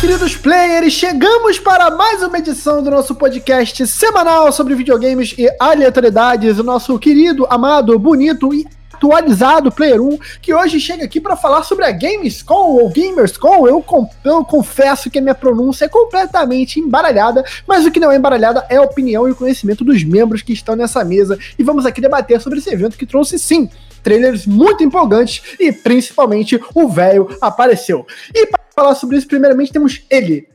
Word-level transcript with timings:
queridos 0.00 0.34
players, 0.34 0.94
chegamos 0.94 1.58
para 1.58 1.90
mais 1.90 2.22
uma 2.22 2.38
edição 2.38 2.82
do 2.82 2.90
nosso 2.90 3.14
podcast 3.14 3.86
semanal 3.86 4.50
sobre 4.50 4.74
videogames 4.74 5.34
e 5.36 5.46
aleatoriedades. 5.60 6.58
O 6.58 6.64
nosso 6.64 6.98
querido, 6.98 7.46
amado, 7.50 7.98
bonito 7.98 8.54
e 8.54 8.66
atualizado 8.94 9.70
Player 9.70 10.00
1, 10.00 10.18
que 10.40 10.54
hoje 10.54 10.80
chega 10.80 11.04
aqui 11.04 11.20
para 11.20 11.36
falar 11.36 11.64
sobre 11.64 11.84
a 11.84 11.90
Gamescom 11.90 12.78
ou 12.78 12.88
Gamerscom. 12.88 13.68
Eu, 13.68 13.84
eu 14.24 14.44
confesso 14.46 15.10
que 15.10 15.18
a 15.18 15.22
minha 15.22 15.34
pronúncia 15.34 15.84
é 15.84 15.88
completamente 15.88 16.80
embaralhada, 16.80 17.44
mas 17.66 17.84
o 17.84 17.90
que 17.90 18.00
não 18.00 18.10
é 18.10 18.16
embaralhada 18.16 18.64
é 18.70 18.76
a 18.76 18.82
opinião 18.82 19.28
e 19.28 19.32
o 19.32 19.36
conhecimento 19.36 19.84
dos 19.84 20.02
membros 20.02 20.40
que 20.40 20.54
estão 20.54 20.74
nessa 20.74 21.04
mesa. 21.04 21.38
E 21.58 21.62
vamos 21.62 21.84
aqui 21.84 22.00
debater 22.00 22.40
sobre 22.40 22.58
esse 22.58 22.72
evento 22.72 22.96
que 22.96 23.04
trouxe 23.04 23.38
sim 23.38 23.68
trailers 24.02 24.46
muito 24.46 24.82
empolgantes 24.82 25.42
e 25.60 25.70
principalmente 25.70 26.58
o 26.74 26.88
velho 26.88 27.36
apareceu. 27.42 28.06
E 28.34 28.46
falar 28.80 28.94
sobre 28.94 29.18
isso, 29.18 29.28
primeiramente 29.28 29.70
temos 29.70 30.00
ele. 30.08 30.48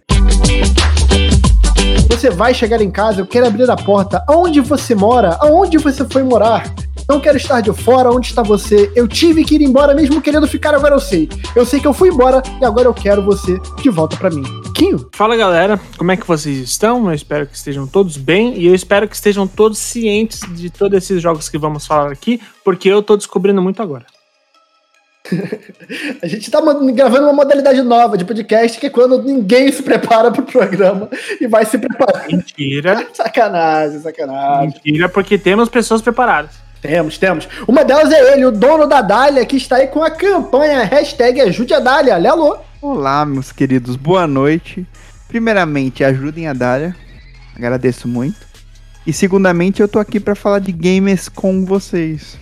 Você 2.10 2.32
vai 2.32 2.56
chegar 2.56 2.82
em 2.82 2.90
casa, 2.90 3.22
eu 3.22 3.28
quero 3.28 3.46
abrir 3.46 3.70
a 3.70 3.76
porta. 3.76 4.24
Aonde 4.28 4.62
você 4.62 4.96
mora? 4.96 5.38
Aonde 5.40 5.78
você 5.78 6.04
foi 6.06 6.24
morar? 6.24 6.74
Não 7.08 7.20
quero 7.20 7.38
estar 7.38 7.62
de 7.62 7.72
fora, 7.72 8.10
onde 8.10 8.26
está 8.26 8.42
você? 8.42 8.92
Eu 8.96 9.08
tive 9.08 9.44
que 9.44 9.54
ir 9.54 9.62
embora 9.62 9.94
mesmo 9.94 10.20
querendo 10.24 10.48
ficar, 10.48 10.74
agora 10.74 10.96
eu 10.96 11.00
sei. 11.00 11.30
Eu 11.56 11.68
sei 11.68 11.80
que 11.80 11.86
eu 11.86 11.94
fui 11.94 12.10
embora 12.10 12.42
e 12.60 12.66
agora 12.66 12.88
eu 12.88 12.96
quero 12.96 13.24
você 13.24 13.60
de 13.80 13.90
volta 13.92 14.18
para 14.18 14.32
mim. 14.32 14.44
Quinho? 14.74 15.08
Fala 15.14 15.36
galera, 15.36 15.80
como 15.96 16.12
é 16.12 16.18
que 16.18 16.26
vocês 16.26 16.58
estão? 16.58 17.08
Eu 17.08 17.14
espero 17.14 17.46
que 17.46 17.56
estejam 17.56 17.86
todos 17.86 18.18
bem 18.18 18.58
e 18.58 18.66
eu 18.66 18.74
espero 18.74 19.08
que 19.08 19.16
estejam 19.16 19.46
todos 19.46 19.78
cientes 19.78 20.40
de 20.56 20.72
todos 20.72 20.98
esses 20.98 21.22
jogos 21.22 21.48
que 21.48 21.60
vamos 21.60 21.86
falar 21.86 22.12
aqui, 22.12 22.42
porque 22.64 22.90
eu 22.90 23.04
tô 23.04 23.16
descobrindo 23.16 23.62
muito 23.62 23.84
agora. 23.84 24.15
a 26.22 26.28
gente 26.28 26.50
tá 26.50 26.60
gravando 26.94 27.24
uma 27.24 27.34
modalidade 27.34 27.82
nova 27.82 28.18
de 28.18 28.26
podcast 28.26 28.80
que 28.80 28.88
é 28.88 28.90
quando 28.90 29.22
ninguém 29.22 29.72
se 29.72 29.82
prepara 29.82 30.32
pro 30.32 30.44
programa 30.44 31.10
e 31.40 31.48
vai 31.48 31.66
se 31.66 31.78
preparar. 31.78 32.28
Mentira. 32.28 33.08
sacanagem, 33.14 34.00
sacanagem. 34.00 34.68
Mentira, 34.68 35.10
porque 35.10 35.38
temos 35.38 35.70
pessoas 35.70 36.02
preparadas. 36.02 36.52
Temos, 36.82 37.18
temos. 37.18 37.48
Uma 37.68 37.84
delas 37.84 38.12
é 38.12 38.34
ele, 38.34 38.46
o 38.46 38.52
dono 38.52 38.86
da 38.86 39.02
Dália, 39.02 39.46
que 39.46 39.58
está 39.58 39.78
aí 39.78 39.88
com 39.88 40.04
a 40.04 40.12
campanha 40.12 40.84
hashtag 40.84 41.42
Ajude 41.42 41.74
a 41.74 41.80
Dália. 41.80 42.16
Lelo. 42.18 42.60
Olá, 42.80 43.26
meus 43.26 43.52
queridos, 43.52 43.96
boa 43.96 44.28
noite. 44.28 44.86
Primeiramente, 45.28 46.04
ajudem 46.04 46.48
a 46.48 46.54
Dália. 46.54 46.96
Agradeço 47.56 48.08
muito. 48.08 48.38
E 49.08 49.12
segundamente, 49.12 49.82
eu 49.82 49.88
tô 49.88 49.98
aqui 49.98 50.20
para 50.20 50.36
falar 50.36 50.60
de 50.60 50.72
games 50.72 51.28
com 51.28 51.66
vocês. 51.66 52.38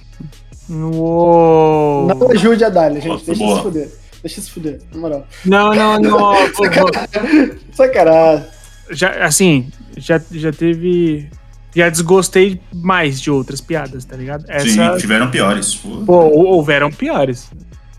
Uou. 0.69 2.07
Não 2.07 2.31
ajude 2.31 2.63
a 2.63 2.69
Dália, 2.69 3.01
gente. 3.01 3.11
Nossa, 3.11 3.25
deixa 3.25 3.43
boa. 3.43 3.57
se 3.57 3.63
fuder. 3.63 3.89
Deixa 4.21 4.41
se 4.41 4.51
fuder, 4.51 4.79
na 4.93 4.99
moral. 4.99 5.27
Não, 5.45 5.73
não, 5.75 5.99
não. 5.99 6.35
Sacanagem. 6.53 7.51
Sacanagem. 7.73 8.45
Já, 8.91 9.25
assim, 9.25 9.67
já, 9.97 10.21
já 10.31 10.51
teve 10.51 11.29
já 11.75 11.89
desgostei 11.89 12.59
mais 12.71 13.19
de 13.19 13.31
outras 13.31 13.59
piadas, 13.59 14.05
tá 14.05 14.15
ligado? 14.15 14.45
Essa... 14.47 14.67
Sim, 14.67 14.97
tiveram 14.97 15.31
piores. 15.31 15.75
Pô, 16.05 16.25
houveram 16.27 16.91
piores. 16.91 17.49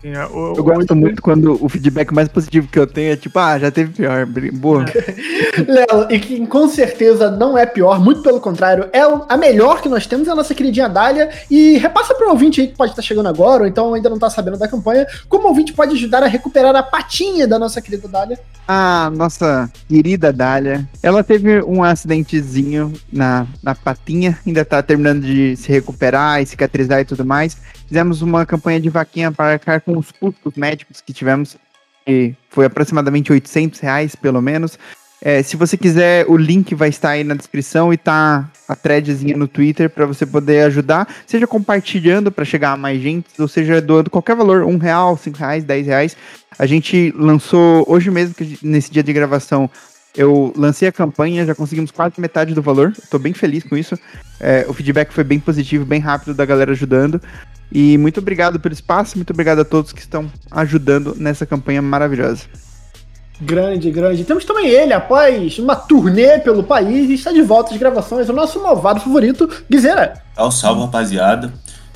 Eu, 0.05 0.53
eu 0.55 0.63
gosto 0.63 0.95
muito 0.95 1.19
quando 1.19 1.57
o 1.59 1.67
feedback 1.67 2.13
mais 2.13 2.27
positivo 2.27 2.67
que 2.67 2.77
eu 2.77 2.85
tenho 2.85 3.11
é 3.11 3.15
tipo, 3.15 3.39
ah, 3.39 3.57
já 3.57 3.71
teve 3.71 3.91
pior, 3.91 4.27
boa. 4.53 4.85
Léo, 5.67 6.07
e 6.11 6.19
que 6.19 6.45
com 6.45 6.67
certeza 6.67 7.31
não 7.31 7.57
é 7.57 7.65
pior, 7.65 7.99
muito 7.99 8.21
pelo 8.21 8.39
contrário, 8.39 8.87
é 8.93 9.01
a 9.01 9.35
melhor 9.35 9.81
que 9.81 9.89
nós 9.89 10.05
temos, 10.05 10.27
é 10.27 10.31
a 10.31 10.35
nossa 10.35 10.53
queridinha 10.53 10.87
Dália. 10.87 11.31
E 11.49 11.79
repassa 11.79 12.13
pro 12.13 12.29
ouvinte 12.29 12.61
aí 12.61 12.67
que 12.67 12.75
pode 12.75 12.91
estar 12.91 13.01
chegando 13.01 13.29
agora, 13.29 13.63
ou 13.63 13.67
então 13.67 13.95
ainda 13.95 14.07
não 14.07 14.19
tá 14.19 14.29
sabendo 14.29 14.59
da 14.59 14.67
campanha, 14.67 15.07
como 15.27 15.45
o 15.45 15.47
ouvinte 15.47 15.73
pode 15.73 15.93
ajudar 15.93 16.21
a 16.21 16.27
recuperar 16.27 16.75
a 16.75 16.83
patinha 16.83 17.47
da 17.47 17.57
nossa 17.57 17.81
querida 17.81 18.07
Dália. 18.07 18.39
A 18.67 19.11
nossa 19.15 19.71
querida 19.87 20.31
Dália, 20.31 20.87
ela 21.01 21.23
teve 21.23 21.63
um 21.63 21.83
acidentezinho 21.83 22.93
na, 23.11 23.47
na 23.63 23.73
patinha, 23.73 24.37
ainda 24.45 24.63
tá 24.63 24.83
terminando 24.83 25.23
de 25.23 25.55
se 25.55 25.71
recuperar 25.71 26.43
e 26.43 26.45
cicatrizar 26.45 26.99
e 26.99 27.05
tudo 27.05 27.25
mais. 27.25 27.57
Fizemos 27.87 28.21
uma 28.21 28.45
campanha 28.45 28.79
de 28.79 28.89
vaquinha 28.89 29.31
para 29.31 29.53
arcar 29.53 29.81
com 29.81 29.94
os 29.95 30.11
custos 30.11 30.53
médicos 30.55 31.01
que 31.01 31.13
tivemos, 31.13 31.57
e 32.07 32.33
foi 32.49 32.65
aproximadamente 32.65 33.31
800 33.31 33.79
reais, 33.79 34.15
pelo 34.15 34.41
menos. 34.41 34.77
É, 35.21 35.41
se 35.41 35.57
você 35.57 35.75
quiser, 35.75 36.25
o 36.29 36.37
link 36.37 36.75
vai 36.75 36.89
estar 36.89 37.09
aí 37.09 37.23
na 37.23 37.33
descrição 37.33 37.91
e 37.91 37.97
tá 37.97 38.47
a 38.67 38.75
threadzinha 38.75 39.35
no 39.35 39.47
Twitter 39.47 39.89
para 39.89 40.05
você 40.05 40.25
poder 40.25 40.65
ajudar, 40.65 41.07
seja 41.25 41.47
compartilhando 41.47 42.31
para 42.31 42.45
chegar 42.45 42.73
a 42.73 42.77
mais 42.77 43.01
gente, 43.01 43.27
ou 43.39 43.47
seja 43.47 43.81
doando 43.81 44.09
qualquer 44.09 44.35
valor, 44.35 44.63
um 44.63 44.77
real, 44.77 45.17
cinco 45.17 45.39
reais, 45.39 45.63
dez 45.63 45.87
reais. 45.87 46.15
A 46.59 46.65
gente 46.65 47.11
lançou 47.17 47.83
hoje 47.87 48.11
mesmo, 48.11 48.35
nesse 48.61 48.91
dia 48.91 49.01
de 49.01 49.11
gravação, 49.13 49.69
eu 50.15 50.53
lancei 50.55 50.87
a 50.87 50.91
campanha, 50.91 51.45
já 51.45 51.53
conseguimos 51.53 51.91
quase 51.91 52.19
metade 52.19 52.53
do 52.53 52.61
valor. 52.61 52.93
Estou 52.97 53.19
bem 53.19 53.33
feliz 53.33 53.63
com 53.63 53.75
isso. 53.75 53.97
É, 54.39 54.65
o 54.67 54.73
feedback 54.73 55.11
foi 55.11 55.23
bem 55.23 55.39
positivo, 55.39 55.85
bem 55.85 55.99
rápido 55.99 56.33
da 56.33 56.45
galera 56.45 56.71
ajudando. 56.71 57.21
E 57.71 57.97
muito 57.97 58.19
obrigado 58.19 58.59
pelo 58.59 58.73
espaço, 58.73 59.17
muito 59.17 59.31
obrigado 59.31 59.59
a 59.59 59.65
todos 59.65 59.91
que 59.91 59.99
estão 59.99 60.31
ajudando 60.51 61.15
nessa 61.17 61.45
campanha 61.45 61.81
maravilhosa. 61.81 62.43
Grande, 63.41 63.91
grande. 63.91 64.23
Temos 64.23 64.45
também 64.45 64.67
ele, 64.67 64.93
após 64.93 65.59
uma 65.59 65.75
turnê 65.75 66.39
pelo 66.39 66.63
país, 66.63 67.09
está 67.09 67.33
de 67.33 67.41
volta 67.41 67.73
às 67.73 67.79
gravações, 67.79 68.29
o 68.29 68.33
nosso 68.33 68.61
malvado 68.63 69.01
favorito, 69.01 69.49
Guizera. 69.69 70.21
Salve, 70.35 70.55
salve, 70.55 70.81
rapaziada. 70.81 71.53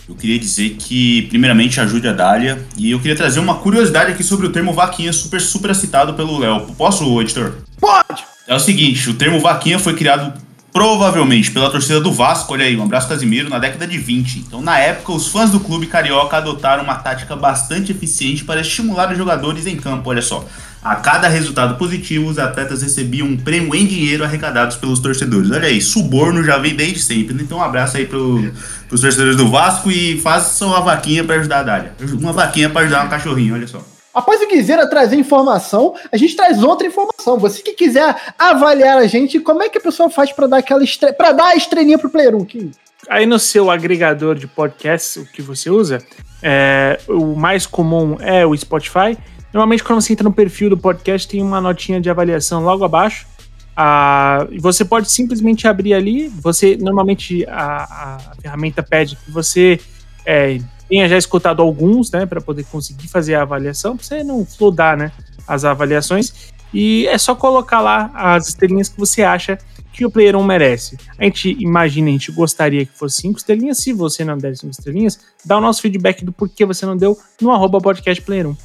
Eu 0.10 0.16
queria 0.16 0.40
dizer 0.40 0.72
que, 0.72 1.28
primeiramente, 1.30 1.80
ajude 1.80 2.08
a 2.08 2.14
Dália. 2.14 2.66
E 2.76 2.90
eu 2.90 3.00
queria 3.00 3.16
trazer 3.16 3.40
uma 3.40 3.56
curiosidade 3.56 4.12
aqui 4.12 4.24
sobre 4.24 4.48
o 4.48 4.50
termo 4.50 4.74
vaquinha, 4.74 5.14
super, 5.14 5.40
super 5.40 5.76
citado 5.76 6.16
pelo 6.16 6.40
Léo. 6.40 6.62
Posso, 6.76 7.22
editor? 7.22 7.58
Pode! 7.80 8.24
É 8.48 8.56
o 8.56 8.60
seguinte, 8.60 9.08
o 9.08 9.14
termo 9.14 9.40
vaquinha 9.40 9.78
foi 9.78 9.96
criado 9.96 10.34
provavelmente 10.72 11.52
pela 11.52 11.70
torcida 11.70 12.00
do 12.00 12.12
Vasco, 12.12 12.54
olha 12.54 12.66
aí, 12.66 12.78
um 12.78 12.84
abraço 12.84 13.08
Casimiro, 13.08 13.50
na 13.50 13.60
década 13.60 13.88
de 13.88 13.98
20. 13.98 14.40
Então, 14.40 14.62
na 14.62 14.78
época, 14.80 15.12
os 15.12 15.28
fãs 15.28 15.52
do 15.52 15.60
clube 15.60 15.88
carioca 15.88 16.38
adotaram 16.38 16.84
uma 16.84 16.96
tática 16.96 17.36
bastante 17.36 17.92
eficiente 17.92 18.44
para 18.44 18.62
estimular 18.62 19.12
os 19.12 19.18
jogadores 19.18 19.66
em 19.66 19.76
campo, 19.76 20.10
olha 20.10 20.22
só. 20.22 20.46
A 20.82 20.96
cada 20.96 21.28
resultado 21.28 21.76
positivo, 21.76 22.30
os 22.30 22.40
atletas 22.40 22.82
recebiam 22.82 23.28
um 23.28 23.36
prêmio 23.36 23.76
em 23.76 23.86
dinheiro 23.86 24.24
arrecadados 24.24 24.78
pelos 24.78 25.00
torcedores. 25.00 25.52
Olha 25.52 25.68
aí, 25.68 25.82
suborno 25.82 26.44
já 26.44 26.58
vem 26.58 26.74
desde 26.74 27.00
sempre. 27.00 27.36
Então, 27.36 27.58
um 27.58 27.64
abraço 27.64 27.98
aí 27.98 28.06
pro, 28.06 28.52
pros 28.88 29.02
torcedores 29.02 29.36
do 29.36 29.50
Vasco 29.50 29.92
e 29.92 30.20
façam 30.22 30.70
uma 30.70 30.80
vaquinha 30.80 31.24
para 31.24 31.36
ajudar 31.36 31.60
a 31.60 31.64
Dália. 31.64 31.94
Uma 32.14 32.32
vaquinha 32.32 32.70
para 32.70 32.82
ajudar 32.82 33.06
um 33.06 33.10
cachorrinho, 33.10 33.56
olha 33.56 33.68
só. 33.68 33.84
Após 34.20 34.42
o 34.42 34.48
Guizeira 34.50 34.86
trazer 34.86 35.16
informação, 35.16 35.96
a 36.12 36.18
gente 36.18 36.36
traz 36.36 36.62
outra 36.62 36.86
informação. 36.86 37.40
Você 37.40 37.62
que 37.62 37.72
quiser 37.72 38.14
avaliar 38.38 38.98
a 38.98 39.08
gente, 39.08 39.40
como 39.40 39.64
é 39.64 39.70
que 39.70 39.78
a 39.78 39.82
pessoa 39.82 40.10
faz 40.10 40.30
para 40.34 40.46
dar 40.46 40.58
aquela 40.58 40.84
estre... 40.84 41.14
para 41.14 41.32
dar 41.32 41.46
a 41.46 41.56
estrelinha 41.56 41.98
pro 41.98 42.10
Player 42.10 42.36
1, 42.36 42.44
Kim? 42.44 42.72
Aí 43.08 43.26
no 43.26 43.40
seu 43.40 43.72
agregador 43.72 44.36
de 44.36 44.46
podcasts, 44.46 45.16
o 45.16 45.26
que 45.26 45.42
você 45.42 45.70
usa, 45.70 46.04
é, 46.44 47.00
o 47.08 47.34
mais 47.34 47.66
comum 47.66 48.18
é 48.20 48.46
o 48.46 48.56
Spotify. 48.58 49.18
Normalmente, 49.54 49.86
quando 49.86 50.02
você 50.02 50.12
entra 50.12 50.26
no 50.26 50.34
perfil 50.34 50.70
do 50.70 50.78
podcast, 50.78 51.26
tem 51.26 51.42
uma 51.42 51.62
notinha 51.62 52.02
de 52.02 52.10
avaliação 52.10 52.62
logo 52.62 52.84
abaixo. 52.84 53.26
Ah, 53.74 54.46
você 54.60 54.84
pode 54.84 55.10
simplesmente 55.10 55.66
abrir 55.66 55.94
ali. 55.94 56.28
Você 56.28 56.76
normalmente 56.76 57.46
a, 57.48 58.18
a 58.34 58.36
ferramenta 58.42 58.84
pede 58.84 59.16
que 59.16 59.32
você 59.32 59.80
é, 60.26 60.60
tenha 60.90 61.08
já 61.08 61.18
escutado 61.18 61.62
alguns, 61.62 62.12
né, 62.12 62.26
para 62.26 62.42
poder 62.42 62.66
conseguir 62.66 63.08
fazer 63.08 63.36
a 63.36 63.44
avaliação, 63.44 63.96
para 63.96 64.06
você 64.06 64.24
não 64.24 64.44
flodar, 64.46 64.98
né, 64.98 65.12
as 65.48 65.64
avaliações. 65.64 66.50
E 66.74 67.08
é 67.08 67.18
só 67.18 67.36
colocar 67.36 67.80
lá 67.80 68.12
as 68.14 68.50
estrelinhas 68.50 68.90
que 68.90 69.00
você 69.00 69.24
acha 69.24 69.58
que 69.94 70.06
o 70.06 70.12
Player 70.12 70.36
1 70.36 70.44
merece. 70.44 70.98
A 71.18 71.24
gente 71.24 71.56
imagina, 71.60 72.10
a 72.10 72.12
gente 72.12 72.32
gostaria 72.32 72.86
que 72.86 72.98
fosse 72.98 73.22
5 73.22 73.40
estrelinhas. 73.40 73.80
Se 73.80 73.92
você 73.92 74.24
não 74.24 74.38
der 74.38 74.56
5 74.56 74.72
estrelinhas, 74.72 75.20
dá 75.44 75.58
o 75.58 75.62
nosso 75.62 75.82
feedback 75.82 76.24
do 76.24 76.32
porquê 76.32 76.66
você 76.66 76.86
não 76.86 76.96
deu 76.96 77.18
no 77.42 77.52
arroba 77.52 77.80
podcast 77.80 78.22
Player 78.24 78.48
1. 78.48 78.56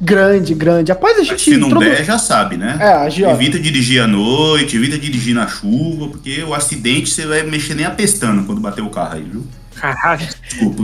Grande, 0.00 0.52
grande. 0.54 0.90
Após 0.90 1.16
a 1.16 1.22
gente. 1.22 1.40
Se 1.40 1.56
não 1.56 1.68
introdu... 1.68 1.84
der, 1.84 2.04
já 2.04 2.18
sabe, 2.18 2.56
né? 2.56 2.76
É, 2.80 2.92
agiota. 2.92 3.34
Evita 3.34 3.58
dirigir 3.58 4.02
à 4.02 4.06
noite, 4.08 4.76
evita 4.76 4.98
dirigir 4.98 5.32
na 5.32 5.46
chuva, 5.46 6.08
porque 6.08 6.42
o 6.42 6.52
acidente 6.52 7.08
você 7.08 7.24
vai 7.24 7.44
mexer 7.44 7.74
nem 7.74 7.86
apestando 7.86 8.44
quando 8.44 8.60
bater 8.60 8.82
o 8.82 8.90
carro 8.90 9.14
aí, 9.14 9.22
viu? 9.22 9.46
Caralho. 9.74 10.28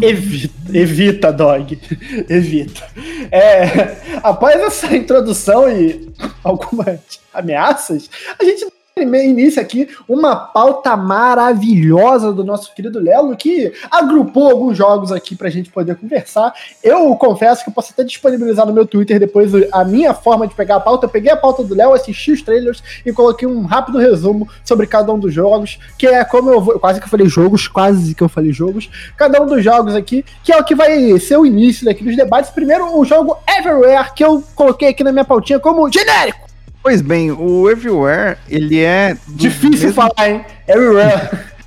Evita, 0.02 0.55
evita, 0.73 1.32
dog. 1.32 1.79
Evita. 2.29 2.88
É, 3.31 4.20
após 4.23 4.61
essa 4.61 4.94
introdução 4.96 5.69
e 5.70 6.12
algumas 6.43 7.00
ameaças, 7.32 8.08
a 8.38 8.44
gente 8.44 8.67
início 9.02 9.60
aqui 9.60 9.88
uma 10.08 10.36
pauta 10.36 10.96
maravilhosa 10.96 12.32
do 12.32 12.44
nosso 12.44 12.74
querido 12.74 12.98
Lelo, 12.98 13.36
que 13.36 13.72
agrupou 13.90 14.50
alguns 14.50 14.76
jogos 14.76 15.12
aqui 15.12 15.34
pra 15.34 15.50
gente 15.50 15.70
poder 15.70 15.96
conversar. 15.96 16.52
Eu 16.82 17.14
confesso 17.16 17.62
que 17.62 17.70
eu 17.70 17.74
posso 17.74 17.92
até 17.92 18.04
disponibilizar 18.04 18.66
no 18.66 18.72
meu 18.72 18.86
Twitter 18.86 19.18
depois 19.18 19.52
a 19.72 19.84
minha 19.84 20.14
forma 20.14 20.46
de 20.46 20.54
pegar 20.54 20.76
a 20.76 20.80
pauta. 20.80 21.06
Eu 21.06 21.10
peguei 21.10 21.30
a 21.30 21.36
pauta 21.36 21.62
do 21.62 21.74
Léo, 21.74 21.92
assisti 21.92 22.32
os 22.32 22.42
trailers 22.42 22.82
e 23.04 23.12
coloquei 23.12 23.46
um 23.46 23.64
rápido 23.64 23.98
resumo 23.98 24.48
sobre 24.64 24.86
cada 24.86 25.12
um 25.12 25.18
dos 25.18 25.32
jogos, 25.32 25.78
que 25.96 26.06
é 26.06 26.24
como 26.24 26.50
eu 26.50 26.60
vou. 26.60 26.78
Quase 26.78 27.00
que 27.00 27.06
eu 27.06 27.10
falei 27.10 27.28
jogos, 27.28 27.68
quase 27.68 28.14
que 28.14 28.22
eu 28.22 28.28
falei 28.28 28.52
jogos. 28.52 28.88
Cada 29.16 29.42
um 29.42 29.46
dos 29.46 29.62
jogos 29.62 29.94
aqui, 29.94 30.24
que 30.42 30.52
é 30.52 30.56
o 30.56 30.64
que 30.64 30.74
vai 30.74 31.18
ser 31.18 31.36
o 31.36 31.46
início 31.46 31.84
daqui 31.84 32.04
dos 32.04 32.16
debates. 32.16 32.50
Primeiro, 32.50 32.98
o 32.98 33.04
jogo 33.04 33.36
Everywhere, 33.48 34.12
que 34.14 34.24
eu 34.24 34.42
coloquei 34.54 34.88
aqui 34.88 35.04
na 35.04 35.12
minha 35.12 35.24
pautinha 35.24 35.58
como 35.58 35.90
genérico. 35.90 36.47
Pois 36.82 37.00
bem, 37.02 37.30
o 37.30 37.69
Everywhere, 37.70 38.38
ele 38.48 38.80
é. 38.80 39.16
Difícil 39.28 39.88
mesmos... 39.88 39.94
falar, 39.94 40.28
hein? 40.28 40.44
Everywhere. 40.66 41.28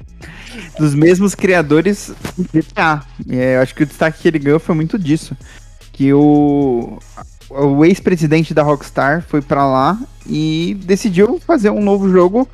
dos 0.79 0.95
mesmos 0.95 1.35
criadores 1.35 2.11
do 2.37 2.43
GTA. 2.43 3.03
É, 3.29 3.57
eu 3.57 3.61
acho 3.61 3.75
que 3.75 3.83
o 3.83 3.85
destaque 3.85 4.21
que 4.21 4.27
ele 4.27 4.39
ganhou 4.39 4.59
foi 4.59 4.75
muito 4.75 4.97
disso. 4.97 5.35
Que 5.91 6.13
o, 6.13 6.99
o 7.49 7.85
ex-presidente 7.85 8.53
da 8.53 8.63
Rockstar 8.63 9.23
foi 9.27 9.41
para 9.41 9.65
lá 9.65 9.99
e 10.25 10.77
decidiu 10.83 11.39
fazer 11.45 11.69
um 11.69 11.81
novo 11.81 12.09
jogo 12.09 12.47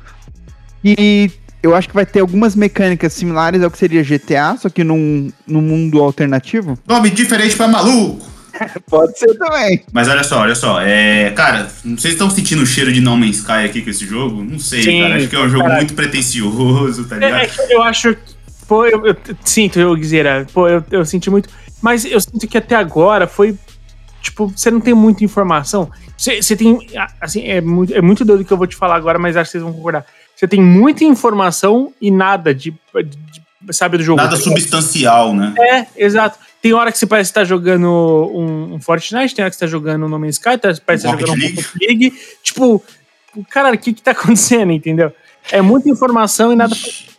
e 0.84 1.30
eu 1.62 1.74
acho 1.74 1.88
que 1.88 1.94
vai 1.94 2.06
ter 2.06 2.20
algumas 2.20 2.54
mecânicas 2.54 3.12
similares 3.12 3.62
ao 3.62 3.70
que 3.70 3.78
seria 3.78 4.02
GTA, 4.02 4.56
só 4.58 4.68
que 4.68 4.84
num, 4.84 5.30
num 5.46 5.60
mundo 5.60 6.00
alternativo. 6.00 6.78
Nome 6.86 7.10
diferente 7.10 7.56
para 7.56 7.68
maluco! 7.68 8.37
Pode 8.88 9.18
ser 9.18 9.36
também. 9.36 9.84
Mas 9.92 10.08
olha 10.08 10.24
só, 10.24 10.40
olha 10.40 10.54
só. 10.54 10.80
É, 10.80 11.30
cara, 11.30 11.68
vocês 11.84 12.14
estão 12.14 12.30
sentindo 12.30 12.62
o 12.62 12.66
cheiro 12.66 12.92
de 12.92 13.00
No 13.00 13.16
Man's 13.16 13.38
Sky 13.38 13.64
aqui 13.64 13.82
com 13.82 13.90
esse 13.90 14.06
jogo? 14.06 14.42
Não 14.42 14.58
sei, 14.58 14.82
Sim, 14.82 15.02
cara. 15.02 15.16
Acho 15.16 15.28
que 15.28 15.36
é 15.36 15.40
um 15.40 15.48
jogo 15.48 15.64
cara. 15.64 15.76
muito 15.76 15.94
pretencioso, 15.94 17.06
tá 17.06 17.16
ligado? 17.16 17.42
É, 17.42 17.74
eu 17.74 17.82
acho. 17.82 18.16
Pô, 18.66 18.84
eu, 18.86 19.06
eu 19.06 19.16
sinto, 19.44 19.78
eu 19.78 19.94
Guizera. 19.94 20.46
Pô, 20.52 20.68
eu, 20.68 20.84
eu 20.90 21.04
senti 21.04 21.30
muito. 21.30 21.48
Mas 21.80 22.04
eu 22.04 22.20
sinto 22.20 22.46
que 22.46 22.58
até 22.58 22.74
agora 22.74 23.26
foi. 23.26 23.56
Tipo, 24.20 24.48
você 24.48 24.70
não 24.70 24.80
tem 24.80 24.94
muita 24.94 25.24
informação. 25.24 25.90
Você, 26.16 26.42
você 26.42 26.56
tem. 26.56 26.86
Assim, 27.20 27.44
é 27.46 27.60
muito, 27.60 27.94
é 27.94 28.02
muito 28.02 28.24
doido 28.24 28.44
que 28.44 28.52
eu 28.52 28.58
vou 28.58 28.66
te 28.66 28.76
falar 28.76 28.96
agora, 28.96 29.18
mas 29.18 29.36
acho 29.36 29.48
que 29.48 29.52
vocês 29.52 29.62
vão 29.62 29.72
concordar. 29.72 30.04
Você 30.34 30.46
tem 30.46 30.60
muita 30.60 31.04
informação 31.04 31.92
e 32.00 32.10
nada 32.10 32.54
de, 32.54 32.70
de, 32.70 33.02
de 33.02 33.48
sabe, 33.72 33.98
do 33.98 34.04
jogo. 34.04 34.20
Nada 34.20 34.36
substancial, 34.36 35.34
né? 35.34 35.54
É, 35.58 35.86
exato. 35.96 36.38
Tem 36.60 36.72
hora 36.72 36.90
que 36.90 36.98
você 36.98 37.06
parece 37.06 37.30
estar 37.30 37.44
jogando 37.44 37.88
um, 38.34 38.74
um 38.74 38.80
Fortnite, 38.80 39.34
tem 39.34 39.44
hora 39.44 39.50
que 39.50 39.56
você 39.56 39.64
tá 39.64 39.70
jogando 39.70 40.06
um 40.06 40.08
No 40.08 40.18
Man's 40.18 40.36
Sky, 40.36 40.58
parece 40.58 41.06
estar 41.06 41.18
jogando 41.18 41.30
um 41.30 41.46
Rocket 41.46 41.66
League. 41.80 42.12
Tipo, 42.42 42.82
caralho, 43.48 43.76
o 43.76 43.78
que 43.78 43.92
que 43.92 44.02
tá 44.02 44.10
acontecendo, 44.10 44.72
entendeu? 44.72 45.12
É 45.50 45.62
muita 45.62 45.88
informação 45.88 46.52
e 46.52 46.56
nada... 46.56 46.74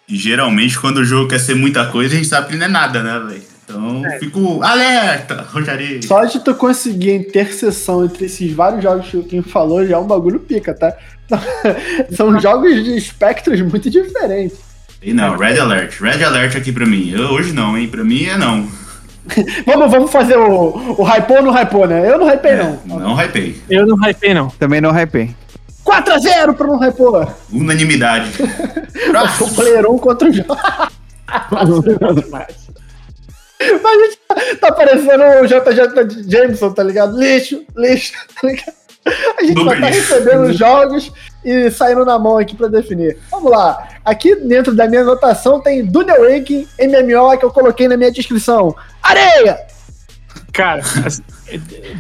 E 0.08 0.16
geralmente, 0.16 0.80
quando 0.80 0.98
o 0.98 1.06
jogo 1.06 1.30
quer 1.30 1.40
ser 1.40 1.56
muita 1.56 1.86
coisa, 1.86 2.14
a 2.14 2.18
gente 2.18 2.28
sabe 2.28 2.50
que 2.50 2.56
não 2.58 2.66
é 2.66 2.70
nada, 2.70 3.04
né, 3.04 3.20
velho? 3.20 3.44
Então, 3.70 4.06
é. 4.06 4.18
fico 4.18 4.64
alerta, 4.64 5.46
Rogério. 5.54 6.04
Só 6.04 6.26
de 6.26 6.40
tu 6.40 6.56
conseguir 6.56 7.12
a 7.12 7.16
interseção 7.16 8.04
entre 8.04 8.26
esses 8.26 8.52
vários 8.52 8.82
jogos 8.82 9.08
que 9.08 9.18
o 9.18 9.24
Kim 9.24 9.44
falou 9.44 9.86
já 9.86 9.96
é 9.96 10.00
um 10.00 10.08
bagulho 10.08 10.40
pica, 10.40 10.74
tá? 10.74 10.98
São 12.16 12.40
jogos 12.40 12.84
de 12.84 12.98
espectros 12.98 13.62
muito 13.62 13.90
diferentes. 13.90 14.58
E 15.02 15.14
não, 15.14 15.38
Red 15.38 15.60
Alert. 15.60 16.02
Red 16.02 16.24
Alert 16.24 16.58
aqui 16.58 16.72
pra 16.72 16.86
mim. 16.86 17.12
Eu, 17.12 17.30
hoje 17.30 17.54
não, 17.54 17.78
hein? 17.78 17.88
Pra 17.88 18.04
mim 18.04 18.26
é 18.26 18.38
não. 18.38 18.68
vamos, 19.66 19.92
vamos 19.92 20.12
fazer 20.12 20.38
o, 20.38 20.96
o 20.98 21.04
hypou 21.04 21.38
ou 21.38 21.44
não 21.44 21.52
hypou, 21.52 21.88
né? 21.88 22.10
Eu 22.10 22.18
não 22.18 22.28
hypei, 22.28 22.52
é, 22.52 22.64
não. 22.86 23.00
Não 23.00 23.16
hypei. 23.16 23.62
Eu 23.70 23.86
não 23.86 23.98
hypei, 23.98 24.34
não. 24.34 24.50
Também 24.50 24.82
não 24.82 24.92
hypei. 24.92 25.36
4x0 25.86 26.54
pro 26.54 26.68
não 26.68 26.80
hypou. 26.80 27.28
Unanimidade. 27.52 28.32
o 29.42 29.56
player 29.56 29.90
1 29.90 29.98
contra 29.98 30.30
o 30.30 30.34
jogo. 30.34 30.58
Mas 33.60 33.94
a 33.94 34.06
gente 34.06 34.56
tá 34.60 34.72
parecendo 34.72 35.24
o 35.42 35.46
JJ 35.46 36.30
Jameson, 36.30 36.72
tá 36.72 36.82
ligado? 36.82 37.20
Lixo, 37.20 37.66
lixo, 37.76 38.14
tá 38.40 38.48
ligado? 38.48 38.79
A 39.38 39.44
gente 39.44 39.64
só 39.64 39.70
tá 39.70 39.88
recebendo 39.88 40.54
jogos 40.54 41.12
e 41.44 41.72
saindo 41.72 42.06
na 42.06 42.20
mão 42.20 42.38
aqui 42.38 42.56
para 42.56 42.68
definir. 42.68 43.18
Vamos 43.32 43.52
lá. 43.52 43.88
Aqui 44.04 44.36
dentro 44.36 44.76
da 44.76 44.88
minha 44.88 45.02
anotação 45.02 45.62
tem 45.62 45.86
Dunia 45.86 46.16
Ranking 46.16 46.68
MMO 46.80 47.38
que 47.38 47.46
eu 47.46 47.52
coloquei 47.52 47.88
na 47.88 47.98
minha 47.98 48.12
descrição. 48.12 48.76
Areia! 49.02 49.60
Cara, 50.52 50.82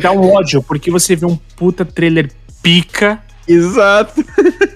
dá 0.01 0.11
um 0.11 0.33
ódio, 0.33 0.61
porque 0.61 0.91
você 0.91 1.15
vê 1.15 1.25
um 1.25 1.37
puta 1.55 1.85
trailer 1.85 2.31
pica. 2.61 3.21
Exato. 3.47 4.23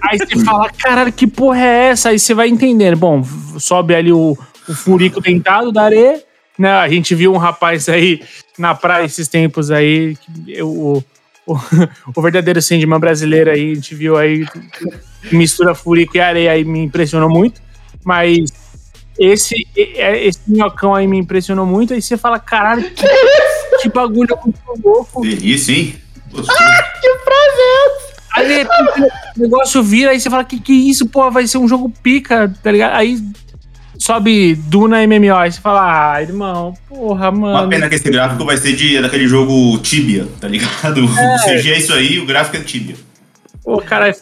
Aí 0.02 0.18
você 0.18 0.44
fala, 0.44 0.70
caralho, 0.70 1.12
que 1.12 1.26
porra 1.26 1.60
é 1.60 1.88
essa? 1.90 2.08
Aí 2.08 2.18
você 2.18 2.34
vai 2.34 2.48
entendendo. 2.48 2.96
Bom, 2.96 3.22
sobe 3.58 3.94
ali 3.94 4.12
o, 4.12 4.36
o 4.68 4.74
furico 4.74 5.20
dentado 5.20 5.70
da 5.70 5.82
areia. 5.82 6.22
Né? 6.58 6.70
A 6.70 6.88
gente 6.88 7.14
viu 7.14 7.32
um 7.32 7.36
rapaz 7.36 7.88
aí 7.88 8.22
na 8.58 8.74
praia 8.74 9.04
esses 9.04 9.28
tempos 9.28 9.70
aí, 9.70 10.16
o, 10.62 11.02
o, 11.46 11.56
o 12.14 12.22
verdadeiro 12.22 12.60
Sandman 12.60 12.98
brasileiro 12.98 13.50
aí, 13.50 13.72
a 13.72 13.74
gente 13.74 13.94
viu 13.94 14.16
aí 14.16 14.46
mistura 15.32 15.74
furico 15.74 16.16
e 16.16 16.20
areia 16.20 16.52
aí 16.52 16.64
me 16.64 16.80
impressionou 16.80 17.28
muito, 17.28 17.60
mas 18.04 18.52
esse, 19.18 19.66
é, 19.76 20.26
esse 20.26 20.40
minhocão 20.46 20.94
aí 20.94 21.06
me 21.06 21.18
impressionou 21.18 21.66
muito, 21.66 21.94
aí 21.94 22.02
você 22.02 22.16
fala, 22.16 22.38
caralho, 22.38 22.82
que, 22.90 23.06
que 23.82 23.88
bagulho 23.88 24.36
muito 24.44 24.58
louco. 24.84 25.22
Delícia, 25.22 25.72
hein? 25.72 25.94
Ah, 26.36 26.82
que 27.00 27.06
é 27.06 27.12
essa? 27.12 28.14
Aí 28.36 28.66
o 29.36 29.40
negócio 29.40 29.82
vira, 29.82 30.10
aí 30.10 30.18
você 30.18 30.28
fala, 30.28 30.44
que 30.44 30.58
que 30.58 30.72
isso, 30.72 31.06
pô, 31.06 31.30
vai 31.30 31.46
ser 31.46 31.58
um 31.58 31.68
jogo 31.68 31.92
pica, 32.02 32.52
tá 32.62 32.72
ligado? 32.72 32.94
Aí 32.96 33.22
sobe 34.04 34.54
Duna 34.54 34.98
MMO. 35.06 35.34
Aí 35.34 35.50
você 35.50 35.60
fala, 35.60 36.12
ah, 36.12 36.22
irmão, 36.22 36.74
porra, 36.86 37.30
mano. 37.30 37.60
Uma 37.60 37.68
pena 37.68 37.88
que 37.88 37.94
esse 37.94 38.10
gráfico 38.10 38.44
vai 38.44 38.58
ser 38.58 38.74
de, 38.74 39.00
daquele 39.00 39.26
jogo 39.26 39.78
Tibia, 39.78 40.28
tá 40.40 40.46
ligado? 40.46 41.04
É. 41.14 41.36
O 41.36 41.58
CG 41.58 41.72
é 41.72 41.78
isso 41.78 41.94
aí, 41.94 42.18
o 42.18 42.26
gráfico 42.26 42.56
é 42.56 42.60
Tibia. 42.60 42.96
Pô, 43.64 43.78
cara, 43.78 44.14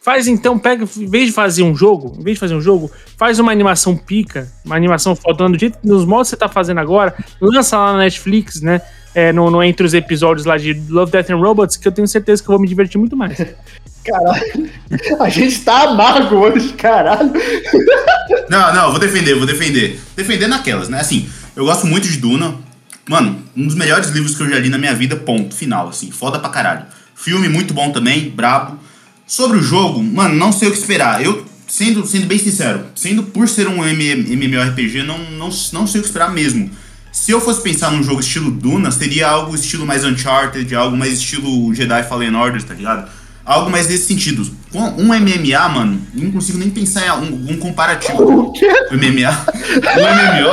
faz 0.00 0.26
então, 0.26 0.58
pega, 0.58 0.84
em 0.96 1.06
vez 1.06 1.26
de 1.26 1.32
fazer 1.32 1.62
um 1.62 1.74
jogo, 1.74 2.16
em 2.18 2.22
vez 2.22 2.36
de 2.36 2.40
fazer 2.40 2.54
um 2.54 2.60
jogo, 2.60 2.90
faz 3.18 3.38
uma 3.38 3.52
animação 3.52 3.94
pica, 3.94 4.50
uma 4.64 4.74
animação 4.74 5.14
faltando 5.14 5.52
do 5.52 5.60
jeito, 5.60 5.78
nos 5.84 6.06
modos 6.06 6.28
que 6.28 6.30
você 6.30 6.36
tá 6.36 6.48
fazendo 6.48 6.80
agora, 6.80 7.14
lança 7.40 7.76
lá 7.76 7.92
na 7.92 7.98
Netflix, 7.98 8.62
né? 8.62 8.80
É, 9.14 9.32
no, 9.32 9.50
no, 9.50 9.62
entre 9.62 9.84
os 9.84 9.92
episódios 9.92 10.46
lá 10.46 10.56
de 10.56 10.72
Love, 10.88 11.12
Death 11.12 11.30
and 11.30 11.36
Robots, 11.36 11.76
que 11.76 11.88
eu 11.88 11.92
tenho 11.92 12.08
certeza 12.08 12.42
que 12.42 12.48
eu 12.48 12.52
vou 12.52 12.60
me 12.60 12.68
divertir 12.68 12.98
muito 12.98 13.16
mais. 13.16 13.36
Caralho. 14.04 14.70
A 15.18 15.28
gente 15.28 15.60
tá 15.62 15.82
amargo 15.82 16.36
hoje, 16.36 16.72
caralho. 16.74 17.32
Não, 18.48 18.74
não, 18.74 18.90
vou 18.90 18.98
defender, 18.98 19.34
vou 19.34 19.46
defender. 19.46 20.00
Defender 20.14 20.46
naquelas, 20.46 20.88
né? 20.88 21.00
Assim, 21.00 21.28
eu 21.54 21.64
gosto 21.64 21.86
muito 21.86 22.08
de 22.08 22.18
Duna. 22.18 22.54
Mano, 23.08 23.42
um 23.56 23.66
dos 23.66 23.76
melhores 23.76 24.10
livros 24.10 24.34
que 24.34 24.42
eu 24.42 24.50
já 24.50 24.58
li 24.58 24.68
na 24.68 24.78
minha 24.78 24.94
vida, 24.94 25.16
ponto, 25.16 25.54
final, 25.54 25.88
assim. 25.88 26.10
Foda 26.10 26.38
pra 26.38 26.48
caralho. 26.48 26.86
Filme 27.14 27.48
muito 27.48 27.72
bom 27.72 27.90
também, 27.90 28.30
brabo. 28.30 28.78
Sobre 29.26 29.58
o 29.58 29.62
jogo, 29.62 30.02
mano, 30.02 30.34
não 30.34 30.52
sei 30.52 30.68
o 30.68 30.72
que 30.72 30.78
esperar. 30.78 31.24
Eu, 31.24 31.44
sendo, 31.66 32.06
sendo 32.06 32.26
bem 32.26 32.38
sincero, 32.38 32.86
sendo 32.94 33.22
por 33.22 33.48
ser 33.48 33.66
um 33.68 33.84
MMORPG, 33.84 35.02
não, 35.02 35.18
não, 35.30 35.50
não 35.72 35.86
sei 35.86 36.00
o 36.00 36.02
que 36.02 36.08
esperar 36.08 36.32
mesmo. 36.32 36.70
Se 37.10 37.30
eu 37.30 37.40
fosse 37.40 37.62
pensar 37.62 37.90
num 37.90 38.02
jogo 38.02 38.20
estilo 38.20 38.50
Duna, 38.50 38.90
seria 38.90 39.28
algo 39.28 39.54
estilo 39.54 39.86
mais 39.86 40.04
Uncharted, 40.04 40.72
algo 40.74 40.96
mais 40.96 41.14
estilo 41.14 41.74
Jedi 41.74 42.02
Fallen 42.08 42.34
Order, 42.36 42.62
tá 42.62 42.74
ligado? 42.74 43.08
Algo 43.46 43.70
mais 43.70 43.86
nesse 43.86 44.06
sentido. 44.06 44.44
Com 44.72 44.80
um 44.80 45.06
MMA, 45.14 45.68
mano, 45.68 46.02
não 46.12 46.32
consigo 46.32 46.58
nem 46.58 46.68
pensar 46.68 47.06
em 47.06 47.10
um, 47.10 47.52
um 47.52 47.56
comparativo. 47.58 48.24
O 48.24 48.52
quê? 48.52 48.66
O 48.90 48.94
MMA. 48.96 49.30
O 49.94 50.00
MMO. 50.16 50.50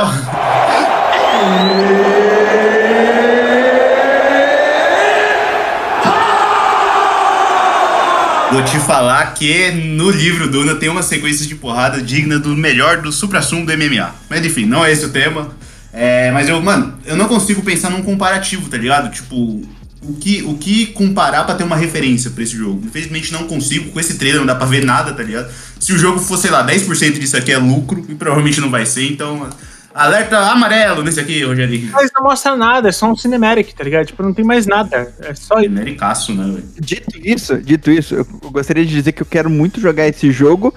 Vou 8.53 8.63
te 8.63 8.77
falar 8.77 9.33
que 9.33 9.71
no 9.71 10.11
livro 10.11 10.47
Duna 10.47 10.75
tem 10.75 10.87
uma 10.87 11.01
sequência 11.01 11.47
de 11.47 11.55
porrada 11.55 11.99
digna 11.99 12.37
do 12.37 12.55
melhor 12.55 13.01
do 13.01 13.11
supra-sumo 13.11 13.65
do 13.65 13.75
MMA. 13.75 14.13
Mas 14.29 14.45
enfim, 14.45 14.65
não 14.65 14.85
é 14.85 14.91
esse 14.91 15.03
o 15.03 15.09
tema. 15.09 15.49
É, 15.91 16.29
mas 16.31 16.47
eu, 16.47 16.61
mano, 16.61 16.93
eu 17.03 17.15
não 17.15 17.27
consigo 17.27 17.63
pensar 17.63 17.89
num 17.89 18.03
comparativo, 18.03 18.69
tá 18.69 18.77
ligado? 18.77 19.11
Tipo, 19.11 19.63
o 20.07 20.13
que, 20.13 20.41
o 20.43 20.55
que 20.55 20.87
comparar 20.87 21.43
para 21.45 21.55
ter 21.55 21.63
uma 21.63 21.75
referência 21.75 22.31
para 22.31 22.43
esse 22.43 22.55
jogo. 22.55 22.81
Infelizmente 22.85 23.31
não 23.31 23.47
consigo, 23.47 23.91
com 23.91 23.99
esse 23.99 24.17
trailer 24.17 24.39
não 24.39 24.45
dá 24.45 24.55
pra 24.55 24.65
ver 24.65 24.85
nada, 24.85 25.13
tá 25.13 25.23
ligado? 25.23 25.51
Se 25.79 25.93
o 25.93 25.97
jogo 25.97 26.19
fosse, 26.19 26.43
sei 26.43 26.51
lá, 26.51 26.65
10% 26.65 27.19
disso 27.19 27.37
aqui 27.37 27.51
é 27.51 27.57
lucro, 27.57 28.05
e 28.07 28.15
provavelmente 28.15 28.61
não 28.61 28.69
vai 28.69 28.85
ser, 28.85 29.09
então. 29.09 29.49
Alerta 29.93 30.39
amarelo 30.39 31.03
nesse 31.03 31.19
aqui, 31.19 31.43
Rogerinho. 31.43 31.91
Mas 31.91 32.09
não 32.15 32.23
mostra 32.23 32.55
nada, 32.55 32.89
é 32.89 32.91
só 32.91 33.11
um 33.11 33.15
cinematic, 33.15 33.73
tá 33.73 33.83
ligado? 33.83 34.07
Tipo, 34.07 34.23
não 34.23 34.33
tem 34.33 34.43
mais 34.43 34.65
nada. 34.65 35.13
É 35.19 35.35
só. 35.35 35.59
Cinematic, 35.59 36.01
né, 36.29 36.43
velho? 36.45 36.63
Dito 36.79 37.19
isso, 37.23 37.57
dito 37.61 37.91
isso, 37.91 38.15
eu 38.15 38.25
gostaria 38.49 38.83
de 38.85 38.91
dizer 38.91 39.11
que 39.11 39.21
eu 39.21 39.27
quero 39.27 39.49
muito 39.49 39.79
jogar 39.79 40.07
esse 40.07 40.31
jogo 40.31 40.73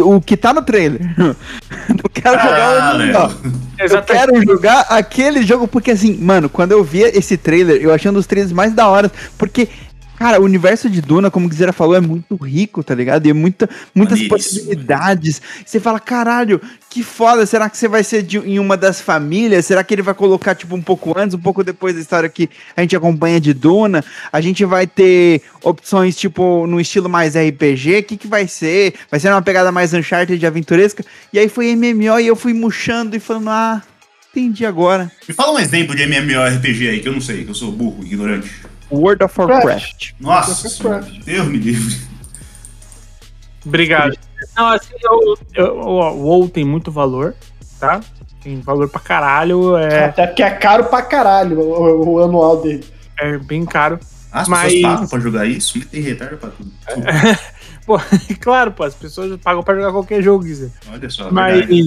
o 0.00 0.20
que 0.20 0.36
tá 0.36 0.52
no 0.52 0.62
trailer. 0.62 1.00
Não 1.16 2.10
quero 2.12 2.36
ah, 2.38 2.42
jogar 2.42 2.94
o 2.94 2.98
não. 2.98 3.52
Eu 3.78 4.02
quero 4.02 4.42
jogar 4.44 4.80
aquele 4.88 5.42
jogo, 5.42 5.66
porque 5.66 5.90
assim, 5.90 6.16
mano, 6.16 6.48
quando 6.48 6.72
eu 6.72 6.84
via 6.84 7.16
esse 7.16 7.36
trailer, 7.36 7.82
eu 7.82 7.92
achei 7.92 8.10
um 8.10 8.14
dos 8.14 8.26
trailers 8.26 8.52
mais 8.52 8.72
da 8.72 8.88
hora, 8.88 9.10
porque 9.36 9.68
Cara, 10.22 10.40
o 10.40 10.44
universo 10.44 10.88
de 10.88 11.00
Duna, 11.00 11.32
como 11.32 11.46
o 11.46 11.48
Guizera 11.48 11.72
falou, 11.72 11.96
é 11.96 12.00
muito 12.00 12.36
rico, 12.36 12.80
tá 12.84 12.94
ligado? 12.94 13.26
E 13.26 13.30
é 13.30 13.32
muita, 13.32 13.68
muitas 13.92 14.20
Maneiríssimo. 14.20 14.60
possibilidades. 14.60 15.42
Você 15.66 15.80
fala, 15.80 15.98
caralho, 15.98 16.60
que 16.88 17.02
foda. 17.02 17.44
Será 17.44 17.68
que 17.68 17.76
você 17.76 17.88
vai 17.88 18.04
ser 18.04 18.22
de- 18.22 18.38
em 18.38 18.60
uma 18.60 18.76
das 18.76 19.00
famílias? 19.00 19.66
Será 19.66 19.82
que 19.82 19.92
ele 19.92 20.00
vai 20.00 20.14
colocar, 20.14 20.54
tipo, 20.54 20.76
um 20.76 20.80
pouco 20.80 21.18
antes, 21.18 21.34
um 21.34 21.40
pouco 21.40 21.64
depois 21.64 21.96
da 21.96 22.00
história 22.00 22.28
que 22.28 22.48
a 22.76 22.82
gente 22.82 22.94
acompanha 22.94 23.40
de 23.40 23.52
Duna? 23.52 24.04
A 24.32 24.40
gente 24.40 24.64
vai 24.64 24.86
ter 24.86 25.42
opções, 25.60 26.14
tipo, 26.16 26.68
no 26.68 26.80
estilo 26.80 27.08
mais 27.08 27.34
RPG? 27.34 27.98
O 27.98 28.02
que, 28.04 28.16
que 28.16 28.28
vai 28.28 28.46
ser? 28.46 28.94
Vai 29.10 29.18
ser 29.18 29.28
uma 29.28 29.42
pegada 29.42 29.72
mais 29.72 29.92
Uncharted 29.92 30.46
aventuresca? 30.46 31.04
E 31.32 31.38
aí 31.40 31.48
foi 31.48 31.74
MMO 31.74 32.20
e 32.20 32.28
eu 32.28 32.36
fui 32.36 32.52
murchando 32.54 33.16
e 33.16 33.18
falando, 33.18 33.50
ah, 33.50 33.82
entendi 34.30 34.64
agora. 34.64 35.10
Me 35.28 35.34
fala 35.34 35.52
um 35.54 35.58
exemplo 35.58 35.96
de 35.96 36.04
MMORPG 36.04 36.88
aí, 36.90 37.00
que 37.00 37.08
eu 37.08 37.12
não 37.12 37.20
sei, 37.20 37.42
que 37.42 37.50
eu 37.50 37.54
sou 37.56 37.72
burro, 37.72 38.04
ignorante. 38.04 38.48
World 38.92 39.24
of 39.24 39.40
Warcraft. 39.40 40.12
Nossa, 40.20 40.68
Warcraft. 40.88 41.24
Deus 41.24 41.46
me 41.48 41.58
livre. 41.58 41.96
Obrigado. 43.64 44.16
Não, 44.56 44.68
assim, 44.68 44.94
eu, 45.02 45.38
eu- 45.54 45.78
o 45.78 46.22
WoW 46.24 46.48
tem 46.48 46.64
muito 46.64 46.90
valor, 46.90 47.34
tá? 47.78 48.00
Tem 48.42 48.60
valor 48.60 48.88
pra 48.88 49.00
caralho, 49.00 49.76
é, 49.76 50.06
Até 50.06 50.26
que 50.26 50.42
é 50.42 50.50
caro 50.50 50.84
pra 50.84 51.00
caralho 51.02 51.60
o, 51.60 51.72
o- 52.02 52.08
o 52.14 52.22
anual 52.24 52.60
dele. 52.60 52.84
é 53.18 53.38
bem 53.38 53.64
caro. 53.64 54.00
As 54.32 54.48
Mas- 54.48 54.72
pessoas 54.72 54.82
pagam 54.94 55.08
pra 55.08 55.20
jogar 55.20 55.46
isso? 55.46 55.78
Me 55.78 55.84
tem 55.84 56.00
retardo 56.02 56.38
pra 56.38 56.50
tudo. 56.50 56.72
Pô, 57.86 57.98
claro, 58.40 58.72
pô, 58.72 58.84
as 58.84 58.94
pessoas 58.94 59.38
pagam 59.40 59.62
pra 59.62 59.74
jogar 59.74 59.92
qualquer 59.92 60.22
jogo, 60.22 60.44
Guizé. 60.44 60.70
Olha 60.90 61.10
só, 61.10 61.30
Mas, 61.30 61.56
verdade. 61.66 61.86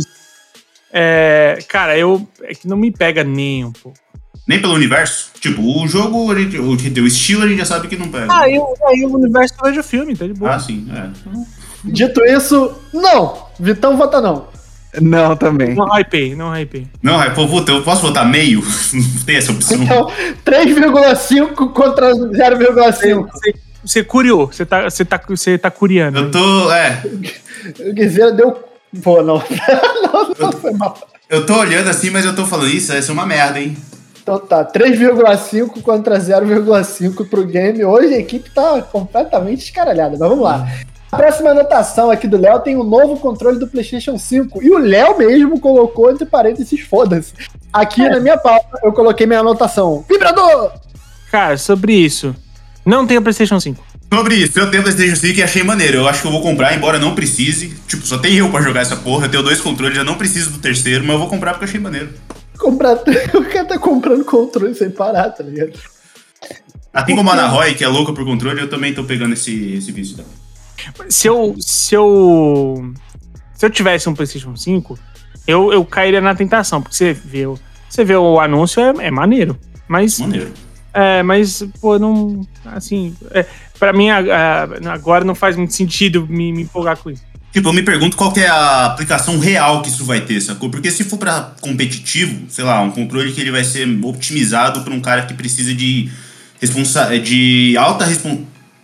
é, 0.92 1.58
cara, 1.70 1.98
eu. 1.98 2.28
É 2.44 2.54
que 2.54 2.68
não 2.68 2.76
me 2.78 2.92
pega 2.92 3.24
nem 3.24 3.64
um 3.66 3.72
pouco. 3.72 3.98
Nem 4.48 4.62
pelo 4.62 4.74
universo? 4.74 5.30
Tipo, 5.40 5.62
o 5.84 5.88
jogo, 5.88 6.32
a 6.32 6.36
gente- 6.40 6.58
o, 6.60 6.70
o 6.70 7.08
estilo 7.08 7.44
a 7.44 7.48
gente 7.48 7.58
já 7.60 7.66
sabe 7.66 7.88
que 7.88 7.98
não 7.98 8.10
pega. 8.10 8.28
Ah, 8.30 8.50
eu, 8.50 8.64
aí 8.88 9.04
o 9.06 9.16
universo 9.16 9.54
eu 9.60 9.70
vejo 9.70 9.80
o 9.80 9.84
filme, 9.84 10.16
tá 10.16 10.26
de 10.28 10.34
boa. 10.34 10.54
Ah, 10.54 10.60
sim, 10.60 10.88
é. 10.94 11.10
Dito 11.84 12.24
isso, 12.26 12.74
não. 12.94 13.48
Vitão 13.60 13.98
vota 13.98 14.22
não. 14.22 14.48
Não, 15.02 15.36
também. 15.36 15.76
Não 15.76 15.88
hypei, 16.00 16.36
não 16.36 16.56
hypei. 16.56 16.88
Não, 17.04 17.22
é, 17.22 17.30
pô, 17.30 17.48
puta, 17.48 17.72
eu 17.72 17.82
posso 17.84 18.02
votar 18.02 18.26
meio? 18.30 18.62
Não 18.94 19.04
tem 19.26 19.36
essa 19.36 19.52
opção. 19.52 19.82
Então, 19.84 20.10
3,5 20.46 21.74
contra 21.74 22.12
0,5. 22.14 23.28
Você, 23.32 23.54
você 23.84 24.04
curiou, 24.04 24.48
você 24.48 24.66
tá, 24.66 24.84
você 24.90 25.04
tá, 25.04 25.22
você 25.28 25.58
tá 25.58 25.70
curiando. 25.70 26.18
Eu 26.20 26.32
tô, 26.32 26.72
é, 26.72 27.02
O 27.80 27.94
Guizeira 27.94 28.32
deu. 28.32 28.58
Pô, 29.04 29.22
não. 29.22 29.44
não, 30.14 30.34
não 30.40 30.52
foi 30.54 30.72
mal. 30.74 30.98
eu 31.30 31.46
tô 31.46 31.58
olhando 31.60 31.90
assim, 31.90 32.10
mas 32.10 32.24
eu 32.24 32.34
tô 32.36 32.46
falando, 32.46 32.70
isso 32.70 32.94
vai 32.94 33.02
ser 33.02 33.12
uma 33.12 33.26
merda, 33.26 33.60
hein? 33.60 33.76
Então 34.26 34.40
tá, 34.40 34.66
3,5 34.66 35.84
contra 35.84 36.18
0,5 36.18 37.30
pro 37.30 37.46
game. 37.46 37.86
Hoje 37.86 38.16
a 38.16 38.18
equipe 38.18 38.50
tá 38.50 38.82
completamente 38.82 39.66
escaralhada, 39.66 40.18
mas 40.18 40.28
vamos 40.28 40.44
lá. 40.44 40.68
A 41.12 41.16
próxima 41.16 41.52
anotação 41.52 42.10
aqui 42.10 42.28
do 42.28 42.36
Léo 42.36 42.60
tem 42.62 42.76
o 42.76 42.84
novo 42.84 43.20
controle 43.20 43.60
do 43.60 43.68
PlayStation 43.68 44.18
5. 44.18 44.64
E 44.64 44.72
o 44.72 44.80
Léo 44.80 45.16
mesmo 45.20 45.60
colocou 45.60 46.10
entre 46.10 46.26
parênteses, 46.26 46.80
foda-se. 46.80 47.34
Aqui 47.72 48.10
na 48.10 48.20
minha 48.20 48.36
pauta 48.36 48.80
eu 48.84 48.92
coloquei 48.92 49.28
minha 49.28 49.42
anotação. 49.42 50.04
Vibrador! 50.10 50.72
Cara, 51.30 51.56
sobre 51.56 51.94
isso, 51.94 52.36
não 52.84 53.06
tem 53.06 53.20
o 53.20 53.22
PlayStation 53.22 53.60
5. 53.60 53.86
Sobre 54.12 54.34
isso, 54.38 54.60
eu 54.60 54.72
tenho 54.72 54.82
PlayStation 54.82 55.18
5 55.18 55.38
e 55.38 55.44
achei 55.44 55.62
maneiro. 55.62 56.00
Eu 56.00 56.08
acho 56.08 56.24
que 56.24 56.28
eu 56.28 56.32
vou 56.32 56.42
comprar, 56.42 56.76
embora 56.76 56.98
não 56.98 57.14
precise. 57.14 57.76
Tipo, 57.88 58.04
só 58.08 58.18
tem 58.18 58.34
eu 58.34 58.50
pra 58.50 58.64
jogar 58.64 58.82
essa 58.82 58.96
porra. 58.96 59.28
Eu 59.28 59.30
tenho 59.30 59.44
dois 59.44 59.62
controles, 59.62 59.96
eu 59.96 60.04
não 60.04 60.16
preciso 60.16 60.50
do 60.50 60.58
terceiro, 60.58 61.04
mas 61.04 61.14
eu 61.14 61.20
vou 61.20 61.30
comprar 61.30 61.52
porque 61.52 61.66
eu 61.66 61.70
achei 61.70 61.80
maneiro. 61.80 62.10
Comprar... 62.58 62.98
O 63.36 63.46
cara 63.46 63.66
tá 63.66 63.78
comprando 63.80 64.24
controle 64.26 64.74
sem 64.76 64.90
parar, 64.90 65.30
tá 65.32 65.44
ligado? 65.44 65.74
Assim 66.94 67.16
como 67.16 67.30
a 67.30 67.34
Ana 67.34 67.48
Roy, 67.48 67.74
que 67.76 67.84
é 67.84 67.88
louca 67.88 68.14
por 68.14 68.24
controle, 68.24 68.62
eu 68.62 68.70
também 68.70 68.94
tô 68.94 69.04
pegando 69.04 69.34
esse, 69.34 69.74
esse 69.74 69.92
vício 69.92 70.16
dela. 70.16 70.30
Se 71.10 71.28
eu. 71.28 71.56
Se 71.60 71.94
eu. 71.96 72.94
Se 73.54 73.66
eu 73.66 73.70
tivesse 73.70 74.08
um 74.08 74.14
PlayStation 74.14 74.56
5, 74.56 74.98
eu, 75.48 75.74
eu 75.74 75.84
cairia 75.86 76.22
na 76.22 76.36
tentação, 76.36 76.82
porque 76.82 76.96
você 76.96 77.12
vê, 77.14 77.46
o- 77.48 77.60
você 77.90 78.04
vê 78.04 78.16
o 78.16 78.40
anúncio, 78.40 78.82
é, 78.82 79.08
é 79.08 79.12
maneiro. 79.12 79.58
Mas. 79.88 80.20
Maneiro. 80.20 80.52
É, 80.94 81.22
mas, 81.24 81.64
pô, 81.82 82.00
não. 82.00 82.42
Assim. 82.66 83.14
É, 83.32 83.46
pra 83.78 83.92
mim, 83.92 84.10
a- 84.10 84.20
a- 84.20 84.94
agora 84.94 85.26
não 85.26 85.36
faz 85.36 85.58
muito 85.58 85.74
sentido 85.74 86.26
me, 86.28 86.54
me 86.54 86.62
empolgar 86.64 86.98
com 86.98 87.10
isso. 87.10 87.24
Tipo, 87.56 87.70
eu 87.70 87.74
me 87.74 87.84
pergunto 87.84 88.18
qual 88.18 88.34
que 88.34 88.42
é 88.42 88.50
a 88.50 88.88
aplicação 88.88 89.40
real 89.40 89.82
que 89.82 89.88
isso 89.88 90.04
vai 90.04 90.20
ter, 90.20 90.42
sacou? 90.42 90.70
Porque 90.70 90.92
se 90.92 91.06
for 91.06 91.18
pra 91.18 91.54
competitivo, 91.62 92.48
sei 92.50 92.66
lá, 92.66 92.82
um 92.82 92.92
controle 92.92 93.32
que 93.32 93.40
ele 93.40 93.50
vai 93.50 93.64
ser 93.64 93.88
otimizado 94.04 94.82
pra 94.82 94.94
um 94.94 95.00
cara 95.00 95.22
que 95.22 95.34
precisa 95.34 95.74
de, 95.74 96.12
responsa 96.60 97.18
de 97.18 97.78
alta 97.78 98.04
respon 98.04 98.44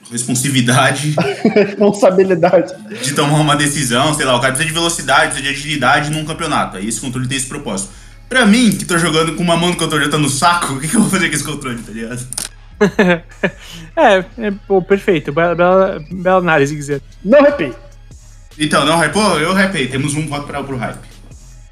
responsividade 0.10 1.16
Responsabilidade. 1.54 2.74
de 3.04 3.14
tomar 3.14 3.42
uma 3.42 3.58
decisão, 3.58 4.14
sei 4.14 4.26
lá, 4.26 4.38
o 4.38 4.40
cara 4.40 4.54
precisa 4.54 4.70
de 4.70 4.74
velocidade, 4.74 5.34
precisa 5.34 5.44
de 5.44 5.50
agilidade 5.50 6.10
num 6.10 6.24
campeonato. 6.24 6.78
Aí 6.78 6.88
esse 6.88 7.02
controle 7.02 7.28
tem 7.28 7.38
esse 7.38 7.48
propósito. 7.48 7.90
Pra 8.30 8.46
mim, 8.46 8.72
que 8.72 8.86
tô 8.86 8.98
jogando 8.98 9.36
com 9.36 9.44
uma 9.44 9.58
mão 9.58 9.72
no 9.72 9.76
controle 9.76 10.06
já 10.06 10.12
tá 10.12 10.18
no 10.18 10.30
saco, 10.30 10.76
o 10.76 10.80
que, 10.80 10.88
que 10.88 10.96
eu 10.96 11.02
vou 11.02 11.10
fazer 11.10 11.28
com 11.28 11.36
esse 11.36 11.44
controle, 11.44 11.80
tá 11.80 11.92
ligado? 11.92 12.26
É, 13.98 14.24
é 14.38 14.52
pô, 14.66 14.82
perfeito. 14.82 15.34
Bela, 15.34 15.54
bela, 15.54 16.02
bela 16.10 16.38
análise, 16.38 16.74
quiser. 16.74 17.02
Não 17.24 17.44
repito. 17.44 17.91
Então, 18.58 18.86
não, 18.86 18.98
hypou? 18.98 19.40
Eu 19.40 19.54
hypei. 19.54 19.88
Temos 19.88 20.14
um 20.16 20.28
voto 20.28 20.46
pra, 20.46 20.64
pro 20.64 20.78
hype. 20.78 21.00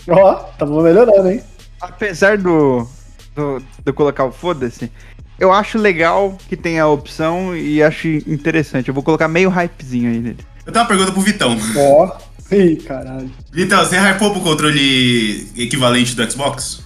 Ó, 0.08 0.34
tamo 0.58 0.82
melhorando, 0.82 1.30
hein? 1.30 1.42
Apesar 1.82 2.38
do, 2.38 2.88
do, 3.36 3.60
de 3.60 3.66
eu 3.86 3.94
colocar 3.94 4.26
o 4.26 4.32
foda-se, 4.32 4.92
eu 5.40 5.54
acho 5.54 5.78
legal 5.78 6.38
que 6.50 6.58
tem 6.58 6.80
a 6.80 6.88
opção 6.88 7.56
e 7.56 7.82
acho 7.82 8.08
interessante. 8.08 8.90
Eu 8.90 8.94
vou 8.94 9.04
colocar 9.04 9.28
meio 9.28 9.50
hypezinho 9.50 10.10
aí 10.10 10.20
nele. 10.20 10.46
Eu 10.66 10.74
tenho 10.74 10.84
uma 10.84 10.88
pergunta 10.88 11.12
pro 11.12 11.22
Vitão. 11.22 11.58
Ó. 11.78 12.18
Ih, 12.52 12.78
caralho. 12.78 13.30
Vitão, 13.52 13.80
você 13.80 13.98
hypou 13.98 14.32
pro 14.32 14.42
controle 14.42 15.48
equivalente 15.56 16.16
do 16.16 16.32
Xbox? 16.32 16.84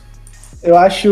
Eu 0.61 0.77
acho. 0.77 1.07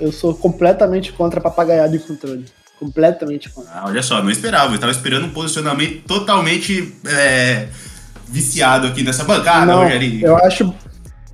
Eu 0.00 0.12
sou 0.12 0.34
completamente 0.34 1.12
contra 1.12 1.40
papagaiado 1.40 1.92
de 1.92 2.04
controle. 2.04 2.44
Completamente 2.78 3.48
contra. 3.48 3.72
Ah, 3.72 3.84
olha 3.86 4.02
só, 4.02 4.22
não 4.22 4.30
esperava. 4.30 4.74
Eu 4.74 4.78
tava 4.78 4.92
esperando 4.92 5.26
um 5.26 5.30
posicionamento 5.30 6.04
totalmente 6.06 6.94
é, 7.06 7.68
viciado 8.28 8.86
aqui 8.86 9.02
nessa 9.02 9.24
bancada, 9.24 9.66
não, 9.66 9.82
Rogerinho. 9.82 10.26
eu 10.26 10.36
acho. 10.36 10.74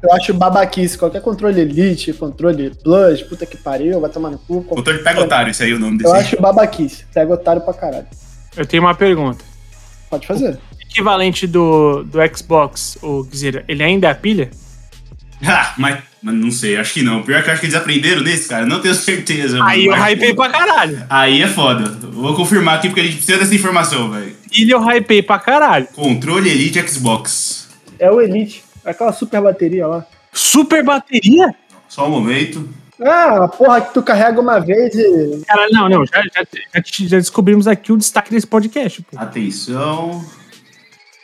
Eu 0.02 0.12
acho 0.14 0.34
babaquice. 0.34 0.98
Qualquer 0.98 1.22
controle 1.22 1.60
Elite, 1.60 2.12
controle 2.12 2.70
Plus, 2.82 3.22
puta 3.22 3.46
que 3.46 3.56
pariu, 3.56 4.00
vai 4.00 4.10
tomar 4.10 4.30
no 4.30 4.38
cu. 4.38 4.62
Controle 4.64 4.98
pega 4.98 5.20
otário, 5.20 5.50
esse 5.52 5.62
aí 5.62 5.70
é 5.70 5.74
o 5.74 5.78
nome 5.78 5.98
desse. 5.98 6.10
Eu 6.10 6.14
acho 6.14 6.40
babaquice. 6.40 7.04
Pega 7.14 7.32
otário 7.32 7.62
pra 7.62 7.72
caralho. 7.72 8.06
Eu 8.56 8.66
tenho 8.66 8.82
uma 8.82 8.94
pergunta. 8.94 9.44
Pode 10.10 10.26
fazer. 10.26 10.58
Equivalente 10.80 11.46
do, 11.46 12.02
do 12.02 12.18
Xbox, 12.36 12.98
o 13.00 13.24
dizer, 13.24 13.64
ele 13.68 13.82
ainda 13.82 14.08
é 14.08 14.14
pilha? 14.14 14.50
Ah, 15.46 15.74
mas, 15.76 15.98
mas 16.22 16.34
não 16.34 16.50
sei, 16.52 16.76
acho 16.76 16.94
que 16.94 17.02
não. 17.02 17.22
Pior 17.22 17.42
que 17.42 17.48
eu 17.48 17.52
acho 17.52 17.60
que 17.60 17.66
eles 17.66 17.74
aprenderam 17.76 18.22
nesse, 18.22 18.48
cara. 18.48 18.64
Não 18.64 18.80
tenho 18.80 18.94
certeza. 18.94 19.58
mano. 19.58 19.68
Aí 19.70 19.86
eu 19.86 19.92
hypei 19.94 20.34
pra 20.34 20.48
caralho. 20.50 21.04
Aí 21.10 21.42
é 21.42 21.48
foda. 21.48 21.90
Vou 22.12 22.34
confirmar 22.36 22.76
aqui 22.78 22.88
porque 22.88 23.00
a 23.00 23.04
gente 23.04 23.16
precisa 23.16 23.38
dessa 23.38 23.54
informação, 23.54 24.10
velho. 24.10 24.36
Ele 24.52 24.70
eu 24.72 24.80
hypei 24.88 25.20
pra 25.22 25.38
caralho. 25.40 25.86
Controle 25.94 26.48
Elite 26.48 26.80
Xbox. 26.88 27.68
É 27.98 28.10
o 28.10 28.20
Elite. 28.20 28.62
Aquela 28.84 29.12
super 29.12 29.40
bateria 29.42 29.86
lá. 29.86 30.06
Super 30.32 30.84
bateria? 30.84 31.52
Só 31.88 32.06
um 32.06 32.10
momento. 32.10 32.68
Ah, 33.00 33.44
a 33.44 33.48
porra 33.48 33.80
que 33.80 33.92
tu 33.94 34.02
carrega 34.02 34.40
uma 34.40 34.60
vez 34.60 34.94
e. 34.94 35.42
Cara, 35.46 35.66
não, 35.72 35.88
não. 35.88 36.06
Já, 36.06 36.22
já, 36.22 36.44
já- 36.74 36.82
já 37.08 37.16
descobrimos 37.18 37.66
aqui 37.66 37.90
o 37.92 37.96
destaque 37.96 38.30
desse 38.30 38.46
podcast. 38.46 39.02
Pô. 39.10 39.18
Atenção. 39.18 40.24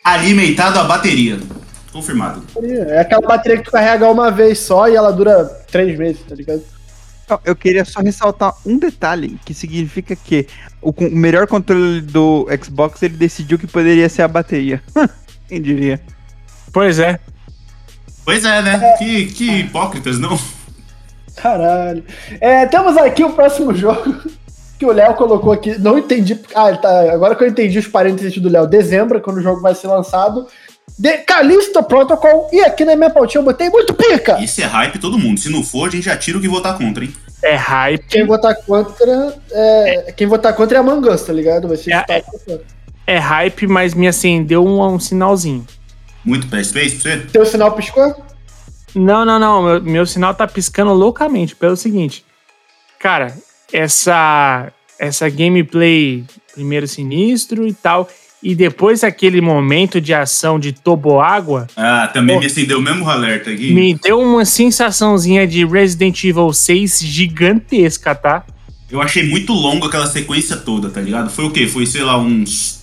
Alimentado 0.03 0.79
a 0.79 0.85
bateria. 0.85 1.39
Confirmado. 1.93 2.43
É 2.63 3.01
aquela 3.01 3.27
bateria 3.27 3.59
que 3.59 3.65
tu 3.65 3.71
carrega 3.71 4.09
uma 4.11 4.31
vez 4.31 4.59
só 4.59 4.89
e 4.89 4.97
ela 4.97 5.11
dura 5.11 5.45
três 5.71 5.99
meses, 5.99 6.23
tá 6.29 6.35
ligado? 6.35 6.63
Eu 7.45 7.55
queria 7.55 7.85
só 7.85 8.01
ressaltar 8.01 8.55
um 8.65 8.79
detalhe, 8.79 9.39
que 9.45 9.53
significa 9.53 10.17
que 10.17 10.47
o, 10.81 10.91
o 10.91 11.11
melhor 11.11 11.47
controle 11.47 12.01
do 12.01 12.47
Xbox 12.63 13.03
ele 13.03 13.17
decidiu 13.17 13.59
que 13.59 13.67
poderia 13.67 14.09
ser 14.09 14.23
a 14.23 14.29
bateria. 14.29 14.83
Quem 15.49 15.61
diria? 15.61 16.01
Pois 16.73 16.99
é. 16.99 17.19
Pois 18.25 18.45
é, 18.45 18.63
né? 18.63 18.97
Que, 18.99 19.27
que 19.27 19.51
hipócritas, 19.61 20.19
não? 20.19 20.39
Caralho. 21.37 22.05
É, 22.41 22.67
temos 22.67 22.97
aqui 22.97 23.25
o 23.25 23.33
próximo 23.33 23.73
jogo 23.75 24.15
que 24.79 24.87
o 24.87 24.93
Léo 24.93 25.15
colocou 25.15 25.53
aqui. 25.53 25.79
Não 25.79 25.99
entendi. 25.99 26.39
Ah, 26.55 26.77
tá. 26.77 27.13
Agora 27.13 27.35
que 27.35 27.45
eu 27.45 27.49
entendi 27.49 27.79
os 27.79 27.89
parênteses 27.89 28.37
do 28.39 28.49
Léo. 28.49 28.67
Dezembro, 28.67 29.21
quando 29.21 29.39
o 29.39 29.43
jogo 29.43 29.61
vai 29.61 29.75
ser 29.75 29.89
lançado. 29.89 30.47
De 30.97 31.19
Callisto 31.19 31.83
Protocol. 31.83 32.49
E 32.53 32.61
aqui 32.61 32.85
na 32.85 32.95
minha 32.97 33.11
pautinha 33.11 33.41
eu 33.41 33.45
botei 33.45 33.69
muito 33.71 33.95
pica. 33.95 34.39
Isso 34.43 34.61
é 34.61 34.65
hype 34.65 34.99
todo 34.99 35.19
mundo. 35.19 35.41
Se 35.41 35.49
não 35.49 35.63
for, 35.63 35.89
a 35.89 35.91
gente 35.91 36.05
já 36.05 36.17
tira 36.17 36.39
o 36.39 36.41
que 36.41 36.49
votar 36.49 36.79
contra, 36.79 37.05
hein? 37.05 37.13
É 37.43 37.55
hype. 37.55 38.07
Quem 38.09 38.27
votar 38.27 38.55
contra. 38.57 39.37
É, 39.51 40.13
Quem 40.17 40.27
votar 40.27 40.55
contra 40.55 40.79
é 40.79 40.81
a 40.81 40.83
Mangus, 40.83 41.23
tá 41.23 41.33
ligado? 41.33 41.69
Vai 41.69 41.77
ser 41.77 41.93
É, 41.93 42.05
é, 42.09 42.25
É 43.07 43.19
hype, 43.19 43.67
mas 43.67 43.95
me 43.95 44.09
acendeu 44.09 44.65
um, 44.65 44.83
um 44.83 44.99
sinalzinho. 44.99 45.67
Muito 46.25 46.47
PS3 46.49 47.01
pra 47.01 47.13
você? 47.13 47.17
Teu 47.33 47.47
sinal 47.47 47.73
piscou? 47.73 48.25
Não, 48.95 49.25
não, 49.25 49.39
não. 49.39 49.63
Meu, 49.63 49.83
meu 49.83 50.07
sinal 50.07 50.35
tá 50.35 50.47
piscando 50.47 50.93
loucamente 50.93 51.55
pelo 51.55 51.77
seguinte. 51.77 52.25
Cara, 52.99 53.33
essa 53.73 54.73
essa 54.99 55.29
gameplay 55.29 56.25
primeiro 56.53 56.89
sinistro 56.89 57.67
e 57.67 57.73
tal. 57.73 58.09
E 58.43 58.55
depois 58.55 59.03
aquele 59.03 59.41
momento 59.41 60.01
de 60.01 60.15
ação 60.15 60.61
de 60.61 60.73
toboágua. 60.73 61.67
Ah, 61.77 62.09
também 62.13 62.37
Pô, 62.37 62.41
me 62.41 62.47
acendeu 62.47 62.79
o 62.79 62.83
mesmo 62.83 63.09
alerta 63.09 63.51
aqui. 63.51 63.73
Me 63.73 63.95
deu 63.95 64.21
uma 64.21 64.45
sensaçãozinha 64.45 65.47
de 65.47 65.65
Resident 65.65 66.23
Evil 66.23 66.53
6 66.53 67.01
gigantesca, 67.01 68.15
tá? 68.15 68.45
Eu 68.91 69.03
achei 69.03 69.29
muito 69.29 69.53
longo 69.53 69.87
aquela 69.87 70.07
sequência 70.07 70.57
toda, 70.57 70.89
tá 70.89 71.01
ligado? 71.01 71.31
Foi 71.31 71.45
o 71.45 71.51
quê? 71.51 71.67
Foi, 71.67 71.85
sei 71.85 72.03
lá, 72.03 72.19
uns. 72.19 72.79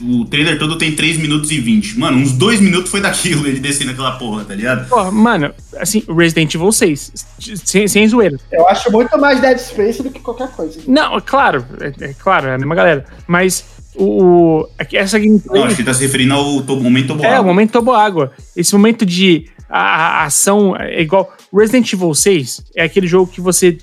O 0.00 0.24
trailer 0.26 0.56
todo 0.60 0.78
tem 0.78 0.94
3 0.94 1.16
minutos 1.16 1.50
e 1.50 1.58
20. 1.58 1.98
Mano, 1.98 2.18
uns 2.18 2.30
2 2.32 2.60
minutos 2.60 2.88
foi 2.88 3.00
daquilo 3.00 3.44
ele 3.48 3.58
descendo 3.58 3.90
aquela 3.90 4.12
porra, 4.12 4.44
tá 4.44 4.54
ligado? 4.54 4.88
Porra, 4.88 5.10
mano, 5.10 5.52
assim, 5.78 6.04
Resident 6.08 6.54
Evil 6.54 6.70
6. 6.70 7.12
Sem, 7.64 7.88
sem 7.88 8.06
zoeira. 8.06 8.38
Eu 8.52 8.68
acho 8.68 8.92
muito 8.92 9.18
mais 9.18 9.40
Dead 9.40 9.58
Space 9.58 10.00
do 10.00 10.10
que 10.10 10.20
qualquer 10.20 10.48
coisa. 10.50 10.80
Não, 10.86 11.16
é 11.16 11.20
claro, 11.20 11.64
é, 11.80 12.10
é 12.10 12.14
claro, 12.14 12.46
é 12.46 12.54
a 12.54 12.58
mesma 12.58 12.76
galera. 12.76 13.04
Mas 13.26 13.64
o, 13.98 14.60
o 14.62 14.68
essa 14.92 15.18
gameplay. 15.18 15.62
Acho 15.62 15.76
que 15.76 15.84
tá 15.84 15.92
se 15.92 16.02
referindo 16.02 16.34
ao 16.34 16.62
to, 16.62 16.76
momento 16.80 17.08
toboágua. 17.08 17.36
É, 17.36 17.40
o 17.40 17.44
momento 17.44 17.72
toboágua. 17.72 18.32
Esse 18.56 18.72
momento 18.72 19.04
de. 19.04 19.50
A, 19.68 20.22
a, 20.22 20.24
ação 20.24 20.74
é 20.76 21.02
igual. 21.02 21.30
Resident 21.52 21.92
Evil 21.92 22.14
6 22.14 22.64
é 22.76 22.84
aquele 22.84 23.06
jogo 23.06 23.30
que 23.30 23.40
você. 23.40 23.78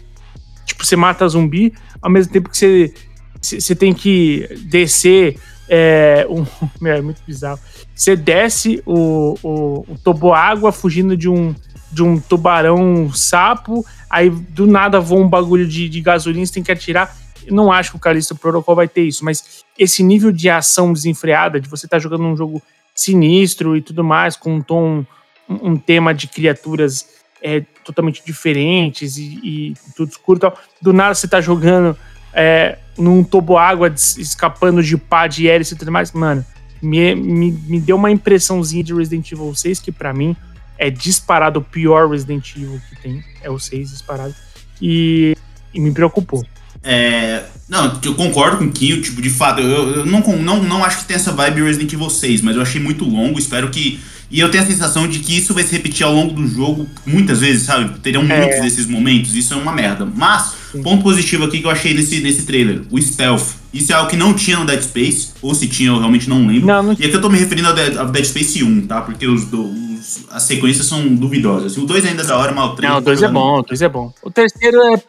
Tipo, 0.65 0.85
você 0.85 0.95
mata 0.95 1.27
zumbi, 1.27 1.73
ao 2.01 2.09
mesmo 2.09 2.33
tempo 2.33 2.49
que 2.49 2.57
você, 2.57 2.93
você 3.41 3.75
tem 3.75 3.93
que 3.93 4.47
descer. 4.69 5.37
É, 5.67 6.25
um, 6.29 6.45
é 6.87 7.01
muito 7.01 7.21
bizarro. 7.25 7.59
Você 7.93 8.15
desce 8.15 8.81
o, 8.85 9.35
o, 9.43 9.85
o 9.89 9.97
toboágua 10.03 10.71
fugindo 10.71 11.15
de 11.17 11.29
um, 11.29 11.53
de 11.91 12.03
um 12.03 12.19
tubarão 12.19 13.11
sapo, 13.13 13.85
aí 14.09 14.29
do 14.29 14.67
nada 14.67 14.99
voa 14.99 15.21
um 15.21 15.29
bagulho 15.29 15.67
de, 15.67 15.87
de 15.89 16.01
gasolina, 16.01 16.45
você 16.45 16.53
tem 16.53 16.63
que 16.63 16.71
atirar. 16.71 17.15
Eu 17.45 17.53
não 17.53 17.71
acho 17.71 17.91
que 17.91 17.97
o 17.97 17.99
Callisto 17.99 18.35
Protocol 18.35 18.75
vai 18.75 18.87
ter 18.87 19.03
isso, 19.03 19.23
mas 19.23 19.64
esse 19.77 20.03
nível 20.03 20.31
de 20.31 20.49
ação 20.49 20.93
desenfreada, 20.93 21.59
de 21.59 21.69
você 21.69 21.85
estar 21.85 21.97
tá 21.97 22.01
jogando 22.01 22.23
um 22.23 22.35
jogo 22.35 22.61
sinistro 22.93 23.75
e 23.75 23.81
tudo 23.81 24.03
mais, 24.03 24.37
com 24.37 24.55
um 24.55 24.61
tom, 24.61 25.05
um, 25.49 25.75
tema 25.75 26.13
de 26.13 26.27
criaturas 26.27 27.07
é, 27.41 27.61
totalmente 27.83 28.23
diferentes 28.25 29.17
e, 29.17 29.39
e, 29.43 29.73
tudo 29.95 30.09
escuro 30.09 30.37
e 30.37 30.41
tal. 30.41 30.57
Do 30.81 30.93
nada 30.93 31.13
você 31.13 31.27
tá 31.27 31.41
jogando 31.41 31.97
é, 32.33 32.77
num 32.97 33.23
toboágua 33.23 33.93
escapando 34.17 34.81
de 34.81 34.97
pá 34.97 35.27
de 35.27 35.47
hélice 35.47 35.73
e 35.73 35.77
tudo 35.77 35.91
mais. 35.91 36.13
Mano, 36.13 36.45
me, 36.81 37.13
me, 37.13 37.51
me 37.51 37.79
deu 37.79 37.97
uma 37.97 38.09
impressãozinha 38.09 38.83
de 38.83 38.93
Resident 38.93 39.29
Evil 39.31 39.53
6 39.53 39.79
que 39.79 39.91
para 39.91 40.13
mim 40.13 40.35
é 40.77 40.89
disparado 40.89 41.59
o 41.59 41.63
pior 41.63 42.09
Resident 42.09 42.55
Evil 42.55 42.81
que 42.89 43.01
tem. 43.01 43.23
É 43.41 43.49
o 43.49 43.59
6 43.59 43.89
disparado. 43.89 44.33
E, 44.81 45.35
e 45.73 45.79
me 45.79 45.91
preocupou. 45.91 46.43
É, 46.85 47.41
não, 47.67 47.99
eu 48.03 48.13
concordo 48.13 48.57
com 48.57 48.65
o 48.65 48.71
Kim, 48.71 49.01
tipo, 49.01 49.19
de 49.19 49.29
fato, 49.29 49.59
eu, 49.59 49.89
eu, 49.95 50.05
não, 50.05 50.21
não, 50.37 50.63
não 50.63 50.83
acho 50.83 50.99
que 50.99 51.05
tem 51.05 51.15
essa 51.15 51.31
vibe 51.31 51.63
Resident 51.63 51.91
Evil 51.91 52.11
6, 52.11 52.41
mas 52.41 52.55
eu 52.55 52.61
achei 52.61 52.79
muito 52.79 53.03
longo, 53.03 53.39
espero 53.39 53.69
que. 53.69 53.99
E 54.29 54.39
eu 54.39 54.49
tenho 54.49 54.63
a 54.63 54.67
sensação 54.67 55.07
de 55.07 55.19
que 55.19 55.37
isso 55.37 55.53
vai 55.53 55.63
se 55.63 55.71
repetir 55.71 56.05
ao 56.05 56.13
longo 56.13 56.33
do 56.33 56.47
jogo 56.47 56.87
muitas 57.05 57.39
vezes, 57.39 57.63
sabe? 57.63 57.99
Teriam 57.99 58.23
é. 58.23 58.39
muitos 58.39 58.61
desses 58.61 58.85
momentos, 58.87 59.35
isso 59.35 59.53
é 59.53 59.57
uma 59.57 59.71
merda. 59.71 60.05
Mas, 60.05 60.53
Sim. 60.71 60.81
ponto 60.81 61.03
positivo 61.03 61.45
aqui 61.45 61.59
que 61.59 61.65
eu 61.65 61.71
achei 61.71 61.93
nesse, 61.93 62.19
nesse 62.21 62.43
trailer, 62.43 62.81
o 62.91 63.01
stealth. 63.01 63.55
Isso 63.73 63.91
é 63.91 63.95
algo 63.95 64.09
que 64.09 64.17
não 64.17 64.33
tinha 64.33 64.57
no 64.57 64.65
Dead 64.65 64.81
Space, 64.81 65.29
ou 65.41 65.53
se 65.53 65.67
tinha, 65.67 65.89
eu 65.89 65.97
realmente 65.99 66.29
não 66.29 66.45
lembro. 66.45 66.67
Não, 66.67 66.83
não... 66.83 66.93
E 66.93 67.05
aqui 67.05 67.15
eu 67.15 67.21
tô 67.21 67.29
me 67.29 67.37
referindo 67.37 67.67
ao 67.67 67.73
Dead, 67.73 67.97
ao 67.97 68.07
Dead 68.07 68.25
Space 68.25 68.63
1, 68.63 68.87
tá? 68.87 69.01
Porque 69.01 69.27
os, 69.27 69.51
os, 69.51 70.25
as 70.31 70.43
sequências 70.43 70.85
são 70.85 71.07
duvidosas. 71.15 71.77
O 71.77 71.85
2 71.85 72.05
ainda 72.05 72.23
é 72.23 72.25
da 72.25 72.37
hora, 72.37 72.51
mas 72.51 72.71
o 72.71 72.75
3... 72.75 72.91
Não, 72.91 72.99
o 72.99 73.01
2 73.01 73.23
é 73.23 73.27
bom, 73.27 73.59
o 73.59 73.61
2 73.63 73.81
é 73.81 73.89
bom. 73.89 74.13
O 74.23 74.31
terceiro 74.31 74.81
é 74.93 75.03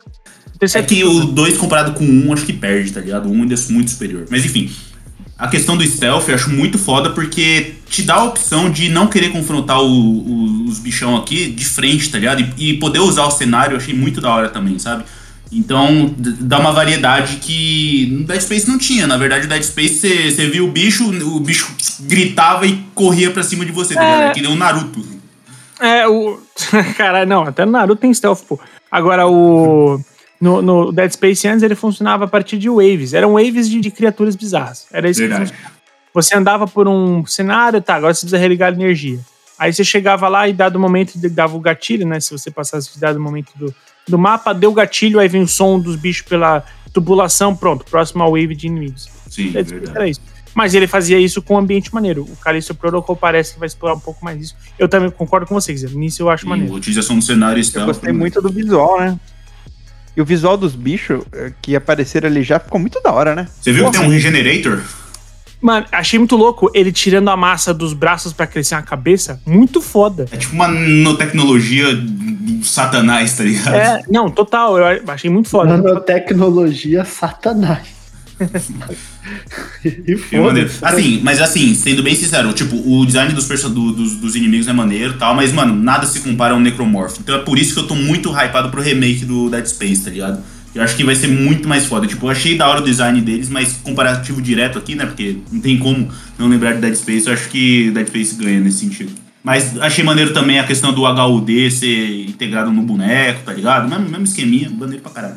é 0.74 0.82
que 0.82 1.04
o 1.04 1.24
2 1.24 1.56
comparado 1.56 1.92
com 1.92 2.04
o 2.04 2.08
1 2.08 2.28
um, 2.28 2.32
acho 2.32 2.46
que 2.46 2.52
perde, 2.52 2.92
tá 2.92 3.00
ligado? 3.00 3.28
O 3.28 3.32
1 3.32 3.34
um 3.36 3.42
ainda 3.42 3.54
é 3.54 3.72
muito 3.72 3.90
superior. 3.90 4.26
Mas 4.30 4.44
enfim, 4.44 4.70
a 5.38 5.48
questão 5.48 5.76
do 5.76 5.84
stealth 5.84 6.28
eu 6.28 6.34
acho 6.34 6.50
muito 6.50 6.78
foda 6.78 7.10
porque 7.10 7.74
te 7.88 8.02
dá 8.02 8.14
a 8.14 8.24
opção 8.24 8.70
de 8.70 8.88
não 8.88 9.06
querer 9.06 9.30
confrontar 9.30 9.80
o, 9.80 9.86
o, 9.86 10.64
os 10.64 10.78
bichão 10.78 11.16
aqui 11.16 11.50
de 11.50 11.64
frente, 11.64 12.10
tá 12.10 12.18
ligado? 12.18 12.40
E, 12.56 12.70
e, 12.70 12.78
poder 12.78 13.00
usar 13.00 13.24
o 13.24 13.30
cenário 13.30 13.74
eu 13.74 13.76
achei 13.76 13.94
muito 13.94 14.20
da 14.20 14.30
hora 14.30 14.48
também, 14.48 14.78
sabe? 14.78 15.04
Então 15.52 16.14
dá 16.18 16.58
uma 16.58 16.72
variedade 16.72 17.36
que 17.36 18.08
no 18.10 18.24
Dead 18.24 18.40
Space 18.40 18.68
não 18.68 18.78
tinha. 18.78 19.06
Na 19.06 19.16
verdade, 19.16 19.44
no 19.44 19.50
Dead 19.50 19.62
Space 19.62 20.30
você 20.30 20.48
viu 20.48 20.66
o 20.66 20.70
bicho, 20.70 21.04
o 21.08 21.40
bicho 21.40 21.70
gritava 22.00 22.66
e 22.66 22.82
corria 22.94 23.30
pra 23.30 23.42
cima 23.42 23.64
de 23.64 23.72
você, 23.72 23.94
tá 23.94 24.00
ligado? 24.00 24.30
É... 24.30 24.32
Que 24.32 24.40
nem 24.40 24.50
um 24.50 24.56
Naruto. 24.56 25.04
É, 25.78 26.08
o. 26.08 26.40
Caralho, 26.96 27.28
não, 27.28 27.42
até 27.42 27.64
no 27.64 27.72
Naruto 27.72 28.00
tem 28.00 28.12
stealth, 28.12 28.40
pô. 28.48 28.58
Agora 28.90 29.26
o. 29.26 30.00
No, 30.40 30.60
no, 30.60 30.92
Dead 30.92 31.10
Space 31.10 31.48
antes 31.48 31.62
ele 31.62 31.74
funcionava 31.74 32.24
a 32.24 32.28
partir 32.28 32.58
de 32.58 32.68
waves. 32.68 33.14
Eram 33.14 33.34
waves 33.34 33.68
de, 33.68 33.80
de 33.80 33.90
criaturas 33.90 34.36
bizarras. 34.36 34.86
Era 34.92 35.08
isso 35.08 35.20
Verdade. 35.20 35.52
que 35.52 35.58
Você 36.12 36.36
andava 36.36 36.66
por 36.66 36.86
um 36.86 37.24
cenário, 37.26 37.80
tá, 37.80 37.94
agora 37.94 38.12
você 38.12 38.20
precisa 38.20 38.38
religar 38.38 38.72
energia. 38.72 39.18
Aí 39.58 39.72
você 39.72 39.82
chegava 39.82 40.28
lá 40.28 40.46
e 40.48 40.52
dado 40.52 40.76
o 40.76 40.80
momento, 40.80 41.18
dava 41.30 41.56
o 41.56 41.60
gatilho, 41.60 42.06
né? 42.06 42.20
Se 42.20 42.30
você 42.30 42.50
passasse 42.50 43.00
dado 43.00 43.16
o 43.16 43.20
momento 43.20 43.52
do, 43.56 43.74
do 44.06 44.18
mapa, 44.18 44.52
deu 44.52 44.70
o 44.70 44.74
gatilho, 44.74 45.18
aí 45.18 45.28
vem 45.28 45.42
o 45.42 45.48
som 45.48 45.78
dos 45.78 45.96
bichos 45.96 46.26
pela 46.28 46.62
tubulação, 46.92 47.56
pronto, 47.56 47.84
próxima 47.84 48.28
wave 48.28 48.54
de 48.54 48.66
inimigos. 48.66 49.08
Sim, 49.30 49.52
era 49.94 50.08
isso. 50.08 50.20
Mas 50.54 50.74
ele 50.74 50.86
fazia 50.86 51.18
isso 51.18 51.42
com 51.42 51.54
um 51.54 51.58
ambiente 51.58 51.92
maneiro. 51.92 52.22
O 52.22 52.36
Callisto 52.36 52.74
Protocol 52.74 53.14
parece 53.14 53.54
que 53.54 53.58
vai 53.58 53.66
explorar 53.66 53.94
um 53.94 54.00
pouco 54.00 54.24
mais 54.24 54.40
isso. 54.40 54.56
Eu 54.78 54.88
também 54.88 55.10
concordo 55.10 55.46
com 55.46 55.54
vocês, 55.54 55.82
nisso 55.92 56.22
eu 56.22 56.30
acho 56.30 56.46
e 56.46 56.48
maneiro. 56.48 56.72
A 56.72 56.76
utilização 56.76 57.18
do 57.18 57.22
cenário 57.22 57.60
está. 57.60 57.80
Eu 57.80 57.86
gostei 57.86 58.12
muito 58.12 58.40
do 58.40 58.48
visual, 58.48 58.98
né? 58.98 59.18
E 60.16 60.20
o 60.20 60.24
visual 60.24 60.56
dos 60.56 60.74
bichos 60.74 61.22
eh, 61.32 61.52
que 61.60 61.76
apareceram 61.76 62.28
ali 62.28 62.42
já 62.42 62.58
ficou 62.58 62.80
muito 62.80 63.00
da 63.02 63.12
hora, 63.12 63.34
né? 63.34 63.46
Você 63.60 63.72
viu 63.72 63.84
Porra. 63.84 63.92
que 63.92 63.98
tem 63.98 64.08
um 64.08 64.12
Regenerator? 64.12 64.82
Mano, 65.60 65.86
achei 65.90 66.18
muito 66.18 66.36
louco 66.36 66.70
ele 66.74 66.92
tirando 66.92 67.28
a 67.28 67.36
massa 67.36 67.72
dos 67.72 67.92
braços 67.92 68.32
para 68.32 68.46
crescer 68.46 68.74
a 68.74 68.82
cabeça. 68.82 69.40
Muito 69.44 69.80
foda. 69.80 70.26
É 70.30 70.36
tipo 70.36 70.54
uma 70.54 70.68
nanotecnologia 70.68 71.86
satanás, 72.62 73.36
tá 73.36 73.44
ligado? 73.44 73.74
É, 73.74 74.02
não, 74.08 74.30
total. 74.30 74.78
Eu 74.78 75.02
achei 75.08 75.30
muito 75.30 75.48
foda. 75.48 75.76
Nanotecnologia 75.76 77.04
satanás. 77.04 77.95
E 79.84 80.16
foda 80.28 80.70
Assim, 80.82 81.20
mas 81.22 81.40
assim, 81.40 81.74
sendo 81.74 82.02
bem 82.02 82.14
sincero, 82.14 82.52
tipo, 82.52 82.76
o 82.76 83.06
design 83.06 83.32
dos, 83.32 83.48
do, 83.48 83.92
dos, 83.92 84.16
dos, 84.16 84.36
inimigos 84.36 84.68
é 84.68 84.72
maneiro 84.72 85.14
e 85.14 85.16
tal, 85.16 85.34
mas, 85.34 85.52
mano, 85.52 85.74
nada 85.74 86.06
se 86.06 86.20
compara 86.20 86.54
ao 86.54 86.60
Necromorph. 86.60 87.18
Então 87.18 87.34
é 87.34 87.38
por 87.38 87.58
isso 87.58 87.74
que 87.74 87.80
eu 87.80 87.86
tô 87.86 87.94
muito 87.94 88.30
hypado 88.30 88.70
pro 88.70 88.82
remake 88.82 89.24
do 89.24 89.48
Dead 89.48 89.66
Space, 89.66 90.04
tá 90.04 90.10
ligado? 90.10 90.42
Eu 90.74 90.82
acho 90.82 90.94
que 90.94 91.02
vai 91.02 91.14
ser 91.14 91.28
muito 91.28 91.66
mais 91.66 91.86
foda. 91.86 92.06
Tipo, 92.06 92.26
eu 92.26 92.30
achei 92.30 92.56
da 92.56 92.68
hora 92.68 92.82
o 92.82 92.84
design 92.84 93.18
deles, 93.22 93.48
mas 93.48 93.72
comparativo 93.82 94.42
direto 94.42 94.76
aqui, 94.76 94.94
né? 94.94 95.06
Porque 95.06 95.38
não 95.50 95.60
tem 95.60 95.78
como 95.78 96.10
não 96.38 96.48
lembrar 96.48 96.74
de 96.74 96.82
Dead 96.82 96.94
Space. 96.94 97.26
Eu 97.26 97.32
acho 97.32 97.48
que 97.48 97.90
Dead 97.92 98.06
Space 98.06 98.34
ganha 98.34 98.60
nesse 98.60 98.80
sentido. 98.80 99.10
Mas 99.42 99.78
achei 99.80 100.04
maneiro 100.04 100.34
também 100.34 100.58
a 100.58 100.64
questão 100.64 100.92
do 100.92 101.04
HUD 101.04 101.70
ser 101.70 102.28
integrado 102.28 102.70
no 102.70 102.82
boneco, 102.82 103.44
tá 103.44 103.54
ligado? 103.54 103.88
Mesmo, 103.88 104.04
mesmo 104.10 104.24
esqueminha, 104.24 104.68
maneiro 104.68 105.02
pra 105.02 105.12
caralho. 105.12 105.36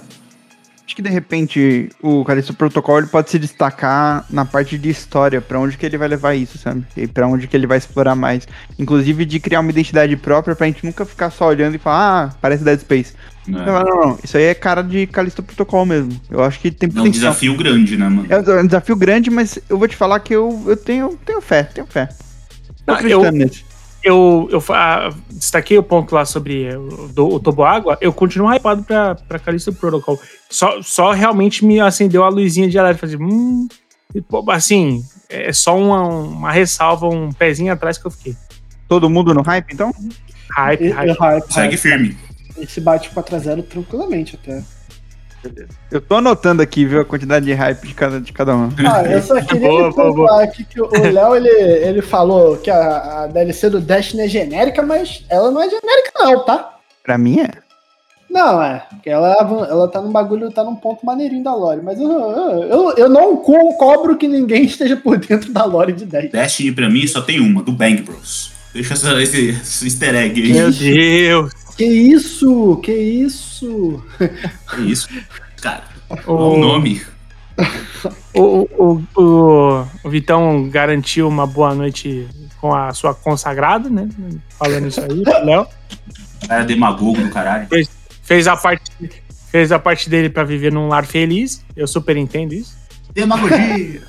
Acho 0.89 0.95
que 0.95 1.03
de 1.03 1.09
repente 1.09 1.87
o 2.01 2.25
Callisto 2.25 2.51
Protocol 2.51 2.97
ele 2.97 3.05
pode 3.05 3.29
se 3.29 3.37
destacar 3.37 4.25
na 4.27 4.43
parte 4.43 4.75
de 4.75 4.89
história, 4.89 5.39
para 5.39 5.59
onde 5.59 5.77
que 5.77 5.85
ele 5.85 5.99
vai 5.99 6.07
levar 6.07 6.33
isso, 6.33 6.57
sabe? 6.57 6.83
E 6.97 7.05
para 7.05 7.27
onde 7.27 7.45
que 7.47 7.55
ele 7.55 7.67
vai 7.67 7.77
explorar 7.77 8.15
mais. 8.15 8.47
Inclusive 8.79 9.23
de 9.23 9.39
criar 9.39 9.59
uma 9.59 9.69
identidade 9.69 10.17
própria 10.17 10.55
pra 10.55 10.65
gente 10.65 10.83
nunca 10.83 11.05
ficar 11.05 11.29
só 11.29 11.45
olhando 11.45 11.75
e 11.75 11.77
falar, 11.77 12.23
ah, 12.23 12.35
parece 12.41 12.63
Dead 12.63 12.79
Space. 12.79 13.13
É. 13.47 13.51
Não, 13.51 13.65
não, 13.65 13.83
não, 13.83 14.19
Isso 14.23 14.35
aí 14.35 14.45
é 14.45 14.55
cara 14.55 14.81
de 14.81 15.05
Callisto 15.05 15.43
Protocol 15.43 15.85
mesmo. 15.85 16.19
Eu 16.27 16.43
acho 16.43 16.59
que 16.59 16.71
tem 16.71 16.89
potencial. 16.89 17.05
É 17.05 17.07
um 17.07 17.11
desafio 17.11 17.55
grande, 17.55 17.95
né, 17.95 18.09
mano? 18.09 18.25
É 18.27 18.59
um 18.59 18.65
desafio 18.65 18.95
grande, 18.95 19.29
mas 19.29 19.59
eu 19.69 19.77
vou 19.77 19.87
te 19.87 19.95
falar 19.95 20.19
que 20.21 20.33
eu, 20.33 20.63
eu 20.65 20.75
tenho, 20.75 21.15
tenho 21.23 21.39
fé, 21.39 21.61
tenho 21.65 21.85
fé. 21.85 22.09
Tô 22.87 22.93
ah, 22.93 23.03
eu, 23.03 23.31
nesse 23.31 23.68
eu, 24.03 24.47
eu 24.51 24.63
ah, 24.69 25.09
destaquei 25.29 25.77
o 25.77 25.83
ponto 25.83 26.13
lá 26.13 26.25
sobre 26.25 26.75
o, 26.75 27.07
do, 27.09 27.27
o 27.27 27.39
Toboágua, 27.39 27.97
eu 28.01 28.13
continuo 28.13 28.53
hypado 28.53 28.83
pra, 28.83 29.15
pra 29.15 29.39
Calista 29.39 29.71
Protocol. 29.71 30.19
Só, 30.49 30.81
só 30.81 31.11
realmente 31.11 31.65
me 31.65 31.79
acendeu 31.79 32.23
a 32.23 32.29
luzinha 32.29 32.69
de 32.69 32.77
alerta. 32.77 33.07
Falei, 33.07 33.17
hum, 33.17 33.67
assim, 34.49 35.03
é 35.29 35.51
só 35.53 35.77
uma, 35.77 36.07
uma 36.07 36.51
ressalva, 36.51 37.07
um 37.07 37.31
pezinho 37.31 37.73
atrás 37.73 37.97
que 37.97 38.07
eu 38.07 38.11
fiquei. 38.11 38.35
Todo 38.87 39.09
mundo 39.09 39.33
no 39.33 39.41
hype, 39.41 39.73
então? 39.73 39.93
Hype, 40.55 40.89
hype. 40.89 41.17
hype 41.19 41.53
Segue 41.53 41.67
hype. 41.67 41.77
firme. 41.77 42.17
Esse 42.57 42.81
bate 42.81 43.09
4x0 43.11 43.63
tranquilamente 43.67 44.37
até. 44.41 44.63
Beleza. 45.43 45.69
Eu 45.91 46.01
tô 46.01 46.15
anotando 46.15 46.61
aqui, 46.61 46.85
viu, 46.85 47.01
a 47.01 47.05
quantidade 47.05 47.45
de 47.45 47.53
hype 47.53 47.87
de 47.87 47.93
cada, 47.93 48.19
de 48.19 48.33
cada 48.33 48.55
um. 48.55 48.69
Ah, 48.85 49.03
eu 49.03 49.21
só 49.21 49.39
queria 49.41 49.89
boa, 49.89 50.43
aqui 50.43 50.63
que 50.63 50.81
o 50.81 50.89
Léo, 50.89 51.35
ele, 51.35 51.49
ele 51.49 52.01
falou 52.01 52.57
que 52.57 52.69
a, 52.69 53.23
a 53.23 53.27
DLC 53.27 53.69
do 53.69 53.79
Destiny 53.79 54.23
é 54.23 54.27
genérica, 54.27 54.81
mas 54.81 55.23
ela 55.29 55.51
não 55.51 55.61
é 55.61 55.69
genérica 55.69 56.11
não, 56.15 56.43
tá? 56.43 56.77
Pra 57.03 57.17
mim 57.17 57.39
é. 57.39 57.49
Não, 58.29 58.61
é. 58.61 58.85
Ela, 59.05 59.33
ela 59.69 59.87
tá 59.87 59.99
num 60.01 60.11
bagulho, 60.11 60.51
tá 60.51 60.63
num 60.63 60.75
ponto 60.75 61.05
maneirinho 61.05 61.43
da 61.43 61.55
lore. 61.55 61.81
Mas 61.83 61.99
eu, 61.99 62.09
eu, 62.09 62.63
eu, 62.63 62.93
eu 62.97 63.09
não 63.09 63.37
cobro 63.37 64.17
que 64.17 64.27
ninguém 64.27 64.65
esteja 64.65 64.95
por 64.95 65.17
dentro 65.17 65.51
da 65.51 65.65
lore 65.65 65.93
de 65.93 66.05
Destiny. 66.05 66.31
Destiny 66.31 66.71
pra 66.71 66.89
mim 66.89 67.07
só 67.07 67.21
tem 67.21 67.39
uma, 67.39 67.63
do 67.63 67.71
Bang 67.71 68.01
Bros. 68.03 68.51
Deixa 68.73 68.93
essa, 68.93 69.19
esse, 69.21 69.49
esse 69.49 69.85
easter 69.85 70.15
egg 70.15 70.41
aí. 70.41 70.53
Meu 70.53 70.71
Deus! 70.71 71.51
Que 71.79 71.85
isso? 71.85 72.75
Que 72.83 72.91
isso? 72.91 74.03
Que 74.75 74.81
isso? 74.81 75.07
Cara, 75.61 75.85
o, 76.27 76.33
o 76.33 76.57
nome. 76.57 77.01
o, 78.35 78.67
o, 78.77 79.03
o, 79.15 79.87
o 80.03 80.09
Vitão 80.09 80.67
garantiu 80.67 81.25
uma 81.25 81.47
boa 81.47 81.73
noite 81.73 82.27
com 82.59 82.75
a 82.75 82.93
sua 82.93 83.15
consagrada, 83.15 83.89
né? 83.89 84.09
Falando 84.57 84.87
isso 84.89 84.99
aí, 84.99 85.23
Léo. 85.45 85.65
Era 86.49 86.65
demagogo 86.65 87.21
do 87.21 87.29
caralho. 87.29 87.65
Fez, 87.69 87.89
fez, 88.23 88.45
a 88.45 88.57
parte, 88.57 88.91
fez 89.49 89.71
a 89.71 89.79
parte 89.79 90.09
dele 90.09 90.29
pra 90.29 90.43
viver 90.43 90.73
num 90.73 90.89
lar 90.89 91.05
feliz. 91.05 91.63
Eu 91.77 91.87
super 91.87 92.17
entendo 92.17 92.51
isso. 92.51 92.77
Demagogia, 93.13 94.01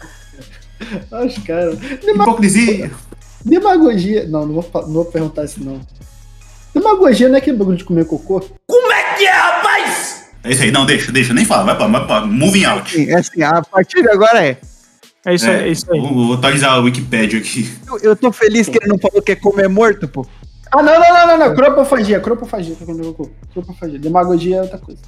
Acho, 1.13 1.41
cara. 1.43 1.79
hipocrisia. 2.03 2.91
Demagogia. 3.45 4.27
Não, 4.27 4.45
não 4.45 4.61
vou, 4.61 4.69
não 4.75 4.93
vou 4.93 5.05
perguntar 5.05 5.45
isso, 5.45 5.63
não. 5.63 5.81
Demagogia 6.81 7.29
não 7.29 7.37
é 7.37 7.39
aquele 7.39 7.59
bagulho 7.59 7.77
de 7.77 7.85
comer 7.85 8.07
cocô? 8.07 8.43
É 10.43 10.51
isso 10.51 10.63
aí, 10.63 10.73
não, 10.73 10.87
deixa, 10.87 11.13
deixa, 11.13 11.35
nem 11.35 11.45
fala, 11.45 11.65
vai 11.65 11.77
pra, 11.77 11.87
vai 11.87 12.07
pra 12.07 12.27
moving 12.27 12.65
out. 12.65 12.91
Sim, 12.91 13.11
é 13.11 13.19
assim, 13.19 13.43
a 13.43 13.61
partir 13.61 14.03
de 14.03 14.09
agora 14.09 14.43
é. 14.43 14.57
É 15.27 15.35
isso, 15.35 15.47
é, 15.47 15.69
isso 15.69 15.93
aí. 15.93 16.01
Vou, 16.01 16.29
vou 16.29 16.35
atualizar 16.35 16.73
a 16.73 16.79
Wikipedia 16.79 17.39
aqui. 17.39 17.71
Eu, 17.87 17.99
eu 17.99 18.17
tô 18.17 18.33
feliz 18.33 18.67
que 18.67 18.79
ele 18.79 18.89
não 18.89 18.99
falou 18.99 19.21
que 19.21 19.33
é 19.33 19.37
comer 19.37 19.69
morto, 19.69 20.09
pô. 20.09 20.27
Ah, 20.73 20.83
não, 20.83 20.99
não, 20.99 21.01
não, 21.01 21.27
não, 21.27 21.49
não. 21.49 21.55
Cropofagia, 21.55 22.21
cropofagia. 22.21 22.75
Tô 22.75 22.87
comendo 22.87 23.13
cocô. 23.13 23.31
Cropofagia. 23.53 23.99
Demagogia 23.99 24.57
é 24.57 24.63
outra 24.63 24.79
coisa. 24.79 25.03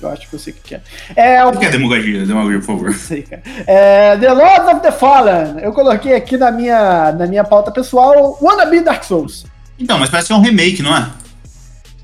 Eu 0.00 0.08
acho 0.08 0.28
que 0.28 0.34
eu 0.34 0.38
sei 0.40 0.52
o 0.52 0.56
que 0.56 0.62
que 0.62 0.74
é. 0.74 0.82
É, 1.14 1.44
O 1.44 1.52
que 1.52 1.64
é 1.64 1.70
demagogia? 1.70 2.26
Demagogia, 2.26 2.58
por 2.58 2.66
favor. 2.66 2.90
Não 2.90 2.98
sei, 2.98 3.22
cara. 3.22 3.42
É, 3.68 4.16
the 4.16 4.32
Lords 4.32 4.68
of 4.68 4.80
the 4.80 4.90
Fallen. 4.90 5.60
Eu 5.62 5.72
coloquei 5.72 6.14
aqui 6.14 6.36
na 6.36 6.50
minha, 6.50 7.12
na 7.12 7.26
minha 7.28 7.44
pauta 7.44 7.70
pessoal 7.70 8.36
Wannabe 8.42 8.80
Dark 8.80 9.04
Souls. 9.04 9.44
Então, 9.82 9.98
mas 9.98 10.08
parece 10.10 10.28
que 10.28 10.32
é 10.32 10.36
um 10.36 10.40
remake, 10.40 10.82
não 10.82 10.96
é? 10.96 11.10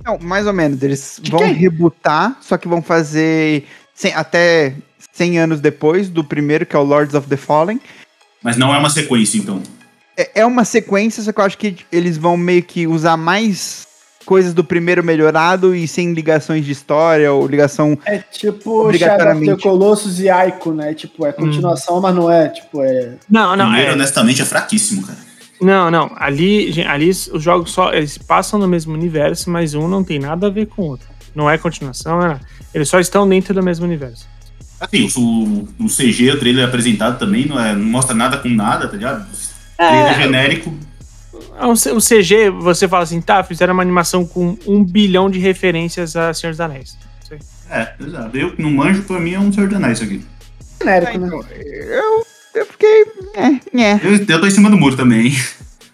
Não, 0.04 0.18
mais 0.18 0.46
ou 0.46 0.52
menos. 0.52 0.82
Eles 0.82 1.18
De 1.22 1.30
vão 1.30 1.40
quem? 1.40 1.52
rebootar, 1.52 2.36
só 2.40 2.56
que 2.56 2.66
vão 2.68 2.82
fazer 2.82 3.64
cem- 3.94 4.14
até 4.14 4.74
100 5.12 5.38
anos 5.38 5.60
depois 5.60 6.08
do 6.08 6.24
primeiro, 6.24 6.64
que 6.66 6.74
é 6.74 6.78
o 6.78 6.82
Lords 6.82 7.14
of 7.14 7.28
the 7.28 7.36
Fallen. 7.36 7.80
Mas 8.42 8.56
não 8.56 8.74
é 8.74 8.78
uma 8.78 8.90
sequência, 8.90 9.38
então. 9.38 9.62
É, 10.16 10.40
é 10.40 10.46
uma 10.46 10.64
sequência, 10.64 11.22
só 11.22 11.32
que 11.32 11.40
eu 11.40 11.44
acho 11.44 11.58
que 11.58 11.76
eles 11.92 12.16
vão 12.16 12.36
meio 12.36 12.62
que 12.62 12.86
usar 12.86 13.16
mais 13.16 13.86
coisas 14.24 14.52
do 14.52 14.62
primeiro 14.62 15.02
melhorado 15.02 15.74
e 15.74 15.88
sem 15.88 16.12
ligações 16.12 16.64
de 16.64 16.70
história 16.72 17.32
ou 17.32 17.46
ligação. 17.46 17.96
É 18.04 18.18
tipo 18.18 18.52
Shadow 18.52 18.78
of 18.80 18.86
Obrigatoriamente. 18.88 19.56
the 19.56 19.62
Colossus 19.62 20.20
e 20.20 20.28
Aiko, 20.28 20.72
né? 20.72 20.92
Tipo, 20.94 21.24
é 21.26 21.32
continuação, 21.32 22.00
mas 22.00 22.14
não 22.14 22.30
é. 22.30 22.48
Tipo, 22.48 22.82
é. 22.82 23.14
Não, 23.28 23.56
não, 23.56 23.66
Primeiro, 23.66 23.90
é, 23.90 23.94
honestamente, 23.94 24.42
é 24.42 24.44
fraquíssimo, 24.44 25.06
cara. 25.06 25.18
Não, 25.60 25.90
não. 25.90 26.10
Ali, 26.16 26.70
gente, 26.72 26.88
ali 26.88 27.10
os 27.10 27.42
jogos 27.42 27.70
só 27.72 27.92
eles 27.92 28.18
passam 28.18 28.58
no 28.58 28.68
mesmo 28.68 28.92
universo, 28.94 29.50
mas 29.50 29.74
um 29.74 29.88
não 29.88 30.04
tem 30.04 30.18
nada 30.18 30.46
a 30.46 30.50
ver 30.50 30.66
com 30.66 30.82
o 30.82 30.86
outro. 30.86 31.08
Não 31.34 31.48
é 31.48 31.58
continuação, 31.58 32.18
não 32.18 32.24
é 32.24 32.28
nada. 32.28 32.40
Eles 32.74 32.88
só 32.88 32.98
estão 32.98 33.28
dentro 33.28 33.54
do 33.54 33.62
mesmo 33.62 33.84
universo. 33.84 34.26
Assim, 34.80 35.08
o, 35.16 35.68
o 35.80 35.86
CG, 35.88 36.30
o 36.30 36.38
trailer 36.38 36.64
apresentado 36.66 37.18
também, 37.18 37.46
não, 37.46 37.58
é, 37.60 37.74
não 37.74 37.84
mostra 37.84 38.14
nada 38.14 38.38
com 38.38 38.48
nada, 38.48 38.86
tá 38.86 38.96
ligado? 38.96 39.26
Trailer 39.76 40.14
genérico. 40.16 40.74
Ah, 41.58 41.68
O 41.68 41.74
CG, 42.00 42.50
você 42.50 42.86
fala 42.86 43.02
assim, 43.02 43.20
tá, 43.20 43.42
fizeram 43.42 43.74
uma 43.74 43.82
animação 43.82 44.24
com 44.24 44.56
um 44.66 44.84
bilhão 44.84 45.28
de 45.28 45.40
referências 45.40 46.14
a 46.14 46.32
Senhor 46.32 46.52
dos 46.52 46.60
Anéis. 46.60 46.96
Isso 47.24 47.34
aí. 47.34 47.40
É, 47.70 47.94
exato. 48.00 48.36
Eu 48.36 48.54
que 48.54 48.62
não 48.62 48.70
manjo, 48.70 49.02
pra 49.02 49.18
mim 49.18 49.34
é 49.34 49.40
um 49.40 49.52
Senhor 49.52 49.68
dos 49.68 49.76
Anéis 49.76 50.00
isso 50.00 50.04
aqui. 50.04 50.24
genérico, 50.80 51.18
né? 51.18 51.26
então, 51.26 51.44
eu, 51.50 52.26
eu 52.58 52.66
fiquei. 52.66 53.04
É, 53.34 53.80
é, 53.82 54.00
Eu, 54.02 54.26
eu 54.28 54.40
tô 54.40 54.46
em 54.46 54.50
cima 54.50 54.68
do 54.70 54.76
muro 54.76 54.96
também. 54.96 55.32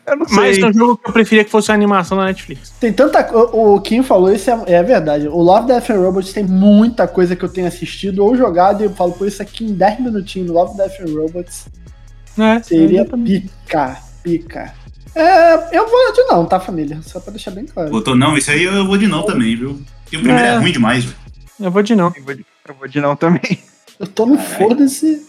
eu 0.06 0.16
não 0.16 0.26
Mas 0.30 0.56
sei. 0.56 0.64
é 0.64 0.68
um 0.68 0.72
jogo 0.72 0.96
que 0.96 1.08
eu 1.08 1.12
preferia 1.12 1.44
que 1.44 1.50
fosse 1.50 1.70
uma 1.70 1.74
animação 1.76 2.16
da 2.18 2.24
Netflix. 2.26 2.70
Tem 2.80 2.92
tanta 2.92 3.30
O, 3.36 3.74
o 3.74 3.80
Kim 3.80 4.02
falou 4.02 4.32
isso, 4.32 4.50
é, 4.50 4.62
é 4.74 4.82
verdade. 4.82 5.28
O 5.28 5.38
Love, 5.42 5.66
Death 5.68 5.90
and 5.90 6.00
Robots 6.00 6.32
tem 6.32 6.44
muita 6.44 7.06
coisa 7.06 7.34
que 7.36 7.44
eu 7.44 7.48
tenho 7.48 7.66
assistido 7.66 8.24
ou 8.24 8.36
jogado 8.36 8.82
e 8.82 8.84
eu 8.84 8.90
falo, 8.94 9.12
pô, 9.12 9.24
isso 9.26 9.40
aqui 9.42 9.64
em 9.64 9.74
10 9.74 10.00
minutinhos, 10.00 10.50
Love, 10.50 10.76
Death 10.76 11.00
and 11.00 11.12
Robots, 11.20 11.66
É, 12.38 12.62
seria 12.62 13.04
pica, 13.04 13.96
pica. 14.22 14.74
É, 15.14 15.76
eu 15.78 15.88
vou 15.88 16.12
de 16.12 16.22
não, 16.24 16.44
tá, 16.44 16.58
família? 16.58 16.98
Só 17.02 17.20
pra 17.20 17.30
deixar 17.30 17.52
bem 17.52 17.64
claro. 17.66 17.88
Botou 17.90 18.16
não, 18.16 18.36
isso 18.36 18.50
aí 18.50 18.64
eu 18.64 18.84
vou 18.84 18.98
de 18.98 19.06
não 19.06 19.22
também, 19.22 19.54
viu? 19.56 19.80
Porque 20.02 20.16
o 20.16 20.20
primeiro 20.20 20.44
é, 20.44 20.54
É. 20.54 20.58
ruim 20.58 20.72
demais, 20.72 21.04
velho. 21.04 21.16
Eu 21.60 21.70
vou 21.70 21.82
de 21.84 21.94
não. 21.94 22.12
Eu 22.16 22.24
vou 22.24 22.34
de, 22.34 22.44
eu 22.68 22.74
vou 22.74 22.88
de 22.88 23.00
não 23.00 23.14
também. 23.14 23.58
Eu 24.00 24.08
tô 24.08 24.26
no 24.26 24.36
foda-se 24.36 25.24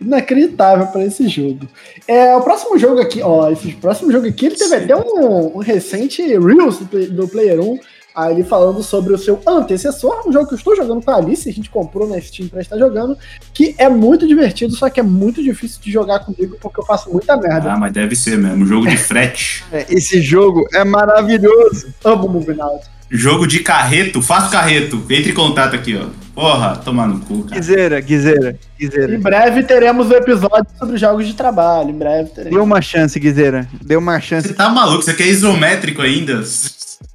inacreditável 0.00 0.86
pra 0.88 1.04
esse 1.04 1.28
jogo. 1.28 1.66
É, 2.06 2.34
o 2.36 2.40
próximo 2.42 2.78
jogo 2.78 3.00
aqui, 3.00 3.20
ó, 3.22 3.50
esse 3.50 3.72
próximo 3.72 4.10
jogo 4.12 4.26
aqui, 4.26 4.46
ele 4.46 4.56
teve 4.56 4.74
até 4.74 4.96
um, 4.96 5.56
um 5.56 5.58
recente 5.58 6.22
Reels 6.22 6.78
do, 6.78 7.10
do 7.10 7.28
Player 7.28 7.60
1, 7.60 7.78
ali 8.14 8.42
falando 8.42 8.82
sobre 8.82 9.12
o 9.12 9.18
seu 9.18 9.40
antecessor, 9.46 10.26
um 10.26 10.32
jogo 10.32 10.48
que 10.48 10.54
eu 10.54 10.58
estou 10.58 10.74
jogando 10.74 11.00
com 11.00 11.10
a 11.10 11.16
Alice, 11.16 11.48
a 11.48 11.52
gente 11.52 11.70
comprou 11.70 12.08
na 12.08 12.20
Steam 12.20 12.48
pra 12.48 12.60
estar 12.60 12.76
jogando, 12.76 13.16
que 13.54 13.76
é 13.78 13.88
muito 13.88 14.26
divertido, 14.26 14.74
só 14.74 14.90
que 14.90 14.98
é 14.98 15.04
muito 15.04 15.42
difícil 15.42 15.80
de 15.80 15.92
jogar 15.92 16.20
comigo 16.20 16.56
porque 16.60 16.80
eu 16.80 16.84
faço 16.84 17.10
muita 17.12 17.36
merda. 17.36 17.72
Ah, 17.72 17.78
mas 17.78 17.92
deve 17.92 18.16
ser 18.16 18.36
mesmo. 18.36 18.66
Jogo 18.66 18.88
de 18.88 18.96
frete. 18.96 19.64
É, 19.70 19.86
Esse 19.90 20.20
jogo 20.22 20.66
é 20.72 20.82
maravilhoso. 20.82 21.92
Amo 22.02 22.26
Moving 22.28 22.60
Out. 22.60 22.86
Jogo 23.10 23.46
de 23.46 23.60
carreto. 23.60 24.20
Faço 24.20 24.50
carreto. 24.50 25.02
Entre 25.10 25.30
em 25.30 25.34
contato 25.34 25.74
aqui, 25.74 25.96
ó. 25.96 26.06
Porra, 26.34 26.76
toma 26.76 27.06
no 27.06 27.18
cu, 27.20 27.42
cara. 27.44 27.60
Guizeira, 27.60 28.00
Guizeira, 28.00 28.56
Guizeira. 28.78 29.12
Em 29.14 29.18
breve 29.18 29.62
teremos 29.64 30.08
o 30.08 30.14
episódio 30.14 30.66
sobre 30.78 30.96
jogos 30.96 31.26
de 31.26 31.34
trabalho, 31.34 31.90
em 31.90 31.98
breve 31.98 32.28
teremos. 32.30 32.54
Deu 32.54 32.62
uma 32.62 32.80
chance, 32.80 33.18
Guizeira. 33.18 33.66
Deu 33.84 33.98
uma 33.98 34.20
chance. 34.20 34.46
Você 34.48 34.54
tá 34.54 34.68
maluco? 34.68 35.02
Você 35.02 35.14
quer 35.14 35.26
isométrico 35.26 36.00
ainda? 36.00 36.40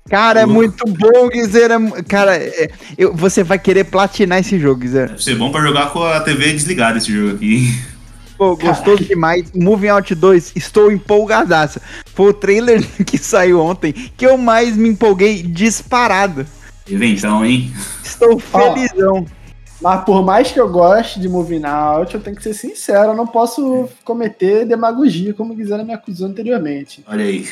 Cara, 0.09 0.41
é 0.41 0.45
muito 0.45 0.83
bom, 0.85 1.29
Guizeira. 1.29 1.77
Cara, 2.07 2.35
é- 2.35 2.69
eu- 2.97 3.15
você 3.15 3.43
vai 3.43 3.57
querer 3.57 3.85
platinar 3.85 4.39
esse 4.39 4.59
jogo, 4.59 4.81
Guizeira. 4.81 5.07
Deve 5.07 5.23
ser 5.23 5.35
bom 5.35 5.49
pra 5.51 5.61
jogar 5.61 5.91
com 5.91 6.03
a 6.03 6.19
TV 6.19 6.51
desligada 6.51 6.97
esse 6.97 7.11
jogo 7.13 7.35
aqui. 7.35 7.73
Pô, 8.43 8.57
gostoso 8.57 9.05
demais. 9.05 9.49
Moving 9.53 9.87
Out 9.87 10.13
2, 10.13 10.51
estou 10.53 10.91
empolgadaço. 10.91 11.79
Foi 12.13 12.31
o 12.31 12.33
trailer 12.33 12.85
que 13.05 13.17
saiu 13.17 13.61
ontem 13.61 13.93
que 13.93 14.25
eu 14.25 14.37
mais 14.37 14.75
me 14.75 14.89
empolguei 14.89 15.41
disparado. 15.41 16.45
Inventão, 16.89 17.45
hein? 17.45 17.71
Estou 18.03 18.37
felizão. 18.37 19.25
Mas 19.81 20.03
por 20.03 20.21
mais 20.25 20.51
que 20.51 20.59
eu 20.59 20.69
goste 20.69 21.21
de 21.21 21.29
Moving 21.29 21.63
Out, 21.63 22.15
eu 22.15 22.21
tenho 22.21 22.35
que 22.35 22.43
ser 22.43 22.53
sincero, 22.53 23.11
eu 23.11 23.15
não 23.15 23.27
posso 23.27 23.87
cometer 24.03 24.65
demagogia, 24.65 25.33
como 25.33 25.55
quiseram 25.55 25.85
me 25.85 25.93
acusar 25.93 26.29
anteriormente. 26.29 27.01
Olha 27.07 27.23
aí. 27.23 27.47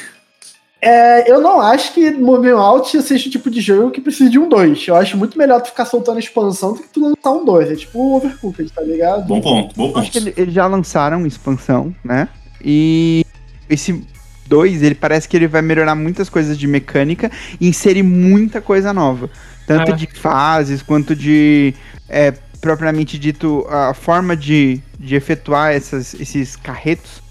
É, 0.82 1.32
eu 1.32 1.39
não 1.39 1.62
acho 1.62 1.94
que 1.94 2.10
Moving 2.12 2.50
Out 2.52 3.02
seja 3.04 3.28
o 3.28 3.32
tipo 3.32 3.52
de 3.52 3.62
jogo 3.62 3.91
que 3.91 4.02
precisa 4.02 4.30
de 4.32 4.39
um 4.39 4.50
2. 4.50 4.88
Eu 4.88 4.96
acho 4.96 5.15
muito 5.15 5.38
melhor 5.38 5.62
tu 5.62 5.67
ficar 5.70 5.86
soltando 5.86 6.17
expansão 6.20 6.74
do 6.74 6.80
que 6.82 6.88
tu 6.89 7.00
lançar 7.02 7.32
um 7.32 7.46
2. 7.46 7.72
É 7.72 7.76
tipo 7.76 8.00
o 8.00 8.15
Overcooked, 8.15 8.72
tá 8.74 8.82
ligado? 8.82 9.28
Bom 9.28 9.39
ponto, 9.41 9.76
bom 9.76 9.94
Acho 9.96 10.12
que 10.12 10.20
ponto. 10.20 10.30
ele- 10.30 10.41
eles 10.41 10.54
já 10.56 10.65
lançaram 10.65 11.26
expansão, 11.28 11.96
né? 12.04 12.28
E 12.63 13.24
esse 13.70 14.04
2, 14.48 14.82
ele 14.82 14.96
parece 14.96 15.30
que 15.30 15.38
ele 15.38 15.48
vai 15.48 15.62
melhorar 15.62 15.94
muitas 15.94 16.30
coisas 16.30 16.58
de 16.58 16.65
mecânica 16.67 17.30
e 17.60 17.67
inserir 17.67 18.02
muita 18.04 18.60
coisa 18.60 18.91
nova. 18.91 19.30
Tanto 19.67 19.91
É. 19.91 19.96
de 19.96 20.08
fases 20.08 20.82
quanto 20.82 21.15
de, 21.15 21.76
é, 22.10 22.34
propriamente 22.60 23.20
dito, 23.20 23.65
a 23.70 23.94
forma 23.94 24.36
de, 24.36 24.82
de 25.00 25.15
efetuar 25.15 25.72
essas, 25.74 26.15
esses 26.15 26.56
carretos. 26.56 27.22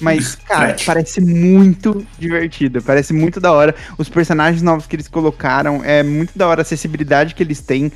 Mas, 0.00 0.34
cara, 0.46 0.76
parece 0.84 1.20
muito 1.20 2.06
divertido, 2.18 2.82
parece 2.82 3.12
muito 3.12 3.40
da 3.40 3.52
hora. 3.52 3.74
Os 3.98 4.08
personagens 4.08 4.62
novos 4.62 4.86
que 4.86 4.96
eles 4.96 5.08
colocaram, 5.08 5.82
é 5.84 6.02
muito 6.02 6.36
da 6.36 6.46
hora 6.46 6.60
a 6.60 6.62
acessibilidade 6.62 7.34
que 7.34 7.42
eles 7.42 7.60
têm. 7.60 7.90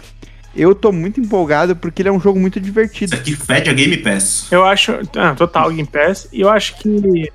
Eu 0.54 0.74
tô 0.74 0.90
muito 0.90 1.20
empolgado 1.20 1.76
porque 1.76 2.02
ele 2.02 2.08
é 2.08 2.12
um 2.12 2.20
jogo 2.20 2.40
muito 2.40 2.58
divertido. 2.60 3.14
Isso 3.14 3.22
aqui 3.22 3.36
fede 3.36 3.70
a 3.70 3.72
Game 3.72 3.96
Pass. 3.98 4.48
Eu 4.50 4.64
acho. 4.64 4.92
Ah, 5.16 5.34
total 5.34 5.70
Game 5.70 5.86
Pass. 5.86 6.28
E 6.32 6.40
eu 6.40 6.48
acho 6.48 6.76
que. 6.76 7.30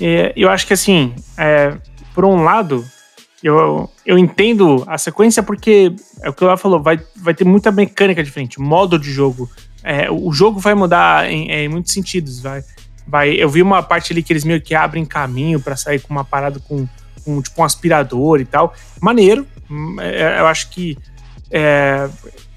é, 0.00 0.32
eu 0.36 0.50
acho 0.50 0.66
que 0.66 0.74
assim, 0.74 1.14
é, 1.38 1.74
por 2.14 2.24
um 2.24 2.42
lado, 2.42 2.84
eu, 3.42 3.90
eu 4.04 4.18
entendo 4.18 4.84
a 4.86 4.98
sequência 4.98 5.42
porque 5.42 5.94
é 6.22 6.28
o 6.28 6.32
que 6.32 6.44
ela 6.44 6.56
falou, 6.56 6.82
vai, 6.82 7.00
vai 7.16 7.34
ter 7.34 7.44
muita 7.44 7.72
mecânica 7.72 8.22
diferente, 8.22 8.60
modo 8.60 8.98
de 8.98 9.10
jogo. 9.10 9.50
É, 9.82 10.10
o 10.10 10.32
jogo 10.32 10.58
vai 10.58 10.74
mudar 10.74 11.30
em, 11.30 11.50
em 11.50 11.68
muitos 11.68 11.92
sentidos. 11.92 12.40
Vai, 12.40 12.62
vai, 13.06 13.30
eu 13.30 13.48
vi 13.48 13.62
uma 13.62 13.82
parte 13.82 14.12
ali 14.12 14.22
que 14.22 14.32
eles 14.32 14.44
meio 14.44 14.60
que 14.60 14.74
abrem 14.74 15.04
caminho 15.04 15.60
pra 15.60 15.76
sair 15.76 16.00
com 16.00 16.12
uma 16.12 16.24
parada 16.24 16.58
com, 16.60 16.86
com 17.24 17.40
tipo 17.42 17.60
um 17.60 17.64
aspirador 17.64 18.40
e 18.40 18.44
tal. 18.44 18.74
Maneiro. 19.00 19.46
Hum, 19.70 19.96
é, 20.00 20.38
eu 20.40 20.46
acho 20.46 20.70
que. 20.70 20.96
É, 21.50 22.08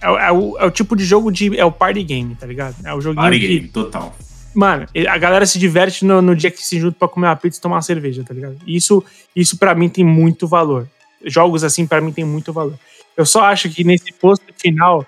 é, 0.01 0.09
o- 0.09 0.17
é 0.17 0.31
o, 0.31 0.57
é 0.59 0.65
o 0.65 0.71
tipo 0.71 0.95
de 0.95 1.03
jogo 1.05 1.31
de. 1.31 1.57
É 1.57 1.63
o 1.65 1.71
party 1.71 2.03
game, 2.03 2.35
tá 2.35 2.45
ligado? 2.47 2.75
É 2.83 2.93
o 2.93 3.01
joguinho 3.01 3.23
Party 3.23 3.39
que- 3.39 3.47
game, 3.47 3.67
total. 3.69 4.15
Mano, 4.55 4.87
a 5.07 5.17
galera 5.19 5.45
se 5.45 5.59
diverte 5.59 6.03
no, 6.03 6.19
no 6.21 6.35
dia 6.35 6.49
que 6.49 6.65
se 6.65 6.79
junta 6.79 6.97
pra 6.97 7.07
comer 7.07 7.27
uma 7.27 7.35
pizza 7.35 7.59
e 7.59 7.61
tomar 7.61 7.75
uma 7.75 7.81
cerveja, 7.83 8.23
tá 8.23 8.33
ligado? 8.33 8.57
Isso, 8.65 9.03
isso 9.35 9.55
para 9.57 9.75
mim 9.75 9.87
tem 9.87 10.03
muito 10.03 10.47
valor. 10.47 10.87
Jogos 11.23 11.63
assim, 11.63 11.85
pra 11.85 12.01
mim, 12.01 12.11
tem 12.11 12.25
muito 12.25 12.51
valor. 12.51 12.73
Eu 13.15 13.23
só 13.25 13.43
acho 13.43 13.69
que 13.69 13.83
nesse 13.83 14.11
pôster 14.13 14.51
final, 14.57 15.05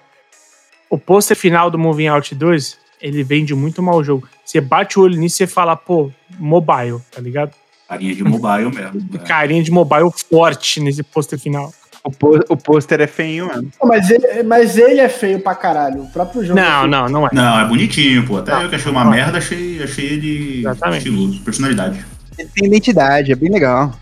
o 0.90 1.00
pôster 1.00 1.36
final 1.36 1.72
do 1.72 1.80
Moving 1.80 2.08
Out 2.08 2.36
2, 2.36 2.78
ele 3.02 3.24
vende 3.24 3.56
muito 3.56 3.82
mal 3.82 3.96
o 3.98 4.04
jogo. 4.04 4.28
Você 4.50 4.60
bate 4.60 4.98
o 4.98 5.04
olho 5.04 5.16
nisso 5.16 5.36
e 5.36 5.38
você 5.46 5.48
fala, 5.48 5.76
pô, 5.76 6.10
mobile, 6.40 6.98
tá 7.12 7.22
ligado? 7.22 7.52
Carinha 7.88 8.16
de 8.16 8.24
mobile 8.24 8.72
mesmo. 8.76 8.94
né? 9.14 9.20
Carinha 9.28 9.62
de 9.62 9.70
mobile 9.70 10.10
forte 10.28 10.80
nesse 10.80 11.04
pôster 11.04 11.38
final. 11.38 11.72
O, 12.04 12.10
pô- 12.10 12.40
o 12.50 12.58
pôster 12.58 13.00
é 13.00 13.06
feio, 13.06 13.46
mano. 13.46 13.70
Pô, 13.80 13.86
Mas 13.88 14.10
ele, 14.10 14.42
mas 14.42 14.76
ele 14.76 15.00
é 15.02 15.08
feio 15.08 15.40
pra 15.40 15.54
caralho. 15.54 16.02
O 16.02 16.08
próprio 16.10 16.44
jogo. 16.44 16.58
é 16.60 16.64
Não, 16.64 16.80
feio. 16.80 16.88
não, 16.92 17.06
não 17.10 17.28
é. 17.28 17.30
Não, 17.32 17.60
é 17.60 17.66
bonitinho, 17.68 18.26
pô. 18.26 18.38
Até 18.38 18.54
Não, 18.54 18.64
eu 18.64 18.70
que 18.70 18.76
achei 18.76 18.92
uma 18.92 19.04
não. 19.04 19.12
merda, 19.12 19.38
achei, 19.38 19.84
achei 19.84 20.06
ele 20.14 20.60
Exatamente. 20.62 20.98
estiloso, 20.98 21.42
personalidade. 21.44 22.04
Ele 22.40 22.50
tem 22.56 22.66
identidade, 22.68 23.32
é 23.32 23.36
bem 23.36 23.52
legal. 23.52 23.94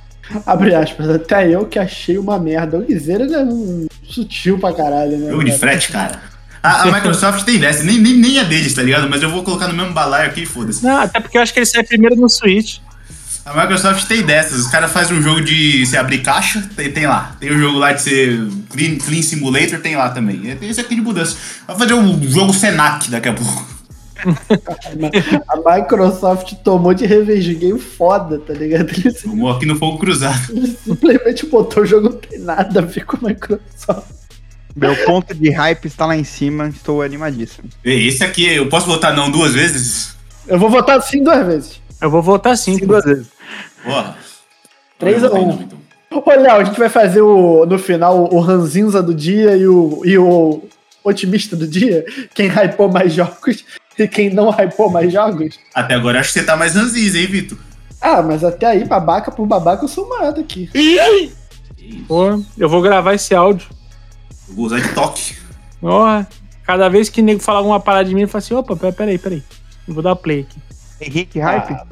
Abre 0.45 0.73
aspas, 0.75 1.09
até 1.09 1.49
eu 1.49 1.65
que 1.65 1.77
achei 1.77 2.17
uma 2.17 2.39
merda. 2.39 2.77
O 2.77 2.83
Guiseira 2.85 3.25
ele 3.25 3.35
é 3.35 3.43
um 3.43 3.87
sutil 4.03 4.57
pra 4.57 4.71
caralho, 4.71 5.17
né? 5.17 5.29
Jogo 5.29 5.43
de 5.43 5.51
frete, 5.57 5.91
cara. 5.91 6.21
A, 6.67 6.83
a 6.83 6.85
Microsoft 6.91 7.43
tem 7.45 7.57
dessa, 7.59 7.83
nem, 7.83 7.99
nem, 7.99 8.17
nem 8.17 8.37
é 8.39 8.43
deles, 8.43 8.73
tá 8.73 8.83
ligado? 8.83 9.09
Mas 9.09 9.21
eu 9.23 9.29
vou 9.29 9.43
colocar 9.43 9.67
no 9.67 9.73
mesmo 9.73 9.93
balaio 9.93 10.29
aqui, 10.29 10.45
foda-se. 10.45 10.83
Não, 10.83 10.97
até 11.01 11.19
porque 11.19 11.37
eu 11.37 11.41
acho 11.41 11.53
que 11.53 11.59
ele 11.59 11.65
sai 11.65 11.83
primeiro 11.83 12.15
no 12.15 12.29
Switch. 12.29 12.79
A 13.45 13.61
Microsoft 13.61 14.07
tem 14.07 14.23
dessas. 14.23 14.59
Os 14.59 14.67
caras 14.67 14.91
fazem 14.91 15.17
um 15.17 15.21
jogo 15.21 15.41
de 15.41 15.85
você 15.85 15.95
abrir 15.95 16.17
caixa, 16.17 16.69
tem, 16.75 16.91
tem 16.91 17.07
lá. 17.07 17.33
Tem 17.39 17.49
o 17.49 17.57
jogo 17.57 17.77
lá 17.77 17.93
de 17.93 18.01
ser 18.01 18.45
Clean, 18.69 18.97
Clean 18.97 19.21
Simulator, 19.21 19.79
tem 19.79 19.95
lá 19.95 20.09
também. 20.09 20.51
É, 20.51 20.55
Tem 20.55 20.69
esse 20.69 20.81
aqui 20.81 20.95
de 20.95 21.01
mudança. 21.01 21.37
Vai 21.65 21.77
fazer 21.77 21.93
um 21.93 22.21
jogo 22.29 22.53
Senac 22.53 23.09
daqui 23.09 23.29
a 23.29 23.33
pouco. 23.33 23.77
A 25.47 25.75
Microsoft 25.77 26.55
tomou 26.63 26.93
de 26.93 27.05
revenge 27.05 27.53
game 27.53 27.79
foda, 27.79 28.39
tá 28.39 28.53
ligado? 28.53 28.89
Ele 28.89 29.13
Tomou 29.13 29.49
aqui 29.51 29.65
no 29.65 29.77
fogo 29.77 29.97
cruzado. 29.97 30.41
simplesmente 30.83 31.45
botou 31.45 31.83
o 31.83 31.85
jogo, 31.85 32.09
não 32.09 32.17
tem 32.17 32.39
nada 32.39 32.79
a 32.81 32.83
ver 32.83 33.05
com 33.05 33.17
a 33.25 33.29
Microsoft. 33.29 34.16
Meu 34.77 34.95
ponto 35.05 35.33
de 35.33 35.49
hype 35.49 35.85
está 35.85 36.05
lá 36.05 36.15
em 36.15 36.23
cima, 36.23 36.67
estou 36.67 37.01
animadíssimo. 37.01 37.67
Ei, 37.83 38.07
Esse 38.07 38.23
aqui, 38.23 38.45
eu 38.47 38.69
posso 38.69 38.85
botar 38.85 39.11
não 39.13 39.31
duas 39.31 39.53
vezes? 39.53 40.15
Eu 40.47 40.59
vou 40.59 40.69
votar 40.69 41.01
sim 41.01 41.23
duas 41.23 41.45
vezes. 41.45 41.81
Eu 41.99 42.11
vou 42.11 42.21
votar 42.21 42.55
sim. 42.55 42.77
Sim, 42.77 42.85
duas 42.85 43.03
vezes. 43.03 43.27
Porra. 43.83 44.15
Três 44.99 45.23
a 45.23 45.31
um. 45.31 45.51
então. 45.53 45.79
Ô, 46.11 46.29
Léo, 46.29 46.55
a 46.57 46.63
gente 46.63 46.79
vai 46.79 46.89
fazer 46.89 47.21
o, 47.21 47.65
no 47.65 47.77
final 47.79 48.31
o 48.33 48.39
ranzinza 48.39 49.01
do 49.01 49.13
dia 49.13 49.57
e 49.57 49.67
o, 49.67 50.01
e 50.05 50.17
o 50.17 50.63
otimista 51.03 51.55
do 51.55 51.67
dia. 51.67 52.05
Quem 52.33 52.47
hypou 52.47 52.89
mais 52.89 53.13
jogos 53.13 53.65
e 53.97 54.07
quem 54.07 54.29
não 54.29 54.49
hypou 54.51 54.89
mais 54.89 55.11
jogos. 55.11 55.59
Até 55.73 55.95
agora 55.95 56.19
acho 56.19 56.31
que 56.33 56.39
você 56.39 56.45
tá 56.45 56.55
mais 56.55 56.75
ranziza, 56.75 57.17
hein, 57.17 57.25
Vitor? 57.25 57.57
Ah, 57.99 58.21
mas 58.21 58.43
até 58.43 58.67
aí, 58.67 58.85
babaca 58.85 59.31
por 59.31 59.47
babaca, 59.47 59.83
eu 59.83 59.87
sou 59.87 60.07
maior 60.07 60.31
daqui. 60.31 60.69
Pô, 62.07 62.41
eu 62.57 62.69
vou 62.69 62.81
gravar 62.81 63.15
esse 63.15 63.33
áudio. 63.33 63.67
Eu 64.47 64.55
vou 64.55 64.65
usar 64.65 64.79
de 64.79 64.93
toque. 64.93 65.35
Ó, 65.81 66.23
cada 66.65 66.89
vez 66.89 67.09
que 67.09 67.21
o 67.21 67.23
nego 67.23 67.39
falar 67.39 67.59
alguma 67.59 67.79
parada 67.79 68.07
de 68.09 68.15
mim, 68.15 68.21
eu 68.21 68.27
falo 68.27 68.39
assim, 68.43 68.53
opa, 68.53 68.75
pera- 68.75 68.93
peraí, 68.93 69.17
peraí. 69.17 69.43
Eu 69.87 69.93
vou 69.93 70.03
dar 70.03 70.15
play 70.15 70.41
aqui. 70.41 70.59
Henrique, 70.99 71.39
hype? 71.39 71.73
Ah, 71.73 71.85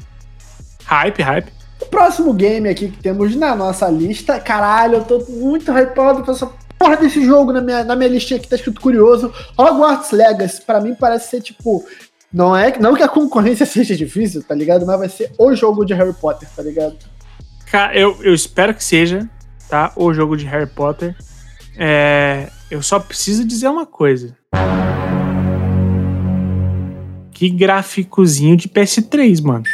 Hype, 0.84 1.22
hype. 1.22 1.52
o 1.80 1.86
próximo 1.86 2.32
game 2.32 2.68
aqui 2.68 2.88
que 2.88 2.98
temos 3.02 3.34
na 3.36 3.54
nossa 3.56 3.88
lista, 3.88 4.38
caralho, 4.40 4.96
eu 4.96 5.04
tô 5.04 5.18
muito 5.28 5.70
hypado 5.72 6.22
pra 6.22 6.32
essa 6.32 6.46
porra 6.78 6.96
desse 6.96 7.24
jogo 7.24 7.52
na 7.52 7.60
minha, 7.60 7.82
na 7.84 7.96
minha 7.96 8.08
listinha 8.08 8.38
aqui, 8.38 8.48
tá 8.48 8.56
escrito 8.56 8.80
curioso. 8.80 9.32
Hogwarts 9.58 10.10
Legacy, 10.12 10.62
pra 10.62 10.80
mim 10.80 10.94
parece 10.94 11.30
ser 11.30 11.40
tipo. 11.40 11.84
Não 12.32 12.54
é 12.56 12.76
não 12.78 12.94
que 12.94 13.02
a 13.02 13.08
concorrência 13.08 13.64
seja 13.66 13.96
difícil, 13.96 14.42
tá 14.42 14.54
ligado? 14.54 14.84
Mas 14.84 14.98
vai 14.98 15.08
ser 15.08 15.32
o 15.38 15.54
jogo 15.54 15.84
de 15.84 15.94
Harry 15.94 16.12
Potter, 16.12 16.48
tá 16.54 16.62
ligado? 16.62 16.96
Cara, 17.70 17.96
eu, 17.96 18.16
eu 18.22 18.34
espero 18.34 18.74
que 18.74 18.84
seja, 18.84 19.28
tá? 19.68 19.92
O 19.96 20.12
jogo 20.12 20.36
de 20.36 20.44
Harry 20.44 20.66
Potter. 20.68 21.16
É, 21.78 22.48
eu 22.70 22.82
só 22.82 22.98
preciso 22.98 23.44
dizer 23.44 23.68
uma 23.68 23.86
coisa. 23.86 24.36
Que 27.32 27.50
gráficozinho 27.50 28.56
de 28.56 28.68
PS3, 28.68 29.42
mano. 29.42 29.64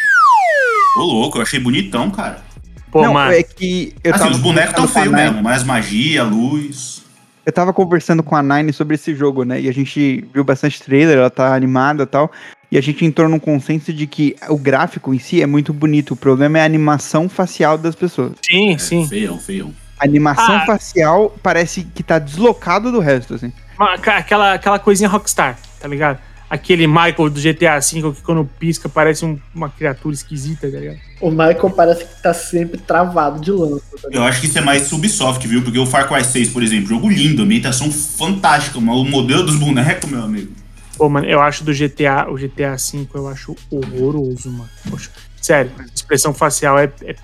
Ô, 0.96 1.02
louco, 1.02 1.38
eu 1.38 1.42
achei 1.42 1.60
bonitão, 1.60 2.10
cara. 2.10 2.42
Pô, 2.90 3.02
não, 3.02 3.14
mano. 3.14 3.32
é 3.32 3.42
que 3.42 3.94
eu 4.04 4.12
assim, 4.12 4.24
tava 4.24 4.34
os 4.34 4.40
bonecos 4.40 4.74
tão 4.74 4.86
feios 4.86 5.12
mesmo, 5.12 5.42
mas 5.42 5.62
magia, 5.62 6.24
luz. 6.24 7.02
Eu 7.46 7.52
tava 7.52 7.72
conversando 7.72 8.22
com 8.22 8.36
a 8.36 8.42
Nine 8.42 8.72
sobre 8.72 8.94
esse 8.96 9.14
jogo, 9.14 9.44
né? 9.44 9.60
E 9.60 9.68
a 9.68 9.72
gente 9.72 10.24
viu 10.32 10.44
bastante 10.44 10.82
trailer, 10.82 11.18
ela 11.18 11.30
tá 11.30 11.54
animada 11.54 12.02
e 12.02 12.06
tal. 12.06 12.30
E 12.70 12.78
a 12.78 12.80
gente 12.80 13.04
entrou 13.04 13.28
num 13.28 13.38
consenso 13.38 13.92
de 13.92 14.06
que 14.06 14.36
o 14.48 14.56
gráfico 14.56 15.12
em 15.12 15.18
si 15.18 15.42
é 15.42 15.46
muito 15.46 15.72
bonito. 15.72 16.14
O 16.14 16.16
problema 16.16 16.58
é 16.58 16.62
a 16.62 16.64
animação 16.64 17.28
facial 17.28 17.76
das 17.76 17.94
pessoas. 17.94 18.32
Sim, 18.44 18.74
É, 18.74 18.78
sim. 18.78 19.06
Feião, 19.06 19.38
feião. 19.38 19.74
A 20.02 20.04
animação 20.04 20.56
Ah. 20.56 20.66
facial 20.66 21.32
parece 21.40 21.84
que 21.84 22.02
tá 22.02 22.18
deslocado 22.18 22.90
do 22.90 22.98
resto, 22.98 23.34
assim. 23.34 23.52
Aquela, 23.78 24.54
aquela 24.54 24.78
coisinha 24.80 25.08
Rockstar, 25.08 25.56
tá 25.80 25.86
ligado? 25.86 26.18
Aquele 26.50 26.86
Michael 26.86 27.30
do 27.30 27.40
GTA 27.40 27.78
V 27.80 28.12
que 28.12 28.20
quando 28.22 28.44
pisca 28.58 28.88
parece 28.88 29.24
um- 29.24 29.38
uma 29.54 29.70
criatura 29.70 30.12
esquisita, 30.14 30.70
tá 30.70 30.76
ligado? 30.76 30.98
O 31.20 31.30
Michael 31.30 31.70
parece 31.70 32.04
que 32.04 32.20
tá 32.22 32.34
sempre 32.34 32.78
travado 32.78 33.40
de 33.40 33.50
lança. 33.52 33.82
Tá 33.92 34.08
ligado? 34.08 34.14
Eu 34.14 34.22
acho 34.24 34.40
que 34.40 34.46
isso 34.48 34.58
é 34.58 34.60
mais 34.60 34.82
Subsoft, 34.82 35.46
viu? 35.46 35.62
Porque 35.62 35.78
o 35.78 35.86
Far 35.86 36.06
Cry 36.08 36.24
6, 36.24 36.48
por 36.50 36.62
exemplo, 36.62 36.88
jogo 36.88 37.08
lindo, 37.08 37.42
ambientação 37.42 37.90
fantástica, 37.90 38.80
mas 38.80 38.96
o 38.96 39.04
modelo 39.04 39.44
dos 39.44 39.56
bonecos, 39.56 40.10
meu 40.10 40.22
amigo. 40.22 40.52
Pô, 40.98 41.08
mano, 41.08 41.26
eu 41.26 41.40
acho 41.40 41.64
do 41.64 41.72
GTA, 41.72 42.26
o 42.28 42.36
GTA 42.36 42.76
V, 42.76 43.08
eu 43.14 43.28
acho 43.28 43.56
horroroso, 43.70 44.50
mano. 44.50 44.68
Poxa, 44.90 45.10
sério, 45.40 45.70
a 45.78 45.84
expressão 45.84 46.34
facial 46.34 46.78
é, 46.78 46.90
é 47.02 47.14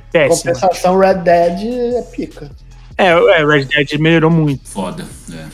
péssima. 0.00 0.52
Compensação 0.52 0.98
Red 0.98 1.14
Dead 1.14 1.94
é 1.96 2.02
pica. 2.02 2.50
É, 2.98 3.08
é, 3.08 3.44
Red 3.44 3.64
Dead 3.64 3.98
melhorou 3.98 4.30
muito. 4.30 4.68
Foda, 4.68 5.04
é. 5.32 5.46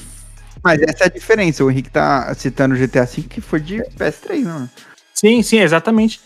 Mas 0.62 0.80
essa 0.82 1.04
é 1.04 1.06
a 1.06 1.10
diferença. 1.10 1.64
O 1.64 1.70
Henrique 1.70 1.90
tá 1.90 2.32
citando 2.34 2.74
o 2.74 2.78
GTA 2.78 3.04
V 3.04 3.22
que 3.22 3.40
foi 3.40 3.60
de 3.60 3.78
PS3, 3.98 4.42
não. 4.42 4.70
Sim, 5.12 5.42
sim, 5.42 5.58
exatamente. 5.58 6.20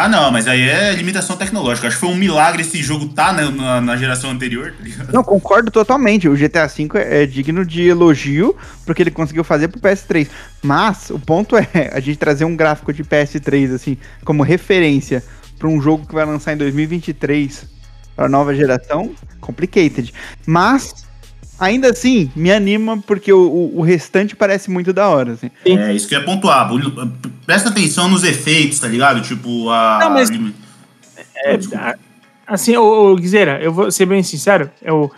Ah, 0.00 0.08
não, 0.08 0.30
mas 0.30 0.46
aí 0.46 0.62
é 0.62 0.92
limitação 0.92 1.36
tecnológica. 1.36 1.88
Acho 1.88 1.96
que 1.96 2.00
foi 2.06 2.10
um 2.10 2.16
milagre 2.16 2.62
esse 2.62 2.80
jogo 2.80 3.08
tá 3.08 3.32
na, 3.32 3.50
na, 3.50 3.80
na 3.80 3.96
geração 3.96 4.30
anterior, 4.30 4.72
tá 4.72 4.84
ligado? 4.84 5.12
Não, 5.12 5.24
concordo 5.24 5.72
totalmente. 5.72 6.28
O 6.28 6.36
GTA 6.36 6.68
V 6.68 6.88
é, 6.94 7.24
é 7.24 7.26
digno 7.26 7.66
de 7.66 7.88
elogio 7.88 8.54
porque 8.86 9.02
ele 9.02 9.10
conseguiu 9.10 9.42
fazer 9.42 9.66
pro 9.66 9.80
PS3. 9.80 10.28
Mas 10.62 11.10
o 11.10 11.18
ponto 11.18 11.56
é 11.56 11.66
a 11.92 11.98
gente 11.98 12.16
trazer 12.16 12.44
um 12.44 12.54
gráfico 12.54 12.92
de 12.92 13.02
PS3 13.02 13.74
assim 13.74 13.98
como 14.24 14.44
referência 14.44 15.20
para 15.58 15.68
um 15.68 15.80
jogo 15.80 16.06
que 16.06 16.14
vai 16.14 16.24
lançar 16.24 16.52
em 16.52 16.56
2023 16.56 17.66
para 18.14 18.28
nova 18.28 18.54
geração, 18.54 19.10
complicated. 19.40 20.12
Mas 20.46 21.06
ainda 21.58 21.90
assim 21.90 22.30
me 22.34 22.50
anima 22.50 22.98
porque 22.98 23.32
o, 23.32 23.40
o, 23.40 23.78
o 23.78 23.82
restante 23.82 24.34
parece 24.36 24.70
muito 24.70 24.92
da 24.92 25.08
hora, 25.08 25.32
assim. 25.32 25.50
Sim. 25.66 25.78
É, 25.78 25.92
isso 25.92 26.08
que 26.08 26.14
eu 26.14 26.20
ia 26.20 26.24
pontuar. 26.24 26.68
Presta 27.46 27.68
atenção 27.68 28.08
nos 28.08 28.24
efeitos, 28.24 28.78
tá 28.78 28.88
ligado? 28.88 29.20
Tipo, 29.22 29.70
a. 29.70 29.98
Não, 30.00 30.10
mas- 30.10 30.30
É. 31.44 31.58
Ah, 31.76 31.94
Assim, 32.48 32.74
ô, 32.78 33.12
ô 33.14 33.18
eu 33.60 33.72
vou 33.72 33.90
ser 33.90 34.06
bem 34.06 34.22
sincero, 34.22 34.70
eu, 34.80 35.12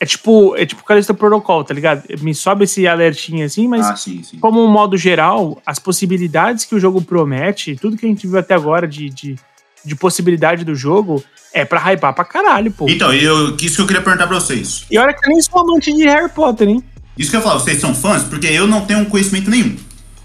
é 0.00 0.04
tipo, 0.04 0.56
é 0.56 0.66
tipo 0.66 0.82
Calista 0.82 1.14
Protocol, 1.14 1.62
tá 1.62 1.72
ligado? 1.72 2.02
Me 2.20 2.34
sobe 2.34 2.64
esse 2.64 2.88
alertinho 2.88 3.46
assim, 3.46 3.68
mas 3.68 3.86
Ah, 3.86 3.94
sim, 3.94 4.20
sim. 4.24 4.38
como 4.40 4.60
um 4.60 4.66
modo 4.66 4.96
geral, 4.96 5.62
as 5.64 5.78
possibilidades 5.78 6.64
que 6.64 6.74
o 6.74 6.80
jogo 6.80 7.00
promete, 7.00 7.76
tudo 7.76 7.96
que 7.96 8.04
a 8.04 8.08
gente 8.08 8.26
viu 8.26 8.36
até 8.36 8.52
agora 8.54 8.88
de, 8.88 9.08
de, 9.10 9.36
de 9.84 9.94
possibilidade 9.94 10.64
do 10.64 10.74
jogo, 10.74 11.22
é 11.52 11.64
pra 11.64 11.80
hypar 11.80 12.14
pra 12.14 12.24
caralho, 12.24 12.70
pô. 12.70 12.88
Então, 12.88 13.12
eu, 13.12 13.56
isso 13.56 13.76
que 13.76 13.82
eu 13.82 13.86
queria 13.86 14.02
perguntar 14.02 14.26
pra 14.26 14.38
vocês. 14.40 14.84
E 14.90 14.98
olha 14.98 15.12
que 15.12 15.26
eu 15.26 15.30
nem 15.30 15.40
sou 15.40 15.60
amante 15.60 15.92
de 15.92 16.04
Harry 16.04 16.30
Potter, 16.30 16.68
hein? 16.68 16.82
Isso 17.16 17.30
que 17.30 17.36
eu 17.36 17.40
ia 17.40 17.46
falar, 17.46 17.60
vocês 17.60 17.80
são 17.80 17.94
fãs? 17.94 18.22
Porque 18.22 18.46
eu 18.46 18.66
não 18.66 18.86
tenho 18.86 19.04
conhecimento 19.06 19.50
nenhum 19.50 19.76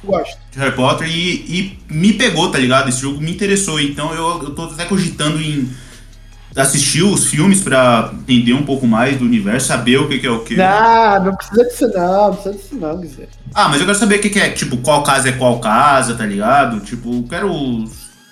Gosto. 0.04 0.38
de 0.52 0.60
Harry 0.60 0.76
Potter 0.76 1.08
e, 1.08 1.34
e 1.34 1.80
me 1.90 2.14
pegou, 2.14 2.50
tá 2.50 2.58
ligado? 2.58 2.88
Esse 2.88 3.02
jogo 3.02 3.20
me 3.20 3.32
interessou. 3.32 3.80
Então 3.80 4.14
eu, 4.14 4.44
eu 4.44 4.50
tô 4.52 4.64
até 4.64 4.86
cogitando 4.86 5.42
em 5.42 5.70
assistir 6.56 7.04
os 7.04 7.28
filmes 7.28 7.62
pra 7.62 8.12
entender 8.14 8.54
um 8.54 8.64
pouco 8.64 8.88
mais 8.88 9.18
do 9.18 9.26
universo, 9.26 9.68
saber 9.68 9.98
o 9.98 10.08
que, 10.08 10.20
que 10.20 10.28
é 10.28 10.32
o 10.32 10.40
que. 10.40 10.56
Não, 10.56 11.26
não 11.26 11.36
precisa 11.36 11.64
disso 11.66 11.88
não, 11.90 12.28
não 12.28 12.34
precisa 12.34 12.56
disso 12.56 12.76
não, 12.76 13.00
Guiseira. 13.00 13.32
Ah, 13.54 13.70
mas 13.70 13.80
eu 13.80 13.86
quero 13.86 13.98
saber 13.98 14.16
o 14.16 14.22
que, 14.22 14.30
que 14.30 14.40
é, 14.40 14.50
tipo, 14.50 14.78
qual 14.78 15.04
casa 15.04 15.30
é 15.30 15.34
qual 15.34 15.60
casa, 15.60 16.16
tá 16.16 16.26
ligado? 16.26 16.80
Tipo, 16.80 17.14
eu 17.14 17.26
quero 17.30 17.86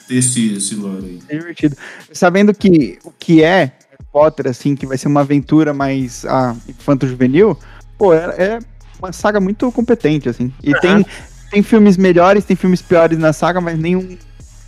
ter 0.08 0.16
esse, 0.16 0.54
esse 0.54 0.76
lore 0.76 1.06
aí. 1.06 1.20
É 1.30 1.38
divertido. 1.38 1.76
Sabendo 2.12 2.54
que 2.54 3.00
o 3.04 3.12
que 3.12 3.44
é 3.44 3.60
Harry 3.90 4.06
Potter, 4.12 4.48
assim, 4.48 4.76
que 4.76 4.86
vai 4.86 4.98
ser 4.98 5.08
uma 5.08 5.22
aventura 5.22 5.74
mais 5.74 6.26
ah, 6.26 6.56
infanto-juvenil, 6.68 7.58
pô, 7.98 8.14
é, 8.14 8.26
é 8.38 8.60
uma 9.00 9.12
saga 9.12 9.40
muito 9.40 9.72
competente, 9.72 10.30
assim. 10.30 10.54
E 10.64 10.74
tem, 10.80 11.06
tem 11.52 11.64
filmes 11.64 11.98
melhores, 11.98 12.46
tem 12.46 12.56
filmes 12.56 12.82
piores 12.82 13.18
na 13.18 13.34
saga, 13.34 13.60
mas 13.62 13.78
nenhum 13.78 14.18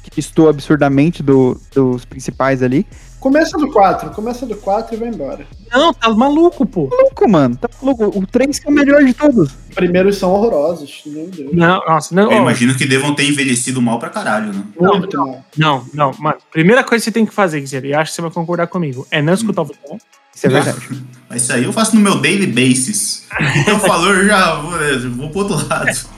que 0.09 0.19
estou 0.19 0.49
absurdamente 0.49 1.21
do, 1.21 1.59
dos 1.73 2.05
principais 2.05 2.63
ali. 2.63 2.85
Começa 3.27 3.57
do 3.57 3.69
4, 3.69 4.09
começa 4.11 4.45
do 4.45 4.55
4 4.55 4.95
e 4.95 4.97
vai 4.97 5.09
embora. 5.09 5.45
Não, 5.69 5.93
tá 5.93 6.09
maluco, 6.09 6.65
pô. 6.65 6.87
Louco, 6.89 7.29
mano, 7.29 7.57
tá 7.57 7.67
louco. 7.83 8.05
O 8.17 8.25
3 8.25 8.57
que 8.57 8.67
é 8.67 8.71
o 8.71 8.73
melhor 8.73 9.03
de 9.03 9.13
todos. 9.13 9.49
Os 9.67 9.75
primeiros 9.75 10.17
são 10.17 10.31
horrorosos, 10.31 11.01
meu 11.05 11.27
Deus. 11.27 11.53
Não, 11.53 11.85
nossa, 11.85 12.15
não. 12.15 12.31
Eu 12.31 12.37
ó, 12.37 12.41
imagino 12.43 12.73
que 12.73 12.87
devam 12.87 13.13
ter 13.13 13.27
envelhecido 13.27 13.81
mal 13.81 13.99
pra 13.99 14.09
caralho, 14.09 14.53
né? 14.53 14.63
Muito 14.79 15.17
mal. 15.17 15.43
Não, 15.57 15.85
não, 15.93 16.13
mano. 16.17 16.37
Primeira 16.49 16.85
coisa 16.85 17.03
que 17.03 17.09
você 17.09 17.11
tem 17.11 17.25
que 17.25 17.33
fazer, 17.33 17.59
Guizeira, 17.59 17.85
e 17.85 17.93
acho 17.93 18.11
que 18.11 18.15
você 18.15 18.21
vai 18.21 18.31
concordar 18.31 18.67
comigo, 18.67 19.05
é 19.11 19.21
não 19.21 19.33
escutar 19.33 19.63
o 19.63 19.65
Vitão. 19.65 19.97
Isso 20.33 20.45
é 20.45 20.49
verdade. 20.49 20.79
Mas 21.29 21.41
isso 21.41 21.51
aí 21.51 21.65
eu 21.65 21.73
faço 21.73 21.97
no 21.97 22.01
meu 22.01 22.21
daily 22.21 22.47
basis. 22.47 23.27
Então 23.57 23.77
falou, 23.81 24.13
eu 24.13 24.25
já 24.25 24.55
vou, 24.55 24.71
vou 25.17 25.29
pro 25.31 25.39
outro 25.39 25.67
lado. 25.67 26.16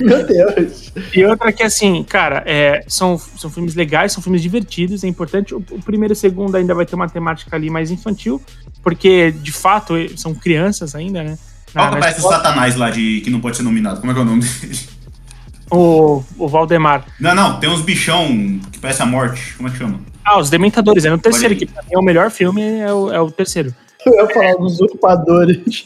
Meu 0.00 0.24
Deus. 0.26 0.92
E 1.14 1.24
outra 1.24 1.52
que, 1.52 1.62
assim, 1.62 2.02
cara, 2.04 2.42
é, 2.46 2.82
são, 2.88 3.18
são 3.18 3.50
filmes 3.50 3.74
legais, 3.74 4.12
são 4.12 4.22
filmes 4.22 4.40
divertidos, 4.42 5.04
é 5.04 5.08
importante. 5.08 5.54
O, 5.54 5.58
o 5.70 5.82
primeiro 5.82 6.12
e 6.12 6.16
o 6.16 6.16
segundo 6.16 6.56
ainda 6.56 6.74
vai 6.74 6.86
ter 6.86 6.94
uma 6.94 7.08
temática 7.08 7.54
ali 7.56 7.68
mais 7.70 7.90
infantil, 7.90 8.40
porque, 8.82 9.30
de 9.32 9.52
fato, 9.52 9.94
são 10.18 10.34
crianças 10.34 10.94
ainda, 10.94 11.22
né? 11.22 11.38
Qual 11.72 11.84
Na- 11.84 11.90
que 11.92 11.94
na 12.00 12.06
aparece 12.06 12.26
o. 12.26 12.28
Satanás 12.28 12.76
lá 12.76 12.90
de 12.90 13.20
que 13.22 13.30
não 13.30 13.40
pode 13.40 13.56
ser 13.56 13.62
nominado? 13.62 14.00
Como 14.00 14.10
é 14.10 14.14
que 14.14 14.20
é 14.20 14.22
o 14.22 14.26
nome 14.26 14.42
dele? 14.42 14.78
o, 15.70 16.22
o 16.38 16.48
Valdemar. 16.48 17.04
Não, 17.20 17.34
não, 17.34 17.58
tem 17.60 17.68
uns 17.70 17.80
bichão 17.82 18.60
que 18.70 18.78
parece 18.78 19.02
a 19.02 19.06
morte. 19.06 19.54
Como 19.56 19.68
é 19.68 19.72
que 19.72 19.78
chama? 19.78 20.00
Ah, 20.24 20.38
Os 20.38 20.48
Dementadores, 20.50 21.04
é 21.04 21.10
no 21.10 21.18
terceiro, 21.18 21.56
que 21.56 21.66
pra 21.66 21.82
mim 21.82 21.88
é 21.92 21.98
o 21.98 22.02
melhor 22.02 22.30
filme, 22.30 22.62
é 22.62 22.92
o, 22.92 23.10
é 23.12 23.20
o 23.20 23.30
terceiro. 23.30 23.74
Eu 24.04 24.14
ia 24.14 24.26
falar 24.34 24.52
dos 24.54 24.74
usurpadores. 24.80 25.82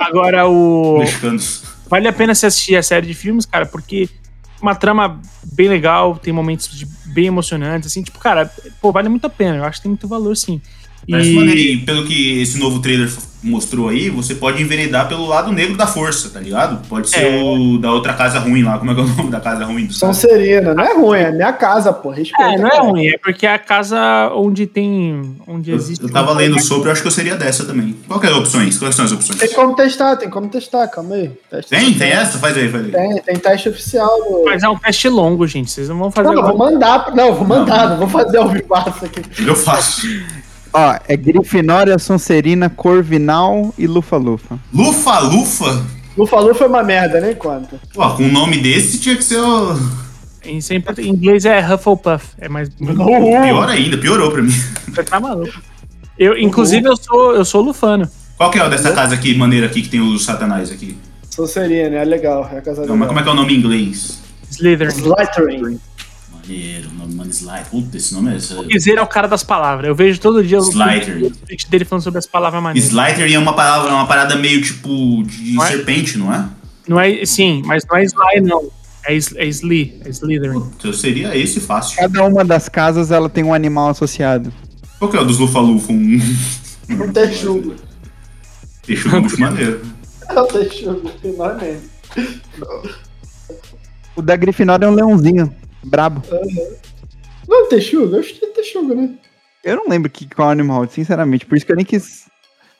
Agora, 0.00 0.46
o. 0.48 0.98
Mexicanos. 1.00 1.62
Vale 1.88 2.08
a 2.08 2.12
pena 2.12 2.34
você 2.34 2.46
assistir 2.46 2.76
a 2.76 2.82
série 2.82 3.06
de 3.06 3.14
filmes, 3.14 3.46
cara, 3.46 3.66
porque 3.66 4.08
uma 4.60 4.74
trama 4.74 5.20
bem 5.44 5.68
legal, 5.68 6.16
tem 6.16 6.32
momentos 6.32 6.68
de- 6.76 6.86
bem 7.06 7.26
emocionantes, 7.26 7.90
assim, 7.90 8.02
tipo, 8.02 8.18
cara, 8.18 8.52
pô, 8.80 8.92
vale 8.92 9.08
muito 9.08 9.26
a 9.26 9.30
pena, 9.30 9.56
eu 9.58 9.64
acho 9.64 9.78
que 9.78 9.84
tem 9.84 9.90
muito 9.90 10.08
valor, 10.08 10.36
sim. 10.36 10.60
Parece 11.10 11.30
E- 11.30 11.76
pelo 11.78 12.04
que 12.06 12.40
esse 12.42 12.58
novo 12.58 12.80
trailer 12.80 13.10
mostrou 13.40 13.88
aí, 13.88 14.10
você 14.10 14.34
pode 14.34 14.60
enveredar 14.60 15.06
pelo 15.08 15.24
lado 15.24 15.52
negro 15.52 15.76
da 15.76 15.86
força, 15.86 16.28
tá 16.28 16.40
ligado? 16.40 16.84
Pode 16.88 17.08
ser 17.08 17.20
É. 17.20 17.40
o 17.40 17.78
da 17.78 17.92
outra 17.92 18.12
casa 18.12 18.40
ruim 18.40 18.64
lá. 18.64 18.76
Como 18.78 18.90
é 18.90 18.94
que 18.96 19.00
é 19.00 19.04
o 19.04 19.06
nome 19.16 19.30
da 19.30 19.38
casa 19.40 19.64
ruim 19.64 19.86
do 19.86 19.94
São? 19.94 20.12
Serena, 20.12 20.74
não 20.74 20.82
é 20.84 20.92
ruim, 20.94 21.18
é 21.20 21.30
minha 21.30 21.52
casa, 21.52 21.92
pô. 21.92 22.10
Respeita. 22.10 22.52
É, 22.54 22.58
não 22.58 22.68
é 22.68 22.78
ruim, 22.80 23.06
é 23.06 23.16
porque 23.18 23.46
é 23.46 23.54
a 23.54 23.58
casa 23.58 23.98
onde 24.34 24.66
tem. 24.66 25.36
onde 25.46 25.70
Eu, 25.70 25.76
existe. 25.76 26.02
eu 26.02 26.10
tava 26.10 26.32
lendo 26.32 26.58
sobre, 26.60 26.88
eu 26.88 26.92
acho 26.92 27.00
que 27.00 27.06
eu 27.06 27.12
seria 27.12 27.36
dessa 27.36 27.64
também. 27.64 27.94
Qual 28.08 28.18
que 28.18 28.26
é 28.26 28.30
as 28.30 28.36
opções? 28.36 28.76
Quais 28.76 28.94
são 28.96 29.04
as 29.04 29.12
opções? 29.12 29.38
Tem 29.38 29.52
como 29.52 29.74
testar, 29.76 30.16
tem 30.16 30.28
como 30.28 30.48
testar, 30.48 30.88
calma 30.88 31.14
aí. 31.14 31.30
Teste 31.48 31.70
Tem? 31.70 31.94
Tem 31.94 32.10
essa? 32.10 32.38
Faz 32.38 32.56
aí, 32.56 32.68
faz 32.68 32.84
aí. 32.86 32.90
Tem, 32.90 33.22
tem 33.22 33.36
teste 33.36 33.68
oficial 33.68 34.18
do. 34.24 34.44
Mas 34.46 34.64
é 34.64 34.68
um 34.68 34.76
teste 34.76 35.08
longo, 35.08 35.46
gente. 35.46 35.70
Vocês 35.70 35.88
não 35.88 35.96
vão 35.96 36.10
fazer 36.10 36.34
Não, 36.34 36.42
vou 36.42 36.58
mandar. 36.58 37.14
Não, 37.14 37.28
eu 37.28 37.34
vou 37.36 37.46
mandar, 37.46 37.90
não, 37.90 37.98
vou 37.98 38.08
fazer 38.08 38.38
ao 38.38 38.48
vivaço 38.48 39.04
aqui. 39.04 39.22
Eu 39.46 39.54
faço. 39.54 40.02
Ó, 40.78 40.96
é 41.08 41.16
Grifinória, 41.16 41.98
Sonserina, 41.98 42.70
Corvinal 42.70 43.74
e 43.76 43.84
Lufa-Lufa. 43.88 44.60
Lufa, 44.72 45.18
Lufa? 45.18 45.84
Lufa 46.16 46.54
foi 46.54 46.68
uma 46.68 46.84
merda, 46.84 47.20
nem 47.20 47.34
conta. 47.34 47.80
Pô, 47.92 48.08
com 48.10 48.22
um 48.22 48.30
nome 48.30 48.58
desse 48.58 49.00
tinha 49.00 49.16
que 49.16 49.24
ser 49.24 49.40
o. 49.40 49.76
Em, 50.44 50.60
sempre, 50.60 51.02
em 51.02 51.08
inglês 51.08 51.44
é 51.44 51.58
Hufflepuff. 51.58 52.28
É 52.38 52.48
mais. 52.48 52.68
Pior 52.68 53.68
ainda, 53.68 53.98
piorou 53.98 54.30
pra 54.30 54.40
mim. 54.40 54.52
Você 54.86 55.02
tá 55.02 55.18
maluco. 55.18 55.60
Eu, 56.16 56.38
inclusive, 56.38 56.88
eu 56.88 56.96
sou, 56.96 57.34
eu 57.34 57.44
sou 57.44 57.60
lufano. 57.60 58.08
Qual 58.36 58.50
que 58.50 58.58
é 58.60 58.64
o 58.64 58.70
dessa 58.70 58.92
casa 58.92 59.16
aqui, 59.16 59.34
maneira 59.34 59.66
aqui, 59.66 59.82
que 59.82 59.88
tem 59.88 60.00
os 60.00 60.24
satanás 60.24 60.70
aqui? 60.70 60.96
Sou 61.28 61.48
Serena, 61.48 61.96
é 61.96 62.04
legal. 62.04 62.48
É 62.52 62.58
a 62.58 62.60
casa 62.62 62.86
Não, 62.86 62.96
mas 62.96 63.08
como 63.08 63.18
é 63.18 63.22
que 63.24 63.28
é 63.28 63.32
o 63.32 63.34
nome 63.34 63.52
em 63.52 63.58
inglês? 63.58 64.20
Slytherin. 64.48 64.92
Slytherin. 64.92 65.80
Maneiro, 66.48 66.90
nome, 66.94 67.14
mano, 67.14 67.30
Slide. 67.30 67.68
Puta, 67.70 67.96
esse 67.96 68.14
nome 68.14 68.34
é. 68.34 68.38
Dizer 68.68 68.96
é 68.96 69.02
o 69.02 69.06
cara 69.06 69.28
das 69.28 69.42
palavras. 69.42 69.86
Eu 69.86 69.94
vejo 69.94 70.18
todo 70.18 70.42
dia 70.42 70.58
o 70.58 70.62
Slytherin. 70.62 71.26
o 71.26 71.30
tweet 71.30 71.68
dele 71.70 71.84
falando 71.84 72.02
sobre 72.04 72.18
as 72.18 72.26
palavras 72.26 72.62
maneiras. 72.62 72.88
Slytherin 72.88 73.34
é 73.34 73.38
uma 73.38 73.52
palavra, 73.54 73.92
uma 73.92 74.06
parada 74.06 74.34
meio 74.36 74.62
tipo 74.62 75.22
de 75.24 75.52
Não 75.52 75.64
é? 75.64 75.68
serpente, 75.68 76.16
não 76.16 76.32
é? 76.32 76.48
Não 76.88 76.98
é, 76.98 77.26
sim, 77.26 77.62
mas 77.66 77.84
não 77.84 77.96
é 77.98 78.02
Sly, 78.04 78.40
não. 78.42 78.70
É, 79.06 79.14
é 79.14 79.46
Sly, 79.46 80.00
é 80.04 80.08
Slytherin. 80.08 80.60
Puta, 80.60 80.92
seria 80.94 81.36
esse 81.36 81.60
fácil. 81.60 81.98
Cada 81.98 82.24
uma 82.24 82.44
das 82.44 82.68
casas 82.68 83.10
ela 83.10 83.28
tem 83.28 83.44
um 83.44 83.52
animal 83.52 83.90
associado. 83.90 84.50
Qual 84.98 85.10
que 85.10 85.16
é 85.16 85.20
o 85.20 85.24
dos 85.24 85.38
Lufa-Lufa? 85.38 85.92
Um. 85.92 86.18
Um 86.90 87.12
texugo. 87.12 87.74
Deixa 88.86 89.14
o 89.16 89.20
bicho 89.20 89.40
maneiro. 89.40 89.80
É 90.28 90.40
um 90.42 90.46
texugo, 90.46 91.10
finalmente. 91.22 91.88
O 94.14 94.20
da 94.20 94.36
Grifinória 94.36 94.84
é 94.84 94.88
um 94.90 94.94
leãozinho, 94.94 95.50
brabo. 95.88 96.22
Não, 97.48 97.64
é 97.64 97.68
texugo? 97.68 98.14
Eu 98.14 98.20
acho 98.20 98.34
que 98.34 98.44
é 98.44 98.48
texugo, 98.48 98.94
né? 98.94 99.10
Eu 99.64 99.76
não 99.76 99.88
lembro 99.88 100.10
que, 100.10 100.28
qual 100.28 100.50
animal, 100.50 100.86
sinceramente, 100.88 101.46
por 101.46 101.56
isso 101.56 101.66
que 101.66 101.72
eu 101.72 101.76
nem 101.76 101.84
quis. 101.84 102.26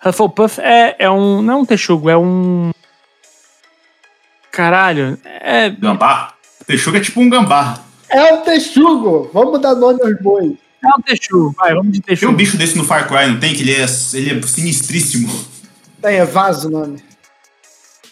Hufflepuff 0.05 0.61
é, 0.61 0.97
é 0.99 1.11
um. 1.11 1.42
Não 1.42 1.55
é 1.55 1.57
um 1.57 1.66
texugo, 1.66 2.09
é 2.09 2.16
um. 2.16 2.71
Caralho. 4.53 5.18
É. 5.25 5.71
Gambá? 5.71 6.35
Texuga 6.66 6.99
é 6.99 7.01
tipo 7.01 7.21
um 7.21 7.31
gambá. 7.31 7.83
É 8.11 8.33
um 8.33 8.42
texugo! 8.42 9.31
Vamos 9.33 9.61
dar 9.61 9.75
nome 9.75 10.01
aos 10.03 10.21
bois. 10.21 10.53
É 10.83 10.88
um 10.88 11.03
texugo. 11.03 11.55
Vai, 11.59 11.75
vamos 11.75 11.92
de 11.92 12.01
Tem 12.01 12.14
um 12.14 12.16
texugo. 12.16 12.33
bicho 12.35 12.57
desse 12.57 12.77
no 12.77 12.85
Far 12.85 13.07
Cry, 13.09 13.31
não 13.31 13.38
tem? 13.40 13.55
Que 13.55 13.62
ele 13.62 13.73
é, 13.73 13.87
ele 14.14 14.38
é 14.38 14.42
sinistríssimo. 14.42 15.29
Tem, 16.01 16.16
é 16.16 16.25
vaso 16.25 16.68
o 16.68 16.71
nome. 16.71 17.03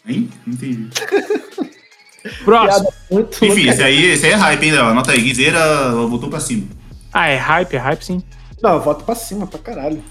Hein? 0.07 0.31
Não 0.47 0.55
entendi. 0.55 0.91
Próximo. 2.45 2.93
Muito 3.11 3.45
Enfim, 3.45 3.47
louca. 3.65 3.71
esse 3.71 3.83
aí, 3.83 4.05
esse 4.13 4.27
aí 4.27 4.33
é 4.33 4.37
hype, 4.37 4.63
hein, 4.65 4.73
Léo? 4.73 4.85
Anota 4.87 5.13
aí. 5.13 5.21
Guiseira 5.21 5.91
voltou 5.93 6.29
pra 6.29 6.41
cima. 6.41 6.67
Ah, 7.13 7.29
é 7.29 7.37
hype, 7.37 7.75
é 7.75 7.79
hype 7.79 8.03
sim. 8.05 8.23
Não, 8.63 8.75
eu 8.75 8.81
voto 8.81 9.05
pra 9.05 9.15
cima, 9.15 9.47
pra 9.47 9.59
caralho. 9.59 10.03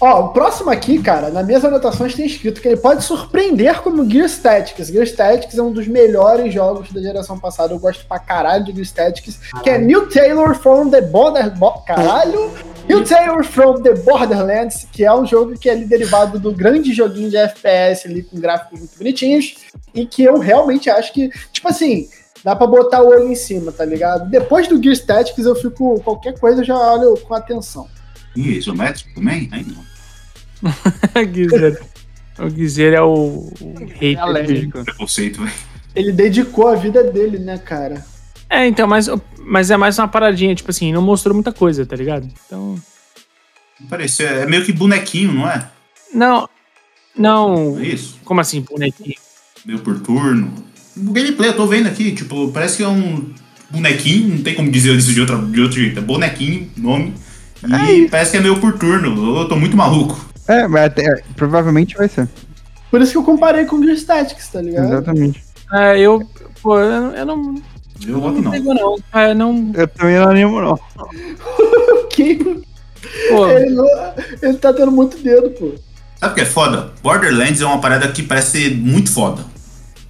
Ó, 0.00 0.20
o 0.20 0.28
próximo 0.28 0.70
aqui, 0.70 0.98
cara, 1.02 1.28
nas 1.28 1.44
minhas 1.46 1.62
anotações 1.62 2.14
tem 2.14 2.24
escrito 2.24 2.60
que 2.62 2.68
ele 2.68 2.78
pode 2.78 3.04
surpreender 3.04 3.82
como 3.82 4.08
Gear 4.10 4.30
Tactics. 4.30 4.88
Gear 4.88 5.06
Tactics 5.14 5.58
é 5.58 5.62
um 5.62 5.70
dos 5.70 5.86
melhores 5.86 6.54
jogos 6.54 6.90
da 6.90 7.02
geração 7.02 7.38
passada. 7.38 7.74
Eu 7.74 7.78
gosto 7.78 8.06
pra 8.06 8.18
caralho 8.18 8.64
de 8.64 8.72
Gear 8.72 8.88
Tactics. 8.94 9.38
Que 9.62 9.70
é 9.70 9.78
New 9.78 10.08
Taylor 10.08 10.54
from 10.54 10.88
the 10.88 11.02
Border... 11.02 11.50
Bo- 11.56 11.82
Caralho! 11.86 12.50
New 12.88 13.04
Taylor 13.04 13.44
from 13.44 13.82
the 13.82 13.94
Borderlands, 13.94 14.88
que 14.90 15.04
é 15.04 15.14
um 15.14 15.24
jogo 15.26 15.52
que 15.58 15.68
é 15.68 15.76
derivado 15.76 16.38
do 16.40 16.50
grande 16.50 16.92
joguinho 16.94 17.28
de 17.30 17.36
FPS 17.36 18.08
ali 18.08 18.22
com 18.22 18.40
gráficos 18.40 18.80
muito 18.80 18.96
bonitinhos. 18.96 19.54
E 19.94 20.06
que 20.06 20.24
eu 20.24 20.38
realmente 20.38 20.88
acho 20.88 21.12
que, 21.12 21.28
tipo 21.52 21.68
assim, 21.68 22.08
dá 22.42 22.56
pra 22.56 22.66
botar 22.66 23.02
o 23.02 23.08
olho 23.08 23.28
em 23.30 23.34
cima, 23.36 23.70
tá 23.70 23.84
ligado? 23.84 24.28
Depois 24.30 24.66
do 24.66 24.82
Gear 24.82 24.96
Tactics 24.98 25.44
eu 25.44 25.54
fico... 25.54 26.00
Qualquer 26.00 26.40
coisa 26.40 26.62
eu 26.62 26.64
já 26.64 26.76
olho 26.94 27.16
com 27.18 27.34
atenção. 27.34 27.86
Ih, 28.34 28.56
isométrico 28.58 29.14
também? 29.14 29.48
Aí 29.52 29.62
não. 29.64 29.89
Guizeira. 31.32 31.80
O 32.38 32.48
Guizeira 32.48 32.96
é 32.96 33.02
o, 33.02 33.52
o 33.60 33.74
hater. 33.98 34.20
alérgico. 34.20 34.84
Preconceito, 34.84 35.42
velho. 35.42 35.52
Ele 35.94 36.12
dedicou 36.12 36.68
a 36.68 36.76
vida 36.76 37.02
dele, 37.04 37.38
né, 37.38 37.58
cara? 37.58 38.04
É, 38.48 38.66
então, 38.66 38.86
mas, 38.86 39.08
mas 39.44 39.70
é 39.70 39.76
mais 39.76 39.98
uma 39.98 40.08
paradinha, 40.08 40.54
tipo 40.54 40.70
assim, 40.70 40.92
não 40.92 41.02
mostrou 41.02 41.34
muita 41.34 41.52
coisa, 41.52 41.84
tá 41.84 41.96
ligado? 41.96 42.28
Então. 42.46 42.76
Parece, 43.88 44.24
é 44.24 44.46
meio 44.46 44.64
que 44.64 44.72
bonequinho, 44.72 45.32
não 45.32 45.48
é? 45.48 45.68
Não. 46.12 46.48
Não. 47.16 47.78
É 47.78 47.86
isso? 47.86 48.18
Como 48.24 48.40
assim, 48.40 48.62
bonequinho? 48.62 49.16
Meio 49.64 49.78
por 49.80 50.00
turno. 50.00 50.52
O 50.96 51.12
gameplay, 51.12 51.50
eu 51.50 51.56
tô 51.56 51.66
vendo 51.66 51.86
aqui, 51.86 52.12
tipo, 52.12 52.50
parece 52.52 52.78
que 52.78 52.82
é 52.82 52.88
um 52.88 53.32
bonequinho, 53.70 54.36
não 54.36 54.42
tem 54.42 54.54
como 54.54 54.70
dizer 54.70 54.94
isso 54.96 55.12
de, 55.12 55.20
outra, 55.20 55.36
de 55.36 55.60
outro 55.60 55.78
jeito. 55.78 55.98
É 55.98 56.02
bonequinho, 56.02 56.70
nome. 56.76 57.14
E 57.62 58.08
parece 58.08 58.32
que 58.32 58.36
é 58.38 58.40
meio 58.40 58.58
por 58.58 58.78
turno. 58.78 59.38
Eu 59.38 59.48
tô 59.48 59.56
muito 59.56 59.76
maluco. 59.76 60.29
É, 60.52 60.66
mas 60.68 60.84
até- 60.86 61.22
provavelmente 61.36 61.96
vai 61.96 62.08
ser. 62.08 62.28
Por 62.90 63.00
isso 63.00 63.12
que 63.12 63.18
eu 63.18 63.22
comparei 63.24 63.64
com 63.66 63.76
o 63.76 63.84
Gear 63.84 63.96
Tactics, 64.04 64.48
tá 64.48 64.60
ligado? 64.60 64.86
Exatamente. 64.88 65.42
É, 65.72 65.98
eu. 66.00 66.26
Pô, 66.62 66.78
eu, 66.78 67.12
eu 67.12 67.24
não. 67.26 67.54
Eu 68.06 68.20
voto 68.20 68.42
não. 68.42 68.50
pego, 68.50 68.74
não. 68.74 68.96
É, 69.12 69.32
não. 69.34 69.70
Eu 69.74 69.86
também 69.88 70.16
não 70.16 70.28
animo, 70.28 70.60
não. 70.60 70.80
Que 72.10 72.34
Pô, 73.30 73.46
ele, 73.46 73.70
não- 73.74 73.86
ele 74.42 74.54
tá 74.58 74.72
tendo 74.72 74.90
muito 74.90 75.16
dedo, 75.18 75.50
pô. 75.50 75.72
Sabe 76.18 76.32
o 76.32 76.34
que 76.34 76.40
é 76.42 76.44
foda? 76.46 76.90
Borderlands 77.02 77.60
é 77.60 77.64
uma 77.66 77.80
parada 77.80 78.08
que 78.08 78.22
parece 78.22 78.50
ser 78.62 78.74
muito 78.76 79.10
foda. 79.10 79.42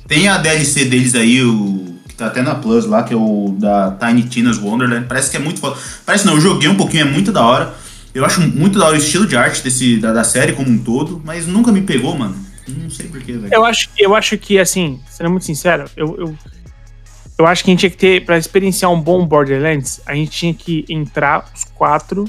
Tem 0.09 0.27
a 0.29 0.39
DLC 0.39 0.87
deles 0.87 1.15
aí, 1.15 1.43
o 1.45 1.95
que 2.09 2.15
tá 2.17 2.27
até 2.27 2.43
na 2.43 2.55
Plus 2.57 2.87
lá, 2.87 3.03
que 3.05 3.13
é 3.15 3.17
o 3.17 3.55
da 3.59 3.93
Tiny 3.93 4.25
Tina's 4.25 4.59
Wonderland. 4.59 5.07
Parece 5.07 5.31
que 5.31 5.37
é 5.37 5.41
muito 5.41 5.61
foda. 5.61 5.77
Parece 6.05 6.27
não, 6.27 6.35
eu 6.35 6.41
joguei 6.41 6.69
um 6.69 6.75
pouquinho, 6.75 7.03
é 7.03 7.11
muito 7.11 7.31
da 7.31 7.45
hora. 7.47 7.73
Eu 8.15 8.25
acho 8.25 8.41
muito 8.41 8.79
da 8.79 8.87
hora 8.87 8.97
o 8.97 8.99
estilo 8.99 9.27
de 9.27 9.37
arte 9.37 9.63
desse, 9.63 9.97
da, 9.99 10.13
da 10.13 10.25
série 10.25 10.53
como 10.53 10.69
um 10.69 10.79
todo, 10.79 11.21
mas 11.25 11.47
nunca 11.47 11.71
me 11.71 11.83
pegou, 11.83 12.17
mano. 12.17 12.37
Não 12.67 12.91
sei 12.91 13.07
porquê, 13.09 13.33
velho. 13.33 13.53
eu 13.53 13.65
acho, 13.65 13.89
eu 13.99 14.15
acho 14.15 14.37
que, 14.39 14.59
assim, 14.59 15.01
sendo 15.09 15.31
muito 15.31 15.45
sincero, 15.45 15.85
eu, 15.97 16.17
eu, 16.19 16.39
eu 17.39 17.47
acho 17.47 17.65
que 17.65 17.71
a 17.71 17.73
gente 17.73 17.81
tinha 17.81 17.91
que 17.91 17.97
ter, 17.97 18.25
pra 18.25 18.37
experienciar 18.37 18.93
um 18.93 19.01
bom 19.01 19.25
Borderlands, 19.27 20.01
a 20.07 20.15
gente 20.15 20.31
tinha 20.31 20.55
que 20.55 20.85
entrar 20.89 21.51
os 21.55 21.65
quatro 21.65 22.29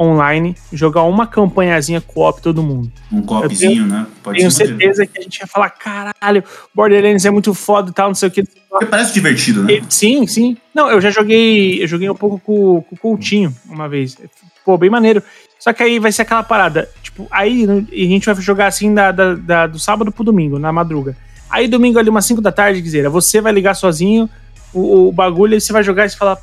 online, 0.00 0.56
jogar 0.72 1.02
uma 1.02 1.26
campanhazinha 1.26 2.00
co-op 2.00 2.40
todo 2.40 2.62
mundo. 2.62 2.90
Um 3.12 3.20
copzinho, 3.20 3.86
né? 3.86 4.06
Pode 4.22 4.38
Tenho 4.38 4.50
certeza 4.50 5.06
que 5.06 5.18
a 5.18 5.22
gente 5.22 5.36
ia 5.40 5.46
falar, 5.46 5.68
caralho, 5.70 6.42
Borderlands 6.74 7.26
é 7.26 7.30
muito 7.30 7.52
foda 7.52 7.90
e 7.90 7.92
tal, 7.92 8.08
não 8.08 8.14
sei 8.14 8.28
o 8.28 8.32
que. 8.32 8.44
Porque 8.70 8.86
parece 8.86 9.12
divertido, 9.12 9.62
né? 9.62 9.82
Sim, 9.90 10.26
sim. 10.26 10.56
Não, 10.74 10.90
eu 10.90 11.00
já 11.00 11.10
joguei. 11.10 11.82
Eu 11.82 11.86
joguei 11.86 12.08
um 12.08 12.14
pouco 12.14 12.38
com, 12.40 12.80
com 12.82 12.94
o 12.94 12.98
Coutinho 12.98 13.54
uma 13.68 13.88
vez. 13.88 14.16
Pô, 14.64 14.78
bem 14.78 14.88
maneiro. 14.88 15.22
Só 15.58 15.72
que 15.74 15.82
aí 15.82 15.98
vai 15.98 16.10
ser 16.12 16.22
aquela 16.22 16.42
parada. 16.42 16.88
Tipo, 17.02 17.26
aí 17.30 17.66
a 17.68 17.94
gente 17.96 18.24
vai 18.24 18.34
jogar 18.36 18.68
assim 18.68 18.94
da, 18.94 19.12
da- 19.12 19.34
da- 19.34 19.66
do 19.66 19.78
sábado 19.78 20.10
pro 20.10 20.24
domingo, 20.24 20.58
na 20.58 20.72
madruga. 20.72 21.14
Aí 21.50 21.68
domingo 21.68 21.98
ali, 21.98 22.08
umas 22.08 22.24
5 22.24 22.40
da 22.40 22.50
tarde, 22.52 22.80
dizer, 22.80 23.06
você 23.10 23.40
vai 23.40 23.52
ligar 23.52 23.74
sozinho 23.74 24.30
o, 24.72 25.08
o 25.08 25.12
bagulho 25.12 25.56
e 25.56 25.60
você 25.60 25.72
vai 25.72 25.82
jogar 25.82 26.06
e 26.06 26.10
você 26.10 26.16
fala, 26.16 26.38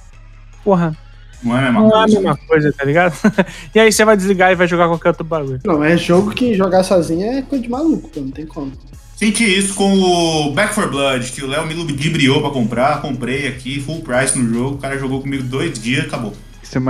porra, 0.64 0.96
Não 1.44 1.56
é 1.56 1.60
a 1.68 1.72
mesma 1.72 1.80
Não 1.82 1.88
é 1.88 1.94
a 1.94 1.98
coisa. 2.04 2.16
mesma 2.20 2.38
coisa, 2.48 2.74
tá 2.74 2.84
ligado? 2.86 3.14
e 3.74 3.80
aí 3.80 3.92
você 3.92 4.04
vai 4.04 4.18
desligar 4.18 4.52
e 4.52 4.56
vai 4.56 4.68
jogar 4.68 4.88
qualquer 4.88 5.10
outro 5.10 5.24
bagulho. 5.24 5.60
Não, 5.64 5.84
é 5.84 5.96
jogo 5.98 6.32
que 6.32 6.54
jogar 6.56 6.84
sozinho 6.84 7.26
é 7.26 7.42
coisa 7.42 7.64
de 7.64 7.70
maluco, 7.70 8.10
não 8.16 8.32
tem 8.32 8.46
como. 8.46 8.72
Senti 9.16 9.44
isso 9.44 9.74
com 9.74 9.92
o 9.94 10.52
Back 10.54 10.76
4 10.76 10.92
Blood, 10.92 11.32
que 11.32 11.44
o 11.44 11.48
Léo 11.48 11.66
me 11.66 11.74
ludibriou 11.74 12.40
pra 12.42 12.52
comprar. 12.52 13.02
Comprei 13.02 13.48
aqui, 13.48 13.80
full 13.82 14.02
price 14.02 14.38
no 14.38 14.48
jogo. 14.54 14.76
O 14.76 14.78
cara 14.78 14.98
jogou 15.00 15.22
comigo 15.22 15.42
dois 15.44 15.80
dias 15.80 16.04
e 16.04 16.08
acabou. 16.08 16.34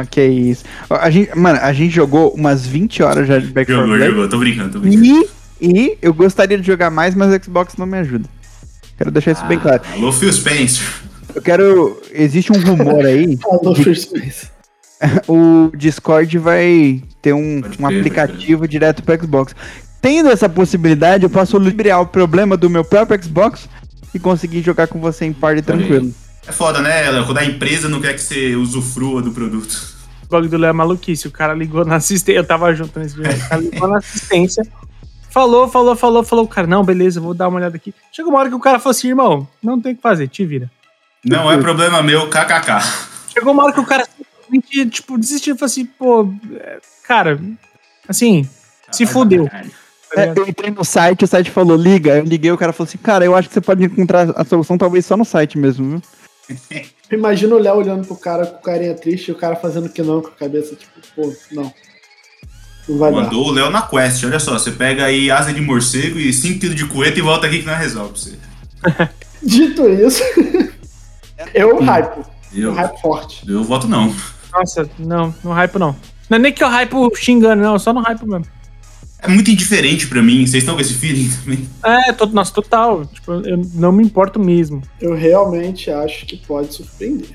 Que 0.10 0.20
é 0.20 0.28
isso. 0.28 0.66
A 0.90 1.10
gente, 1.10 1.34
mano, 1.38 1.60
a 1.62 1.72
gente 1.72 1.94
jogou 1.94 2.32
umas 2.34 2.66
20 2.66 3.02
horas 3.04 3.28
já 3.28 3.40
de 3.40 3.48
Back 3.48 3.72
4 3.72 3.76
Jogou, 3.76 3.96
Blood. 3.98 4.12
jogou. 4.12 4.28
Tô 4.30 4.38
brincando, 4.40 4.70
tô 4.72 4.80
brincando. 4.80 5.06
E, 5.06 5.28
e 5.62 5.98
eu 6.02 6.14
gostaria 6.14 6.58
de 6.58 6.68
jogar 6.68 6.90
mais, 6.90 7.16
mas 7.16 7.34
o 7.34 7.44
Xbox 7.44 7.78
não 7.78 7.86
me 7.86 7.98
ajuda. 8.00 8.28
Quero 8.98 9.12
deixar 9.12 9.32
isso 9.32 9.46
bem 9.46 9.60
claro. 9.60 9.82
Alô, 9.94 10.12
Phil 10.12 10.34
Spencer. 10.34 10.84
Eu 11.36 11.42
quero. 11.42 12.02
Existe 12.12 12.52
um 12.52 12.60
rumor 12.60 13.06
aí. 13.06 13.38
Falou 13.42 13.76
First 13.76 14.10
Place. 14.12 14.50
o 15.28 15.72
Discord 15.76 16.38
vai 16.38 17.02
ter 17.22 17.34
um, 17.34 17.62
Pode 17.62 17.82
um 17.82 17.86
aplicativo 17.86 18.68
direto 18.68 19.04
pro 19.04 19.20
Xbox. 19.22 19.56
Tendo 20.02 20.30
essa 20.30 20.48
possibilidade, 20.48 21.24
eu 21.24 21.30
posso 21.30 21.58
liberar 21.58 22.00
o 22.00 22.08
problema 22.08 22.56
do 22.56 22.70
meu 22.70 22.84
próprio 22.84 23.22
Xbox 23.22 23.68
e 24.14 24.20
conseguir 24.20 24.62
jogar 24.62 24.88
com 24.88 25.00
você 25.00 25.26
em 25.26 25.34
party 25.34 25.64
Olha 25.68 25.76
aí. 25.76 25.86
tranquilo. 25.88 26.14
É 26.48 26.52
foda, 26.52 26.82
né, 26.82 27.10
Léo? 27.12 27.26
Quando 27.26 27.40
a 27.40 27.46
empresa 27.46 27.90
não 27.90 28.00
quer 28.00 28.14
que 28.14 28.22
você 28.22 28.56
usufrua 28.56 29.22
do 29.22 29.32
produto. 29.32 29.96
O 30.24 30.30
bagulho 30.30 30.50
do 30.50 30.58
Léo 30.58 30.70
é 30.70 30.74
maluquice. 30.74 31.28
O 31.28 31.32
cara 31.32 31.54
ligou 31.54 31.84
na 31.84 31.96
assistência. 31.98 32.40
Eu 32.40 32.44
tava 32.46 32.74
junto 32.74 32.98
nesse 33.00 33.16
vídeo. 33.16 33.36
O 33.36 33.50
cara 33.50 33.62
ligou 33.62 33.88
na 33.88 33.98
assistência. 33.98 34.64
Falou, 35.30 35.68
falou, 35.68 35.96
falou, 35.96 36.24
falou. 36.24 36.46
O 36.46 36.48
cara, 36.48 36.66
não, 36.66 36.84
beleza, 36.84 37.20
vou 37.20 37.34
dar 37.34 37.48
uma 37.48 37.58
olhada 37.58 37.76
aqui. 37.76 37.94
Chegou 38.12 38.32
uma 38.32 38.40
hora 38.40 38.50
que 38.50 38.56
o 38.56 38.60
cara 38.60 38.80
falou 38.80 38.92
assim, 38.92 39.10
irmão, 39.10 39.48
não 39.62 39.80
tem 39.80 39.94
o 39.94 39.96
que 39.96 40.02
fazer, 40.02 40.28
te 40.28 40.46
vira. 40.46 40.72
Não 41.28 41.52
é 41.52 41.58
problema 41.58 42.02
meu, 42.02 42.30
kkk. 42.30 42.82
Chegou 43.34 43.54
uma 43.54 43.66
hora 43.66 43.74
que 43.74 43.80
o 43.80 43.86
cara 43.86 44.08
simplesmente, 44.48 44.90
tipo, 44.90 45.18
desistiu 45.18 45.56
e 45.56 45.58
falou 45.58 45.70
assim, 45.70 45.86
pô, 45.86 46.34
cara, 47.04 47.40
assim, 48.08 48.48
se 48.92 49.06
fudeu. 49.06 49.48
tá 49.48 49.64
É, 50.16 50.34
eu 50.36 50.48
entrei 50.48 50.72
no 50.72 50.86
site, 50.86 51.26
o 51.26 51.28
site 51.28 51.52
falou, 51.52 51.76
liga. 51.76 52.18
Eu 52.18 52.24
liguei, 52.24 52.52
o 52.52 52.58
cara 52.58 52.72
falou 52.72 52.88
assim, 52.88 52.98
cara, 52.98 53.26
eu 53.26 53.36
acho 53.36 53.50
que 53.50 53.54
você 53.54 53.62
pode 53.62 53.84
encontrar 53.84 54.32
a 54.36 54.46
solução 54.46 54.78
talvez 54.78 55.06
só 55.06 55.18
no 55.18 55.26
site 55.26 55.58
mesmo, 55.58 55.90
viu? 55.90 56.02
Imagina 57.12 57.56
o 57.56 57.60
Léo 57.60 57.76
olhando 57.76 58.06
pro 58.06 58.16
cara 58.16 58.46
com 58.46 58.62
carinha 58.62 58.94
triste 58.94 59.30
e 59.30 59.32
o 59.32 59.36
cara 59.36 59.56
fazendo 59.56 59.90
que 59.90 60.02
não 60.02 60.22
com 60.22 60.30
a 60.30 60.32
cabeça, 60.32 60.76
tipo, 60.76 60.94
pô, 61.16 61.34
não. 61.52 61.74
Não 62.88 62.98
vai 62.98 63.12
dar. 63.12 63.22
Mandou 63.22 63.48
o 63.48 63.52
Léo 63.52 63.70
na 63.70 63.82
quest. 63.82 64.24
Olha 64.24 64.40
só, 64.40 64.54
você 64.54 64.72
pega 64.72 65.06
aí 65.06 65.30
asa 65.30 65.54
de 65.54 65.62
morcego 65.62 66.18
e 66.20 66.32
5 66.32 66.60
kg 66.60 66.74
de 66.74 66.86
coeta 66.86 67.20
e 67.20 67.22
volta 67.22 67.48
aqui 67.48 67.60
que 67.60 67.66
nós 67.66 67.78
resolve 67.78 68.14
pra 68.14 68.22
você. 68.22 69.14
Dito 69.44 69.88
isso, 69.88 70.24
eu 71.54 71.80
hype. 71.82 72.26
Eu 72.54 72.74
hype 72.74 73.02
forte. 73.02 73.50
eu 73.50 73.64
voto 73.64 73.88
não. 73.88 74.14
Nossa, 74.54 74.90
não, 74.98 75.34
não 75.44 75.52
hype 75.54 75.78
não. 75.78 75.96
Não 76.30 76.38
é 76.38 76.40
nem 76.40 76.52
que 76.54 76.64
eu 76.64 76.68
hype 76.70 76.94
xingando, 77.16 77.62
não, 77.62 77.78
só 77.78 77.94
no 77.94 78.02
hype 78.02 78.26
mesmo. 78.26 78.46
É 79.20 79.28
muito 79.28 79.50
indiferente 79.50 80.08
pra 80.08 80.22
mim. 80.22 80.46
Vocês 80.46 80.62
estão 80.64 80.76
com 80.76 80.82
esse 80.82 80.94
feeling 80.94 81.30
também? 81.44 81.68
É, 81.84 82.14
to, 82.14 82.28
nossa, 82.28 82.54
total. 82.54 83.06
Tipo, 83.06 83.34
eu 83.34 83.58
não 83.74 83.92
me 83.92 84.04
importo 84.04 84.40
mesmo. 84.40 84.82
Eu 85.02 85.16
realmente 85.16 85.90
acho 85.90 86.26
que 86.26 86.38
pode 86.38 86.74
surpreender. 86.74 87.30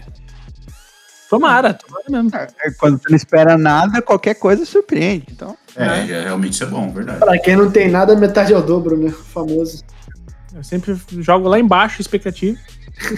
Tomara, 1.28 1.74
tomara 1.74 2.04
mesmo. 2.08 2.30
É, 2.36 2.70
Quando 2.78 3.00
você 3.00 3.08
não 3.08 3.16
espera 3.16 3.56
nada, 3.58 4.00
qualquer 4.02 4.34
coisa 4.34 4.64
surpreende. 4.64 5.24
Então, 5.30 5.56
É, 5.74 5.86
é, 6.10 6.22
realmente 6.24 6.52
isso 6.52 6.64
é 6.64 6.66
bom, 6.66 6.92
verdade. 6.92 7.18
Pra 7.20 7.38
quem 7.38 7.56
não 7.56 7.70
tem 7.70 7.90
nada, 7.90 8.14
metade 8.14 8.52
é 8.52 8.56
o 8.56 8.62
dobro, 8.62 8.96
né? 8.96 9.08
O 9.08 9.12
famoso. 9.12 9.82
Eu 10.54 10.62
sempre 10.62 10.96
jogo 11.18 11.48
lá 11.48 11.58
embaixo, 11.58 12.00
expectativa. 12.00 12.58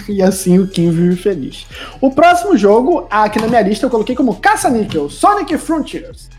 E 0.07 0.21
assim 0.21 0.57
o 0.57 0.67
Kim 0.67 0.89
vive 0.89 1.15
feliz. 1.15 1.67
O 2.01 2.09
próximo 2.09 2.57
jogo, 2.57 3.05
aqui 3.09 3.39
na 3.39 3.47
minha 3.47 3.61
lista, 3.61 3.85
eu 3.85 3.89
coloquei 3.89 4.15
como 4.15 4.35
Caça-Níquel, 4.35 5.09
Sonic 5.09 5.55
Frontiers. 5.57 6.29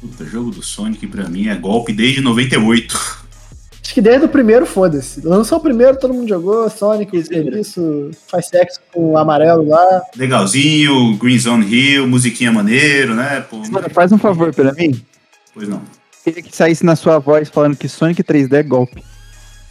Puta, 0.00 0.24
jogo 0.24 0.50
do 0.50 0.62
Sonic 0.62 1.04
pra 1.06 1.28
mim 1.28 1.48
é 1.48 1.56
golpe 1.56 1.92
desde 1.92 2.20
98. 2.20 3.26
Acho 3.82 3.94
que 3.94 4.00
desde 4.00 4.26
o 4.26 4.28
primeiro, 4.28 4.66
foda-se. 4.66 5.20
Lançou 5.26 5.58
o 5.58 5.60
primeiro, 5.60 5.98
todo 5.98 6.12
mundo 6.12 6.28
jogou, 6.28 6.68
Sonic, 6.68 7.16
isso, 7.58 8.10
faz 8.28 8.46
sexo 8.48 8.78
com 8.92 9.12
o 9.12 9.18
amarelo 9.18 9.66
lá. 9.66 10.02
Legalzinho, 10.14 11.16
Green 11.16 11.38
Zone 11.38 11.66
Hill, 11.66 12.06
musiquinha 12.06 12.52
maneiro, 12.52 13.14
né? 13.14 13.40
Pô, 13.48 13.56
mano, 13.68 13.88
faz 13.90 14.12
um 14.12 14.18
favor 14.18 14.54
pra 14.54 14.72
mim. 14.74 15.00
pois 15.54 15.68
não. 15.68 15.82
Queria 16.22 16.42
que 16.42 16.54
saísse 16.54 16.84
na 16.84 16.94
sua 16.94 17.18
voz 17.18 17.48
falando 17.48 17.76
que 17.76 17.88
Sonic 17.88 18.22
3D 18.22 18.52
é 18.52 18.62
golpe. 18.62 19.02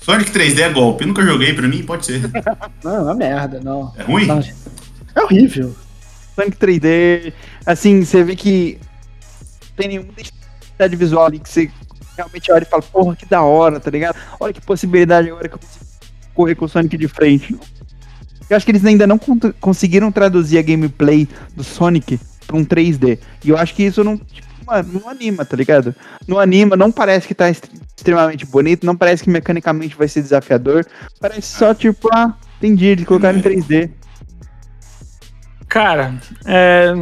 Sonic 0.01 0.31
3D 0.31 0.59
é 0.59 0.69
golpe. 0.69 1.03
Eu 1.03 1.07
nunca 1.07 1.23
joguei, 1.23 1.53
pra 1.53 1.67
mim 1.67 1.83
pode 1.83 2.05
ser. 2.05 2.21
Não, 2.83 2.95
é 2.95 2.99
uma 3.01 3.15
merda, 3.15 3.59
não. 3.59 3.91
É 3.97 4.03
ruim? 4.03 4.25
Não. 4.27 4.39
É 5.15 5.21
horrível. 5.23 5.75
Sonic 6.35 6.57
3D, 6.57 7.33
assim, 7.65 8.03
você 8.03 8.23
vê 8.23 8.35
que 8.35 8.77
tem 9.75 9.87
nenhuma 9.87 10.09
identidade 10.11 10.95
visual 10.95 11.25
ali 11.25 11.39
que 11.39 11.49
você 11.49 11.71
realmente 12.15 12.51
olha 12.51 12.63
e 12.63 12.65
fala, 12.65 12.81
porra, 12.83 13.15
que 13.15 13.25
da 13.25 13.41
hora, 13.41 13.79
tá 13.79 13.89
ligado? 13.89 14.15
Olha 14.39 14.53
que 14.53 14.61
possibilidade 14.61 15.29
agora 15.29 15.47
que 15.49 15.55
eu 15.55 15.59
consigo 15.59 15.85
correr 16.33 16.55
com 16.55 16.65
o 16.65 16.69
Sonic 16.69 16.97
de 16.97 17.07
frente. 17.07 17.55
Eu 18.49 18.55
acho 18.57 18.65
que 18.65 18.71
eles 18.71 18.85
ainda 18.85 19.07
não 19.07 19.17
con- 19.17 19.39
conseguiram 19.59 20.11
traduzir 20.11 20.57
a 20.57 20.61
gameplay 20.61 21.27
do 21.55 21.63
Sonic 21.63 22.19
pra 22.45 22.55
um 22.57 22.63
3D. 22.65 23.17
E 23.43 23.49
eu 23.49 23.57
acho 23.57 23.73
que 23.73 23.83
isso 23.83 24.03
não, 24.03 24.17
tipo, 24.17 24.47
mano, 24.65 25.01
não 25.01 25.09
anima, 25.09 25.45
tá 25.45 25.55
ligado? 25.55 25.95
Não 26.27 26.39
anima, 26.39 26.75
não 26.75 26.91
parece 26.91 27.27
que 27.27 27.33
tá 27.35 27.49
est- 27.49 27.69
extremamente 27.95 28.45
bonito, 28.45 28.85
não 28.85 28.95
parece 28.95 29.23
que 29.23 29.29
mecanicamente 29.29 29.95
vai 29.95 30.07
ser 30.07 30.21
desafiador. 30.21 30.85
Parece 31.19 31.47
só, 31.57 31.73
tipo, 31.73 32.09
ah, 32.13 32.33
entendi, 32.57 32.85
eles 32.85 33.05
colocaram 33.05 33.37
em 33.37 33.41
3D. 33.41 33.89
Cara, 35.67 36.15
é. 36.45 36.93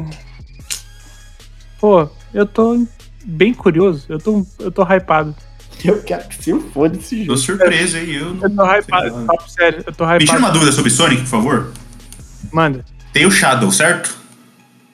Pô, 1.79 2.09
eu 2.33 2.45
tô 2.45 2.85
bem 3.25 3.53
curioso. 3.53 4.05
Eu 4.09 4.19
tô, 4.19 4.45
eu 4.59 4.71
tô 4.71 4.83
hypado. 4.83 5.35
Eu 5.83 6.01
quero 6.01 6.27
que 6.29 6.41
se 6.41 6.57
foda 6.71 6.97
esse 6.97 7.17
Tô 7.25 7.35
jogo. 7.35 7.37
surpreso 7.37 7.97
aí. 7.97 8.15
Eu 8.15 8.33
não 8.35 8.43
Eu 8.43 8.55
tô 8.55 8.63
hypado. 8.77 9.25
Papo 9.25 9.49
sério, 9.49 9.83
eu 9.85 9.93
tô 9.93 10.05
Me 10.07 10.19
tira 10.19 10.23
hypado. 10.23 10.39
uma 10.39 10.51
dúvida 10.51 10.71
sobre 10.71 10.89
Sonic, 10.91 11.21
por 11.23 11.27
favor. 11.29 11.73
Manda. 12.51 12.85
Tem 13.11 13.25
o 13.25 13.31
Shadow, 13.31 13.71
certo? 13.71 14.15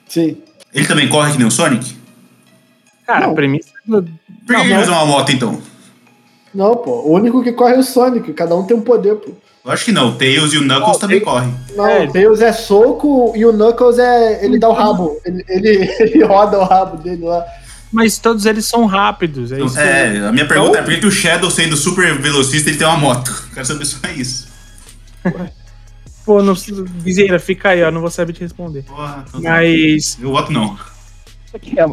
Sim. 0.08 0.38
Ele 0.74 0.86
também 0.86 1.08
corre 1.08 1.32
que 1.32 1.38
nem 1.38 1.46
o 1.46 1.50
Sonic? 1.50 1.96
Cara, 3.12 3.26
Não. 3.26 3.32
a 3.32 3.34
premissa 3.34 3.70
do. 3.86 4.02
Por 4.46 4.56
que 4.56 4.62
ele 4.62 4.76
usa 4.76 4.92
uma 4.92 5.04
moto, 5.06 5.32
então? 5.32 5.60
Não, 6.54 6.76
pô. 6.76 6.90
O 7.06 7.12
único 7.14 7.42
que 7.42 7.52
corre 7.52 7.74
é 7.74 7.78
o 7.78 7.82
Sonic. 7.82 8.32
Cada 8.32 8.54
um 8.56 8.64
tem 8.64 8.76
um 8.76 8.80
poder, 8.80 9.16
pô. 9.16 9.32
Eu 9.64 9.70
acho 9.72 9.84
que 9.84 9.92
não. 9.92 10.08
O 10.10 10.14
Tails 10.14 10.52
e 10.52 10.58
o 10.58 10.62
Knuckles 10.62 10.92
Não, 10.92 10.98
também 10.98 11.20
correm. 11.20 11.54
Não, 11.76 11.86
É. 11.86 12.04
o 12.04 12.12
Tails 12.12 12.40
é 12.40 12.52
soco 12.52 13.32
e 13.36 13.44
o 13.44 13.52
Knuckles 13.52 13.98
é. 13.98 14.44
Ele 14.44 14.58
dá 14.58 14.68
o 14.68 14.72
rabo. 14.72 15.20
Ele, 15.24 15.44
ele, 15.48 15.68
ele 16.00 16.24
roda 16.24 16.58
o 16.58 16.64
rabo 16.64 16.96
dele 17.02 17.24
lá. 17.24 17.44
Mas 17.92 18.18
todos 18.18 18.46
eles 18.46 18.64
são 18.66 18.86
rápidos. 18.86 19.50
É 19.52 19.60
isso. 19.60 19.78
É, 19.78 20.18
a 20.28 20.32
minha 20.32 20.46
pergunta 20.46 20.70
Então- 20.70 20.80
é 20.80 20.84
por 20.84 20.94
que 20.94 21.00
que 21.00 21.06
o 21.06 21.10
Shadow, 21.10 21.50
sendo 21.50 21.76
super 21.76 22.16
velocista, 22.18 22.70
ele 22.70 22.78
tem 22.78 22.86
uma 22.86 22.96
moto? 22.96 23.48
Quero 23.52 23.66
saber 23.66 23.84
só 23.84 23.98
isso. 24.16 24.48
Pô, 26.24 26.42
não, 26.42 26.54
Viseira, 26.54 27.38
fica 27.38 27.70
aí, 27.70 27.82
ó. 27.82 27.90
Não 27.90 28.00
vou 28.00 28.10
saber 28.10 28.32
te 28.32 28.40
responder. 28.40 28.82
Porra, 28.84 29.24
então- 29.28 29.40
Mas. 29.42 30.16
Eu 30.20 30.30
voto 30.30 30.52
não. 30.52 30.76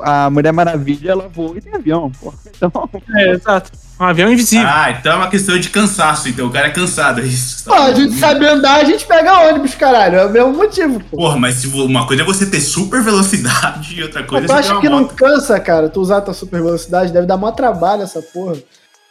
A, 0.03 0.25
a 0.25 0.29
Mulher 0.29 0.51
Maravilha, 0.53 1.11
ela 1.11 1.27
voa 1.27 1.57
e 1.57 1.61
tem 1.61 1.73
avião, 1.73 2.11
porra. 2.11 2.37
Então, 2.55 2.71
É, 3.15 3.31
exato. 3.31 3.71
Um 3.99 4.03
avião 4.05 4.31
invisível. 4.31 4.67
Ah, 4.67 4.91
então 4.91 5.13
é 5.13 5.15
uma 5.15 5.29
questão 5.29 5.57
de 5.57 5.69
cansaço, 5.69 6.29
então. 6.29 6.47
O 6.47 6.51
cara 6.51 6.67
é 6.67 6.69
cansado, 6.69 7.19
é 7.21 7.23
isso. 7.25 7.63
Pô, 7.65 7.73
a 7.73 7.91
gente 7.93 8.13
sabe 8.13 8.45
andar, 8.45 8.75
a 8.75 8.83
gente 8.83 9.05
pega 9.07 9.39
ônibus, 9.49 9.73
caralho. 9.73 10.17
É 10.17 10.25
o 10.25 10.29
mesmo 10.29 10.53
motivo, 10.53 10.99
pô. 11.09 11.17
Porra, 11.17 11.37
mas 11.37 11.65
uma 11.65 12.05
coisa 12.05 12.21
é 12.21 12.25
você 12.25 12.45
ter 12.45 12.61
super 12.61 13.01
velocidade 13.01 13.95
e 13.99 14.03
outra 14.03 14.23
coisa 14.23 14.45
tu 14.45 14.53
é 14.53 14.55
você 14.55 14.61
ter 14.61 14.67
acha 14.67 14.73
uma 14.73 14.81
que 14.81 14.89
não 14.89 14.99
moto. 15.01 15.15
cansa, 15.15 15.59
cara, 15.59 15.89
tu 15.89 15.99
usar 15.99 16.21
tua 16.21 16.33
super 16.35 16.61
velocidade? 16.61 17.11
Deve 17.11 17.25
dar 17.25 17.37
maior 17.37 17.53
trabalho 17.53 18.03
essa 18.03 18.21
porra. 18.21 18.55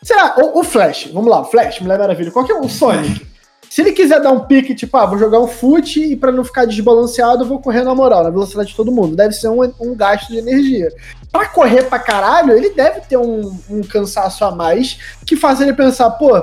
Sei 0.03 0.15
lá, 0.15 0.37
o, 0.39 0.61
o 0.61 0.63
Flash, 0.65 1.09
vamos 1.13 1.29
lá, 1.29 1.41
o 1.41 1.45
Flash, 1.47 1.81
Mulher 1.81 1.99
Maravilha, 1.99 2.31
qual 2.31 2.45
que 2.45 2.53
é 2.53 2.55
o 2.55 2.69
Sonic? 2.69 3.27
Se 3.71 3.83
ele 3.83 3.93
quiser 3.93 4.21
dar 4.21 4.33
um 4.33 4.41
pique, 4.41 4.75
tipo, 4.75 4.97
ah, 4.97 5.07
vou 5.07 5.19
jogar 5.19 5.41
um 5.41 5.47
fute 5.47 6.01
e 6.01 6.17
pra 6.17 6.33
não 6.33 6.45
ficar 6.45 6.65
desbalanceado, 6.65 7.45
eu 7.45 7.49
vou 7.49 7.61
correr 7.61 7.83
na 7.83 7.95
moral, 7.95 8.25
na 8.25 8.31
velocidade 8.31 8.71
de 8.71 8.77
todo 8.77 8.93
mundo. 8.93 9.17
Deve 9.17 9.35
ser 9.35 9.49
um, 9.49 9.63
um 9.81 9.95
gasto 9.95 10.29
de 10.29 10.39
energia. 10.39 10.89
Pra 11.31 11.47
correr 11.47 11.85
pra 11.85 11.99
caralho, 11.99 12.53
ele 12.53 12.71
deve 12.71 13.01
ter 13.03 13.17
um, 13.17 13.59
um 13.69 13.83
cansaço 13.83 14.45
a 14.45 14.51
mais 14.51 14.99
que 15.27 15.37
faz 15.37 15.61
ele 15.61 15.73
pensar, 15.73 16.11
pô, 16.11 16.43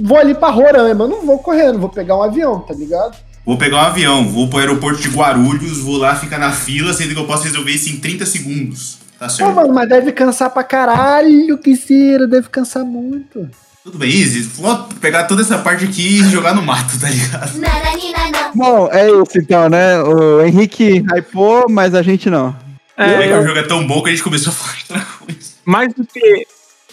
vou 0.00 0.18
ali 0.18 0.34
pra 0.34 0.50
Roraima, 0.50 1.06
não 1.06 1.24
vou 1.24 1.38
correr, 1.38 1.72
não 1.72 1.78
vou 1.78 1.90
pegar 1.90 2.16
um 2.16 2.22
avião, 2.22 2.60
tá 2.60 2.74
ligado? 2.74 3.16
Vou 3.44 3.56
pegar 3.56 3.76
um 3.76 3.86
avião, 3.86 4.28
vou 4.28 4.48
pro 4.48 4.58
aeroporto 4.58 5.00
de 5.00 5.08
Guarulhos, 5.08 5.78
vou 5.78 5.98
lá 5.98 6.16
ficar 6.16 6.38
na 6.38 6.50
fila, 6.50 6.92
sendo 6.92 7.14
que 7.14 7.20
eu 7.20 7.26
posso 7.26 7.44
resolver 7.44 7.70
isso 7.70 7.88
em 7.88 7.98
30 7.98 8.26
segundos. 8.26 8.98
Tá 9.18 9.26
Pô, 9.26 9.32
certo? 9.32 9.54
mano, 9.54 9.72
mas 9.72 9.88
deve 9.88 10.10
cansar 10.10 10.50
pra 10.50 10.64
caralho, 10.64 11.56
que 11.58 11.76
cira, 11.76 12.26
deve 12.26 12.48
cansar 12.48 12.84
muito. 12.84 13.48
Tudo 13.86 13.98
bem, 13.98 14.10
Easy. 14.10 14.40
Vou 14.42 14.76
pegar 15.00 15.24
toda 15.24 15.42
essa 15.42 15.58
parte 15.58 15.84
aqui 15.84 16.18
e 16.18 16.28
jogar 16.28 16.52
no 16.56 16.60
mato, 16.60 16.98
tá 16.98 17.08
ligado? 17.08 17.56
bom, 18.52 18.88
é 18.90 19.06
isso 19.08 19.38
então, 19.38 19.68
né? 19.68 20.02
O 20.02 20.42
Henrique 20.44 21.04
hypou, 21.14 21.68
mas 21.70 21.94
a 21.94 22.02
gente 22.02 22.28
não. 22.28 22.48
É, 22.96 23.10
Como 23.10 23.22
é 23.22 23.26
que 23.28 23.32
eu- 23.32 23.38
o 23.40 23.46
jogo 23.46 23.58
é 23.60 23.62
tão 23.62 23.86
bom 23.86 24.02
que 24.02 24.08
a 24.08 24.10
gente 24.12 24.24
começou 24.24 24.50
a 24.52 24.56
falar 24.56 24.72
de 24.74 24.84
outra 24.92 25.06
coisa. 25.24 25.40
mais 25.64 25.94
do 25.94 26.04
que. 26.04 26.46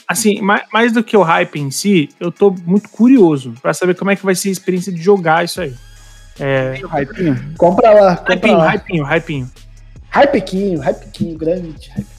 Assim, 0.08 0.40
mais, 0.40 0.62
mais 0.72 0.92
do 0.92 1.04
que 1.04 1.18
o 1.18 1.24
hype 1.24 1.60
em 1.60 1.72
si, 1.72 2.10
eu 2.20 2.32
tô 2.32 2.52
muito 2.64 2.90
curioso 2.90 3.56
pra 3.60 3.74
saber 3.74 3.96
como 3.96 4.12
é 4.12 4.16
que 4.16 4.24
vai 4.24 4.36
ser 4.36 4.50
a 4.50 4.52
experiência 4.52 4.92
de 4.94 5.02
jogar 5.02 5.44
isso 5.44 5.62
aí. 5.62 5.74
É. 6.40 6.74
Tem 6.74 6.86
o 6.86 6.90
hypinho? 6.90 7.54
Compra 7.58 7.90
lá, 7.92 8.16
compra 8.18 8.36
Hypinho, 8.36 8.58
lá. 8.58 8.70
hypinho, 8.70 9.04
hypinho. 9.04 9.52
Hypequinho, 10.12 10.80
hypequinho, 10.80 11.38
grande, 11.38 11.90
hypequinho. 11.90 12.13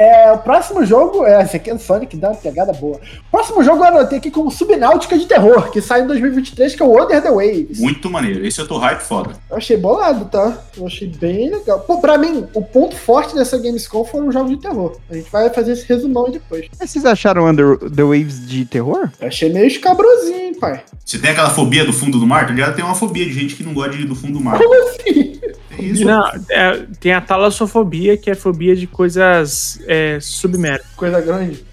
É, 0.00 0.32
o 0.32 0.38
próximo 0.38 0.82
jogo, 0.86 1.26
é, 1.26 1.42
esse 1.42 1.56
aqui 1.56 1.68
é 1.68 1.74
o 1.74 1.78
Sonic, 1.78 2.16
dá 2.16 2.30
uma 2.30 2.34
pegada 2.34 2.72
boa. 2.72 2.96
O 2.96 3.30
próximo 3.30 3.62
jogo 3.62 3.84
eu 3.84 3.88
anotei 3.88 4.16
aqui 4.16 4.30
como 4.30 4.50
Subnáutica 4.50 5.18
de 5.18 5.26
Terror, 5.26 5.70
que 5.70 5.82
sai 5.82 6.00
em 6.00 6.06
2023, 6.06 6.74
que 6.74 6.82
é 6.82 6.86
o 6.86 7.04
Under 7.04 7.22
the 7.22 7.30
Waves. 7.30 7.78
Muito 7.78 8.08
maneiro. 8.08 8.46
Esse 8.46 8.62
eu 8.62 8.66
tô 8.66 8.78
hype 8.78 9.00
foda. 9.00 9.32
Eu 9.50 9.58
achei 9.58 9.76
bolado, 9.76 10.24
tá? 10.24 10.56
Eu 10.74 10.86
achei 10.86 11.06
bem 11.06 11.50
legal. 11.50 11.80
Pô, 11.80 12.00
pra 12.00 12.16
mim, 12.16 12.46
o 12.54 12.62
ponto 12.62 12.96
forte 12.96 13.34
dessa 13.34 13.58
Gamescom 13.58 14.02
foram 14.02 14.28
os 14.28 14.32
jogos 14.32 14.52
de 14.52 14.56
terror. 14.56 14.96
A 15.10 15.14
gente 15.14 15.30
vai 15.30 15.50
fazer 15.50 15.72
esse 15.72 15.86
resumão 15.86 16.24
aí 16.24 16.32
depois. 16.32 16.66
Mas 16.78 16.88
Vocês 16.90 17.04
acharam 17.04 17.46
Under 17.46 17.76
the 17.76 18.02
Waves 18.02 18.48
de 18.48 18.64
terror? 18.64 19.10
Eu 19.20 19.28
achei 19.28 19.52
meio 19.52 19.66
escabrosinho, 19.66 20.58
pai. 20.58 20.82
Você 21.04 21.18
tem 21.18 21.32
aquela 21.32 21.50
fobia 21.50 21.84
do 21.84 21.92
fundo 21.92 22.18
do 22.18 22.26
mar? 22.26 22.46
Tu 22.46 22.56
já 22.56 22.72
tem 22.72 22.82
uma 22.82 22.94
fobia 22.94 23.26
de 23.26 23.34
gente 23.34 23.54
que 23.54 23.62
não 23.62 23.74
gosta 23.74 23.98
de 23.98 24.04
ir 24.04 24.06
do 24.06 24.14
fundo 24.14 24.38
do 24.38 24.40
mar. 24.40 24.56
Como 24.56 24.88
assim? 24.88 25.38
Tem 25.80 25.90
isso. 25.90 26.04
Não, 26.04 26.26
é, 26.50 26.86
tem 27.00 27.12
a 27.12 27.20
talassofobia, 27.20 28.16
que 28.16 28.30
é 28.30 28.34
fobia 28.34 28.76
de 28.76 28.86
coisas 28.86 29.80
é, 29.86 30.18
submersas. 30.20 30.86
Coisa 30.96 31.20
grande. 31.20 31.64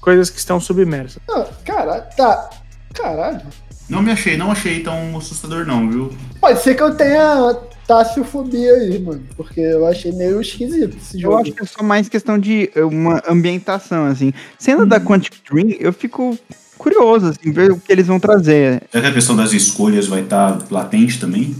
Coisas 0.00 0.30
que 0.30 0.38
estão 0.38 0.60
submersas. 0.60 1.18
Ah, 1.30 1.46
caralho, 1.64 2.04
tá. 2.16 2.50
Caralho. 2.94 3.42
Não 3.88 4.02
me 4.02 4.10
achei, 4.12 4.36
não 4.36 4.52
achei 4.52 4.80
tão 4.80 5.16
assustador 5.16 5.66
não, 5.66 5.90
viu? 5.90 6.12
Pode 6.40 6.60
ser 6.60 6.74
que 6.74 6.82
eu 6.82 6.94
tenha 6.94 7.56
tassiofobia 7.86 8.74
aí, 8.74 8.98
mano. 8.98 9.22
Porque 9.34 9.60
eu 9.60 9.86
achei 9.86 10.12
meio 10.12 10.40
esquisito 10.40 10.96
esse 10.96 11.18
jogo. 11.18 11.34
Eu 11.34 11.38
acho 11.40 11.52
que 11.52 11.62
é 11.62 11.66
só 11.66 11.82
mais 11.82 12.08
questão 12.08 12.38
de 12.38 12.70
eh, 12.74 12.84
uma 12.84 13.22
ambientação, 13.26 14.04
assim. 14.04 14.32
Sendo 14.58 14.84
da 14.84 15.00
Quantic 15.00 15.36
Dream, 15.50 15.70
eu 15.80 15.90
fico 15.90 16.38
curioso, 16.76 17.28
assim, 17.28 17.50
ver 17.50 17.72
o 17.72 17.80
que 17.80 17.90
eles 17.90 18.06
vão 18.06 18.20
trazer. 18.20 18.82
Será 18.92 19.04
que 19.04 19.10
a 19.10 19.14
questão 19.14 19.34
das 19.34 19.52
escolhas 19.52 20.06
vai 20.06 20.20
estar 20.20 20.58
latente 20.70 21.18
também? 21.18 21.56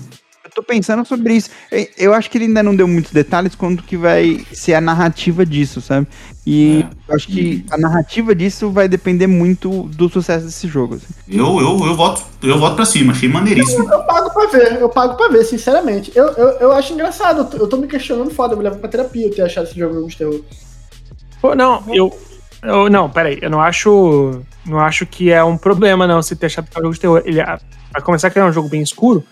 Eu 0.59 0.62
tô 0.62 0.62
pensando 0.64 1.04
sobre 1.04 1.34
isso. 1.34 1.50
Eu 1.96 2.12
acho 2.12 2.28
que 2.28 2.36
ele 2.36 2.46
ainda 2.46 2.62
não 2.64 2.74
deu 2.74 2.88
muitos 2.88 3.12
detalhes 3.12 3.54
quanto 3.54 3.84
que 3.84 3.96
vai 3.96 4.44
ser 4.52 4.74
a 4.74 4.80
narrativa 4.80 5.46
disso, 5.46 5.80
sabe? 5.80 6.09
E 6.44 6.84
eu 7.09 7.14
acho 7.14 7.28
que 7.28 7.64
a 7.70 7.78
narrativa 7.78 8.34
disso 8.34 8.68
vai 8.70 8.88
depender 8.88 9.28
muito 9.28 9.84
do 9.84 10.09
sucesso 10.09 10.46
desse 10.46 10.66
jogo. 10.66 10.96
assim. 10.96 11.06
Eu, 11.28 11.61
eu, 11.61 11.86
eu 11.86 11.94
voto, 11.94 12.24
eu 12.42 12.59
voto 12.59 12.74
pra 12.74 12.84
cima, 12.84 13.12
achei 13.12 13.28
maneiríssimo. 13.28 13.88
Eu 13.88 14.02
pago 14.02 14.30
pra 14.32 14.46
ver, 14.46 14.80
eu 14.80 14.88
pago 14.88 15.14
pra 15.16 15.28
ver, 15.28 15.44
sinceramente. 15.44 16.11
Eu, 16.14 16.26
eu, 16.30 16.48
eu 16.59 16.72
acho 16.72 16.92
engraçado, 16.92 17.38
eu 17.40 17.44
tô, 17.44 17.56
eu 17.59 17.68
tô 17.68 17.76
me 17.76 17.86
questionando 17.86 18.30
foda, 18.32 18.54
eu 18.54 18.59
me 18.59 18.64
levo 18.64 18.78
pra 18.78 18.88
terapia 18.88 19.26
eu 19.26 19.30
ter 19.34 19.42
achado 19.42 19.68
esse 19.68 19.78
jogo 19.78 20.09
de 20.09 20.16
terror. 20.16 20.40
Pô, 21.40 21.54
não, 21.54 21.84
eu, 21.94 22.18
eu. 22.64 22.90
Não, 22.90 23.09
peraí, 23.09 23.38
eu 23.40 23.48
não 23.50 23.61
acho. 23.61 24.40
Não 24.66 24.80
acho 24.80 25.06
que 25.06 25.30
é 25.30 25.42
um 25.44 25.56
problema, 25.56 26.04
não, 26.06 26.20
você 26.20 26.34
ter 26.34 26.46
achado 26.46 26.68
que 26.68 26.76
é 26.76 26.80
um 26.80 26.82
jogo 26.82 26.94
de 26.94 27.00
terror. 27.00 27.22
Ele, 27.24 27.40
a- 27.40 27.61
pra 27.92 28.02
começar, 28.02 28.28
que 28.28 28.38
ele 28.38 28.44
é 28.46 28.48
um 28.48 28.52
jogo 28.52 28.68
bem 28.68 28.82
escuro. 28.82 29.22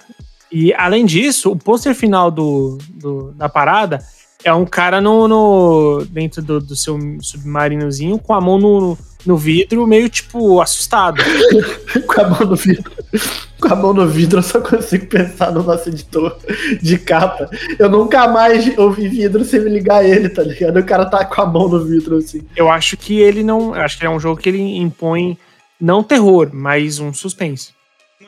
E 0.58 0.72
além 0.72 1.04
disso, 1.04 1.50
o 1.52 1.56
pôster 1.56 1.94
final 1.94 2.30
do, 2.30 2.78
do- 2.88 3.32
da 3.32 3.46
parada 3.46 3.98
é 4.42 4.50
um 4.54 4.64
cara 4.64 5.02
no, 5.02 5.28
no- 5.28 6.04
dentro 6.08 6.40
do, 6.40 6.60
do 6.60 6.74
seu 6.74 6.98
submarinozinho 7.20 8.18
com 8.18 8.32
a 8.32 8.40
mão 8.40 8.58
no, 8.58 8.96
no 9.26 9.36
vidro, 9.36 9.86
meio 9.86 10.08
tipo 10.08 10.58
assustado. 10.62 11.22
Com 12.06 12.20
a 12.22 12.28
mão 12.30 12.40
no 12.50 12.56
vidro. 12.56 12.90
Com 13.60 13.68
a 13.72 13.76
mão 13.76 13.92
no 13.92 14.06
vidro, 14.06 14.38
eu 14.38 14.42
só 14.42 14.60
consigo 14.60 15.06
pensar 15.06 15.50
no 15.52 15.62
nosso 15.62 15.88
editor 15.90 16.36
de 16.80 16.96
capa. 16.98 17.50
Eu 17.78 17.90
nunca 17.90 18.26
mais 18.28 18.76
ouvi 18.78 19.08
vidro 19.08 19.44
sem 19.44 19.60
me 19.60 19.68
ligar 19.70 19.96
a 19.98 20.04
ele, 20.08 20.28
tá 20.30 20.42
ligado? 20.42 20.78
O 20.78 20.84
cara 20.84 21.04
tá 21.06 21.22
com 21.24 21.40
a 21.42 21.46
mão 21.46 21.68
no 21.68 21.84
vidro, 21.84 22.16
assim. 22.16 22.42
Eu 22.56 22.70
acho 22.70 22.96
que 22.96 23.18
ele 23.18 23.42
não. 23.42 23.74
Acho 23.74 23.98
que 23.98 24.06
é 24.06 24.10
um 24.10 24.20
jogo 24.20 24.40
que 24.40 24.48
ele 24.48 24.76
impõe 24.78 25.36
não 25.80 26.02
terror, 26.02 26.48
mas 26.52 26.98
um 26.98 27.12
suspense. 27.12 27.75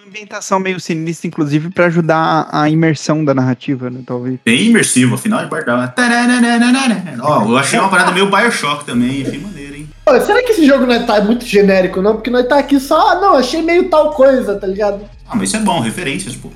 Uma 0.08 0.12
ambientação 0.12 0.58
meio 0.58 0.80
sinistra, 0.80 1.28
inclusive, 1.28 1.68
pra 1.68 1.84
ajudar 1.86 2.48
a 2.50 2.68
imersão 2.70 3.22
da 3.22 3.34
narrativa, 3.34 3.90
né? 3.90 4.00
Talvez. 4.06 4.38
Bem 4.42 4.68
imersivo, 4.68 5.16
afinal 5.16 5.44
de? 5.44 5.50
Tarananana. 5.94 7.18
Ó, 7.20 7.44
eu 7.44 7.58
achei 7.58 7.78
uma 7.78 7.90
parada 7.90 8.10
meio 8.10 8.30
Bioshock 8.30 8.86
também, 8.86 9.22
achei 9.26 9.38
maneiro, 9.38 9.74
hein? 9.76 9.88
Pô, 10.06 10.18
será 10.18 10.42
que 10.42 10.52
esse 10.52 10.64
jogo 10.64 10.86
não 10.86 10.94
é 10.94 11.04
tá 11.04 11.20
muito 11.20 11.44
genérico, 11.44 12.00
não? 12.00 12.14
Porque 12.14 12.30
nós 12.30 12.48
tá 12.48 12.58
aqui 12.58 12.80
só, 12.80 13.20
não, 13.20 13.34
achei 13.34 13.60
meio 13.60 13.90
tal 13.90 14.12
coisa, 14.12 14.58
tá 14.58 14.66
ligado? 14.66 15.04
Ah, 15.28 15.36
mas 15.36 15.50
isso 15.50 15.58
é 15.58 15.60
bom, 15.60 15.78
referências, 15.80 16.34
pô. 16.34 16.48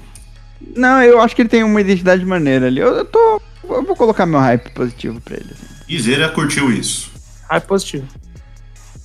Não, 0.75 1.03
eu 1.03 1.21
acho 1.21 1.37
que 1.37 1.43
ele 1.43 1.51
tem 1.51 1.63
uma 1.63 1.81
identidade 1.81 2.25
maneira 2.25 2.69
ali. 2.69 2.81
Eu, 2.81 2.95
eu 2.95 3.05
tô. 3.05 3.43
Eu 3.69 3.83
vou 3.83 3.95
colocar 3.95 4.25
meu 4.25 4.41
hype 4.41 4.71
positivo 4.71 5.21
pra 5.21 5.37
ele. 5.37 5.51
assim. 5.53 6.35
Curtiu 6.35 6.73
isso. 6.73 7.11
É 7.51 7.61
positivo. 7.61 8.09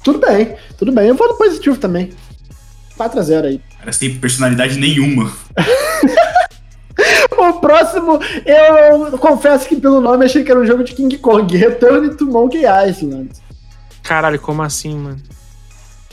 Tudo 0.01 0.19
bem, 0.19 0.55
tudo 0.77 0.93
bem. 0.93 1.09
Eu 1.09 1.15
vou 1.15 1.27
no 1.27 1.37
positivo 1.37 1.75
também. 1.75 2.13
4x0 2.97 3.43
aí. 3.43 3.61
Cara, 3.80 3.91
sem 3.93 4.17
personalidade 4.17 4.78
nenhuma. 4.78 5.32
O 7.38 7.53
próximo, 7.59 8.19
eu 8.43 9.17
confesso 9.19 9.67
que 9.67 9.75
pelo 9.75 10.01
nome 10.01 10.25
achei 10.25 10.43
que 10.43 10.49
era 10.49 10.59
um 10.59 10.65
jogo 10.65 10.84
de 10.84 10.93
King 10.93 11.15
Kong, 11.19 11.55
Return 11.55 12.15
to 12.15 12.25
Monkey 12.25 12.63
Island. 12.65 13.30
Caralho, 14.01 14.39
como 14.39 14.63
assim, 14.63 14.97
mano? 14.97 15.19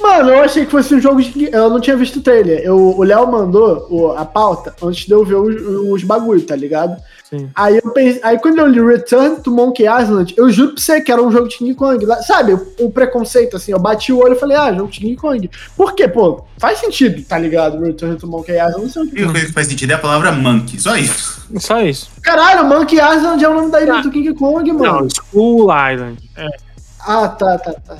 Mano, 0.01 0.31
eu 0.31 0.43
achei 0.43 0.65
que 0.65 0.71
fosse 0.73 0.95
um 0.95 1.01
jogo 1.01 1.23
de. 1.23 1.49
Eu 1.53 1.71
não 1.71 1.81
tinha 1.81 1.97
visto 1.97 2.17
o 2.19 2.23
trailer. 2.23 2.61
Eu, 2.65 2.77
o 2.77 3.03
Léo 3.05 3.31
mandou 3.31 3.87
o- 3.89 4.11
a 4.13 4.25
pauta 4.25 4.75
antes 4.83 5.07
de 5.07 5.13
eu 5.13 5.25
ver 5.25 5.37
os, 5.37 5.55
os 5.93 6.03
bagulho, 6.03 6.43
tá 6.43 6.57
ligado? 6.57 6.97
Sim. 7.31 7.49
Aí 7.55 7.77
eu 7.83 7.91
pensei. 7.93 8.21
Aí 8.25 8.39
quando 8.39 8.59
eu 8.59 8.67
li 8.67 8.85
Return 8.85 9.37
to 9.41 9.51
Monkey 9.53 9.85
Island, 9.87 10.35
eu 10.37 10.51
juro 10.51 10.73
pra 10.75 10.83
você 10.83 11.01
que 11.01 11.13
era 11.13 11.23
um 11.23 11.31
jogo 11.31 11.49
de 11.49 11.57
King 11.59 11.75
Kong. 11.75 12.05
Sabe, 12.27 12.55
o, 12.55 12.67
o 12.81 12.91
preconceito, 12.91 13.57
assim, 13.57 13.71
eu 13.73 13.79
bati 13.79 14.13
o 14.13 14.19
olho 14.19 14.35
e 14.35 14.39
falei, 14.39 14.57
ah, 14.57 14.73
jogo 14.75 14.91
de 14.91 14.99
King 15.01 15.17
Kong. 15.17 15.49
Por 15.77 15.95
quê, 15.95 16.09
pô? 16.09 16.45
Faz 16.59 16.79
sentido, 16.81 17.23
tá 17.25 17.39
ligado? 17.39 17.81
Return 17.81 18.17
to 18.17 18.27
Monkey 18.27 18.53
Island, 18.57 18.81
não 18.83 18.89
sei 18.91 19.03
o 19.03 19.05
A 19.05 19.07
única 19.07 19.17
que. 19.27 19.31
coisa 19.33 19.47
que 19.47 19.53
faz 19.53 19.67
sentido 19.69 19.91
é 19.93 19.95
a 19.95 19.99
palavra 19.99 20.33
monkey, 20.33 20.79
só 20.81 20.97
isso. 20.97 21.47
Só 21.61 21.81
isso. 21.81 22.11
Caralho, 22.21 22.65
Monkey 22.69 22.97
Island 22.97 23.43
é 23.45 23.49
o 23.49 23.55
nome 23.55 23.71
da 23.71 23.81
ilha 23.81 23.95
Ah. 23.95 24.01
do 24.03 24.11
King 24.11 24.35
Kong, 24.35 24.73
mano. 24.73 24.85
Não, 25.03 25.09
School 25.09 25.69
Island. 25.73 26.19
É, 26.37 26.49
Ah, 27.07 27.29
tá, 27.29 27.59
tá, 27.59 27.73
tá. 27.75 27.97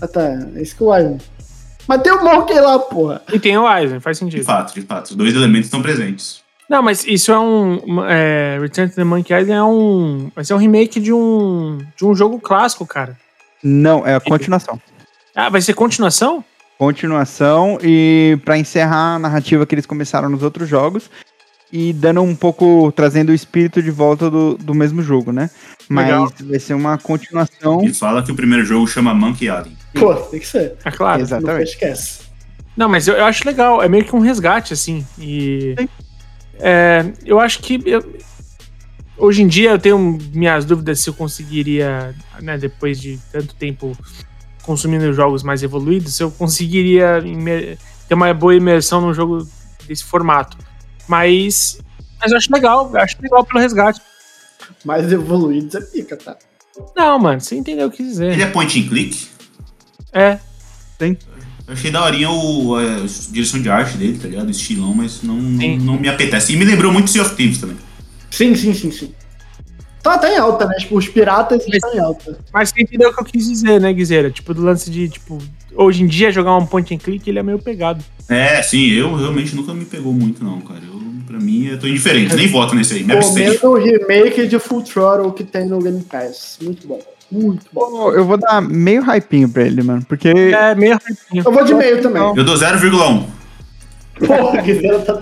Ah, 0.00 0.06
tá. 0.08 0.22
É 0.54 0.62
isso 0.62 0.76
que 0.76 0.82
o 0.84 0.96
Island. 0.96 1.22
Mas 1.88 2.02
tem 2.02 2.12
o 2.12 2.24
Monkey 2.24 2.58
lá, 2.60 2.78
porra. 2.80 3.22
e 3.32 3.38
tem 3.38 3.56
o 3.56 3.62
Island, 3.78 4.00
faz 4.00 4.18
De 4.18 4.24
sentido. 4.24 4.44
fato, 4.44 4.74
de 4.74 4.82
fato. 4.82 5.10
Os 5.10 5.16
dois 5.16 5.34
elementos 5.34 5.66
estão 5.66 5.80
presentes. 5.80 6.42
Não, 6.68 6.82
mas 6.82 7.04
isso 7.06 7.30
é 7.30 7.38
um. 7.38 7.78
uma- 7.78 8.12
É, 8.12 8.58
Return 8.60 8.90
to 8.90 8.96
the 8.96 9.04
Monkey 9.04 9.32
Island 9.32 9.52
é 9.52 9.62
um. 9.62 10.30
Vai 10.34 10.44
ser 10.44 10.54
um 10.54 10.58
remake 10.58 10.98
de 10.98 11.12
um. 11.12 11.78
de 11.96 12.04
um 12.04 12.14
jogo 12.14 12.40
clássico, 12.40 12.84
cara. 12.84 13.16
Não, 13.62 14.04
é 14.06 14.16
a 14.16 14.20
continuação. 14.20 14.80
Ah, 15.34 15.48
vai 15.48 15.60
ser 15.60 15.74
continuação? 15.74 16.44
Continuação 16.76 17.78
e 17.82 18.38
pra 18.44 18.58
encerrar 18.58 19.14
a 19.14 19.18
narrativa 19.18 19.64
que 19.64 19.74
eles 19.74 19.86
começaram 19.86 20.28
nos 20.28 20.42
outros 20.42 20.68
jogos 20.68 21.08
e 21.72 21.92
dando 21.92 22.22
um 22.22 22.34
pouco, 22.34 22.92
trazendo 22.92 23.30
o 23.30 23.34
espírito 23.34 23.82
de 23.82 23.90
volta 23.90 24.30
do, 24.30 24.56
do 24.56 24.74
mesmo 24.74 25.02
jogo, 25.02 25.32
né? 25.32 25.50
Mas 25.88 26.06
Legal. 26.06 26.32
vai 26.44 26.58
ser 26.58 26.74
uma 26.74 26.98
continuação. 26.98 27.84
E 27.84 27.92
fala 27.92 28.22
que 28.22 28.32
o 28.32 28.34
primeiro 28.34 28.64
jogo 28.64 28.86
chama 28.86 29.14
Monkey 29.14 29.46
Island. 29.46 29.76
Pô, 29.94 30.14
tem 30.14 30.40
que 30.40 30.46
ser. 30.46 30.74
É 30.84 30.90
claro. 30.90 31.22
Exatamente. 31.22 31.70
esquece. 31.70 32.20
Não, 32.76 32.88
mas 32.88 33.08
eu, 33.08 33.14
eu 33.14 33.24
acho 33.24 33.46
legal. 33.46 33.82
É 33.82 33.88
meio 33.88 34.04
que 34.04 34.14
um 34.14 34.20
resgate, 34.20 34.72
assim. 34.72 35.04
E. 35.18 35.74
Sim. 35.78 35.88
É, 36.58 37.12
eu 37.24 37.40
acho 37.40 37.60
que. 37.60 37.80
eu- 37.86 38.16
hoje 39.18 39.42
em 39.42 39.48
dia 39.48 39.70
eu 39.70 39.78
tenho 39.78 40.18
minhas 40.34 40.64
dúvidas 40.64 41.00
se 41.00 41.08
eu 41.08 41.14
conseguiria, 41.14 42.14
né, 42.42 42.58
depois 42.58 43.00
de 43.00 43.18
tanto 43.32 43.54
tempo 43.54 43.96
consumindo 44.62 45.10
jogos 45.12 45.42
mais 45.42 45.62
evoluídos, 45.62 46.14
se 46.14 46.22
eu 46.22 46.30
conseguiria 46.30 47.22
ter 48.08 48.14
uma 48.14 48.34
boa 48.34 48.54
imersão 48.54 49.00
num 49.00 49.14
jogo 49.14 49.46
desse 49.86 50.04
formato. 50.04 50.58
Mas. 51.08 51.78
Mas 52.20 52.32
eu 52.32 52.38
acho 52.38 52.52
legal, 52.52 52.90
eu 52.92 53.00
acho 53.00 53.16
legal 53.20 53.44
pelo 53.44 53.60
resgate. 53.60 54.00
Mais 54.84 55.12
evoluídos 55.12 55.74
é 55.74 55.80
pica, 55.80 56.16
tá? 56.16 56.36
Não, 56.96 57.18
mano, 57.18 57.40
você 57.40 57.56
entendeu 57.56 57.88
o 57.88 57.90
que 57.90 58.02
dizer. 58.02 58.32
Ele 58.32 58.42
é 58.42 58.46
point 58.46 58.78
and 58.78 58.88
click. 58.88 59.28
É. 60.12 60.38
Eu 60.98 61.74
achei 61.74 61.90
daorinha 61.90 62.30
o, 62.30 62.76
a 62.76 63.04
direção 63.30 63.60
de 63.60 63.68
arte 63.68 63.98
dele, 63.98 64.18
tá 64.18 64.28
ligado? 64.28 64.46
O 64.46 64.50
estilão, 64.50 64.94
mas 64.94 65.22
não, 65.22 65.36
não, 65.36 65.76
não 65.78 65.98
me 65.98 66.08
apetece. 66.08 66.52
E 66.52 66.56
me 66.56 66.64
lembrou 66.64 66.92
muito 66.92 67.10
Sea 67.10 67.22
of 67.22 67.34
Thieves 67.34 67.58
também. 67.58 67.76
Sim, 68.30 68.54
sim, 68.54 68.72
sim, 68.72 68.90
sim. 68.90 69.14
Tá, 70.02 70.16
tá 70.16 70.32
em 70.32 70.38
alta, 70.38 70.64
né? 70.66 70.76
Tipo, 70.78 70.96
os 70.96 71.08
piratas 71.08 71.66
estão 71.66 71.92
em 71.92 71.98
alta. 71.98 72.38
Mas 72.52 72.70
você 72.70 72.82
entendeu 72.82 73.10
o 73.10 73.14
que 73.14 73.20
eu 73.20 73.24
quis 73.24 73.48
dizer, 73.48 73.80
né, 73.80 73.92
Guizeira? 73.92 74.30
Tipo, 74.30 74.54
do 74.54 74.62
lance 74.62 74.88
de, 74.88 75.08
tipo, 75.08 75.38
hoje 75.74 76.02
em 76.02 76.06
dia 76.06 76.30
jogar 76.30 76.56
um 76.56 76.64
point 76.64 76.94
and 76.94 76.98
click, 76.98 77.28
ele 77.28 77.40
é 77.40 77.42
meio 77.42 77.58
pegado. 77.58 78.04
É, 78.28 78.62
sim, 78.62 78.86
eu 78.90 79.16
realmente 79.16 79.56
nunca 79.56 79.74
me 79.74 79.84
pegou 79.84 80.12
muito, 80.12 80.44
não, 80.44 80.60
cara. 80.60 80.80
Eu, 80.80 80.95
pra 81.26 81.38
mim, 81.38 81.66
eu 81.66 81.78
tô 81.78 81.86
indiferente, 81.86 82.34
nem 82.34 82.48
voto 82.48 82.74
nesse 82.74 82.94
aí, 82.94 83.04
me 83.04 83.12
abstenho. 83.12 83.58
Comendo 83.58 83.92
o 83.92 83.98
remake 83.98 84.46
de 84.46 84.58
Full 84.58 84.82
Throttle 84.82 85.32
que 85.32 85.44
tem 85.44 85.66
no 85.66 85.78
Game 85.80 86.02
Pass. 86.02 86.58
Muito 86.62 86.86
bom. 86.86 87.00
Muito 87.30 87.66
bom. 87.72 88.12
Eu 88.12 88.24
vou 88.24 88.36
dar 88.36 88.62
meio 88.62 89.02
hypinho 89.02 89.48
pra 89.48 89.64
ele, 89.64 89.82
mano, 89.82 90.04
porque 90.08 90.28
É 90.28 90.74
meio 90.74 90.92
rapidinho. 90.92 91.42
Eu 91.44 91.52
vou 91.52 91.64
de 91.64 91.74
meio 91.74 92.00
também. 92.00 92.22
Eu 92.22 92.44
dou 92.44 92.54
0,1. 92.54 93.26
Porra, 94.26 94.60
o 94.60 94.62
Guizeira 94.62 94.98
tá. 95.00 95.18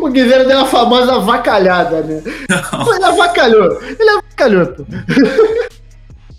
O 0.00 0.08
Guizeira 0.10 0.44
deu 0.44 0.60
a 0.60 0.66
famosa 0.66 1.14
avacalhada, 1.16 2.02
né? 2.02 2.22
Pô, 2.84 2.94
Ele 2.94 3.04
avacalhou. 3.04 3.80
Ele 3.82 4.10
avacalhou, 4.10 4.66
pô. 4.66 4.84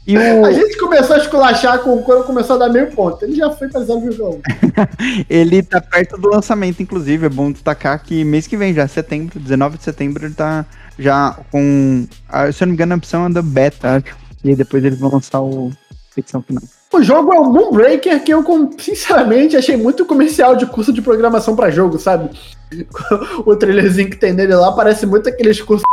E 0.07 0.17
o, 0.17 0.45
A 0.45 0.53
gente 0.53 0.77
começou 0.77 1.17
a 1.17 1.19
esculachar 1.19 1.79
com 1.79 2.01
quando 2.01 2.23
começou 2.23 2.55
a 2.55 2.59
dar 2.59 2.69
meio 2.69 2.89
ponto. 2.91 3.23
Ele 3.25 3.35
já 3.35 3.51
foi 3.51 3.67
pra 3.67 3.81
0,1. 3.81 4.39
ele 5.29 5.61
tá 5.61 5.81
perto 5.81 6.17
do 6.17 6.29
lançamento, 6.29 6.81
inclusive. 6.81 7.25
É 7.25 7.29
bom 7.29 7.51
destacar 7.51 8.01
que 8.01 8.23
mês 8.23 8.47
que 8.47 8.55
vem, 8.55 8.73
já 8.73 8.87
setembro, 8.87 9.37
19 9.37 9.77
de 9.77 9.83
setembro, 9.83 10.25
ele 10.25 10.33
tá 10.33 10.65
já 10.97 11.37
com. 11.51 12.07
ah, 12.29 12.49
Se 12.49 12.63
eu 12.63 12.67
não 12.67 12.71
me 12.71 12.75
engano, 12.75 12.93
a 12.93 12.97
opção 12.97 13.25
é 13.25 13.29
da 13.29 13.41
beta. 13.41 14.01
E 14.43 14.55
depois 14.55 14.83
eles 14.85 14.97
vão 14.97 15.11
lançar 15.11 15.41
o 15.41 15.71
edição 16.19 16.41
final. 16.41 16.63
O 16.93 17.03
jogo 17.03 17.33
é 17.33 17.39
um 17.39 17.51
Moonbreaker 17.51 18.23
que 18.23 18.33
eu, 18.33 18.43
sinceramente, 18.77 19.57
achei 19.57 19.75
muito 19.75 20.05
comercial 20.05 20.55
de 20.55 20.65
curso 20.65 20.93
de 20.93 21.01
programação 21.01 21.55
pra 21.55 21.69
jogo, 21.69 21.99
sabe? 21.99 22.29
O 23.45 23.55
trailerzinho 23.55 24.09
que 24.09 24.17
tem 24.17 24.33
nele 24.33 24.55
lá 24.55 24.71
parece 24.71 25.05
muito 25.05 25.29
aqueles 25.29 25.61
cursos. 25.61 25.86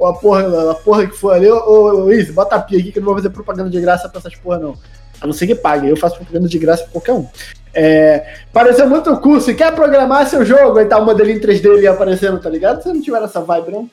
Ou 0.00 0.06
a 0.06 0.14
porra, 0.14 0.70
a 0.70 0.74
porra 0.76 1.06
que 1.06 1.14
for 1.14 1.34
ali. 1.34 1.46
Ô, 1.46 2.10
Izzy, 2.10 2.32
bota 2.32 2.56
a 2.56 2.60
pia 2.60 2.78
aqui 2.78 2.90
que 2.90 2.98
eu 2.98 3.02
não 3.02 3.08
vou 3.08 3.16
fazer 3.16 3.28
propaganda 3.28 3.68
de 3.68 3.78
graça 3.78 4.08
pra 4.08 4.18
essas 4.18 4.34
porra, 4.34 4.58
não. 4.58 4.74
A 5.20 5.26
não 5.26 5.34
ser 5.34 5.46
que 5.46 5.54
pague, 5.54 5.86
eu 5.86 5.96
faço 5.96 6.16
propaganda 6.16 6.48
de 6.48 6.58
graça 6.58 6.84
pra 6.84 6.92
qualquer 6.92 7.12
um. 7.12 7.28
É, 7.74 8.38
pareceu 8.50 8.88
muito 8.88 9.14
curso. 9.18 9.50
E 9.50 9.54
quer 9.54 9.74
programar 9.74 10.26
seu 10.26 10.42
jogo? 10.42 10.78
Aí 10.78 10.86
tá 10.86 10.98
o 10.98 11.04
modelinho 11.04 11.38
3D 11.38 11.70
ali 11.70 11.86
aparecendo, 11.86 12.40
tá 12.40 12.48
ligado? 12.48 12.82
Se 12.82 12.88
não 12.88 13.02
tiver 13.02 13.22
essa 13.22 13.42
vibe, 13.42 13.72
não. 13.72 13.90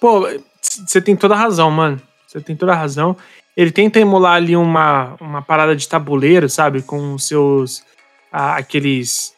Pô, 0.00 0.26
você 0.62 0.98
tem 0.98 1.14
toda 1.14 1.34
a 1.34 1.36
razão, 1.36 1.70
mano. 1.70 2.00
Você 2.26 2.40
tem 2.40 2.56
toda 2.56 2.72
a 2.72 2.76
razão. 2.76 3.14
Ele 3.54 3.70
tenta 3.70 4.00
emular 4.00 4.36
ali 4.36 4.56
uma, 4.56 5.14
uma 5.20 5.42
parada 5.42 5.76
de 5.76 5.86
tabuleiro, 5.86 6.48
sabe? 6.48 6.80
Com 6.80 7.12
os 7.12 7.28
seus. 7.28 7.82
aqueles. 8.32 9.33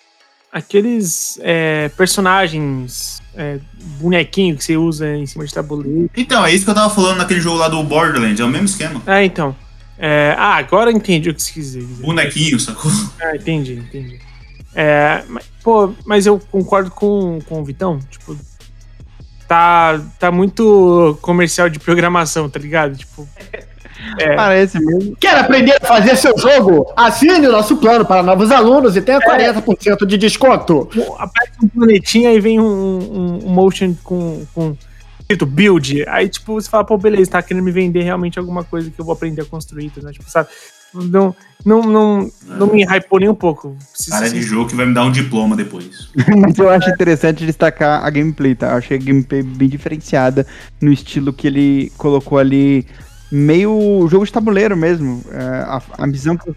Aqueles 0.53 1.39
é, 1.43 1.89
personagens. 1.91 3.21
é, 3.35 3.59
bonequinho 4.01 4.57
que 4.57 4.65
você 4.65 4.77
usa 4.77 5.15
em 5.15 5.27
cima 5.27 5.45
de 5.45 5.53
tabuleiro. 5.53 6.11
Então, 6.17 6.45
é 6.45 6.55
isso 6.55 6.65
que 6.65 6.71
eu 6.71 6.75
tava 6.75 6.93
falando 6.95 7.19
naquele 7.19 7.41
jogo 7.41 7.59
lá 7.59 7.69
do 7.69 7.83
Borderlands, 7.83 8.41
é 8.41 8.45
o 8.45 8.49
mesmo 8.49 8.67
esquema. 8.67 9.03
É, 9.07 9.25
então. 9.25 9.55
É, 9.99 10.35
ah, 10.37 10.57
agora 10.57 10.91
entendi 10.93 11.31
o 11.31 11.35
que 11.35 11.43
você 11.43 11.53
quis 11.53 11.73
dizer. 11.73 11.83
Bonequinho, 11.83 12.59
sacou? 12.61 12.91
Ah, 13.21 13.35
entendi, 13.35 13.75
entendi. 13.75 14.19
É, 14.75 15.25
mas, 15.29 15.45
pô, 15.63 15.95
mas 16.05 16.27
eu 16.27 16.39
concordo 16.39 16.91
com, 16.91 17.39
com 17.49 17.61
o 17.61 17.65
Vitão. 17.65 17.99
Tipo, 18.11 18.37
tá, 19.49 19.99
tá 20.19 20.31
muito 20.31 21.19
comercial 21.23 21.71
de 21.71 21.79
programação, 21.79 22.49
tá 22.51 22.59
ligado? 22.59 22.97
Tipo, 22.97 23.27
É. 24.19 24.35
Parece 24.35 24.79
mesmo. 24.79 25.17
Quer 25.21 25.37
aprender 25.39 25.77
a 25.83 25.87
fazer 25.87 26.17
seu 26.17 26.37
jogo? 26.39 26.87
Assine 26.97 27.47
o 27.47 27.53
nosso 27.53 27.77
plano 27.77 28.05
para 28.05 28.23
novos 28.23 28.51
alunos 28.51 28.97
e 28.97 29.03
tenha 29.03 29.21
40% 29.21 30.07
de 30.07 30.17
desconto. 30.17 30.89
aparece 31.19 31.53
um 31.63 31.69
planetinha 31.69 32.33
e 32.33 32.41
vem 32.41 32.61
um, 32.61 32.65
um- 32.65 33.47
um 33.47 33.51
motion 33.51 33.95
com, 34.05 34.45
com 34.55 34.77
escrito 35.21 35.45
build. 35.47 36.05
Aí, 36.09 36.29
tipo, 36.29 36.55
você 36.55 36.69
fala, 36.71 36.85
pô, 36.85 36.97
beleza, 36.97 37.31
tá 37.33 37.43
querendo 37.43 37.65
me 37.65 37.73
vender 37.73 38.03
realmente 38.03 38.39
alguma 38.39 38.63
coisa 38.65 38.91
que 38.91 39.01
eu 39.01 39.05
vou 39.05 39.13
aprender 39.13 39.43
a 39.43 39.45
construir, 39.45 39.91
né? 40.03 40.13
Tipo, 40.13 40.31
sabe? 40.31 40.49
Não, 40.95 41.35
não, 41.65 41.83
não, 41.83 42.31
não 42.47 42.67
me 42.69 42.83
hypou 42.85 43.19
nem 43.19 43.29
um 43.29 43.35
pouco. 43.35 43.77
Cara 44.09 44.31
de 44.31 44.41
jogo 44.41 44.71
que 44.71 44.77
vai 44.77 44.87
me 44.87 44.95
dar 44.95 45.05
um 45.05 45.11
diploma 45.11 45.55
depois. 45.57 46.09
Mas 46.39 46.57
eu 46.57 46.71
acho 46.71 46.89
interessante 46.89 47.45
destacar 47.45 48.03
a 48.05 48.09
gameplay, 48.09 48.55
tá? 48.55 48.69
Eu 48.71 48.77
achei 48.79 48.97
a 48.97 49.01
gameplay 49.01 49.43
bem 49.43 49.69
diferenciada 49.69 50.47
no 50.81 50.91
estilo 50.93 51.33
que 51.35 51.47
ele 51.49 51.93
colocou 51.99 52.39
ali, 52.39 52.87
meio 53.31 54.07
jogo 54.11 54.25
de 54.25 54.33
tabuleiro 54.33 54.77
mesmo. 54.77 55.23
É, 55.31 55.39
a, 55.65 55.83
a 55.99 56.07
visão 56.07 56.37
que, 56.37 56.51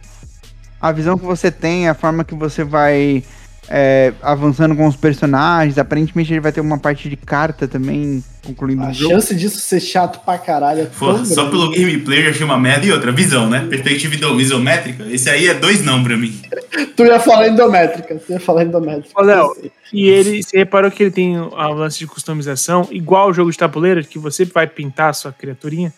a 0.82 0.92
visão 0.92 1.18
que 1.18 1.26
você 1.26 1.52
tem, 1.52 1.88
a 1.90 1.94
forma 1.94 2.24
que 2.24 2.36
você 2.36 2.64
vai 2.64 3.24
é, 3.70 4.14
avançando 4.22 4.76
com 4.76 4.88
os 4.88 4.96
personagens. 4.96 5.78
Aparentemente 5.78 6.34
ele 6.34 6.40
vai 6.40 6.52
ter 6.52 6.62
uma 6.62 6.78
parte 6.80 7.08
de 7.10 7.16
carta 7.16 7.68
também, 7.68 8.24
concluindo 8.44 8.84
A 8.84 8.90
o 8.90 8.94
jogo. 8.94 9.14
chance 9.14 9.36
disso 9.36 9.60
ser 9.60 9.80
chato 9.80 10.20
pra 10.26 10.38
caralho 10.38 10.82
é 10.82 10.86
Pô, 10.86 11.14
tão 11.14 11.26
só 11.26 11.50
pelo 11.50 11.70
gameplay 11.72 12.20
eu 12.20 12.24
já 12.26 12.30
achei 12.32 12.46
uma 12.46 12.58
merda. 12.58 12.86
E 12.86 12.92
outra, 12.92 13.12
visão, 13.12 13.50
né? 13.50 13.68
Perspectiva 13.70 14.16
iso- 14.16 14.40
isométrica. 14.42 15.04
Esse 15.06 15.30
aí 15.30 15.48
é 15.48 15.54
dois 15.54 15.84
não 15.84 16.04
pra 16.04 16.18
mim. 16.18 16.40
Tu 16.96 17.06
ia 17.06 17.20
falar 17.20 17.48
endométrica. 17.48 18.16
Tu 18.16 18.34
ia 18.34 18.40
falar 18.42 18.64
endométrica. 18.64 19.10
Ô, 19.16 19.24
Léo. 19.24 19.56
E 19.94 20.08
ele, 20.08 20.44
você 20.44 20.58
reparou 20.58 20.92
que 20.92 21.02
ele 21.04 21.12
tem 21.12 21.36
a 21.38 21.68
lance 21.70 21.98
de 21.98 22.06
customização, 22.08 22.88
igual 22.92 23.30
o 23.30 23.34
jogo 23.34 23.50
de 23.52 23.58
tabuleiro, 23.58 24.04
que 24.04 24.20
você 24.20 24.44
vai 24.46 24.68
pintar 24.68 25.10
a 25.10 25.14
sua 25.14 25.32
criaturinha. 25.32 25.94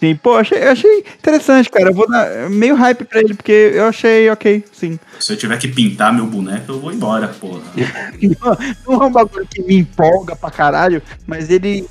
Sim, 0.00 0.14
pô, 0.14 0.36
achei, 0.36 0.62
eu 0.62 0.70
achei 0.70 1.04
interessante, 1.18 1.68
cara. 1.68 1.90
Eu 1.90 1.94
vou 1.94 2.08
dar 2.08 2.48
meio 2.48 2.76
hype 2.76 3.04
pra 3.04 3.18
ele, 3.18 3.34
porque 3.34 3.72
eu 3.74 3.86
achei 3.86 4.30
ok, 4.30 4.64
sim. 4.72 4.98
Se 5.18 5.32
eu 5.32 5.36
tiver 5.36 5.58
que 5.58 5.66
pintar 5.66 6.12
meu 6.12 6.26
boneco, 6.26 6.70
eu 6.70 6.80
vou 6.80 6.92
embora, 6.92 7.28
porra. 7.28 7.62
Não 8.86 9.02
é 9.02 9.06
um 9.06 9.10
bagulho 9.10 9.46
que 9.46 9.60
me 9.62 9.78
empolga 9.78 10.36
pra 10.36 10.52
caralho, 10.52 11.02
mas 11.26 11.50
ele, 11.50 11.84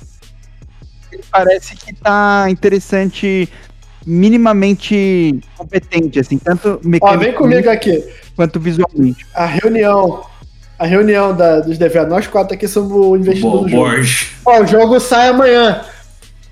ele 1.12 1.22
parece 1.30 1.76
que 1.76 1.92
tá 1.94 2.46
interessante, 2.48 3.46
minimamente 4.06 5.38
competente, 5.54 6.18
assim, 6.18 6.38
tanto 6.38 6.80
Ó, 7.02 7.16
vem 7.18 7.34
comigo 7.34 7.68
aqui. 7.68 8.02
quanto 8.34 8.58
visualmente. 8.58 9.26
A 9.34 9.44
reunião. 9.44 10.24
A 10.78 10.86
reunião 10.86 11.36
da, 11.36 11.58
dos 11.58 11.76
develops. 11.76 12.08
Nós 12.08 12.26
quatro 12.28 12.54
aqui 12.54 12.68
somos 12.68 12.92
o 12.92 13.16
investidor 13.16 13.64
do 13.64 13.68
jogo. 13.68 13.82
Borges. 13.82 14.28
Ó, 14.46 14.62
o 14.62 14.66
jogo 14.66 15.00
sai 15.00 15.28
amanhã. 15.28 15.84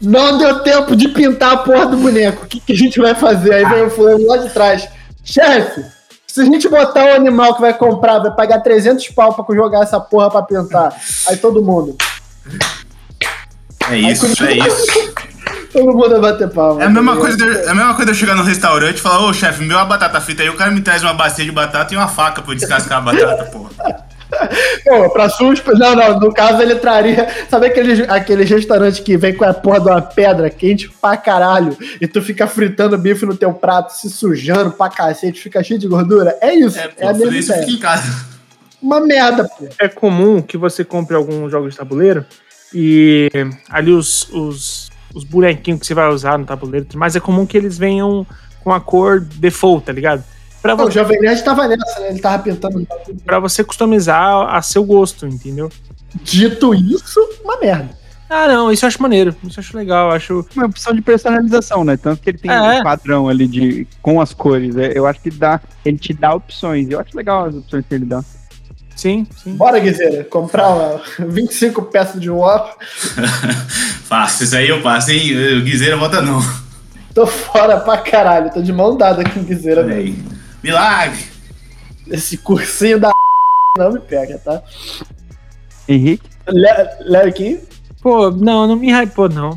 Não 0.00 0.36
deu 0.38 0.60
tempo 0.60 0.94
de 0.94 1.08
pintar 1.08 1.52
a 1.52 1.56
porra 1.58 1.86
do 1.86 1.96
boneco. 1.96 2.44
O 2.44 2.46
que, 2.48 2.60
que 2.60 2.72
a 2.72 2.76
gente 2.76 3.00
vai 3.00 3.14
fazer? 3.14 3.54
Aí 3.54 3.64
vem 3.64 3.84
o 3.84 3.90
fulano 3.90 4.26
lá 4.26 4.36
de 4.36 4.50
trás. 4.50 4.86
Chefe, 5.24 5.84
se 6.26 6.40
a 6.42 6.44
gente 6.44 6.68
botar 6.68 7.04
o 7.06 7.14
animal 7.16 7.54
que 7.54 7.60
vai 7.62 7.72
comprar, 7.74 8.18
vai 8.18 8.30
pagar 8.30 8.60
300 8.60 9.08
pau 9.08 9.32
pra 9.32 9.54
jogar 9.56 9.82
essa 9.82 9.98
porra 9.98 10.30
pra 10.30 10.42
pintar. 10.42 10.94
Aí 11.28 11.36
todo 11.38 11.62
mundo. 11.62 11.96
É 13.90 13.96
isso, 13.98 14.26
é 14.44 14.52
isso. 14.66 15.14
Todo 15.72 15.92
mundo 15.92 16.08
vai 16.20 16.32
bater 16.32 16.48
palma. 16.50 16.82
É 16.82 16.86
a 16.86 16.90
mesma 16.90 17.16
coisa 17.16 17.36
de, 17.36 17.42
eu- 17.44 17.52
é 17.66 17.68
a 17.68 17.74
mesma 17.74 17.94
coisa 17.94 18.06
de 18.06 18.10
eu 18.12 18.14
chegar 18.20 18.34
no 18.34 18.42
restaurante 18.42 18.96
e 18.98 19.00
falar, 19.00 19.20
ô 19.26 19.32
chefe, 19.32 19.62
me 19.62 19.68
deu 19.68 19.76
uma 19.76 19.84
batata 19.84 20.20
frita 20.20 20.42
aí, 20.42 20.48
o 20.48 20.54
cara 20.56 20.70
me 20.70 20.80
traz 20.80 21.02
uma 21.02 21.12
bacia 21.14 21.44
de 21.44 21.52
batata 21.52 21.92
e 21.92 21.96
uma 21.96 22.08
faca 22.08 22.40
pra 22.42 22.52
eu 22.52 22.56
descascar 22.56 22.98
a 22.98 23.00
batata, 23.00 23.44
porra. 23.46 23.70
Pô, 24.84 25.10
pra 25.10 25.28
suspe... 25.28 25.70
Não, 25.78 25.94
não, 25.94 26.18
no 26.20 26.32
caso 26.32 26.60
ele 26.62 26.76
traria. 26.76 27.28
Sabe 27.48 27.66
aquele, 27.66 28.02
aquele 28.08 28.44
restaurante 28.44 29.02
que 29.02 29.16
vem 29.16 29.34
com 29.34 29.44
a 29.44 29.54
porra 29.54 29.80
de 29.80 29.88
uma 29.88 30.02
pedra 30.02 30.50
quente 30.50 30.88
pra 31.00 31.16
caralho 31.16 31.76
e 32.00 32.06
tu 32.06 32.20
fica 32.22 32.46
fritando 32.46 32.96
bife 32.98 33.24
no 33.26 33.36
teu 33.36 33.52
prato, 33.52 33.90
se 33.92 34.10
sujando 34.10 34.70
pra 34.72 34.88
cacete, 34.88 35.40
fica 35.40 35.62
cheio 35.62 35.78
de 35.78 35.88
gordura? 35.88 36.36
É 36.40 36.54
isso. 36.54 36.78
É, 36.78 36.84
É, 36.84 36.88
pô, 36.88 37.08
a 37.08 37.12
mesma 37.12 37.36
isso 37.36 37.52
ideia. 37.52 37.66
fica 37.66 37.76
em 37.76 37.80
casa. 37.80 38.26
Uma 38.82 39.00
merda, 39.00 39.44
pô. 39.44 39.68
É 39.78 39.88
comum 39.88 40.42
que 40.42 40.56
você 40.56 40.84
compre 40.84 41.16
alguns 41.16 41.50
jogos 41.50 41.72
de 41.72 41.78
tabuleiro 41.78 42.24
e 42.74 43.28
ali 43.70 43.92
os, 43.92 44.28
os, 44.32 44.90
os 45.14 45.24
bonequinhos 45.24 45.80
que 45.80 45.86
você 45.86 45.94
vai 45.94 46.08
usar 46.08 46.38
no 46.38 46.44
tabuleiro, 46.44 46.86
mas 46.94 47.16
é 47.16 47.20
comum 47.20 47.46
que 47.46 47.56
eles 47.56 47.78
venham 47.78 48.26
com 48.62 48.72
a 48.72 48.80
cor 48.80 49.20
default, 49.20 49.86
tá 49.86 49.92
ligado? 49.92 50.22
Pra, 50.74 50.76
Pô, 50.84 50.88
o 50.88 50.90
Jovem 50.90 51.20
Nerd 51.20 51.42
tava 51.44 51.68
nessa, 51.68 52.00
né? 52.00 52.10
Ele 52.10 52.18
tava 52.20 52.42
pintando. 52.42 52.86
pra 53.24 53.38
você 53.38 53.62
customizar 53.62 54.54
a 54.54 54.60
seu 54.62 54.82
gosto, 54.84 55.26
entendeu? 55.26 55.70
Dito 56.22 56.74
isso, 56.74 57.20
uma 57.44 57.58
merda. 57.58 57.90
Ah, 58.28 58.48
não, 58.48 58.72
isso 58.72 58.84
eu 58.84 58.88
acho 58.88 59.00
maneiro, 59.00 59.36
isso 59.44 59.60
eu 59.60 59.62
acho 59.62 59.76
legal, 59.76 60.08
eu 60.10 60.16
acho. 60.16 60.46
Uma 60.56 60.66
opção 60.66 60.92
de 60.94 61.00
personalização, 61.00 61.84
né? 61.84 61.96
Tanto 61.96 62.20
que 62.22 62.30
ele 62.30 62.38
tem 62.38 62.50
É. 62.50 62.80
um 62.80 62.82
padrão 62.82 63.28
ali 63.28 63.46
de, 63.46 63.86
com 64.02 64.20
as 64.20 64.34
cores. 64.34 64.74
né? 64.74 64.90
Eu 64.94 65.06
acho 65.06 65.20
que 65.20 65.30
dá, 65.30 65.60
ele 65.84 65.96
te 65.98 66.12
dá 66.12 66.34
opções. 66.34 66.90
Eu 66.90 66.98
acho 66.98 67.16
legal 67.16 67.44
as 67.44 67.54
opções 67.54 67.84
que 67.88 67.94
ele 67.94 68.04
dá. 68.04 68.24
Sim, 68.96 69.26
sim. 69.44 69.54
Bora, 69.54 69.78
Guizeira, 69.78 70.24
comprar 70.24 70.68
uma 70.68 71.00
25 71.28 71.82
peças 71.82 72.20
de 72.20 72.28
War. 72.30 72.74
Fácil, 74.04 74.44
isso 74.44 74.56
aí 74.56 74.68
eu 74.68 74.80
passo, 74.82 75.10
hein? 75.10 75.58
O 75.58 75.62
Guiseira 75.62 75.96
volta 75.96 76.20
não. 76.20 76.40
Tô 77.14 77.26
fora 77.26 77.78
pra 77.78 77.98
caralho. 77.98 78.50
Tô 78.52 78.60
de 78.62 78.72
mão 78.72 78.96
dada 78.96 79.22
com 79.28 79.40
o 79.40 79.42
Guizeira, 79.42 79.82
Olha 79.82 79.94
velho. 79.94 80.06
aí. 80.06 80.35
Milagre! 80.66 81.24
Esse 82.10 82.36
cursinho 82.38 82.98
da 82.98 83.12
não 83.78 83.92
me 83.92 84.00
pega, 84.00 84.36
tá? 84.44 84.60
Henrique? 85.88 86.28
Léo 86.48 87.28
aqui. 87.28 87.60
Pô, 88.02 88.32
não, 88.32 88.66
não 88.66 88.74
me 88.74 88.90
hypou, 88.92 89.28
não. 89.28 89.56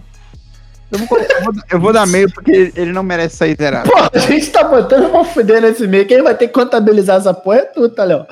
Eu 0.91 0.99
vou, 0.99 1.17
eu 1.19 1.43
vou 1.43 1.53
dar- 1.53 1.63
eu 1.71 1.79
vou 1.79 1.93
dar 1.93 2.05
meio 2.07 2.31
porque 2.31 2.71
ele 2.75 2.91
não 2.91 3.01
merece 3.03 3.37
sair 3.37 3.55
zerado. 3.59 3.89
Pô, 3.89 3.95
a 4.11 4.17
gente 4.19 4.49
tá 4.51 4.63
botando 4.63 5.09
pra 5.11 5.23
fuder 5.23 5.61
nesse 5.61 5.87
meio. 5.87 6.05
Quem 6.07 6.21
vai 6.21 6.35
ter 6.35 6.47
que 6.47 6.53
contabilizar 6.53 7.17
essa 7.17 7.33
porra 7.33 7.57
é 7.57 7.61
tu, 7.65 7.89
tá, 7.89 8.03
Léo? 8.03 8.25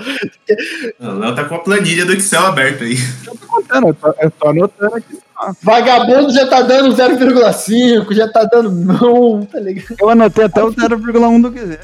O 0.99 1.05
Léo 1.13 1.36
tá 1.36 1.45
com 1.45 1.55
a 1.55 1.59
planilha 1.59 2.05
do 2.05 2.13
Excel 2.13 2.45
aberta 2.45 2.84
aí. 2.84 2.97
Eu 3.25 3.36
tô 3.38 3.47
contando, 3.47 3.88
eu 3.88 3.93
tô, 3.95 4.13
eu 4.21 4.32
tô 4.32 4.49
anotando 4.49 4.95
aqui. 4.95 5.17
Vagabundo 5.63 6.32
já 6.34 6.47
tá 6.47 6.61
dando 6.61 6.95
0,5, 6.95 8.13
já 8.13 8.28
tá 8.32 8.43
dando 8.43 8.69
não, 8.71 9.45
tá 9.45 9.59
ligado? 9.59 9.95
Eu 9.99 10.09
anotei 10.09 10.45
até 10.45 10.63
o 10.63 10.71
0,1 10.71 11.41
do 11.41 11.51
quiser. 11.51 11.82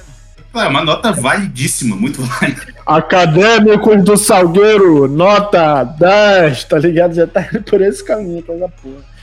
É 0.53 0.67
uma 0.67 0.83
nota 0.83 1.11
validíssima, 1.11 1.95
muito 1.95 2.21
válida. 2.21 2.61
Acadêmicos 2.85 4.03
do 4.03 4.15
Salgueiro, 4.15 5.07
nota 5.07 5.83
10, 5.83 6.63
tá 6.65 6.77
ligado? 6.77 7.15
Já 7.15 7.25
tá 7.25 7.47
indo 7.51 7.63
por 7.63 7.81
esse 7.81 8.03
caminho, 8.03 8.43
coisa 8.43 8.69
porra. 8.69 9.13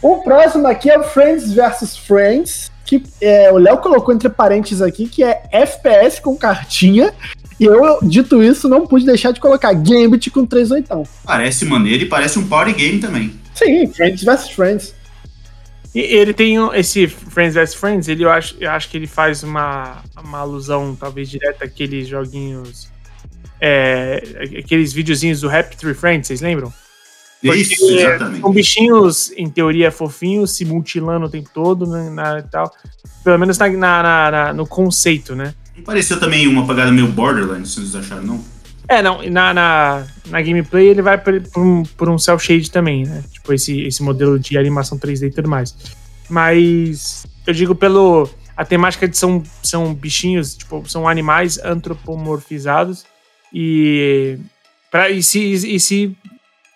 O 0.00 0.22
próximo 0.22 0.66
aqui 0.66 0.90
é 0.90 0.98
o 0.98 1.02
Friends 1.02 1.52
vs 1.52 1.96
Friends, 1.98 2.70
que 2.86 3.02
é, 3.20 3.52
o 3.52 3.58
Léo 3.58 3.78
colocou 3.78 4.14
entre 4.14 4.28
parênteses 4.28 4.80
aqui, 4.80 5.06
que 5.06 5.22
é 5.22 5.42
FPS 5.52 6.20
com 6.20 6.36
cartinha. 6.36 7.12
E 7.58 7.64
eu, 7.64 7.98
dito 8.02 8.42
isso, 8.42 8.68
não 8.68 8.86
pude 8.86 9.04
deixar 9.04 9.32
de 9.32 9.40
colocar 9.40 9.74
Gambit 9.74 10.30
com 10.30 10.46
3 10.46 10.70
oitão. 10.70 11.04
Parece 11.24 11.66
maneiro 11.66 12.04
e 12.04 12.06
parece 12.06 12.38
um 12.38 12.46
party 12.46 12.72
game 12.72 12.98
também. 12.98 13.34
Sim, 13.54 13.86
Friends 13.86 14.24
vs 14.24 14.48
Friends. 14.50 14.94
E 15.94 15.98
ele 16.00 16.32
tem 16.32 16.56
esse 16.74 17.08
Friends 17.08 17.54
vs 17.54 17.74
Friends, 17.74 18.06
ele, 18.08 18.24
eu, 18.24 18.30
acho, 18.30 18.54
eu 18.60 18.70
acho 18.70 18.88
que 18.88 18.96
ele 18.96 19.06
faz 19.08 19.42
uma, 19.42 20.02
uma 20.22 20.38
alusão, 20.38 20.94
talvez, 20.98 21.28
direta 21.28 21.64
àqueles 21.64 22.06
joguinhos. 22.06 22.88
é, 23.60 24.22
aqueles 24.58 24.92
videozinhos 24.92 25.40
do 25.40 25.50
Happy 25.50 25.76
Tree 25.76 25.94
Friends, 25.94 26.28
vocês 26.28 26.40
lembram? 26.40 26.72
Isso, 27.42 27.76
Porque 27.80 27.94
exatamente. 27.94 28.40
São 28.40 28.52
bichinhos, 28.52 29.32
em 29.36 29.48
teoria, 29.48 29.90
fofinhos, 29.90 30.52
se 30.52 30.64
mutilando 30.64 31.26
o 31.26 31.28
tempo 31.30 31.48
todo, 31.52 31.86
né, 31.86 32.10
na, 32.10 32.42
tal. 32.42 32.70
Pelo 33.24 33.38
menos 33.38 33.56
na, 33.58 33.68
na- 33.70 34.30
na- 34.30 34.52
no 34.52 34.66
conceito, 34.66 35.34
né? 35.34 35.54
Não 35.76 35.82
pareceu 35.82 36.20
também 36.20 36.46
uma 36.46 36.66
pegada 36.66 36.92
meio 36.92 37.06
Borderlands, 37.08 37.72
vocês 37.74 37.94
acharam, 37.96 38.22
não? 38.22 38.44
É, 38.90 39.00
não, 39.00 39.22
na, 39.30 39.54
na, 39.54 40.06
na 40.26 40.42
gameplay 40.42 40.88
ele 40.88 41.00
vai 41.00 41.16
por, 41.16 41.40
por 41.40 41.62
um, 41.62 41.84
por 41.84 42.08
um 42.08 42.18
cel 42.18 42.36
shade 42.40 42.72
também, 42.72 43.06
né? 43.06 43.22
Tipo, 43.30 43.52
esse, 43.52 43.82
esse 43.82 44.02
modelo 44.02 44.36
de 44.36 44.58
animação 44.58 44.98
3D 44.98 45.28
e 45.28 45.30
tudo 45.30 45.48
mais. 45.48 45.76
Mas 46.28 47.24
eu 47.46 47.54
digo 47.54 47.72
pelo. 47.72 48.28
A 48.56 48.64
temática 48.64 49.06
de 49.06 49.16
são, 49.16 49.44
são 49.62 49.94
bichinhos, 49.94 50.56
tipo, 50.56 50.82
são 50.88 51.06
animais 51.06 51.56
antropomorfizados 51.58 53.06
e. 53.54 54.36
Pra, 54.90 55.08
e, 55.08 55.22
se, 55.22 55.38
e 55.38 55.78
se 55.78 56.16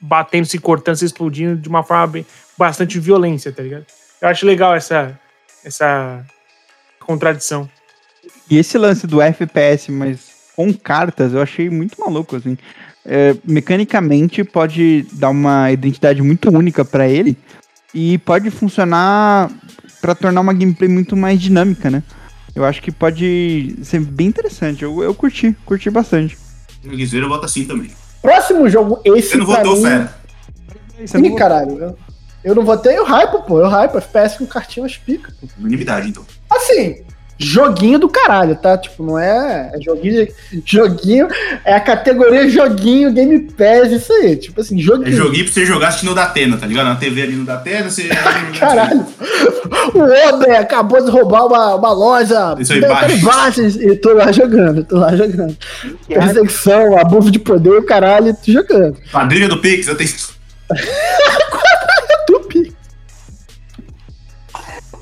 batendo, 0.01 0.47
se 0.47 0.61
cortando, 0.61 0.95
se 0.95 1.07
explodindo 1.07 1.57
de 1.57 1.69
uma 1.69 1.83
forma 1.83 2.07
bem, 2.07 2.27
bastante 2.57 3.01
violência, 3.01 3.51
tá 3.51 3.61
ligado? 3.61 3.87
Eu 4.23 4.29
acho 4.29 4.47
legal 4.47 4.73
essa, 4.73 5.19
essa 5.65 6.25
contradição. 7.01 7.69
E 8.49 8.57
esse 8.57 8.79
lance 8.79 9.05
do 9.05 9.21
FPS, 9.21 9.91
mas 9.91 10.34
com 10.57 10.73
cartas, 10.73 11.33
eu 11.33 11.43
achei 11.43 11.69
muito 11.71 12.01
maluco, 12.01 12.37
assim. 12.37 12.57
É, 13.07 13.37
mecanicamente 13.45 14.43
pode 14.43 15.07
dar 15.13 15.29
uma 15.29 15.71
identidade 15.71 16.23
muito 16.23 16.49
única 16.51 16.85
pra 16.85 17.07
ele 17.07 17.37
e 17.93 18.17
pode 18.19 18.51
funcionar 18.51 19.51
pra 20.01 20.15
tornar 20.15 20.41
uma 20.41 20.55
gameplay 20.55 20.89
muito 20.89 21.17
mais 21.17 21.41
dinâmica, 21.41 21.91
né? 21.91 22.03
Eu 22.55 22.65
acho 22.65 22.81
que 22.81 22.93
pode 22.93 23.77
ser 23.83 24.01
bem 24.01 24.29
interessante. 24.29 24.83
Eu, 24.83 25.03
eu 25.03 25.15
curti, 25.15 25.57
curti 25.67 25.91
bastante. 25.91 26.39
Guiseiro 26.85 27.29
vota 27.29 27.47
assim 27.47 27.65
também. 27.65 27.91
Próximo 28.23 28.69
jogo, 28.69 29.01
esse 29.05 29.31
Você 29.31 29.37
não 29.37 29.47
votou, 29.47 29.77
mim... 29.77 29.83
fera. 29.83 30.15
Ih, 31.23 31.35
caralho. 31.35 31.79
Eu, 31.79 31.99
eu 32.45 32.55
não 32.55 32.65
votei, 32.65 32.97
eu 32.97 33.05
hype, 33.05 33.47
pô. 33.47 33.61
Eu 33.61 33.69
hype. 33.69 33.97
FPS 33.97 34.39
com 34.39 34.47
cartinha, 34.47 34.87
as 34.87 34.97
pica. 34.97 35.33
pô. 35.41 35.47
Unanimidade, 35.59 36.09
então. 36.09 36.25
Assim, 36.49 37.03
joguinho 37.39 37.99
do 37.99 38.09
caralho, 38.09 38.55
tá? 38.57 38.77
Tipo, 38.79 39.03
não 39.05 39.19
é, 39.19 39.73
é 39.75 39.81
joguinho, 39.81 40.29
joguinho, 40.65 41.29
é 41.65 41.75
a 41.75 41.81
categoria 41.81 42.49
joguinho 42.49 43.13
Game 43.13 43.41
Pass, 43.53 43.91
isso 43.91 44.13
aí. 44.13 44.37
Tipo 44.37 44.61
assim, 44.61 44.79
É 44.79 44.83
joguinho. 44.83 45.17
joguinho 45.17 45.45
pra 45.45 45.53
você 45.53 45.67
jogar 45.67 45.89
assistindo 45.89 46.13
o 46.13 46.15
Datena, 46.15 46.57
tá 46.57 46.67
ligado? 46.67 46.87
Na 46.87 46.97
TV 46.97 47.23
ali 47.23 47.33
no 47.37 47.45
Datena, 47.45 47.91
você. 47.91 48.09
Caralho. 48.59 49.05
O 49.95 49.99
homem 49.99 50.57
acabou 50.57 51.05
de 51.05 51.11
roubar 51.11 51.47
uma, 51.47 51.75
uma 51.75 51.93
loja. 51.93 52.55
Isso 52.59 52.73
aí, 52.73 52.81
Deu 52.81 52.89
baixo. 52.91 53.17
imagens 53.17 53.77
E 53.77 53.97
tô 53.97 54.13
lá 54.13 54.31
jogando, 54.33 54.85
tô 54.85 54.99
lá 54.99 55.15
jogando. 55.17 55.57
Perseguição, 56.09 56.99
abuso 56.99 57.31
de 57.31 57.39
poder, 57.39 57.71
o 57.79 57.83
caralho, 57.85 58.35
tô 58.35 58.53
jogando. 58.53 58.97
Quadrilha 59.11 59.49
do 59.49 59.59
Pix, 59.59 59.89
eu 59.89 59.97
tenho. 59.97 60.11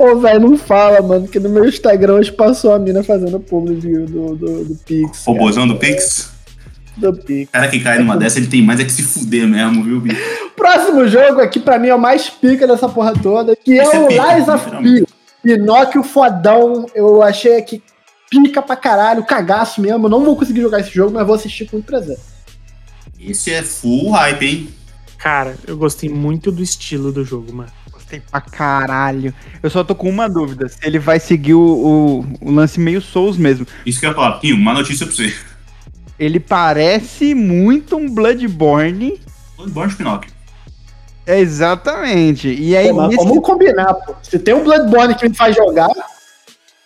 Ô, 0.04 0.16
velho, 0.18 0.40
não 0.40 0.58
fala, 0.58 1.00
mano, 1.00 1.28
que 1.28 1.38
no 1.38 1.48
meu 1.48 1.64
Instagram 1.64 2.14
hoje 2.14 2.32
passou 2.32 2.72
a 2.74 2.78
mina 2.78 3.04
fazendo 3.04 3.38
publi 3.38 3.76
de- 3.76 4.00
do, 4.06 4.34
do, 4.34 4.64
do 4.64 4.74
Pix. 4.84 5.24
Robozão 5.24 5.64
do 5.68 5.76
Pix. 5.76 6.28
Do 6.96 7.12
Pix. 7.14 7.48
cara 7.52 7.68
que 7.68 7.78
cai 7.78 7.98
numa 8.00 8.16
dessa, 8.16 8.38
ele 8.40 8.48
tem 8.48 8.60
mais 8.62 8.80
é 8.80 8.84
que 8.84 8.90
se 8.90 9.04
fuder 9.04 9.46
mesmo, 9.46 9.84
viu, 9.84 10.00
bicho? 10.00 10.20
Próximo 10.56 11.06
jogo 11.06 11.40
aqui, 11.40 11.60
pra 11.60 11.78
mim, 11.78 11.86
é 11.86 11.94
o 11.94 12.00
mais 12.00 12.28
pica 12.28 12.66
dessa 12.66 12.88
porra 12.88 13.12
toda, 13.14 13.54
que 13.54 13.78
é 13.78 13.82
Esse 13.84 13.94
é 13.94 14.00
o 14.00 14.08
pica, 14.08 14.34
Lies 14.34 14.48
of 14.48 14.70
P. 14.82 15.04
Pinóquio 15.40 16.02
fodão. 16.02 16.84
Eu 16.96 17.22
achei 17.22 17.56
aqui 17.56 17.80
pica 18.28 18.60
pra 18.60 18.74
caralho, 18.74 19.22
cagaço 19.24 19.80
mesmo. 19.80 20.08
Não 20.08 20.24
vou 20.24 20.36
conseguir 20.36 20.62
jogar 20.62 20.80
esse 20.80 20.90
jogo, 20.90 21.12
mas 21.14 21.24
vou 21.24 21.36
assistir 21.36 21.66
com 21.66 21.76
muito 21.76 21.86
prazer. 21.86 22.18
Esse 23.20 23.52
é 23.52 23.62
full 23.62 24.10
hype, 24.10 24.44
hein? 24.44 24.68
Cara, 25.16 25.54
eu 25.64 25.76
gostei 25.76 26.08
muito 26.08 26.50
do 26.50 26.60
estilo 26.60 27.12
do 27.12 27.24
jogo, 27.24 27.52
mano. 27.52 27.70
Gostei 28.12 28.22
pra 28.30 28.40
caralho. 28.40 29.32
Eu 29.62 29.70
só 29.70 29.82
tô 29.82 29.94
com 29.94 30.08
uma 30.08 30.28
dúvida: 30.28 30.68
se 30.68 30.78
ele 30.82 30.98
vai 30.98 31.18
seguir 31.18 31.54
o, 31.54 31.60
o, 31.60 32.48
o 32.48 32.50
lance 32.50 32.78
meio 32.78 33.00
Souls 33.00 33.36
mesmo. 33.38 33.66
Isso 33.86 33.98
que 34.00 34.06
eu 34.06 34.10
ia 34.10 34.14
falar. 34.14 34.32
Pinho, 34.38 34.56
uma 34.56 34.74
notícia 34.74 35.06
pra 35.06 35.14
você. 35.14 35.34
Ele 36.18 36.38
parece 36.38 37.34
muito 37.34 37.96
um 37.96 38.08
Bloodborne. 38.12 39.18
Bloodborne 39.56 39.94
Pinóquio. 39.94 40.30
É, 41.26 41.38
exatamente. 41.40 42.48
E 42.52 42.76
aí, 42.76 42.90
Pô, 42.90 43.06
nesse- 43.08 43.16
vamos 43.24 43.42
combinar, 43.42 43.94
pô. 43.94 44.14
Se 44.22 44.38
tem 44.38 44.54
um 44.54 44.62
Bloodborne 44.64 45.14
que 45.14 45.28
me 45.28 45.34
faz 45.34 45.56
jogar, 45.56 45.88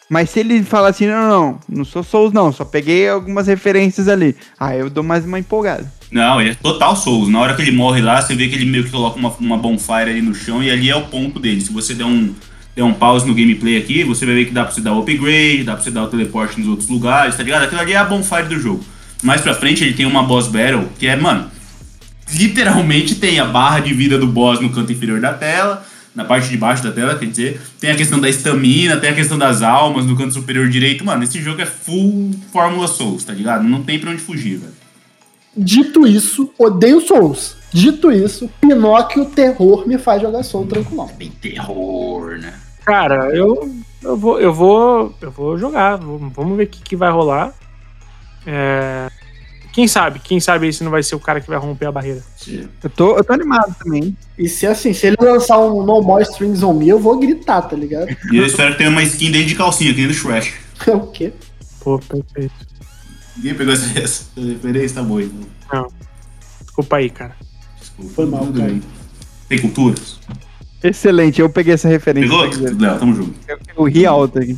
mas 0.08 0.30
se 0.30 0.40
ele 0.40 0.62
falar 0.62 0.88
assim, 0.88 1.06
não, 1.06 1.28
não, 1.28 1.58
não 1.68 1.84
sou 1.84 2.02
Souls 2.02 2.32
não, 2.32 2.52
só 2.52 2.64
peguei 2.64 3.08
algumas 3.08 3.46
referências 3.46 4.08
ali. 4.08 4.36
Aí 4.58 4.78
eu 4.78 4.88
dou 4.88 5.02
mais 5.02 5.24
uma 5.24 5.38
empolgada. 5.38 5.92
Não, 6.10 6.40
ele 6.40 6.50
é 6.50 6.54
total 6.54 6.94
Souls. 6.94 7.28
Na 7.28 7.40
hora 7.40 7.54
que 7.54 7.62
ele 7.62 7.72
morre 7.72 8.00
lá, 8.00 8.22
você 8.22 8.34
vê 8.34 8.48
que 8.48 8.54
ele 8.54 8.66
meio 8.66 8.84
que 8.84 8.90
coloca 8.90 9.18
uma, 9.18 9.30
uma 9.40 9.58
bonfire 9.58 10.10
ali 10.10 10.22
no 10.22 10.34
chão 10.34 10.62
e 10.62 10.70
ali 10.70 10.88
é 10.88 10.96
o 10.96 11.06
ponto 11.06 11.40
dele. 11.40 11.60
Se 11.60 11.72
você 11.72 11.92
der 11.92 12.04
um, 12.04 12.32
der 12.76 12.84
um 12.84 12.92
pause 12.92 13.26
no 13.26 13.34
gameplay 13.34 13.76
aqui, 13.76 14.04
você 14.04 14.24
vai 14.24 14.36
ver 14.36 14.44
que 14.44 14.52
dá 14.52 14.64
pra 14.64 14.72
você 14.72 14.80
dar 14.80 14.92
o 14.92 15.00
upgrade, 15.00 15.64
dá 15.64 15.74
pra 15.74 15.82
você 15.82 15.90
dar 15.90 16.04
o 16.04 16.06
teleporte 16.06 16.60
nos 16.60 16.68
outros 16.68 16.88
lugares, 16.88 17.36
tá 17.36 17.42
ligado? 17.42 17.64
Aquilo 17.64 17.80
ali 17.80 17.92
é 17.92 17.96
a 17.96 18.04
bonfire 18.04 18.44
do 18.44 18.60
jogo. 18.60 18.84
Mais 19.22 19.40
pra 19.40 19.54
frente 19.54 19.82
ele 19.82 19.94
tem 19.94 20.06
uma 20.06 20.22
boss 20.22 20.46
battle 20.46 20.88
que 20.98 21.08
é, 21.08 21.16
mano, 21.16 21.50
literalmente 22.32 23.16
tem 23.16 23.40
a 23.40 23.44
barra 23.44 23.80
de 23.80 23.92
vida 23.92 24.18
do 24.18 24.26
boss 24.26 24.60
no 24.60 24.70
canto 24.70 24.92
inferior 24.92 25.20
da 25.20 25.32
tela, 25.32 25.84
na 26.16 26.24
parte 26.24 26.48
de 26.48 26.56
baixo 26.56 26.82
da 26.82 26.90
tela, 26.90 27.14
quer 27.14 27.26
dizer, 27.26 27.60
tem 27.78 27.90
a 27.90 27.94
questão 27.94 28.18
da 28.18 28.26
estamina, 28.26 28.96
tem 28.96 29.10
a 29.10 29.14
questão 29.14 29.36
das 29.36 29.60
almas 29.60 30.06
no 30.06 30.16
canto 30.16 30.32
superior 30.32 30.66
direito. 30.66 31.04
Mano, 31.04 31.22
esse 31.22 31.42
jogo 31.42 31.60
é 31.60 31.66
full 31.66 32.30
Fórmula 32.50 32.88
Souls, 32.88 33.22
tá 33.22 33.34
ligado? 33.34 33.62
Não 33.62 33.82
tem 33.82 33.98
pra 33.98 34.10
onde 34.10 34.22
fugir, 34.22 34.56
velho. 34.56 34.72
dito 35.54 36.06
isso, 36.06 36.50
odeio 36.58 37.02
Souls. 37.02 37.54
Dito 37.70 38.10
isso, 38.10 38.48
Pinóquio 38.58 39.26
terror 39.26 39.86
me 39.86 39.98
faz 39.98 40.22
jogar 40.22 40.42
Soul 40.42 40.66
tranquilão. 40.66 41.10
Bem 41.18 41.30
terror, 41.30 42.38
né? 42.38 42.54
Cara, 42.82 43.28
eu, 43.36 43.70
eu 44.02 44.16
vou, 44.16 44.40
eu 44.40 44.54
vou, 44.54 45.14
eu 45.20 45.30
vou 45.30 45.58
jogar. 45.58 45.96
Vamos 45.96 46.32
vamos 46.32 46.56
ver 46.56 46.64
o 46.64 46.68
que, 46.68 46.80
que 46.80 46.96
vai 46.96 47.10
rolar. 47.10 47.52
É, 48.46 49.10
quem 49.76 49.86
sabe? 49.86 50.20
Quem 50.20 50.40
sabe 50.40 50.66
esse 50.66 50.82
não 50.82 50.90
vai 50.90 51.02
ser 51.02 51.16
o 51.16 51.20
cara 51.20 51.38
que 51.38 51.50
vai 51.50 51.58
romper 51.58 51.84
a 51.84 51.92
barreira. 51.92 52.22
Eu 52.82 52.88
tô, 52.88 53.18
eu 53.18 53.22
tô 53.22 53.34
animado 53.34 53.76
também. 53.78 54.16
E 54.38 54.48
se 54.48 54.66
assim, 54.66 54.94
se 54.94 55.06
ele 55.06 55.16
lançar 55.20 55.58
um 55.58 55.82
No 55.84 56.00
More 56.00 56.22
Strings 56.22 56.62
on 56.62 56.72
Me, 56.72 56.88
eu 56.88 56.98
vou 56.98 57.18
gritar, 57.18 57.60
tá 57.60 57.76
ligado? 57.76 58.08
E 58.32 58.38
eu 58.38 58.46
espero 58.46 58.72
que 58.72 58.78
tenha 58.78 58.88
uma 58.88 59.02
skin 59.02 59.30
dele 59.30 59.44
de 59.44 59.54
calcinha, 59.54 59.92
que 59.92 59.98
nem 59.98 60.08
do 60.08 60.14
Shrek. 60.14 60.50
É 60.86 60.92
o 60.96 61.06
quê? 61.08 61.30
Pô, 61.80 61.98
perfeito. 61.98 62.54
Ninguém 63.36 63.54
pegou 63.54 63.74
essa, 63.74 63.98
essa 63.98 64.24
referência, 64.34 64.94
tá 64.94 65.02
bom, 65.02 65.20
então. 65.20 65.92
Desculpa 66.62 66.96
aí, 66.96 67.10
cara. 67.10 67.36
Desculpa. 67.78 68.12
Foi 68.14 68.24
mal, 68.24 68.46
cara. 68.46 68.52
bem. 68.52 68.82
Tem 69.46 69.58
culturas? 69.58 70.18
Excelente, 70.82 71.38
eu 71.38 71.50
peguei 71.50 71.74
essa 71.74 71.86
referência. 71.86 72.30
Pegou? 72.30 72.78
Léo, 72.80 72.98
tamo 72.98 73.14
junto. 73.14 73.34
Eu, 73.46 73.58
eu 73.76 73.84
ri 73.84 74.06
alto 74.06 74.38
aqui. 74.38 74.56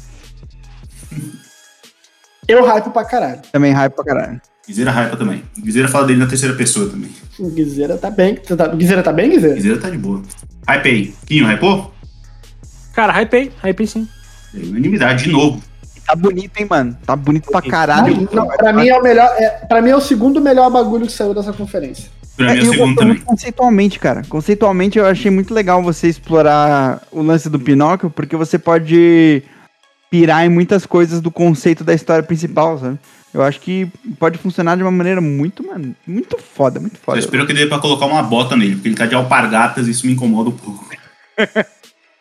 Eu 2.46 2.64
hype 2.64 2.90
pra 2.90 3.04
caralho. 3.04 3.42
Também 3.50 3.72
hype 3.72 3.94
pra 3.94 4.04
caralho. 4.04 4.40
Guiseira 4.68 4.90
hypa 4.90 5.16
também. 5.16 5.42
Guiseira 5.58 5.88
fala 5.88 6.06
dele 6.06 6.18
na 6.18 6.26
terceira 6.26 6.54
pessoa 6.54 6.90
também. 6.90 7.10
O 7.38 7.48
Guizeira 7.48 7.96
tá 7.96 8.10
bem. 8.10 8.34
Tá, 8.34 8.68
Guizeira 8.68 9.02
tá 9.02 9.10
bem, 9.10 9.30
Guizeira? 9.30 9.54
Guiseira 9.54 9.78
tá 9.78 9.88
de 9.88 9.96
boa. 9.96 10.22
Hype 10.68 10.88
aí. 10.88 11.14
Quinho, 11.24 11.46
hypou? 11.46 11.94
Cara, 12.92 13.18
hypei, 13.18 13.50
hypei 13.64 13.86
sim. 13.86 14.06
Unanimidade 14.52 15.24
de 15.24 15.30
novo. 15.30 15.62
Tá 16.06 16.14
bonito, 16.14 16.58
hein, 16.58 16.66
mano? 16.68 16.96
Tá 17.06 17.16
bonito 17.16 17.50
pra 17.50 17.62
caralho. 17.62 18.28
Não, 18.30 18.46
pra 18.46 18.72
mim 18.72 18.88
é 18.88 18.98
o 18.98 19.02
melhor. 19.02 19.30
É, 19.38 19.48
pra 19.66 19.80
mim 19.80 19.90
é 19.90 19.96
o 19.96 20.00
segundo 20.00 20.40
melhor 20.40 20.70
bagulho 20.70 21.06
que 21.06 21.12
saiu 21.12 21.32
dessa 21.32 21.52
conferência. 21.52 22.10
Pra 22.36 22.52
mim 22.52 22.58
é 22.58 22.62
o 22.62 22.64
segundo 22.64 22.78
gosto 22.78 22.94
também. 22.96 23.14
muito 23.14 23.24
conceitualmente, 23.24 23.98
cara. 23.98 24.22
Conceitualmente 24.28 24.98
eu 24.98 25.06
achei 25.06 25.30
muito 25.30 25.54
legal 25.54 25.82
você 25.82 26.08
explorar 26.08 27.02
o 27.10 27.22
lance 27.22 27.48
do 27.48 27.58
Pinóquio, 27.58 28.10
porque 28.10 28.36
você 28.36 28.58
pode 28.58 29.42
pirar 30.10 30.44
em 30.44 30.48
muitas 30.48 30.84
coisas 30.84 31.20
do 31.20 31.30
conceito 31.30 31.84
da 31.84 31.94
história 31.94 32.22
principal, 32.22 32.78
sabe? 32.78 32.98
Eu 33.32 33.42
acho 33.42 33.60
que 33.60 33.86
pode 34.18 34.38
funcionar 34.38 34.76
de 34.76 34.82
uma 34.82 34.90
maneira 34.90 35.20
muito, 35.20 35.66
mano, 35.66 35.94
muito 36.06 36.38
foda, 36.38 36.80
muito 36.80 36.98
foda. 36.98 37.18
espero 37.18 37.46
que 37.46 37.52
dê 37.52 37.66
pra 37.66 37.78
colocar 37.78 38.06
uma 38.06 38.22
bota 38.22 38.56
nele, 38.56 38.74
porque 38.74 38.88
ele 38.88 38.96
tá 38.96 39.06
de 39.06 39.14
alpargatas 39.14 39.86
e 39.86 39.90
isso 39.90 40.06
me 40.06 40.12
incomoda 40.12 40.48
um 40.48 40.56
pouco. 40.56 40.88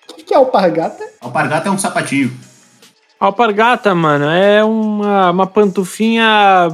O 0.09 0.13
que, 0.15 0.23
que 0.23 0.33
é 0.33 0.37
o 0.37 0.47
Pargata? 0.47 1.03
Alpargata 1.21 1.69
é 1.69 1.71
um 1.71 1.77
sapatinho. 1.77 2.31
Alpargata, 3.19 3.95
mano, 3.95 4.25
é 4.25 4.63
uma, 4.63 5.31
uma 5.31 5.47
pantufinha. 5.47 6.69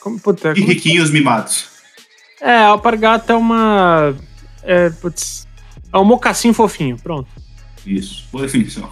Como, 0.00 0.18
puta, 0.18 0.54
E 0.56 0.60
riquinhos 0.62 1.10
mimados. 1.10 1.66
É, 2.40 2.56
alpargata 2.64 3.34
é 3.34 3.36
uma. 3.36 4.14
É, 4.62 4.90
putz, 4.90 5.46
é 5.92 5.98
um 5.98 6.04
mocassim 6.04 6.52
fofinho, 6.52 6.96
pronto. 6.96 7.28
Isso. 7.86 8.24
Boa 8.32 8.44
definição. 8.44 8.88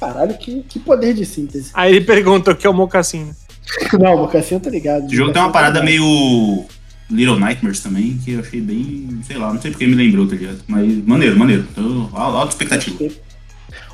Caralho, 0.00 0.36
que, 0.38 0.62
que 0.62 0.78
poder 0.78 1.14
de 1.14 1.26
síntese. 1.26 1.70
Aí 1.74 1.94
ele 1.94 2.04
pergunta 2.06 2.52
o 2.52 2.56
que 2.56 2.66
é 2.66 2.70
o 2.70 2.74
mocassim, 2.74 3.24
né? 3.24 3.34
Não, 3.98 4.14
o 4.14 4.18
Mocassim 4.18 4.54
eu 4.54 4.60
tô 4.60 4.70
ligado. 4.70 5.06
Esse 5.06 5.16
jogo 5.16 5.32
tem 5.32 5.42
uma 5.42 5.52
parada 5.52 5.80
ligado. 5.80 5.84
meio 5.84 6.64
Little 7.10 7.38
Nightmares 7.38 7.80
também, 7.80 8.18
que 8.24 8.32
eu 8.32 8.40
achei 8.40 8.60
bem, 8.60 9.20
sei 9.26 9.36
lá, 9.36 9.52
não 9.52 9.60
sei 9.60 9.70
porque 9.70 9.86
me 9.86 9.94
lembrou, 9.94 10.26
tá 10.26 10.34
ligado? 10.36 10.58
Mas 10.66 11.04
maneiro, 11.04 11.38
maneiro. 11.38 11.66
Tô 11.74 12.08
alta 12.14 12.52
expectativa. 12.52 13.12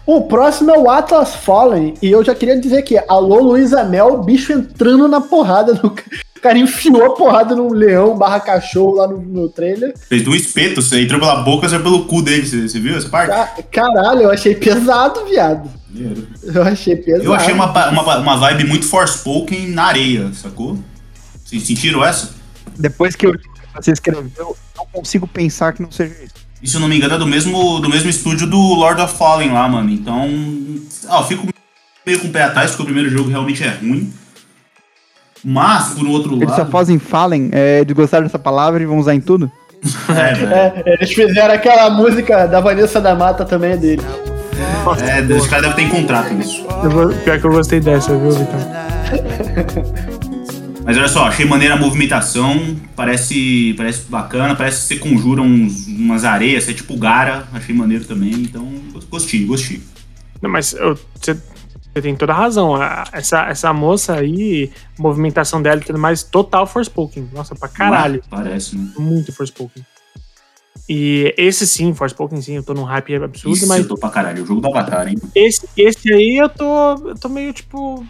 O 0.07 0.23
próximo 0.23 0.71
é 0.71 0.79
o 0.79 0.91
Atlas 0.91 1.35
Fallen. 1.35 1.95
E 2.03 2.11
eu 2.11 2.25
já 2.25 2.35
queria 2.35 2.59
dizer 2.59 2.83
que, 2.83 2.99
alô, 3.09 3.41
Luísa 3.41 3.85
Mel, 3.85 4.15
o 4.15 4.25
bicho 4.25 4.53
entrando 4.53 5.07
na 5.07 5.21
porrada 5.21 5.75
no. 5.75 5.95
O 6.41 6.43
cara 6.43 6.59
enfiou 6.59 7.05
a 7.05 7.15
porrada 7.15 7.55
num 7.55 7.71
leão 7.71 8.17
barra 8.17 8.41
cachorro 8.41 8.95
lá 8.97 9.07
no, 9.07 9.21
no 9.21 9.49
trailer. 9.51 9.93
Fez 10.09 10.27
um 10.27 10.35
espeto, 10.35 10.81
você 10.81 11.03
entrou 11.03 11.21
pela 11.21 11.43
boca, 11.43 11.69
saiu 11.69 11.83
pelo 11.83 12.07
cu 12.07 12.23
dele. 12.23 12.47
Você, 12.47 12.67
você 12.67 12.81
viu 12.81 12.97
essa 12.97 13.11
parte? 13.11 13.29
Ca- 13.31 13.63
Caralho, 13.71 14.23
eu 14.23 14.31
achei 14.31 14.55
pesado, 14.55 15.23
viado. 15.27 15.69
Eu 16.43 16.63
achei 16.63 16.97
pesado. 16.97 17.25
Eu 17.25 17.35
achei 17.35 17.53
uma, 17.53 17.67
uma, 17.91 18.17
uma 18.19 18.37
vibe 18.39 18.65
muito 18.65 18.87
Forspoken 18.87 19.69
na 19.69 19.85
areia, 19.85 20.31
sacou? 20.33 20.79
Vocês 21.45 21.63
sentiram 21.67 22.03
essa? 22.03 22.31
Depois 22.79 23.15
que 23.15 23.27
eu- 23.27 23.35
você 23.77 23.93
escreveu, 23.93 24.25
eu 24.39 24.57
não 24.79 24.87
consigo 24.87 25.27
pensar 25.27 25.75
que 25.75 25.83
não 25.83 25.91
seja 25.91 26.15
isso. 26.25 26.35
E 26.63 26.67
se 26.69 26.75
eu 26.77 26.81
não 26.81 26.89
me 26.89 26.97
engano, 26.97 27.15
é 27.17 27.19
do 27.19 27.27
mesmo, 27.27 27.81
do 27.81 27.89
mesmo 27.91 28.09
estúdio 28.09 28.47
do 28.47 28.57
Lord 28.57 28.99
of 29.03 29.15
Fallen 29.15 29.53
lá, 29.53 29.69
mano. 29.69 29.91
Então. 29.91 30.27
Ah, 31.07 31.19
eu 31.19 31.25
fico 31.25 31.47
meio 32.07 32.19
com 32.21 32.29
o 32.29 32.31
pé 32.31 32.45
atrás, 32.45 32.71
porque 32.71 32.83
o 32.83 32.87
primeiro 32.87 33.11
jogo 33.11 33.29
realmente 33.29 33.63
é 33.63 33.69
ruim. 33.69 34.11
Mas, 35.45 35.91
por 35.95 36.07
outro 36.07 36.37
Eles 36.37 36.51
só 36.51 36.59
lado. 36.59 36.71
fazem 36.71 36.99
Fallen, 36.99 37.49
é, 37.53 37.85
de 37.85 37.95
gostar 37.95 38.21
dessa 38.21 38.39
palavra 38.39 38.83
e 38.83 38.87
vão 38.87 38.99
usar 38.99 39.15
em 39.15 39.21
tudo? 39.21 39.51
É. 40.11 40.83
É, 40.89 40.95
eles 40.95 41.13
fizeram 41.13 41.55
aquela 41.55 41.89
música 41.91 42.47
da 42.47 42.61
Vanessa 42.61 43.01
da 43.01 43.15
Mata 43.15 43.45
também 43.45 43.73
é 43.73 43.77
dele. 43.79 44.03
É, 45.01 45.37
esse 45.37 45.49
cara 45.49 45.63
deve 45.63 45.75
ter 45.75 45.89
contrato 45.89 46.35
isso. 46.35 46.67
Eu 46.85 46.91
vou- 46.91 47.09
pior 47.09 47.41
que 47.41 47.47
eu 47.47 47.51
gostei 47.51 47.81
dessa, 47.81 48.15
viu, 48.15 48.31
Vitão? 48.33 48.61
Mas 50.85 50.97
olha 50.97 51.09
só, 51.09 51.25
achei 51.27 51.47
maneira 51.47 51.75
a 51.75 51.79
movimentação, 51.79 52.77
parece, 52.97 53.75
parece 53.77 54.03
bacana, 54.11 54.57
parece 54.57 54.81
que 54.83 54.95
você 54.95 54.97
conjura 54.97 55.41
uns, 55.41 55.87
umas 55.87 56.25
areias, 56.25 56.65
você 56.65 56.73
é 56.73 56.75
tipo 56.75 56.97
Gara, 56.97 57.45
achei 57.53 57.75
maneiro 57.75 58.05
também, 58.05 58.33
então 58.33 58.67
gostei, 59.11 59.45
gostei. 59.45 59.81
Não, 60.43 60.51
mas 60.51 60.73
eu- 60.73 60.99
você 61.15 61.37
você 61.93 62.03
tem 62.03 62.15
toda 62.15 62.33
a 62.33 62.37
razão. 62.37 62.75
Essa, 63.13 63.47
essa 63.49 63.73
moça 63.73 64.15
aí, 64.15 64.71
movimentação 64.99 65.61
dela 65.61 65.81
e 65.81 65.85
tudo 65.85 65.99
mais, 65.99 66.23
total 66.23 66.67
Forspoken. 66.67 67.29
Nossa, 67.33 67.55
pra 67.55 67.69
caralho. 67.69 68.23
Parece, 68.31 68.77
né? 68.77 68.93
Muito 68.99 69.33
Forspoken. 69.33 69.85
E 70.89 71.35
esse 71.37 71.67
sim, 71.67 71.95
Forspoken 71.95 72.41
sim, 72.41 72.55
eu 72.55 72.63
tô 72.63 72.75
num 72.75 72.85
hype 72.85 73.15
absurdo, 73.15 73.57
Isso, 73.57 73.67
mas 73.67 73.83
eu 73.83 73.89
tô 73.89 73.97
pra 73.97 74.11
caralho, 74.11 74.43
o 74.43 74.47
jogo 74.47 74.61
do 74.61 74.69
Avatar, 74.69 75.09
hein? 75.09 75.17
esse, 75.35 75.69
esse 75.77 76.13
aí 76.13 76.37
eu 76.37 76.49
tô, 76.49 77.09
eu 77.09 77.15
tô 77.15 77.29
meio 77.29 77.53
tipo. 77.53 78.05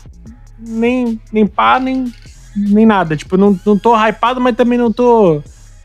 Nem, 0.59 1.21
nem 1.33 1.47
pá, 1.47 1.81
nem, 1.81 2.13
nem 2.55 2.87
nada. 2.87 3.17
Tipo, 3.17 3.37
não, 3.37 3.59
não 3.65 3.79
tô 3.79 3.95
hypado, 3.95 4.41
mas 4.41 4.57
também 4.57 4.79
não 4.79 4.93
tô. 4.93 5.43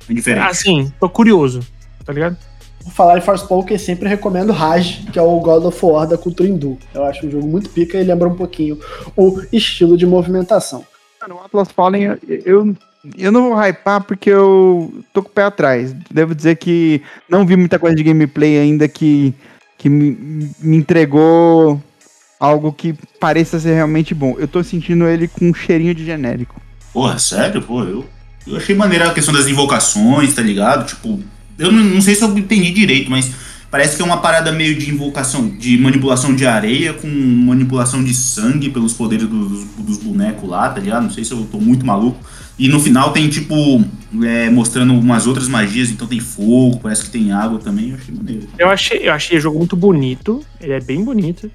Indiferente. 0.09 0.47
Assim, 0.47 0.93
tô 0.99 1.09
curioso, 1.09 1.61
tá 2.05 2.13
ligado? 2.13 2.37
Por 2.85 2.93
falar 2.93 3.17
em 3.17 3.21
Forspoken, 3.21 3.77
sempre 3.79 4.07
recomendo 4.07 4.53
Raj, 4.53 5.03
que 5.11 5.17
é 5.17 5.21
o 5.21 5.39
God 5.39 5.65
of 5.65 5.85
War 5.85 6.07
da 6.07 6.17
cultura 6.17 6.47
hindu. 6.47 6.77
Eu 6.93 7.03
acho 7.03 7.25
um 7.25 7.31
jogo 7.31 7.47
muito 7.47 7.69
pica 7.69 7.97
e 7.97 8.03
lembra 8.03 8.29
um 8.29 8.35
pouquinho 8.35 8.79
o 9.17 9.41
estilo 9.51 9.97
de 9.97 10.05
movimentação. 10.05 10.85
Mano, 11.19 11.35
o 11.41 11.43
Atlas 11.43 11.71
Fallen, 11.71 12.03
eu, 12.03 12.19
eu, 12.45 12.75
eu 13.17 13.31
não 13.31 13.49
vou 13.49 13.59
hypar 13.59 14.03
porque 14.03 14.29
eu 14.29 15.03
tô 15.11 15.23
com 15.23 15.29
o 15.29 15.31
pé 15.31 15.43
atrás. 15.43 15.93
Devo 16.11 16.35
dizer 16.35 16.57
que 16.57 17.01
não 17.27 17.43
vi 17.43 17.55
muita 17.57 17.79
coisa 17.79 17.95
de 17.95 18.03
gameplay 18.03 18.59
ainda 18.59 18.87
que, 18.87 19.33
que 19.79 19.89
me, 19.89 20.51
me 20.59 20.77
entregou 20.77 21.81
algo 22.39 22.71
que 22.71 22.93
pareça 23.19 23.59
ser 23.59 23.73
realmente 23.73 24.13
bom. 24.13 24.35
Eu 24.37 24.47
tô 24.47 24.63
sentindo 24.63 25.07
ele 25.07 25.27
com 25.27 25.49
um 25.49 25.53
cheirinho 25.53 25.95
de 25.95 26.05
genérico. 26.05 26.61
Porra, 26.93 27.17
sério? 27.17 27.63
Pô, 27.63 27.83
eu, 27.83 28.05
eu 28.45 28.55
achei 28.57 28.75
maneira 28.75 29.09
a 29.09 29.13
questão 29.13 29.33
das 29.33 29.47
invocações, 29.47 30.35
tá 30.35 30.41
ligado? 30.43 30.85
Tipo, 30.85 31.19
eu 31.57 31.71
não, 31.71 31.83
não 31.83 32.01
sei 32.01 32.15
se 32.15 32.23
eu 32.23 32.37
entendi 32.37 32.71
direito, 32.71 33.09
mas 33.09 33.31
parece 33.71 33.95
que 33.95 34.01
é 34.01 34.05
uma 34.05 34.17
parada 34.17 34.51
meio 34.51 34.75
de 34.75 34.89
invocação, 34.89 35.49
de 35.49 35.77
manipulação 35.77 36.35
de 36.35 36.45
areia 36.45 36.93
com 36.93 37.07
manipulação 37.07 38.03
de 38.03 38.13
sangue 38.13 38.69
pelos 38.69 38.93
poderes 38.93 39.27
dos, 39.27 39.65
dos 39.77 39.97
bonecos 39.97 40.49
lá, 40.49 40.69
tá 40.69 40.79
ligado? 40.79 41.03
Não 41.03 41.11
sei 41.11 41.23
se 41.23 41.31
eu 41.31 41.45
tô 41.51 41.59
muito 41.59 41.85
maluco. 41.85 42.17
E 42.57 42.69
no 42.69 42.79
final 42.79 43.11
tem, 43.11 43.27
tipo, 43.27 43.83
é, 44.23 44.49
mostrando 44.49 44.93
umas 44.93 45.27
outras 45.27 45.47
magias, 45.49 45.89
então 45.89 46.07
tem 46.07 46.21
fogo, 46.21 46.79
parece 46.79 47.03
que 47.03 47.09
tem 47.09 47.33
água 47.33 47.59
também, 47.59 47.89
eu 47.89 47.97
achei 47.97 48.15
maneiro. 48.15 48.47
Eu 48.57 48.69
achei, 48.69 49.09
eu 49.09 49.11
achei 49.11 49.37
o 49.37 49.41
jogo 49.41 49.57
muito 49.57 49.75
bonito. 49.75 50.41
Ele 50.61 50.71
é 50.71 50.79
bem 50.79 51.03
bonito. 51.03 51.51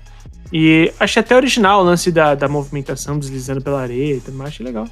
E 0.52 0.92
achei 1.00 1.20
até 1.20 1.34
original 1.34 1.80
o 1.80 1.84
lance 1.84 2.10
da, 2.10 2.34
da 2.34 2.48
movimentação 2.48 3.18
deslizando 3.18 3.62
pela 3.62 3.80
areia 3.80 4.16
e 4.16 4.20
tudo 4.20 4.36
mais. 4.36 4.50
Achei 4.50 4.66
legal. 4.66 4.86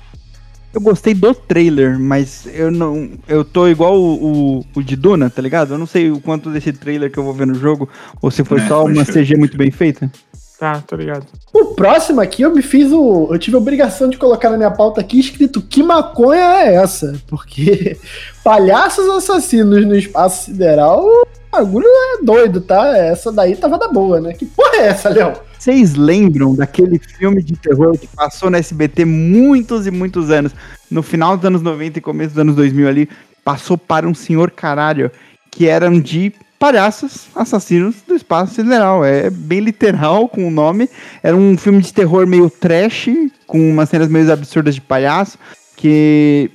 Eu 0.72 0.80
gostei 0.80 1.14
do 1.14 1.34
trailer, 1.34 1.98
mas 1.98 2.46
eu 2.52 2.70
não. 2.70 3.10
Eu 3.26 3.44
tô 3.44 3.66
igual 3.68 3.98
o, 3.98 4.58
o, 4.58 4.64
o 4.76 4.82
de 4.82 4.96
Duna, 4.96 5.30
tá 5.30 5.40
ligado? 5.40 5.74
Eu 5.74 5.78
não 5.78 5.86
sei 5.86 6.10
o 6.10 6.20
quanto 6.20 6.50
desse 6.50 6.72
trailer 6.72 7.10
que 7.10 7.18
eu 7.18 7.24
vou 7.24 7.32
ver 7.32 7.46
no 7.46 7.54
jogo, 7.54 7.88
ou 8.20 8.30
se 8.30 8.44
foi 8.44 8.60
É, 8.60 8.68
só 8.68 8.84
uma. 8.84 9.04
CG 9.04 9.36
muito 9.36 9.56
bem 9.56 9.70
feita. 9.70 10.10
Tá, 10.58 10.82
tô 10.86 10.96
ligado. 10.96 11.24
O 11.52 11.66
próximo 11.66 12.20
aqui 12.20 12.42
eu 12.42 12.52
me 12.52 12.62
fiz 12.62 12.90
o. 12.92 13.28
Eu 13.30 13.38
tive 13.38 13.56
a 13.56 13.60
obrigação 13.60 14.10
de 14.10 14.18
colocar 14.18 14.50
na 14.50 14.56
minha 14.56 14.70
pauta 14.70 15.00
aqui 15.00 15.18
escrito 15.20 15.62
que 15.62 15.82
maconha 15.82 16.64
é 16.64 16.74
essa? 16.74 17.14
Porque 17.28 17.96
palhaços 18.42 19.08
assassinos 19.08 19.86
no 19.86 19.96
espaço 19.96 20.46
sideral, 20.46 21.06
o 21.48 21.56
bagulho 21.56 21.86
é 21.86 22.24
doido, 22.24 22.60
tá? 22.60 22.96
Essa 22.96 23.32
daí 23.32 23.56
tava 23.56 23.78
da 23.78 23.88
boa, 23.88 24.20
né? 24.20 24.32
Que 24.32 24.46
porra 24.46 24.76
é 24.76 24.86
essa, 24.88 25.08
Léo? 25.08 25.34
Vocês 25.58 25.94
lembram 25.94 26.54
daquele 26.54 26.98
filme 26.98 27.42
de 27.42 27.56
terror 27.56 27.98
que 27.98 28.06
passou 28.06 28.48
na 28.48 28.58
SBT 28.58 29.04
muitos 29.04 29.86
e 29.86 29.90
muitos 29.90 30.30
anos? 30.30 30.54
No 30.90 31.02
final 31.02 31.36
dos 31.36 31.46
anos 31.46 31.62
90 31.62 31.98
e 31.98 32.02
começo 32.02 32.30
dos 32.30 32.38
anos 32.40 32.54
2000 32.54 32.88
ali, 32.88 33.08
passou 33.44 33.76
para 33.76 34.06
um 34.06 34.14
senhor 34.14 34.50
caralho, 34.50 35.10
que 35.50 35.66
eram 35.66 36.00
de 36.00 36.32
palhaços 36.58 37.26
assassinos 37.34 37.96
do 38.06 38.14
espaço 38.14 38.54
sideral. 38.54 39.04
É 39.04 39.30
bem 39.30 39.60
literal 39.60 40.28
com 40.28 40.46
o 40.46 40.50
nome. 40.50 40.88
Era 41.22 41.36
um 41.36 41.56
filme 41.56 41.80
de 41.80 41.92
terror 41.92 42.26
meio 42.26 42.50
trash, 42.50 43.08
com 43.46 43.58
umas 43.70 43.88
cenas 43.88 44.08
meio 44.08 44.30
absurdas 44.32 44.74
de 44.74 44.80
palhaço, 44.80 45.38
que... 45.76 46.50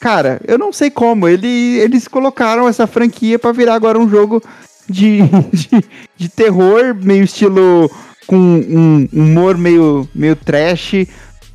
Cara, 0.00 0.40
eu 0.46 0.58
não 0.58 0.72
sei 0.72 0.90
como. 0.90 1.28
Ele, 1.28 1.78
eles 1.78 2.06
colocaram 2.06 2.68
essa 2.68 2.86
franquia 2.86 3.38
para 3.38 3.52
virar 3.52 3.74
agora 3.74 3.98
um 3.98 4.08
jogo 4.08 4.42
de, 4.88 5.20
de, 5.52 5.84
de 6.16 6.28
terror, 6.28 6.94
meio 6.94 7.24
estilo 7.24 7.90
com 8.26 8.36
um 8.36 9.08
humor 9.12 9.56
meio, 9.56 10.08
meio 10.14 10.34
trash 10.34 11.06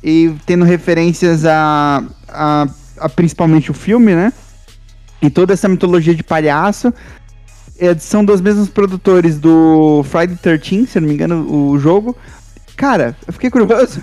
e 0.02 0.34
tendo 0.46 0.64
referências 0.64 1.44
a, 1.44 2.02
a, 2.28 2.66
a 2.98 3.08
principalmente 3.08 3.70
o 3.70 3.74
filme, 3.74 4.14
né? 4.14 4.32
E 5.20 5.30
toda 5.30 5.52
essa 5.52 5.68
mitologia 5.68 6.14
de 6.14 6.22
palhaço. 6.22 6.92
É, 7.78 7.96
são 7.96 8.24
dos 8.24 8.40
mesmos 8.40 8.68
produtores 8.68 9.38
do 9.38 10.04
Friday 10.04 10.36
13, 10.36 10.86
se 10.86 11.00
não 11.00 11.08
me 11.08 11.14
engano, 11.14 11.46
o 11.50 11.78
jogo. 11.78 12.16
Cara, 12.76 13.16
eu 13.26 13.32
fiquei 13.32 13.50
curioso. 13.50 14.00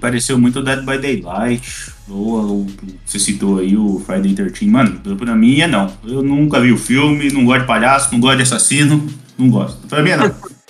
Pareceu 0.00 0.38
muito 0.38 0.62
Dead 0.62 0.80
by 0.84 0.98
Daylight, 0.98 1.91
ou, 2.08 2.66
você 3.04 3.18
citou 3.18 3.58
aí 3.58 3.76
o 3.76 4.00
Friday 4.04 4.34
13. 4.34 4.66
Mano, 4.66 5.00
pra 5.16 5.34
mim 5.34 5.60
é 5.60 5.66
não. 5.66 5.92
Eu 6.04 6.22
nunca 6.22 6.60
vi 6.60 6.72
o 6.72 6.78
filme, 6.78 7.30
não 7.30 7.44
gosto 7.44 7.60
de 7.62 7.66
palhaço, 7.66 8.12
não 8.12 8.20
gosto 8.20 8.36
de 8.36 8.42
assassino, 8.42 9.06
não 9.38 9.48
gosto. 9.50 9.86
Pra 9.86 10.02
mim 10.02 10.10
é 10.10 10.16
não. 10.16 10.34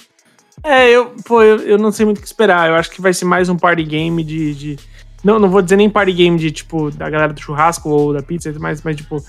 É, 0.65 0.89
eu, 0.91 1.07
pô, 1.27 1.43
eu, 1.43 1.59
eu 1.63 1.77
não 1.77 1.91
sei 1.91 2.07
muito 2.07 2.19
o 2.19 2.21
que 2.21 2.27
esperar. 2.27 2.69
Eu 2.69 2.77
acho 2.77 2.89
que 2.89 3.01
vai 3.01 3.13
ser 3.13 3.25
mais 3.25 3.49
um 3.49 3.57
party 3.57 3.83
game 3.83 4.23
de. 4.23 4.55
de- 4.55 4.79
Não, 5.25 5.37
não 5.41 5.51
vou 5.51 5.61
dizer 5.61 5.75
nem 5.75 5.91
party 5.91 6.13
game 6.13 6.39
de, 6.39 6.53
tipo, 6.53 6.89
da 6.93 7.11
galera 7.11 7.33
do 7.33 7.41
churrasco 7.41 7.89
ou 7.89 8.13
da 8.13 8.23
pizza, 8.23 8.55
mas, 8.61 8.81
mas 8.81 8.95
tipo, 8.97 9.21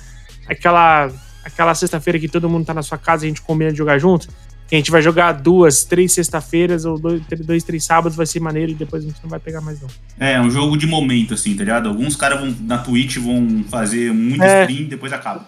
aquela, 0.47 1.09
aquela 1.43 1.73
sexta-feira 1.73 2.19
que 2.19 2.27
todo 2.27 2.47
mundo 2.47 2.65
tá 2.67 2.73
na 2.75 2.83
sua 2.83 2.99
casa 2.99 3.23
e 3.23 3.25
a 3.25 3.29
gente 3.29 3.41
combina 3.41 3.71
de 3.71 3.77
jogar 3.79 3.97
junto. 3.97 4.27
Que 4.67 4.75
a 4.75 4.77
gente 4.77 4.89
vai 4.91 5.01
jogar 5.01 5.33
duas, 5.33 5.83
três 5.83 6.13
sexta-feiras 6.13 6.85
ou 6.85 6.97
dois, 6.97 7.21
dois, 7.45 7.63
três 7.63 7.83
sábados, 7.83 8.15
vai 8.15 8.25
ser 8.25 8.39
maneiro 8.39 8.71
e 8.71 8.75
depois 8.75 9.03
a 9.03 9.07
gente 9.07 9.19
não 9.21 9.29
vai 9.29 9.39
pegar 9.39 9.61
mais, 9.61 9.79
não. 9.81 9.89
É, 10.19 10.33
é 10.33 10.41
um 10.41 10.49
jogo 10.49 10.77
de 10.77 10.87
momento, 10.87 11.33
assim, 11.33 11.53
tá 11.55 11.63
ligado? 11.63 11.89
Alguns 11.89 12.15
caras 12.15 12.39
vão 12.39 12.55
na 12.61 12.77
Twitch 12.79 13.17
vão 13.17 13.63
fazer 13.69 14.11
muito 14.13 14.41
É. 14.41 14.61
stream 14.63 14.81
e 14.81 14.85
depois 14.85 15.11
acaba. 15.13 15.45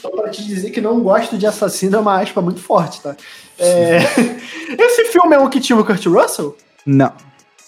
Só 0.00 0.10
pra 0.10 0.30
te 0.30 0.44
dizer 0.44 0.70
que 0.70 0.80
não 0.80 1.00
gosto 1.00 1.38
de 1.38 1.46
assassino 1.46 1.96
é 1.96 2.00
uma 2.00 2.20
aspa 2.20 2.40
muito 2.42 2.60
forte, 2.60 3.00
tá? 3.00 3.14
É... 3.58 3.98
Esse 4.76 5.04
filme 5.12 5.36
é 5.36 5.38
um 5.38 5.48
que 5.48 5.60
tinha 5.60 5.78
o 5.78 5.84
Kurt 5.84 6.04
Russell? 6.06 6.56
Não, 6.84 7.12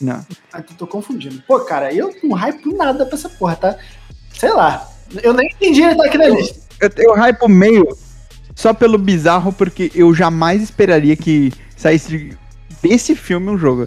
não. 0.01 0.27
Ah, 0.53 0.59
eu 0.59 0.77
tô 0.77 0.87
confundindo. 0.87 1.41
Pô, 1.47 1.61
cara, 1.61 1.93
eu 1.93 2.12
não 2.25 2.35
hype 2.37 2.75
nada 2.75 3.07
pra 3.07 3.15
essa 3.17 3.29
porra, 3.29 3.55
tá? 3.55 3.77
Sei 4.33 4.51
lá. 4.53 4.89
Eu 5.23 5.33
nem 5.33 5.47
entendi 5.49 5.83
ele 5.83 5.95
tá 5.95 6.07
aqui 6.07 6.19
na 6.19 6.27
lista. 6.29 6.59
Eu, 6.81 6.91
eu 6.97 7.15
hypo 7.15 7.49
meio 7.49 7.87
só 8.55 8.73
pelo 8.73 8.97
bizarro, 8.99 9.53
porque 9.53 9.91
eu 9.95 10.15
jamais 10.15 10.63
esperaria 10.63 11.17
que 11.17 11.53
saísse 11.77 12.37
desse 12.83 13.15
filme 13.15 13.51
um 13.51 13.59
jogo. 13.59 13.87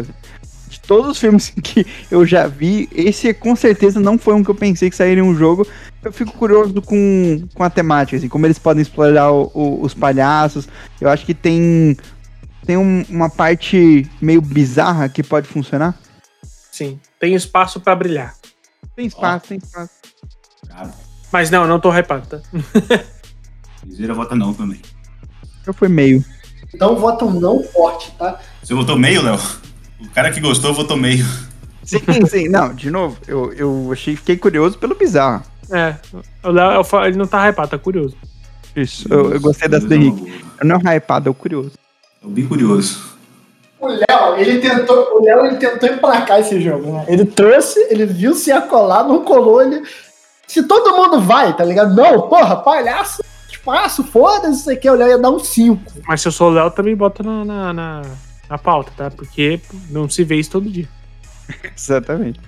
De 0.69 0.79
todos 0.81 1.11
os 1.11 1.19
filmes 1.19 1.49
que 1.63 1.85
eu 2.11 2.25
já 2.25 2.47
vi, 2.47 2.89
esse 2.93 3.33
com 3.33 3.55
certeza 3.55 3.99
não 3.99 4.17
foi 4.17 4.33
um 4.33 4.43
que 4.43 4.49
eu 4.49 4.55
pensei 4.55 4.89
que 4.89 4.95
sairia 4.95 5.23
um 5.23 5.35
jogo. 5.35 5.65
Eu 6.03 6.11
fico 6.11 6.31
curioso 6.33 6.81
com, 6.81 7.43
com 7.53 7.63
a 7.63 7.69
temática, 7.69 8.17
assim, 8.17 8.27
como 8.29 8.45
eles 8.45 8.59
podem 8.59 8.81
explorar 8.81 9.31
o- 9.31 9.49
o- 9.53 9.81
os 9.81 9.93
palhaços. 9.93 10.67
Eu 11.01 11.09
acho 11.09 11.25
que 11.25 11.33
tem, 11.33 11.97
tem 12.65 12.77
um- 12.77 13.03
uma 13.09 13.29
parte 13.29 14.09
meio 14.21 14.41
bizarra 14.41 15.07
que 15.09 15.23
pode 15.23 15.47
funcionar. 15.47 15.95
Sim, 16.71 16.99
tem 17.19 17.33
espaço 17.33 17.79
pra 17.79 17.95
brilhar. 17.95 18.35
Tem 18.95 19.05
espaço, 19.07 19.47
tem 19.47 19.57
espaço. 19.57 19.91
Mas 21.31 21.49
não, 21.49 21.67
não 21.67 21.79
tô 21.79 21.91
hypado, 21.91 22.27
tá? 22.27 22.41
Zera 23.91 24.13
vota 24.13 24.35
não 24.35 24.53
também. 24.53 24.79
Eu 25.65 25.73
fui 25.73 25.87
meio. 25.87 26.23
Então 26.73 26.95
votam 26.95 27.31
não 27.31 27.63
forte, 27.63 28.11
tá? 28.17 28.39
Você 28.61 28.73
votou 28.73 28.97
meio, 28.97 29.21
Léo? 29.21 29.39
O 29.99 30.09
cara 30.09 30.31
que 30.31 30.39
gostou 30.39 30.73
votou 30.73 30.97
meio. 30.97 31.25
Sim, 31.83 31.99
sim. 32.29 32.49
Não, 32.49 32.73
de 32.73 32.91
novo, 32.91 33.17
eu, 33.27 33.53
eu 33.53 33.89
achei, 33.91 34.15
fiquei 34.15 34.37
curioso 34.37 34.77
pelo 34.77 34.95
bizarro. 34.95 35.43
É, 35.71 35.95
o 36.43 36.51
Léo, 36.51 36.81
ele 37.05 37.17
não 37.17 37.27
tá 37.27 37.47
hypado, 37.47 37.71
tá 37.71 37.77
curioso. 37.77 38.15
Isso, 38.75 39.07
eu, 39.11 39.33
eu 39.33 39.39
gostei 39.41 39.67
dessa 39.67 39.87
do 39.87 39.93
Henrique. 39.93 40.43
Eu 40.59 40.67
não 40.67 40.79
hypado, 40.79 41.29
eu 41.29 41.33
curioso. 41.33 41.71
Eu 42.21 42.29
bem 42.29 42.45
curioso. 42.45 43.17
O 43.79 43.87
Léo, 43.87 44.35
ele 44.37 44.59
tentou, 44.59 45.17
o 45.17 45.23
Léo 45.23 45.45
ele 45.45 45.57
tentou 45.57 45.89
emplacar 45.89 46.39
esse 46.39 46.59
jogo, 46.59 46.91
né? 46.91 47.05
Ele 47.07 47.25
trouxe, 47.25 47.79
ele 47.89 48.05
viu 48.05 48.33
se 48.33 48.49
ia 48.49 48.61
colar, 48.61 49.03
não 49.03 49.23
colou, 49.23 49.61
ele. 49.61 49.83
Se 50.47 50.63
todo 50.63 50.95
mundo 50.95 51.21
vai, 51.21 51.55
tá 51.55 51.63
ligado? 51.63 51.95
Não, 51.95 52.27
porra, 52.27 52.55
palhaço, 52.57 53.23
espaço, 53.49 54.03
foda-se, 54.03 54.61
isso 54.61 54.71
aqui, 54.71 54.89
o 54.89 54.95
Léo 54.95 55.09
ia 55.09 55.17
dar 55.17 55.29
um 55.29 55.39
5. 55.39 55.81
Mas 56.07 56.21
se 56.21 56.27
eu 56.27 56.31
sou 56.31 56.49
o 56.49 56.53
Léo, 56.53 56.71
também 56.71 56.95
bota 56.95 57.23
na, 57.23 57.45
na, 57.45 57.73
na, 57.73 58.01
na 58.49 58.57
pauta, 58.57 58.91
tá? 58.95 59.11
Porque 59.11 59.59
não 59.89 60.09
se 60.09 60.23
vê 60.23 60.35
isso 60.35 60.51
todo 60.51 60.69
dia. 60.69 60.87
Exatamente. 61.75 62.39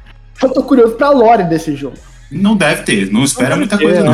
Eu 0.42 0.50
tô 0.50 0.64
curioso 0.64 0.96
pra 0.96 1.10
lore 1.10 1.44
desse 1.44 1.76
jogo. 1.76 1.98
Não 2.32 2.56
deve 2.56 2.84
ter, 2.84 3.12
não 3.12 3.24
espera 3.24 3.52
Não 3.52 3.58
muita 3.58 3.78
deve 3.78 3.92
coisa, 3.92 4.04
ter, 4.04 4.10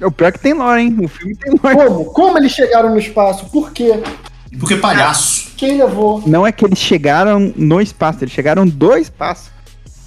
não. 0.00 0.08
O 0.08 0.12
pior 0.12 0.28
é 0.28 0.32
que 0.32 0.38
tem 0.38 0.54
lore, 0.54 0.80
hein? 0.80 0.96
O 1.00 1.08
filme 1.08 1.34
tem 1.36 1.52
lore. 1.62 1.76
Como? 1.76 2.04
Como 2.06 2.38
eles 2.38 2.52
chegaram 2.52 2.90
no 2.90 2.98
espaço? 2.98 3.46
Por 3.50 3.72
quê? 3.72 4.00
Porque 4.58 4.76
palhaço. 4.76 5.52
Quem 5.56 5.78
levou? 5.78 6.22
Não 6.26 6.46
é 6.46 6.50
que 6.50 6.64
eles 6.64 6.78
chegaram 6.78 7.52
no 7.54 7.80
espaço, 7.80 8.24
eles 8.24 8.32
chegaram 8.32 8.66
do 8.66 8.96
espaço. 8.96 9.50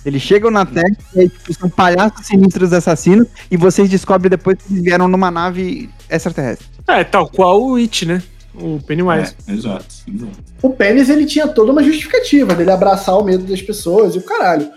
Eles 0.06 0.22
chegam 0.22 0.52
na 0.52 0.66
Terra 0.66 0.96
e 1.16 1.22
aí, 1.22 1.30
tipo, 1.30 1.54
são 1.54 1.70
palhaços 1.70 2.28
sinistros 2.28 2.74
assassinos 2.74 3.28
e 3.50 3.56
vocês 3.56 3.90
descobrem 3.90 4.30
depois 4.30 4.58
que 4.58 4.74
eles 4.74 4.84
vieram 4.84 5.08
numa 5.08 5.32
nave 5.32 5.90
extraterrestre. 6.10 6.68
É, 6.88 7.04
tal 7.04 7.30
qual 7.30 7.62
o 7.62 7.76
It, 7.76 8.06
né? 8.06 8.22
O 8.54 8.80
Pennywise. 8.86 9.34
É, 9.48 9.54
exato. 9.54 9.86
O 10.62 10.70
Pênis, 10.70 11.10
ele 11.10 11.26
tinha 11.26 11.48
toda 11.48 11.72
uma 11.72 11.84
justificativa 11.84 12.54
dele 12.54 12.72
abraçar 12.72 13.18
o 13.18 13.24
medo 13.24 13.46
das 13.46 13.62
pessoas 13.62 14.16
e 14.16 14.20
o 14.20 14.22
caralho. 14.22 14.70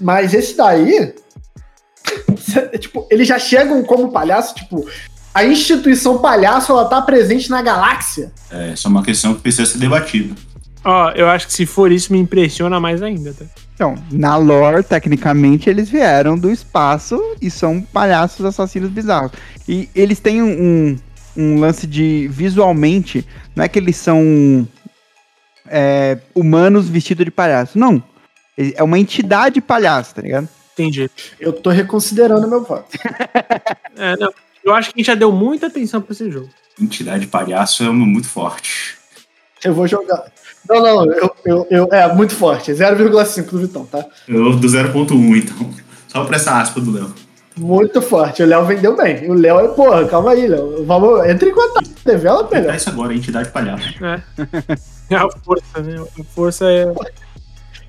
Mas 0.00 0.32
esse 0.32 0.56
daí. 0.56 1.14
tipo, 2.78 3.06
eles 3.10 3.26
já 3.26 3.38
chegam 3.38 3.82
como 3.82 4.12
palhaço, 4.12 4.54
tipo. 4.54 4.86
A 5.32 5.44
instituição 5.44 6.18
palhaço, 6.18 6.72
ela 6.72 6.86
tá 6.86 7.00
presente 7.00 7.50
na 7.50 7.62
galáxia. 7.62 8.32
É, 8.50 8.74
só 8.74 8.88
uma 8.88 9.02
questão 9.02 9.32
que 9.34 9.40
precisa 9.40 9.64
ser 9.64 9.78
debatida. 9.78 10.34
Ó, 10.84 11.10
eu 11.10 11.28
acho 11.28 11.46
que 11.46 11.52
se 11.52 11.66
for 11.66 11.92
isso, 11.92 12.12
me 12.12 12.18
impressiona 12.18 12.80
mais 12.80 13.00
ainda, 13.00 13.32
tá? 13.32 13.44
Então, 13.80 13.94
na 14.12 14.36
lore, 14.36 14.82
tecnicamente, 14.82 15.70
eles 15.70 15.88
vieram 15.88 16.36
do 16.38 16.50
espaço 16.50 17.18
e 17.40 17.50
são 17.50 17.80
palhaços 17.80 18.44
assassinos 18.44 18.90
bizarros. 18.90 19.32
E 19.66 19.88
eles 19.94 20.20
têm 20.20 20.42
um, 20.42 20.98
um, 21.34 21.58
lance 21.58 21.86
de 21.86 22.28
visualmente, 22.28 23.26
não 23.56 23.64
é 23.64 23.68
que 23.70 23.78
eles 23.78 23.96
são 23.96 24.68
é, 25.66 26.18
humanos 26.34 26.90
vestidos 26.90 27.24
de 27.24 27.30
palhaço, 27.30 27.78
não. 27.78 28.02
Ele- 28.58 28.74
É 28.76 28.82
uma 28.82 28.98
entidade 28.98 29.62
palhaço, 29.62 30.14
tá 30.14 30.20
ligado? 30.20 30.46
Entendi. 30.74 31.10
Eu 31.40 31.50
tô 31.54 31.70
reconsiderando 31.70 32.46
meu 32.46 32.62
voto. 32.62 32.86
É, 33.96 34.16
não. 34.18 34.32
Eu 34.62 34.74
acho 34.74 34.90
que 34.90 34.94
a 34.96 34.98
gente 35.00 35.06
já 35.06 35.14
deu 35.14 35.32
muita 35.32 35.66
atenção 35.68 36.00
pra 36.02 36.12
esse 36.12 36.30
jogo. 36.30 36.48
Entidade 36.80 37.26
palhaço 37.26 37.82
é 37.82 37.88
uma 37.88 38.06
muito 38.06 38.28
forte. 38.28 38.96
Eu 39.64 39.74
vou 39.74 39.86
jogar. 39.86 40.30
Não, 40.68 40.80
não, 40.82 41.04
eu, 41.12 41.30
eu, 41.44 41.66
eu- 41.70 41.88
é 41.92 42.12
muito 42.14 42.34
forte. 42.34 42.72
0,5 42.72 43.50
do 43.50 43.58
Vitão, 43.58 43.84
tá? 43.86 44.04
Eu 44.28 44.54
do 44.56 44.68
0.1, 44.68 45.36
então. 45.36 45.70
Só 46.08 46.24
pra 46.24 46.36
essa 46.36 46.60
aspa 46.60 46.80
do 46.80 46.92
Léo. 46.92 47.12
Muito 47.56 48.00
forte. 48.00 48.42
O 48.42 48.46
Léo 48.46 48.64
vendeu 48.64 48.96
bem. 48.96 49.28
O 49.30 49.34
Léo 49.34 49.58
é, 49.60 49.68
porra, 49.68 50.04
calma 50.06 50.30
aí, 50.32 50.46
Léo. 50.46 50.84
Vamos, 50.86 51.26
entre 51.28 51.50
em 51.50 51.54
contato. 51.54 51.88
Devela 52.04 52.42
Vou 52.44 52.50
melhor. 52.52 52.74
isso 52.74 52.88
agora, 52.88 53.14
entidade 53.14 53.48
palhaço. 53.50 53.88
É. 55.10 55.16
A 55.16 55.28
força, 55.44 55.80
né? 55.82 55.96
A 56.20 56.24
força 56.32 56.70
é. 56.70 56.86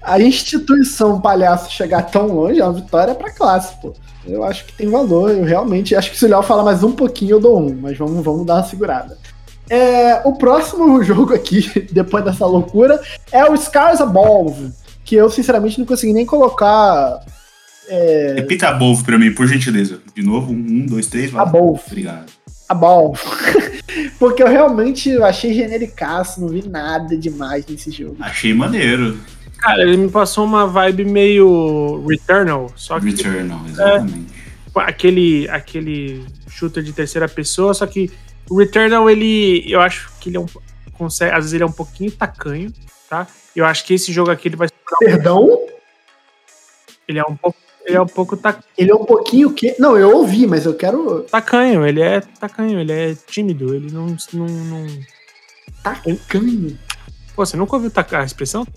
A 0.02 0.20
instituição 0.20 1.22
palhaço 1.22 1.72
chegar 1.72 2.02
tão 2.02 2.26
longe 2.34 2.60
é 2.60 2.64
uma 2.64 2.74
vitória 2.74 3.14
pra 3.14 3.30
classe, 3.30 3.76
pô. 3.80 3.94
Eu 4.26 4.44
acho 4.44 4.66
que 4.66 4.74
tem 4.74 4.90
valor. 4.90 5.30
Eu 5.30 5.44
realmente 5.44 5.96
acho 5.96 6.10
que 6.10 6.18
se 6.18 6.26
o 6.26 6.30
Léo 6.30 6.42
falar 6.42 6.64
mais 6.64 6.84
um 6.84 6.92
pouquinho, 6.94 7.36
eu 7.36 7.40
dou 7.40 7.60
um. 7.62 7.78
Mas 7.80 7.96
vamos, 7.96 8.26
vamos 8.26 8.44
dar 8.44 8.56
uma 8.56 8.64
segurada. 8.64 9.16
É, 9.72 10.22
o 10.26 10.34
próximo 10.36 11.02
jogo 11.04 11.34
aqui, 11.34 11.88
depois 11.92 12.24
dessa 12.24 12.46
loucura, 12.46 13.02
é 13.32 13.46
o 13.46 13.56
Scars 13.56 14.00
Evolve. 14.00 14.72
Que 15.04 15.16
eu, 15.16 15.30
sinceramente, 15.30 15.80
não 15.80 15.86
consegui 15.86 16.14
nem 16.14 16.26
colocar 16.26 17.22
Repita 18.36 18.70
a 18.70 18.74
Bolvo 18.74 19.04
pra 19.04 19.18
mim, 19.18 19.34
por 19.34 19.48
gentileza. 19.48 20.00
De 20.16 20.22
novo, 20.24 20.54
um, 20.54 20.86
dois, 20.86 21.08
três, 21.08 21.32
vai. 21.32 21.44
a 21.44 21.48
Evolve. 21.48 21.82
Obrigado. 21.88 22.32
a 22.70 22.74
ball. 22.74 23.18
Porque 24.18 24.42
eu 24.42 24.48
realmente 24.48 25.12
achei 25.22 25.54
genericaço, 25.54 26.40
não 26.40 26.48
vi 26.48 26.68
nada 26.68 27.18
demais 27.18 27.66
nesse 27.68 27.92
jogo. 27.92 28.16
Achei 28.22 28.54
maneiro. 28.54 29.20
Cara, 29.58 29.82
ele 29.84 29.98
me 29.98 30.10
passou 30.10 30.46
uma 30.46 30.66
vibe 30.66 31.06
meio 31.06 32.04
Returnal, 32.08 32.72
só 32.76 33.00
que 33.00 33.08
Returnal, 33.08 33.62
exatamente. 33.68 34.26
tipo, 34.66 34.80
aquele, 34.80 35.50
aquele 35.50 36.26
shooter 36.50 36.82
de 36.82 36.94
terceira 36.94 37.28
pessoa, 37.28 37.74
só 37.74 37.86
que 37.86 38.10
o 38.52 38.58
Returnal, 38.58 39.10
ele. 39.10 39.64
Eu 39.66 39.80
acho 39.80 40.12
que 40.20 40.30
ele 40.30 40.38
é 40.38 40.40
um. 40.40 40.46
Consegue, 40.94 41.32
às 41.32 41.38
vezes 41.38 41.54
ele 41.54 41.64
é 41.64 41.66
um 41.66 41.72
pouquinho 41.72 42.12
tacanho, 42.12 42.72
tá? 43.10 43.26
Eu 43.56 43.66
acho 43.66 43.86
que 43.86 43.94
esse 43.94 44.12
jogo 44.12 44.30
aqui 44.30 44.50
ele 44.50 44.58
vai. 44.58 44.68
Perdão? 45.00 45.48
Ele 47.08 47.20
é 47.20 47.24
um 47.24 47.36
pouco. 47.36 47.58
Ele 47.86 47.98
é 47.98 48.02
um 48.02 48.08
pouco 48.08 48.38
ta- 48.38 48.60
Ele 48.78 48.92
é 48.92 48.96
um 48.96 49.06
pouquinho 49.06 49.52
que. 49.54 49.76
Não, 49.80 49.98
eu 49.98 50.16
ouvi, 50.18 50.46
mas 50.46 50.66
eu 50.66 50.76
quero. 50.76 51.22
tacanho, 51.24 51.86
ele 51.88 52.02
é 52.02 52.20
tacanho, 52.20 52.80
ele 52.80 52.92
é 52.92 53.16
tímido, 53.16 53.74
ele 53.74 53.92
não. 53.92 54.16
não, 54.34 54.46
não... 54.46 54.88
Tacanho. 55.82 56.78
Pô, 57.36 57.46
você 57.46 57.58
nunca 57.58 57.76
ouviu 57.76 57.90
a 58.20 58.24
expressão? 58.24 58.68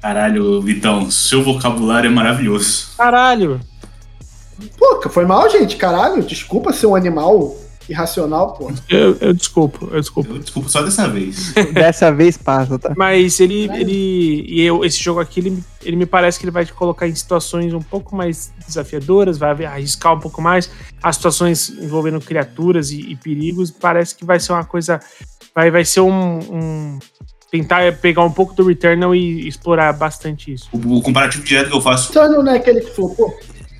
Caralho, 0.00 0.60
Vitão, 0.60 1.10
seu 1.10 1.42
vocabulário 1.44 2.08
é 2.08 2.12
maravilhoso. 2.12 2.88
Caralho! 2.96 3.60
Pô, 4.78 5.00
foi 5.08 5.24
mal, 5.24 5.48
gente. 5.48 5.76
Caralho, 5.76 6.22
desculpa 6.22 6.72
ser 6.72 6.86
um 6.86 6.94
animal 6.94 7.56
irracional, 7.88 8.52
pô. 8.54 8.70
Eu, 8.88 9.16
eu 9.20 9.32
desculpo, 9.34 9.88
eu 9.92 10.00
desculpo. 10.00 10.32
Eu 10.34 10.38
desculpa 10.38 10.68
só 10.68 10.82
dessa 10.82 11.08
vez. 11.08 11.52
Dessa 11.72 12.12
vez 12.12 12.36
passa, 12.36 12.78
tá? 12.78 12.92
Mas 12.96 13.38
ele, 13.40 13.66
Caralho. 13.66 13.82
ele 13.82 14.44
e 14.48 14.60
eu, 14.62 14.84
esse 14.84 15.02
jogo 15.02 15.20
aqui, 15.20 15.40
ele, 15.40 15.62
ele 15.82 15.96
me 15.96 16.06
parece 16.06 16.38
que 16.38 16.44
ele 16.44 16.50
vai 16.50 16.64
te 16.64 16.72
colocar 16.72 17.06
em 17.06 17.14
situações 17.14 17.72
um 17.74 17.82
pouco 17.82 18.16
mais 18.16 18.52
desafiadoras, 18.66 19.36
vai 19.38 19.64
arriscar 19.64 20.14
um 20.14 20.20
pouco 20.20 20.40
mais. 20.40 20.70
As 21.02 21.16
situações 21.16 21.68
envolvendo 21.68 22.20
criaturas 22.20 22.90
e, 22.90 23.00
e 23.00 23.16
perigos, 23.16 23.70
parece 23.70 24.14
que 24.14 24.24
vai 24.24 24.40
ser 24.40 24.52
uma 24.52 24.64
coisa, 24.64 25.00
vai, 25.54 25.70
vai 25.70 25.84
ser 25.84 26.00
um, 26.00 26.38
um- 26.38 26.98
tentar 27.50 27.96
pegar 27.98 28.24
um 28.24 28.30
pouco 28.32 28.52
do 28.54 28.66
Returnal 28.66 29.14
e 29.14 29.46
explorar 29.46 29.92
bastante 29.92 30.52
isso. 30.52 30.68
O, 30.72 30.96
o 30.96 31.02
comparativo 31.02 31.44
direto 31.44 31.70
que 31.70 31.76
eu 31.76 31.80
faço 31.80 32.12
Turtle 32.12 32.42
não 32.42 32.52
é 32.52 32.56
aquele 32.56 32.80
que 32.80 32.90
flopou? 32.90 33.32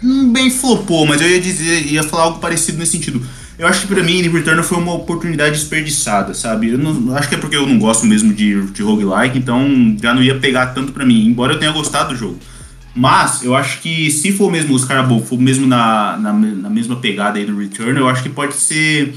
hum, 0.02 0.32
bem 0.32 0.50
flopou, 0.50 1.06
mas 1.06 1.20
eu 1.20 1.28
ia 1.28 1.40
dizer, 1.40 1.86
ia 1.86 2.02
falar 2.04 2.24
algo 2.24 2.38
parecido 2.38 2.78
nesse 2.78 2.92
sentido. 2.92 3.26
Eu 3.56 3.68
acho 3.68 3.82
que 3.82 3.94
pra 3.94 4.02
mim, 4.02 4.20
Returnal 4.22 4.64
foi 4.64 4.78
uma 4.78 4.94
oportunidade 4.94 5.52
desperdiçada, 5.52 6.34
sabe? 6.34 6.70
Eu 6.70 6.78
não, 6.78 7.14
acho 7.16 7.28
que 7.28 7.36
é 7.36 7.38
porque 7.38 7.54
eu 7.54 7.66
não 7.66 7.78
gosto 7.78 8.04
mesmo 8.04 8.34
de, 8.34 8.60
de 8.72 8.82
roguelike, 8.82 9.38
então 9.38 9.96
já 10.02 10.12
não 10.12 10.22
ia 10.22 10.38
pegar 10.38 10.66
tanto 10.68 10.92
pra 10.92 11.06
mim, 11.06 11.26
embora 11.26 11.52
eu 11.52 11.58
tenha 11.58 11.70
gostado 11.70 12.10
do 12.10 12.16
jogo. 12.16 12.38
Mas 12.94 13.42
eu 13.42 13.54
acho 13.54 13.80
que 13.80 14.10
se 14.10 14.32
for 14.32 14.50
mesmo 14.50 14.74
os 14.74 14.84
Carabou, 14.84 15.24
for 15.24 15.38
mesmo 15.38 15.66
na, 15.66 16.16
na, 16.16 16.32
na 16.32 16.70
mesma 16.70 16.96
pegada 16.96 17.38
aí 17.38 17.44
do 17.44 17.56
Return, 17.56 17.98
eu 17.98 18.08
acho 18.08 18.22
que 18.22 18.28
pode 18.28 18.54
ser. 18.54 19.14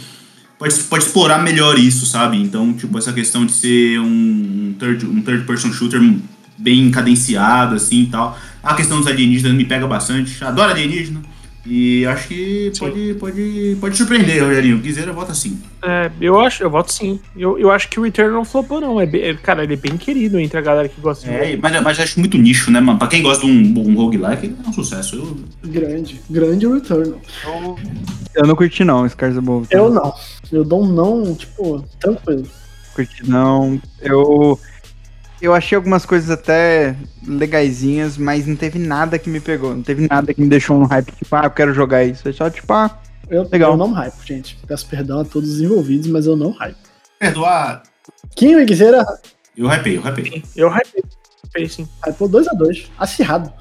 Pode, 0.57 0.73
pode 0.85 1.03
explorar 1.03 1.37
melhor 1.39 1.77
isso, 1.77 2.05
sabe? 2.07 2.37
Então, 2.37 2.73
tipo, 2.73 2.97
essa 2.97 3.13
questão 3.13 3.45
de 3.45 3.51
ser 3.51 3.99
um, 3.99 4.05
um 4.05 4.75
third, 4.79 5.05
um 5.05 5.21
third 5.21 5.45
person 5.45 5.71
shooter 5.71 6.01
bem 6.57 6.89
cadenciado, 6.89 7.75
assim 7.75 8.03
e 8.03 8.05
tal. 8.07 8.37
A 8.63 8.73
questão 8.73 8.97
dos 8.97 9.07
alienígenas 9.07 9.55
me 9.55 9.65
pega 9.65 9.85
bastante. 9.85 10.43
Adoro 10.43 10.71
alienígena. 10.71 11.21
E 11.69 12.05
acho 12.05 12.29
que 12.29 12.71
Sim. 12.73 12.79
pode, 12.79 13.13
pode, 13.15 13.77
pode 13.81 13.97
surpreender, 13.97 14.41
Rogerinho. 14.41 14.81
Quiser, 14.81 15.05
eu 15.07 15.13
voto 15.13 15.33
assim. 15.33 15.59
É, 15.83 16.09
eu 16.21 16.39
acho, 16.39 16.63
eu 16.63 16.69
voto 16.69 16.93
sim. 16.93 17.19
Eu, 17.35 17.59
eu 17.59 17.69
acho 17.69 17.89
que 17.89 17.99
o 17.99 18.03
Returnal 18.03 18.33
não 18.35 18.45
flopou, 18.45 18.79
não. 18.79 19.01
É 19.01 19.03
é- 19.03 19.33
cara, 19.33 19.63
ele 19.65 19.73
é 19.73 19.77
bem 19.77 19.97
querido 19.97 20.39
entre 20.39 20.57
a 20.57 20.61
galera 20.61 20.87
que 20.87 21.01
gosta 21.01 21.27
de 21.27 21.33
É, 21.33 21.57
mas, 21.57 21.81
mas 21.83 21.99
acho 21.99 22.19
muito 22.21 22.37
nicho, 22.37 22.71
né, 22.71 22.79
mano? 22.79 22.97
Pra 22.97 23.07
quem 23.09 23.21
gosta 23.21 23.45
de 23.45 23.51
um, 23.51 23.79
um 23.81 23.95
roguelike, 23.95 24.55
é 24.65 24.69
um 24.69 24.71
sucesso. 24.71 25.17
Eu, 25.17 25.69
Grande. 25.69 26.21
Grande 26.29 26.65
Returnal. 26.67 27.19
Eu 28.33 28.47
não 28.47 28.55
curti 28.55 28.85
não, 28.85 29.07
Scars 29.09 29.37
Above. 29.37 29.67
Eu 29.69 29.89
não. 29.91 30.13
Eu 30.51 30.63
dou 30.63 30.83
um 30.85 30.87
não, 30.87 31.35
tipo, 31.35 31.83
tranquilo. 31.99 32.47
curti 32.95 33.29
não. 33.29 33.81
Eu 34.01 34.57
eu 35.41 35.53
achei 35.53 35.75
algumas 35.75 36.05
coisas 36.05 36.29
até 36.29 36.95
legaisinhas, 37.25 38.17
mas 38.17 38.45
não 38.45 38.55
teve 38.55 38.79
nada 38.79 39.17
que 39.19 39.29
me 39.29 39.39
pegou, 39.39 39.75
não 39.75 39.83
teve 39.83 40.07
nada 40.09 40.33
que 40.33 40.41
me 40.41 40.47
deixou 40.47 40.79
no 40.79 40.85
hype 40.85 41.11
tipo, 41.11 41.35
ah, 41.35 41.43
eu 41.45 41.51
quero 41.51 41.73
jogar 41.73 42.03
isso. 42.03 42.23
Foi 42.23 42.33
só 42.33 42.49
tipo, 42.49 42.71
ah, 42.73 42.97
Eu, 43.29 43.47
Legal. 43.51 43.71
eu 43.71 43.77
não 43.77 43.91
hype, 43.91 44.15
gente. 44.25 44.57
Peço 44.67 44.87
perdão 44.87 45.19
a 45.19 45.25
todos 45.25 45.49
os 45.53 45.61
envolvidos, 45.61 46.07
mas 46.07 46.25
eu 46.25 46.35
não 46.35 46.51
hype. 46.51 46.77
perdoar. 47.19 47.83
Kim 48.35 48.55
e 48.57 48.65
Guizeira 48.65 49.05
Eu 49.55 49.67
hypei, 49.69 49.97
eu 49.97 50.01
hypei. 50.01 50.43
Eu 50.55 50.69
hypei, 50.69 51.03
hypei 51.45 51.69
sim. 51.69 51.87
hypou 52.07 52.29
2x2. 52.29 52.87
Acirrado. 52.97 53.51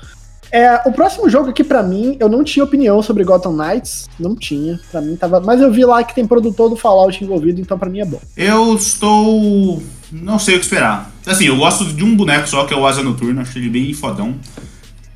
É, 0.56 0.80
o 0.86 0.92
próximo 0.92 1.28
jogo 1.28 1.50
aqui 1.50 1.62
pra 1.62 1.82
mim, 1.82 2.16
eu 2.18 2.30
não 2.30 2.42
tinha 2.42 2.64
opinião 2.64 3.02
sobre 3.02 3.22
Gotham 3.24 3.52
Knights, 3.52 4.08
não 4.18 4.34
tinha, 4.34 4.80
pra 4.90 5.02
mim 5.02 5.14
tava, 5.14 5.38
mas 5.38 5.60
eu 5.60 5.70
vi 5.70 5.84
lá 5.84 6.02
que 6.02 6.14
tem 6.14 6.26
produtor 6.26 6.70
do 6.70 6.76
Fallout 6.76 7.22
envolvido, 7.22 7.60
então 7.60 7.78
pra 7.78 7.90
mim 7.90 8.00
é 8.00 8.06
bom. 8.06 8.18
Eu 8.34 8.74
estou. 8.74 9.82
Não 10.10 10.38
sei 10.38 10.54
o 10.54 10.58
que 10.58 10.64
esperar. 10.64 11.12
Assim, 11.26 11.44
eu 11.44 11.58
gosto 11.58 11.84
de 11.84 12.02
um 12.02 12.16
boneco 12.16 12.48
só, 12.48 12.64
que 12.64 12.72
é 12.72 12.76
o 12.76 12.86
Asa 12.86 13.02
Noturno, 13.02 13.42
acho 13.42 13.58
ele 13.58 13.68
bem 13.68 13.92
fodão. 13.92 14.34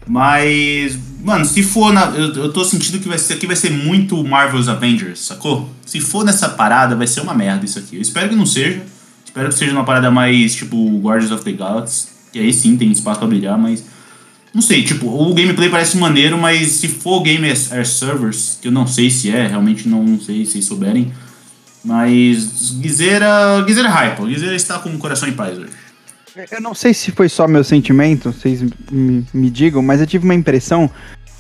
Mas, 0.07 0.99
mano, 1.25 1.47
se 1.47 1.63
for 1.63 1.91
na. 1.91 2.09
Eu, 2.09 2.35
eu 2.35 2.53
tô 2.53 2.63
sentindo 2.63 2.99
que 2.99 3.09
vai 3.09 3.17
ser, 3.17 3.33
aqui 3.33 3.47
vai 3.47 3.57
ser 3.57 3.71
muito 3.71 4.23
Marvel's 4.23 4.69
Avengers, 4.69 5.21
sacou? 5.21 5.71
Se 5.87 6.01
for 6.03 6.23
nessa 6.23 6.51
parada, 6.51 6.95
vai 6.95 7.07
ser 7.07 7.23
uma 7.23 7.33
merda 7.33 7.65
isso 7.65 7.79
aqui. 7.79 7.97
Eu 7.97 8.03
espero 8.03 8.29
que 8.29 8.37
não 8.37 8.45
seja. 8.45 8.83
Espero 9.25 9.49
que 9.49 9.55
seja 9.55 9.73
uma 9.73 9.85
parada 9.85 10.11
mais 10.11 10.55
tipo 10.55 10.77
Guardians 10.99 11.31
of 11.33 11.43
the 11.43 11.53
Galaxy. 11.53 12.09
Que 12.31 12.41
aí 12.41 12.53
sim 12.53 12.77
tem 12.77 12.93
espaço 12.93 13.21
pra 13.21 13.27
brilhar, 13.27 13.57
mas. 13.57 13.83
Não 14.53 14.61
sei, 14.61 14.83
tipo, 14.83 15.07
o 15.07 15.33
gameplay 15.33 15.69
parece 15.69 15.97
maneiro, 15.97 16.37
mas 16.37 16.73
se 16.73 16.89
for 16.89 17.23
Game 17.23 17.49
as, 17.49 17.73
as 17.73 17.89
Servers, 17.91 18.59
que 18.61 18.69
eu 18.69 18.73
não 18.73 18.87
sei 18.87 19.09
se 19.09 19.31
é, 19.31 19.47
realmente 19.47 19.89
não, 19.89 20.19
sei 20.21 20.45
se 20.45 20.61
souberem. 20.61 21.13
Mas 21.85 22.73
Guizeira. 22.81 23.63
Guizeira 23.65 23.89
hype. 23.89 24.27
Guizeira 24.27 24.55
está 24.55 24.79
com 24.79 24.91
o 24.91 24.99
coração 24.99 25.29
em 25.29 25.33
paz 25.33 25.57
hoje. 25.57 25.73
Eu 26.51 26.61
não 26.61 26.75
sei 26.75 26.95
se 26.95 27.11
foi 27.11 27.29
só 27.29 27.49
meu 27.49 27.65
sentimento, 27.65 28.33
vocês 28.33 28.63
me, 28.91 29.27
me 29.33 29.51
digam, 29.51 29.83
mas 29.83 30.01
eu 30.01 30.07
tive 30.07 30.25
uma 30.25 30.35
impressão 30.35 30.91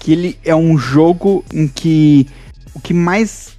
que 0.00 0.12
ele 0.12 0.38
é 0.44 0.54
um 0.54 0.76
jogo 0.76 1.44
em 1.52 1.68
que 1.68 2.26
o 2.74 2.80
que 2.80 2.92
mais 2.92 3.56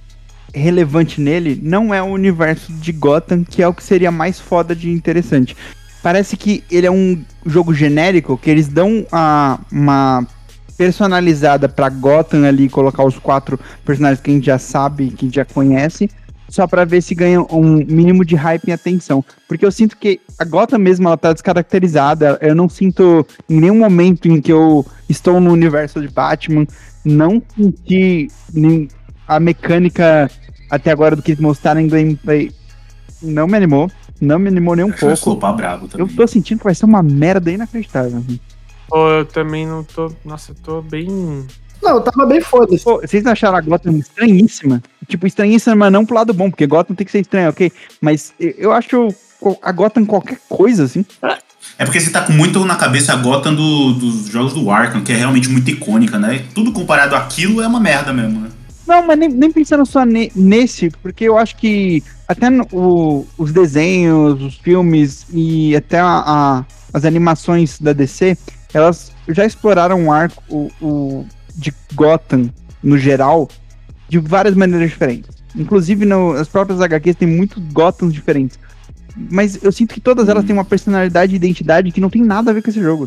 relevante 0.54 1.20
nele 1.20 1.58
não 1.62 1.94
é 1.94 2.02
o 2.02 2.06
universo 2.06 2.72
de 2.72 2.92
Gotham, 2.92 3.44
que 3.44 3.62
é 3.62 3.68
o 3.68 3.72
que 3.72 3.82
seria 3.82 4.10
mais 4.10 4.38
foda 4.38 4.76
de 4.76 4.90
interessante. 4.90 5.56
Parece 6.02 6.36
que 6.36 6.64
ele 6.70 6.86
é 6.86 6.90
um 6.90 7.22
jogo 7.46 7.72
genérico, 7.72 8.36
que 8.36 8.50
eles 8.50 8.68
dão 8.68 9.06
a, 9.12 9.58
uma 9.70 10.26
personalizada 10.76 11.68
pra 11.68 11.88
Gotham 11.88 12.44
ali, 12.44 12.68
colocar 12.68 13.04
os 13.04 13.18
quatro 13.18 13.58
personagens 13.84 14.20
que 14.20 14.30
a 14.30 14.34
gente 14.34 14.46
já 14.46 14.58
sabe, 14.58 15.10
que 15.10 15.24
a 15.24 15.28
gente 15.28 15.36
já 15.36 15.44
conhece, 15.44 16.10
só 16.48 16.66
para 16.66 16.84
ver 16.84 17.02
se 17.02 17.14
ganha 17.14 17.40
um 17.40 17.76
mínimo 17.76 18.24
de 18.24 18.34
hype 18.34 18.68
e 18.68 18.72
atenção. 18.72 19.24
Porque 19.46 19.64
eu 19.64 19.70
sinto 19.70 19.96
que 19.96 20.20
a 20.38 20.44
Gotham 20.44 20.78
mesmo, 20.78 21.06
ela 21.06 21.16
tá 21.16 21.32
descaracterizada, 21.32 22.36
eu 22.42 22.54
não 22.54 22.68
sinto 22.68 23.26
em 23.48 23.60
nenhum 23.60 23.78
momento 23.78 24.28
em 24.28 24.40
que 24.40 24.52
eu 24.52 24.84
estou 25.08 25.40
no 25.40 25.52
universo 25.52 26.00
de 26.00 26.08
Batman, 26.08 26.66
não 27.04 27.40
senti 27.56 28.28
a 29.26 29.38
mecânica 29.38 30.30
até 30.68 30.90
agora 30.90 31.14
do 31.14 31.22
que 31.22 31.40
mostraram 31.40 31.80
em 31.80 31.88
gameplay 31.88 32.50
não 33.22 33.46
me 33.46 33.56
animou. 33.56 33.90
Não 34.22 34.38
me 34.38 34.46
animou 34.46 34.76
nem 34.76 34.84
um 34.84 34.92
pouco. 34.92 35.52
brabo 35.56 35.88
também. 35.88 36.06
Eu 36.06 36.14
tô 36.16 36.24
sentindo 36.28 36.58
que 36.58 36.64
vai 36.64 36.74
ser 36.76 36.84
uma 36.84 37.02
merda 37.02 37.50
inacreditável. 37.50 38.22
Pô, 38.88 39.10
eu 39.10 39.24
também 39.26 39.66
não 39.66 39.82
tô. 39.82 40.12
Nossa, 40.24 40.52
eu 40.52 40.56
tô 40.62 40.80
bem. 40.80 41.08
Não, 41.82 41.96
eu 41.96 42.00
tava 42.00 42.24
bem 42.24 42.40
foda-se. 42.40 42.84
Pô, 42.84 43.00
vocês 43.00 43.24
não 43.24 43.32
acharam 43.32 43.56
a 43.56 43.60
Gotham 43.60 43.96
estranhíssima? 43.98 44.80
Tipo, 45.08 45.26
estranhíssima, 45.26 45.74
mas 45.74 45.92
não 45.92 46.06
pro 46.06 46.14
lado 46.14 46.32
bom, 46.32 46.48
porque 46.48 46.68
Gotham 46.68 46.94
tem 46.94 47.04
que 47.04 47.10
ser 47.10 47.18
estranha, 47.18 47.48
ok? 47.50 47.72
Mas 48.00 48.32
eu- 48.38 48.54
eu 48.56 48.72
acho 48.72 49.08
a 49.60 49.72
Gotham 49.72 50.04
qualquer 50.06 50.38
coisa, 50.48 50.84
assim. 50.84 51.04
É 51.76 51.84
porque 51.84 51.98
você 51.98 52.10
tá 52.10 52.20
com 52.22 52.32
muito 52.32 52.64
na 52.64 52.76
cabeça 52.76 53.12
a 53.12 53.16
Gotham 53.16 53.54
do- 53.56 53.92
dos 53.94 54.26
jogos 54.28 54.52
do 54.52 54.70
Arkham, 54.70 55.02
que 55.02 55.10
é 55.12 55.16
realmente 55.16 55.48
muito 55.48 55.68
icônica, 55.68 56.16
né? 56.16 56.44
Tudo 56.54 56.70
comparado 56.70 57.16
àquilo 57.16 57.60
é 57.60 57.66
uma 57.66 57.80
merda 57.80 58.12
mesmo, 58.12 58.40
né? 58.40 58.50
Não, 58.86 59.06
mas 59.06 59.18
nem, 59.18 59.28
nem 59.28 59.50
pensando 59.52 59.86
só 59.86 60.04
ne- 60.04 60.32
nesse, 60.34 60.90
porque 61.02 61.24
eu 61.24 61.38
acho 61.38 61.56
que 61.56 62.02
até 62.26 62.50
no- 62.50 62.66
o- 62.72 63.26
os 63.38 63.52
desenhos, 63.52 64.42
os 64.42 64.56
filmes 64.56 65.26
e 65.32 65.74
até 65.76 66.00
a- 66.00 66.22
a- 66.26 66.64
as 66.92 67.04
animações 67.04 67.78
da 67.78 67.92
DC, 67.92 68.36
elas 68.74 69.12
já 69.28 69.44
exploraram 69.46 70.06
o 70.06 70.12
arco 70.12 70.42
o, 70.48 70.70
o- 70.80 71.26
de 71.54 71.72
Gotham 71.94 72.50
no 72.82 72.98
geral 72.98 73.48
de 74.08 74.18
várias 74.18 74.54
maneiras 74.54 74.90
diferentes. 74.90 75.30
Inclusive 75.54 76.04
no, 76.04 76.32
as 76.32 76.48
próprias 76.48 76.80
HQs 76.80 77.16
tem 77.16 77.28
muitos 77.28 77.62
Gothams 77.72 78.12
diferentes. 78.12 78.58
Mas 79.30 79.62
eu 79.62 79.70
sinto 79.70 79.92
que 79.94 80.00
todas 80.00 80.28
elas 80.28 80.44
têm 80.44 80.54
uma 80.56 80.64
personalidade 80.64 81.34
e 81.34 81.36
identidade 81.36 81.92
que 81.92 82.00
não 82.00 82.08
tem 82.10 82.22
nada 82.22 82.50
a 82.50 82.54
ver 82.54 82.62
com 82.62 82.70
esse 82.70 82.80
jogo. 82.80 83.06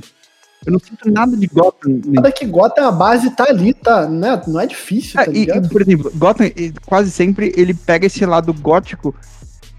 Eu 0.66 0.72
não 0.74 0.80
sinto 0.80 1.10
nada 1.12 1.36
de 1.38 1.48
Gotham. 1.48 2.02
Nada 2.08 2.32
que 2.32 2.46
Gotham, 2.46 2.88
a 2.88 2.92
base 2.92 3.30
tá 3.36 3.46
ali, 3.48 3.74
tá? 3.74 4.08
Né? 4.10 4.42
Não 4.48 4.60
é 4.60 4.66
difícil, 4.66 5.20
É, 5.20 5.26
tá 5.26 5.32
e, 5.32 5.34
ligado? 5.34 5.66
e, 5.66 5.70
por 5.70 5.82
exemplo, 5.82 6.12
Gotham 6.16 6.46
quase 6.86 7.12
sempre 7.12 7.54
ele 7.56 7.74
pega 7.74 8.08
esse 8.08 8.26
lado 8.26 8.52
gótico, 8.54 9.14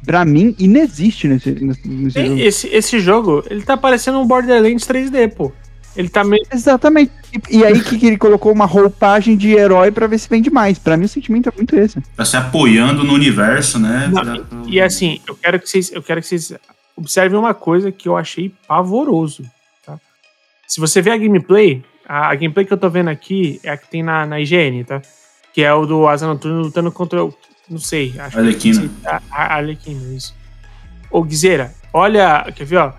pra 0.04 0.24
mim, 0.24 0.54
inexiste 0.58 1.26
nesse, 1.26 1.50
nesse, 1.50 1.82
jogo. 2.22 2.38
Esse, 2.40 2.68
esse 2.68 3.00
jogo, 3.00 3.44
ele 3.50 3.62
tá 3.62 3.76
parecendo 3.76 4.20
um 4.20 4.26
Borderlands 4.26 4.86
3D, 4.86 5.34
pô. 5.34 5.50
Ele 5.96 6.08
tá 6.10 6.22
meio. 6.22 6.44
Exatamente. 6.52 7.10
E, 7.50 7.56
e 7.58 7.64
aí 7.64 7.80
que, 7.80 7.98
que 7.98 8.06
ele 8.06 8.18
colocou 8.18 8.52
uma 8.52 8.66
roupagem 8.66 9.34
de 9.36 9.52
herói 9.52 9.90
pra 9.90 10.06
ver 10.06 10.18
se 10.18 10.28
vende 10.28 10.50
mais. 10.50 10.78
Pra 10.78 10.94
mim 10.96 11.06
o 11.06 11.08
sentimento 11.08 11.48
é 11.48 11.52
muito 11.56 11.74
esse. 11.74 11.98
Tá 12.14 12.22
se 12.24 12.36
apoiando 12.36 13.02
no 13.02 13.14
universo, 13.14 13.78
né? 13.78 14.08
Não, 14.12 14.22
Pra- 14.22 14.44
E 14.68 14.78
assim, 14.80 15.20
eu 15.26 15.34
quero 15.34 15.58
que 15.58 15.68
vocês, 15.68 15.90
eu 15.90 16.02
quero 16.02 16.20
que 16.20 16.26
vocês 16.28 16.52
observem 16.94 17.38
uma 17.38 17.54
coisa 17.54 17.90
que 17.90 18.06
eu 18.08 18.16
achei 18.16 18.52
pavoroso, 18.68 19.42
tá? 19.42 19.48
Se 20.66 20.80
você 20.80 21.00
vê 21.02 21.10
a 21.10 21.16
gameplay, 21.16 21.84
a, 22.08 22.28
a 22.30 22.34
gameplay 22.34 22.64
que 22.66 22.72
eu 22.72 22.76
tô 22.78 22.88
vendo 22.90 23.08
aqui 23.08 23.60
é 23.62 23.70
a 23.70 23.76
que 23.76 23.88
tem 23.88 24.02
na, 24.02 24.26
na 24.26 24.40
IGN, 24.40 24.84
tá? 24.84 25.00
Que 25.52 25.62
é 25.62 25.72
o 25.72 25.86
do 25.86 26.06
Asa 26.06 26.26
Noturno 26.26 26.60
lutando 26.62 26.90
contra, 26.92 27.24
o- 27.24 27.34
não 27.68 27.78
sei, 27.78 28.14
acho 28.18 28.38
Arlequina. 28.38 28.80
que 28.82 29.06
a, 29.08 29.22
a 29.30 29.54
Arlequina, 29.56 30.00
isso. 30.14 30.34
Ô, 31.10 31.22
Guizeira, 31.22 31.72
olha, 31.92 32.50
quer 32.54 32.64
ver, 32.64 32.76
ó? 32.78 32.92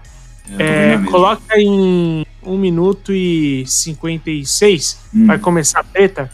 É, 0.57 0.95
mesma. 0.95 1.11
coloca 1.11 1.59
em 1.59 2.25
1 2.41 2.57
minuto 2.57 3.11
e 3.13 3.65
56, 3.67 4.97
Hum. 5.13 5.25
vai 5.27 5.37
começar 5.37 5.81
a 5.81 5.83
treta. 5.83 6.31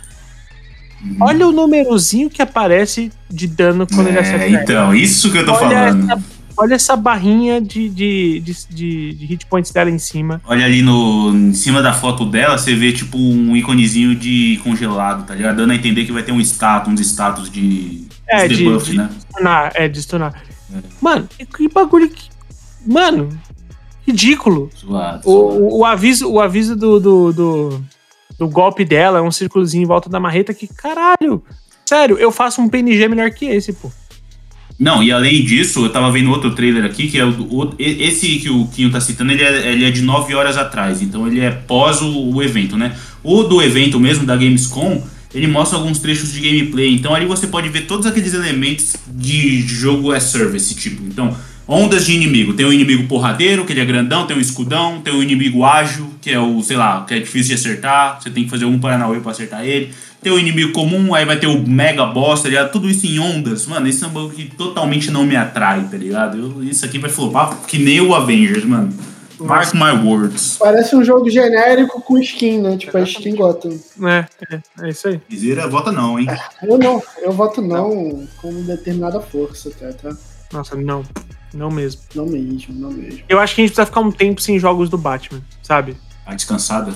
Uhum. 1.04 1.18
Olha 1.20 1.48
o 1.48 1.52
númerozinho 1.52 2.30
que 2.30 2.42
aparece 2.42 3.12
de 3.30 3.48
dano 3.48 3.86
quando 3.88 4.08
ele 4.08 4.20
acerta. 4.20 4.46
É, 4.46 4.50
então, 4.52 4.94
isso 4.96 5.32
que 5.32 5.40
eu 5.40 5.46
tô 5.46 5.52
olha, 5.54 5.62
falando. 5.92 6.12
essa, 6.12 6.24
olha 6.58 6.76
essa 6.76 6.96
barrinha 6.96 7.60
de, 7.62 7.90
de, 7.90 8.40
de, 8.40 8.54
de, 8.70 9.14
de 9.14 9.26
hit 9.26 9.46
points 9.48 9.72
dela 9.72 9.90
em 9.90 9.98
cima. 9.98 10.42
Olha 10.46 10.66
ali 10.66 10.82
no, 10.82 11.32
em 11.34 11.54
cima 11.54 11.82
da 11.82 11.94
foto 11.94 12.26
dela, 12.26 12.58
você 12.58 12.76
vê 12.76 12.92
tipo 12.92 13.18
um 13.18 13.56
íconezinho 13.56 14.16
de 14.16 14.60
congelado, 14.64 15.26
tá 15.26 15.36
ligado? 15.36 15.58
Dando 15.58 15.72
a 15.72 15.76
entender 15.76 16.06
que 16.06 16.12
vai 16.12 16.24
ter 16.24 16.32
um 16.32 16.40
status, 16.42 16.92
uns 16.92 17.00
status 17.02 17.50
de, 17.50 18.08
É, 18.28 18.48
de 18.48 18.56
de- 18.56 18.64
debuff, 18.66 18.92
de- 18.92 18.98
né? 18.98 19.10
Stunar, 19.32 19.72
é, 19.76 19.88
de 19.88 20.02
stunar. 20.02 20.44
É. 20.74 20.78
Mano, 21.02 21.28
que, 21.56 21.68
bagulho 21.70 22.10
que. 22.10 22.30
Mano, 22.86 23.30
ridículo. 24.06 24.70
Zoado, 24.78 25.24
zoado. 25.24 25.30
O, 25.30 25.76
o, 25.76 25.80
o 25.80 25.86
aviso, 25.86 26.30
o 26.30 26.40
aviso 26.42 26.76
do, 26.76 27.00
do, 27.00 27.34
do, 27.34 27.84
do 28.40 28.48
golpe 28.50 28.84
dela 28.84 29.20
é 29.20 29.22
um 29.22 29.32
círculozinho 29.32 29.84
em 29.84 29.88
volta 29.88 30.10
da 30.10 30.20
marreta 30.20 30.54
que, 30.54 30.68
caralho. 30.68 31.44
Sério, 31.86 32.18
eu 32.18 32.32
faço 32.32 32.62
um 32.62 32.70
PNG 32.70 33.08
melhor 33.08 33.30
que 33.32 33.46
esse, 33.46 33.74
pô. 33.74 33.92
Não, 34.84 35.02
e 35.02 35.14
além 35.14 35.46
disso, 35.46 35.86
eu 35.86 35.90
tava 35.90 36.12
vendo 36.12 36.30
outro 36.30 36.52
trailer 36.52 36.84
aqui, 36.84 37.08
que 37.08 37.18
é 37.18 37.24
o, 37.24 37.30
o- 37.50 37.74
esse 37.80 38.38
que 38.40 38.50
o 38.50 38.68
Quinho 38.68 38.92
tá 38.92 39.00
citando, 39.00 39.32
ele 39.32 39.42
é, 39.42 39.72
ele 39.72 39.86
é 39.86 39.90
de 39.90 40.02
9 40.02 40.36
horas 40.36 40.58
atrás, 40.58 41.02
então 41.02 41.26
ele 41.26 41.40
é 41.40 41.52
pós 41.52 42.02
o, 42.02 42.34
o 42.34 42.44
evento, 42.44 42.76
né? 42.76 42.94
O 43.24 43.44
do 43.44 43.62
evento 43.62 43.98
mesmo, 43.98 44.26
da 44.26 44.36
Gamescom, 44.36 45.02
ele 45.34 45.48
mostra 45.48 45.78
alguns 45.78 46.00
trechos 46.00 46.34
de 46.34 46.42
gameplay, 46.42 46.94
então 46.94 47.16
ali 47.16 47.26
você 47.26 47.48
pode 47.48 47.70
ver 47.70 47.84
todos 47.86 48.06
aqueles 48.06 48.34
elementos 48.34 48.98
de 49.08 49.62
jogo 49.62 50.12
as 50.12 50.24
service, 50.24 50.76
tipo, 50.76 51.02
então, 51.08 51.34
ondas 51.68 52.06
de 52.06 52.14
inimigo, 52.14 52.54
tem 52.54 52.66
o 52.66 52.74
inimigo 52.74 53.08
porradeiro, 53.08 53.66
que 53.66 53.74
ele 53.74 53.82
é 53.82 53.86
grandão, 53.86 54.28
tem 54.28 54.36
o 54.38 54.42
escudão, 54.42 55.02
tem 55.02 55.14
o 55.14 55.24
inimigo 55.24 55.64
ágil, 55.64 56.08
que 56.22 56.32
é 56.32 56.40
o, 56.40 56.62
sei 56.62 56.78
lá, 56.78 57.06
que 57.08 57.14
é 57.14 57.20
difícil 57.20 57.56
de 57.56 57.62
acertar, 57.62 58.22
você 58.22 58.30
tem 58.30 58.44
que 58.44 58.50
fazer 58.50 58.66
um 58.66 58.80
paranauê 58.80 59.20
pra 59.20 59.32
acertar 59.32 59.64
ele, 59.66 59.94
tem 60.22 60.32
o 60.32 60.40
inimigo 60.40 60.72
comum, 60.72 61.14
aí 61.14 61.26
vai 61.26 61.38
ter 61.38 61.48
o 61.48 61.68
mega 61.68 62.06
boss, 62.06 62.42
tá 62.42 62.50
ligado? 62.50 62.72
Tudo 62.72 62.90
isso 62.90 63.06
em 63.06 63.20
ondas. 63.20 63.66
Mano, 63.68 63.88
esse 63.88 64.04
é 64.04 64.08
um 64.08 64.12
bagulho 64.12 64.34
que 64.34 64.46
totalmente 64.46 65.12
não 65.12 65.26
me 65.26 65.36
atrai, 65.36 65.84
tá 65.92 65.98
ligado? 65.98 66.38
Eu- 66.38 66.64
isso 66.64 66.86
aqui 66.86 66.98
vai 66.98 67.10
flopar 67.10 67.58
que 67.68 67.78
nem 67.78 68.00
o 68.00 68.16
Avengers, 68.16 68.64
mano. 68.64 68.94
Mark 69.40 69.74
my 69.74 69.92
words. 70.08 70.56
Parece 70.58 70.96
um 70.96 71.04
jogo 71.04 71.30
genérico 71.30 72.02
com 72.02 72.18
skin, 72.18 72.62
né? 72.62 72.78
Tipo, 72.78 72.98
a 72.98 73.02
skin 73.02 73.36
Gotham. 73.36 73.78
É, 74.04 74.26
é, 74.50 74.86
é 74.86 74.90
isso 74.90 75.08
aí. 75.10 75.20
Viseira, 75.28 75.68
vota 75.68 75.92
não, 75.92 76.18
hein? 76.18 76.28
Eu 76.62 76.78
não, 76.78 77.04
eu 77.22 77.34
voto 77.34 77.62
não 77.62 78.26
com 78.38 78.64
determinada 78.64 79.20
força, 79.20 79.70
tá? 79.72 79.92
tá? 79.92 80.16
Nossa, 80.54 80.78
não. 80.78 81.04
Não 81.54 81.70
mesmo. 81.70 82.02
Não 82.16 82.26
mesmo, 82.26 82.74
não 82.74 82.92
mesmo. 82.92 83.20
Eu 83.30 83.40
acho 83.40 83.54
que 83.56 83.62
a 83.62 83.64
gente 83.66 83.74
precisa 83.74 83.86
ficar 83.86 84.02
um 84.02 84.12
tempo 84.12 84.42
sem 84.42 84.58
jogos 84.60 84.90
do 84.90 84.98
Batman, 84.98 85.42
sabe? 85.62 85.96
A 86.26 86.34
descansada. 86.34 86.94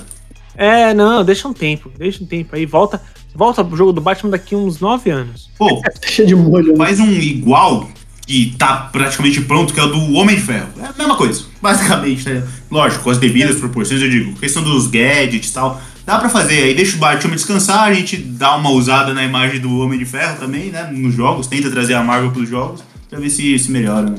É, 0.56 0.92
não, 0.92 1.24
deixa 1.24 1.46
um 1.46 1.52
tempo. 1.52 1.90
Deixa 1.96 2.22
um 2.22 2.26
tempo 2.26 2.56
aí. 2.56 2.66
Volta, 2.66 3.00
volta 3.34 3.62
pro 3.64 3.76
jogo 3.76 3.92
do 3.92 4.00
Batman 4.00 4.30
daqui 4.30 4.56
uns 4.56 4.80
9 4.80 5.10
anos. 5.10 5.50
Pô, 5.56 5.80
Deixa 6.00 6.26
de 6.26 6.34
molho. 6.34 6.72
né? 6.72 6.76
faz 6.78 6.98
um 6.98 7.10
igual 7.10 7.88
que 8.26 8.54
tá 8.58 8.88
praticamente 8.92 9.40
pronto, 9.42 9.72
que 9.72 9.80
é 9.80 9.84
o 9.84 9.86
do 9.86 10.12
Homem 10.14 10.36
de 10.36 10.42
Ferro. 10.42 10.68
É 10.80 10.86
a 10.86 10.92
mesma 10.98 11.16
coisa, 11.16 11.44
basicamente, 11.62 12.28
né? 12.28 12.46
Lógico, 12.70 13.04
com 13.04 13.10
as 13.10 13.18
devidas 13.18 13.56
proporções, 13.56 14.02
eu 14.02 14.10
digo, 14.10 14.34
questão 14.34 14.62
dos 14.62 14.86
gadgets 14.88 15.50
e 15.50 15.54
tal. 15.54 15.80
Dá 16.04 16.18
pra 16.18 16.28
fazer, 16.28 16.62
aí 16.64 16.74
deixa 16.74 16.96
o 16.96 16.98
Batman 16.98 17.34
descansar, 17.36 17.84
a 17.84 17.92
gente 17.94 18.16
dá 18.16 18.56
uma 18.56 18.70
usada 18.70 19.12
na 19.14 19.22
imagem 19.24 19.60
do 19.60 19.78
Homem 19.78 19.98
de 19.98 20.06
Ferro 20.06 20.38
também, 20.40 20.70
né? 20.70 20.90
Nos 20.90 21.14
jogos, 21.14 21.46
tenta 21.46 21.70
trazer 21.70 21.94
a 21.94 22.02
Marvel 22.02 22.30
pros 22.32 22.48
jogos, 22.48 22.82
pra 23.08 23.20
ver 23.20 23.28
se, 23.30 23.58
se 23.58 23.70
melhora, 23.70 24.10
né? 24.10 24.16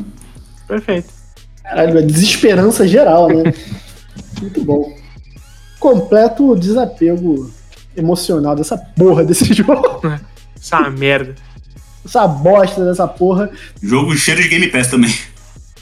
Perfeito. 0.69 1.09
Caralho, 1.63 1.97
a 1.97 2.01
desesperança 2.01 2.87
geral, 2.87 3.27
né? 3.27 3.51
Muito 4.39 4.63
bom. 4.63 4.95
completo 5.79 6.55
desapego 6.55 7.51
emocional 7.97 8.55
dessa 8.55 8.77
porra 8.77 9.25
desse 9.25 9.51
jogo. 9.53 10.01
Essa 10.55 10.89
merda. 10.89 11.35
Essa 12.05 12.27
bosta 12.27 12.85
dessa 12.85 13.07
porra. 13.07 13.49
Jogo 13.81 14.15
cheiro 14.15 14.41
de 14.41 14.47
Game 14.47 14.67
Pass 14.67 14.87
também. 14.87 15.13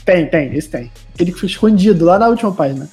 Tem, 0.04 0.26
tem, 0.26 0.54
esse 0.56 0.68
tem. 0.68 0.90
Aquele 1.14 1.32
que 1.32 1.38
foi 1.40 1.48
escondido 1.48 2.04
lá 2.06 2.18
na 2.18 2.28
última 2.28 2.50
página. 2.52 2.88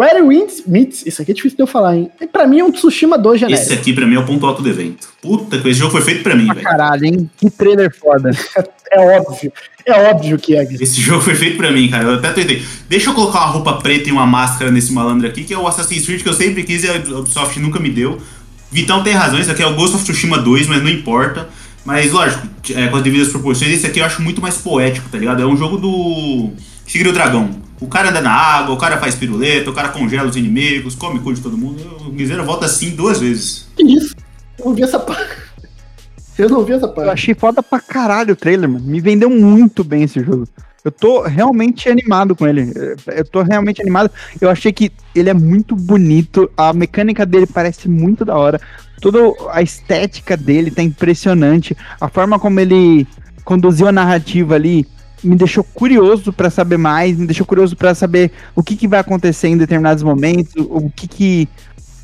Where 0.00 0.22
Winds 0.22 0.62
Meets, 0.66 1.04
isso 1.04 1.20
aqui 1.20 1.32
é 1.32 1.34
difícil 1.34 1.56
de 1.56 1.62
eu 1.62 1.66
falar, 1.66 1.94
hein? 1.96 2.10
Pra 2.32 2.46
mim 2.46 2.60
é 2.60 2.64
um 2.64 2.72
Tsushima 2.72 3.18
2 3.18 3.40
genérico. 3.40 3.62
Esse 3.62 3.74
aqui 3.74 3.92
pra 3.92 4.06
mim 4.06 4.14
é 4.14 4.18
o 4.18 4.24
ponto 4.24 4.46
alto 4.46 4.62
do 4.62 4.68
evento. 4.70 5.08
Puta 5.20 5.58
que 5.58 5.68
esse 5.68 5.78
jogo 5.78 5.92
foi 5.92 6.00
feito 6.00 6.22
pra 6.22 6.34
mim, 6.34 6.46
Pra 6.46 6.54
velho. 6.54 6.66
caralho, 6.66 7.04
hein? 7.04 7.30
Que 7.36 7.50
trailer 7.50 7.94
foda. 7.94 8.30
É 8.92 8.98
óbvio. 8.98 9.52
É 9.86 9.92
óbvio 10.10 10.36
que 10.36 10.56
é. 10.56 10.64
Esse 10.64 11.00
jogo 11.00 11.22
foi 11.22 11.36
feito 11.36 11.56
pra 11.56 11.70
mim, 11.70 11.86
cara. 11.88 12.02
Eu 12.02 12.14
até 12.14 12.32
tentei. 12.32 12.60
Deixa 12.88 13.10
eu 13.10 13.14
colocar 13.14 13.38
uma 13.38 13.46
roupa 13.46 13.74
preta 13.74 14.08
e 14.08 14.12
uma 14.12 14.26
máscara 14.26 14.68
nesse 14.68 14.92
malandro 14.92 15.28
aqui, 15.28 15.44
que 15.44 15.54
é 15.54 15.56
o 15.58 15.64
Assassin's 15.64 16.04
Creed 16.04 16.22
que 16.24 16.28
eu 16.28 16.32
sempre 16.34 16.64
quis 16.64 16.82
e 16.82 16.88
a 16.88 16.96
Ubisoft 17.20 17.60
nunca 17.60 17.78
me 17.78 17.88
deu. 17.88 18.20
Vitão 18.68 19.04
tem 19.04 19.12
razão, 19.12 19.38
isso 19.38 19.48
aqui 19.48 19.62
é 19.62 19.66
o 19.66 19.74
Ghost 19.76 19.94
of 19.94 20.02
Tsushima 20.04 20.38
2, 20.38 20.66
mas 20.66 20.82
não 20.82 20.90
importa. 20.90 21.48
Mas, 21.84 22.10
lógico, 22.10 22.48
é, 22.74 22.88
com 22.88 22.96
as 22.96 23.02
devidas 23.04 23.28
proporções, 23.28 23.70
esse 23.72 23.86
aqui 23.86 24.00
eu 24.00 24.04
acho 24.04 24.20
muito 24.22 24.42
mais 24.42 24.56
poético, 24.56 25.08
tá 25.08 25.16
ligado? 25.18 25.40
É 25.40 25.46
um 25.46 25.56
jogo 25.56 25.76
do 25.76 26.50
Tigre 26.84 27.06
e 27.08 27.10
o 27.12 27.14
Dragão. 27.14 27.48
O 27.80 27.86
cara 27.86 28.10
anda 28.10 28.20
na 28.20 28.30
água, 28.30 28.74
o 28.74 28.78
cara 28.78 28.98
faz 28.98 29.14
piruleta, 29.14 29.70
o 29.70 29.72
cara 29.74 29.88
congela 29.88 30.28
os 30.28 30.36
inimigos, 30.36 30.94
come 30.94 31.18
cu 31.20 31.32
de 31.32 31.40
todo 31.40 31.56
mundo. 31.56 31.82
O 32.06 32.10
Guiseiro 32.10 32.44
volta 32.44 32.66
assim 32.66 32.90
duas 32.90 33.18
vezes. 33.18 33.68
Que 33.76 33.82
isso? 33.84 34.14
Eu 34.58 34.66
não 34.66 34.74
vi 34.74 34.82
essa 34.82 34.98
parte. 34.98 35.36
Eu 36.38 36.48
não 36.48 36.64
vi 36.64 36.72
essa 36.72 36.86
Eu 36.86 36.92
parte. 36.92 37.10
achei 37.10 37.34
foda 37.34 37.62
pra 37.62 37.80
caralho 37.80 38.32
o 38.32 38.36
trailer, 38.36 38.68
mano. 38.68 38.84
Me 38.84 39.00
vendeu 39.00 39.28
muito 39.30 39.82
bem 39.84 40.02
esse 40.04 40.22
jogo. 40.22 40.46
Eu 40.82 40.90
tô 40.90 41.22
realmente 41.22 41.88
animado 41.90 42.34
com 42.34 42.46
ele. 42.46 42.72
Eu 43.08 43.24
tô 43.26 43.42
realmente 43.42 43.82
animado. 43.82 44.10
Eu 44.40 44.48
achei 44.48 44.72
que 44.72 44.90
ele 45.14 45.28
é 45.28 45.34
muito 45.34 45.76
bonito. 45.76 46.50
A 46.56 46.72
mecânica 46.72 47.26
dele 47.26 47.46
parece 47.46 47.88
muito 47.88 48.24
da 48.24 48.36
hora. 48.36 48.58
Toda 49.02 49.18
a 49.52 49.60
estética 49.60 50.34
dele 50.36 50.70
tá 50.70 50.82
impressionante. 50.82 51.76
A 52.00 52.08
forma 52.08 52.38
como 52.38 52.58
ele 52.60 53.06
conduziu 53.44 53.88
a 53.88 53.92
narrativa 53.92 54.54
ali 54.54 54.86
me 55.22 55.36
deixou 55.36 55.64
curioso 55.64 56.32
pra 56.32 56.50
saber 56.50 56.76
mais. 56.76 57.16
Me 57.16 57.26
deixou 57.26 57.46
curioso 57.46 57.76
pra 57.76 57.94
saber 57.94 58.30
o 58.54 58.62
que, 58.62 58.76
que 58.76 58.88
vai 58.88 59.00
acontecer 59.00 59.48
em 59.48 59.56
determinados 59.56 60.02
momentos. 60.02 60.52
O 60.56 60.90
que, 60.90 61.06
que 61.06 61.48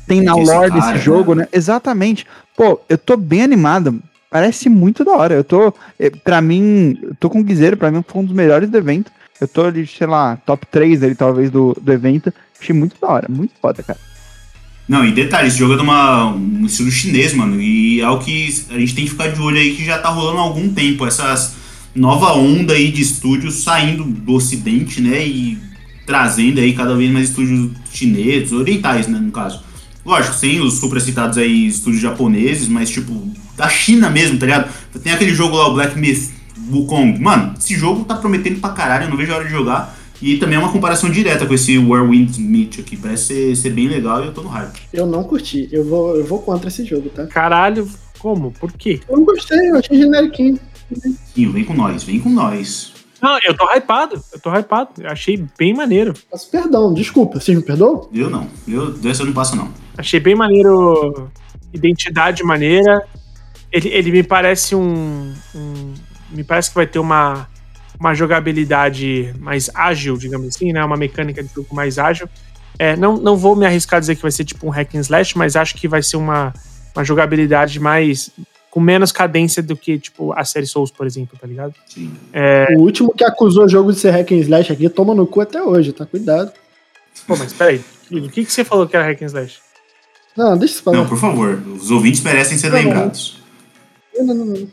tem 0.07 0.21
na 0.21 0.33
lore 0.33 0.71
cara, 0.71 0.91
desse 0.91 1.03
jogo, 1.03 1.35
né? 1.35 1.47
Exatamente. 1.51 2.25
Pô, 2.55 2.79
eu 2.87 2.97
tô 2.97 3.17
bem 3.17 3.43
animado. 3.43 4.01
Parece 4.29 4.69
muito 4.69 5.03
da 5.03 5.11
hora. 5.13 5.35
Eu 5.35 5.43
tô, 5.43 5.73
eh, 5.99 6.09
pra 6.09 6.41
mim, 6.41 6.97
eu 7.01 7.15
tô 7.19 7.29
com 7.29 7.39
o 7.39 7.43
Guiseiro, 7.43 7.77
pra 7.77 7.91
mim 7.91 8.03
foi 8.07 8.21
um 8.21 8.25
dos 8.25 8.35
melhores 8.35 8.69
do 8.69 8.77
evento. 8.77 9.11
Eu 9.39 9.47
tô 9.47 9.65
ali, 9.65 9.85
sei 9.85 10.07
lá, 10.07 10.35
top 10.45 10.65
3 10.67 11.03
ali, 11.03 11.15
talvez, 11.15 11.51
do, 11.51 11.77
do 11.79 11.93
evento. 11.93 12.33
Achei 12.59 12.75
muito 12.75 12.95
da 12.99 13.07
hora, 13.07 13.27
muito 13.29 13.53
foda, 13.61 13.83
cara. 13.83 13.99
Não, 14.87 15.05
e 15.05 15.11
detalhe, 15.11 15.49
esse 15.49 15.57
jogo 15.57 15.73
é 15.73 15.77
de 15.77 15.83
uma, 15.83 16.27
um 16.33 16.65
estilo 16.65 16.89
chinês, 16.89 17.33
mano. 17.33 17.59
E 17.59 17.99
é 17.99 18.09
o 18.09 18.19
que 18.19 18.47
a 18.69 18.79
gente 18.79 18.95
tem 18.95 19.03
que 19.03 19.11
ficar 19.11 19.27
de 19.27 19.39
olho 19.39 19.57
aí 19.57 19.75
que 19.75 19.83
já 19.83 19.99
tá 19.99 20.09
rolando 20.09 20.37
há 20.37 20.41
algum 20.41 20.73
tempo. 20.73 21.05
Essas 21.05 21.55
nova 21.97 22.33
onda 22.33 22.73
aí 22.73 22.91
de 22.91 23.01
estúdios 23.01 23.63
saindo 23.63 24.03
do 24.03 24.33
ocidente, 24.33 25.01
né? 25.01 25.25
E 25.25 25.57
trazendo 26.05 26.59
aí 26.59 26.73
cada 26.73 26.95
vez 26.95 27.11
mais 27.11 27.29
estúdios 27.29 27.71
chineses, 27.91 28.53
orientais, 28.53 29.07
né, 29.07 29.19
no 29.19 29.31
caso. 29.31 29.61
Lógico, 30.05 30.35
sem 30.35 30.61
os 30.61 30.75
supracitados 30.75 31.37
aí 31.37 31.67
estúdios 31.67 32.01
japoneses, 32.01 32.69
mas 32.69 32.89
tipo, 32.89 33.29
da 33.57 33.67
China 33.67 34.09
mesmo, 34.09 34.39
tá 34.39 34.45
ligado? 34.45 34.71
Tem 35.03 35.11
aquele 35.11 35.33
jogo 35.33 35.57
lá, 35.57 35.67
o 35.67 35.73
Black 35.73 35.99
Myth, 35.99 36.29
Wukong. 36.71 37.19
Mano, 37.19 37.55
esse 37.59 37.75
jogo 37.75 38.05
tá 38.05 38.15
prometendo 38.15 38.61
pra 38.61 38.69
caralho, 38.69 39.05
eu 39.05 39.09
não 39.09 39.17
vejo 39.17 39.33
a 39.33 39.35
hora 39.35 39.45
de 39.45 39.51
jogar. 39.51 39.97
E 40.21 40.37
também 40.37 40.55
é 40.55 40.59
uma 40.59 40.71
comparação 40.71 41.09
direta 41.09 41.45
com 41.45 41.53
esse 41.53 41.77
Where 41.77 42.07
Winds 42.07 42.37
Meet 42.37 42.79
aqui. 42.79 42.97
Parece 42.97 43.25
ser, 43.25 43.55
ser 43.55 43.69
bem 43.71 43.87
legal 43.87 44.23
e 44.23 44.27
eu 44.27 44.33
tô 44.33 44.41
no 44.41 44.49
hype. 44.49 44.79
Eu 44.91 45.05
não 45.05 45.23
curti. 45.23 45.69
Eu 45.71 45.85
vou, 45.85 46.15
eu 46.15 46.25
vou 46.25 46.39
contra 46.39 46.69
esse 46.69 46.83
jogo, 46.85 47.09
tá? 47.09 47.27
Caralho, 47.27 47.87
como? 48.17 48.51
Por 48.51 48.71
quê? 48.71 48.99
Eu 49.07 49.17
não 49.17 49.25
gostei, 49.25 49.69
eu 49.69 49.75
achei 49.75 49.97
generiquinho. 49.97 50.59
Sim, 51.33 51.51
vem 51.51 51.63
com 51.63 51.73
nós, 51.73 52.03
vem 52.03 52.19
com 52.19 52.29
nós. 52.29 52.93
Não, 53.21 53.37
eu 53.43 53.55
tô 53.57 53.65
hypado. 53.73 54.21
Eu 54.31 54.39
tô 54.39 54.51
hypado. 54.55 54.89
Eu 54.99 55.09
achei 55.09 55.43
bem 55.57 55.73
maneiro. 55.73 56.13
Peço 56.31 56.49
perdão, 56.51 56.93
desculpa. 56.93 57.39
Vocês 57.39 57.57
me 57.57 57.63
perdoam? 57.63 58.07
Eu 58.13 58.29
não. 58.29 58.47
Eu, 58.67 58.91
dessa 58.91 59.23
eu 59.23 59.25
não 59.25 59.33
passo, 59.33 59.55
não. 59.55 59.69
Achei 59.97 60.19
bem 60.19 60.35
maneiro. 60.35 61.29
Identidade 61.73 62.43
maneira. 62.43 63.03
Ele, 63.71 63.89
ele 63.89 64.11
me 64.11 64.23
parece 64.23 64.75
um, 64.75 65.33
um- 65.55 65.93
Me 66.29 66.43
parece 66.43 66.69
que 66.69 66.75
vai 66.75 66.85
ter 66.85 66.99
uma, 66.99 67.47
uma 67.99 68.13
jogabilidade 68.13 69.33
mais 69.39 69.69
ágil, 69.73 70.15
digamos 70.17 70.47
assim, 70.49 70.71
né? 70.71 70.83
Uma 70.85 70.95
mecânica 70.97 71.41
de 71.43 71.49
jogo 71.53 71.73
mais 71.75 71.97
ágil. 71.97 72.29
É, 72.79 72.95
não, 72.95 73.17
não 73.17 73.35
vou 73.35 73.55
me 73.55 73.65
arriscar 73.65 73.97
a 73.97 73.99
dizer 73.99 74.15
que 74.15 74.21
vai 74.21 74.31
ser 74.31 74.45
tipo 74.45 74.67
um 74.67 74.69
hack 74.69 74.93
and 74.95 74.99
slash, 74.99 75.35
mas 75.37 75.55
acho 75.55 75.73
que 75.75 75.87
vai 75.87 76.03
ser 76.03 76.17
uma, 76.17 76.53
uma 76.95 77.03
jogabilidade 77.03 77.79
mais. 77.79 78.29
Com 78.77 78.81
menos 78.81 79.11
cadência 79.11 79.63
do 79.63 79.75
que, 79.75 79.97
tipo, 79.97 80.31
a 80.33 80.45
série 80.45 80.67
Souls, 80.67 80.91
por 80.91 81.07
exemplo, 81.07 81.35
tá 81.41 81.47
ligado? 81.47 81.73
Sim. 81.87 82.11
O 82.77 82.81
último 82.81 83.11
que 83.11 83.23
acusou 83.23 83.65
o 83.65 83.67
jogo 83.67 83.91
de 83.91 83.97
ser 83.97 84.11
hack 84.11 84.31
and 84.31 84.35
slash 84.35 84.71
aqui 84.71 84.87
toma 84.87 85.15
no 85.15 85.25
cu 85.25 85.41
até 85.41 85.63
hoje, 85.63 85.91
tá? 85.91 86.05
Cuidado. 86.05 86.51
Pô, 87.25 87.35
mas 87.35 87.53
peraí. 87.53 87.81
O 88.11 88.29
que, 88.29 88.45
que 88.45 88.53
você 88.53 88.63
falou 88.63 88.87
que 88.87 88.95
era 88.95 89.03
hack 89.03 89.19
and 89.23 89.25
slash? 89.25 89.57
Não, 90.37 90.55
deixa 90.55 90.75
isso 90.75 90.83
pra 90.83 90.93
lá. 90.93 90.99
Não, 90.99 91.07
por 91.07 91.17
favor. 91.17 91.59
Os 91.75 91.89
ouvintes 91.89 92.21
merecem 92.21 92.55
ser 92.55 92.69
bom. 92.69 92.77
lembrados. 92.77 93.41
Não, 94.15 94.27
não, 94.27 94.35
não, 94.35 94.45
não. 94.45 94.67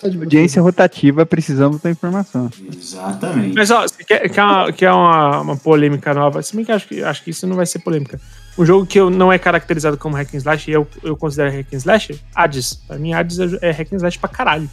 Tá. 0.00 0.08
Audiência 0.08 0.60
rotativa, 0.60 1.24
precisamos 1.24 1.80
da 1.80 1.92
informação. 1.92 2.50
Exatamente. 2.76 3.54
Mas 3.54 3.70
ó, 3.70 3.82
você 3.82 4.02
quer, 4.02 4.28
quer, 4.30 4.42
uma, 4.42 4.72
quer 4.72 4.90
uma, 4.90 5.40
uma 5.42 5.56
polêmica 5.56 6.12
nova? 6.12 6.42
Se 6.42 6.56
bem 6.56 6.64
que 6.64 6.72
acho, 6.72 6.88
que 6.88 7.04
acho 7.04 7.22
que 7.22 7.30
isso 7.30 7.46
não 7.46 7.54
vai 7.54 7.66
ser 7.66 7.78
polêmica. 7.78 8.20
Um 8.56 8.64
jogo 8.64 8.86
que 8.86 8.98
eu, 9.00 9.10
não 9.10 9.32
é 9.32 9.38
caracterizado 9.38 9.96
como 9.96 10.16
hack 10.16 10.32
and 10.34 10.38
slash 10.38 10.70
e 10.70 10.74
eu, 10.74 10.86
eu 11.02 11.16
considero 11.16 11.50
hack 11.50 11.66
and 11.72 11.76
slash, 11.78 12.20
Hades. 12.34 12.74
Pra 12.86 12.96
mim, 12.98 13.12
Hades 13.12 13.38
é, 13.38 13.58
é 13.62 13.70
hack 13.72 13.92
and 13.92 13.96
slash 13.96 14.18
pra 14.18 14.28
caralho. 14.28 14.70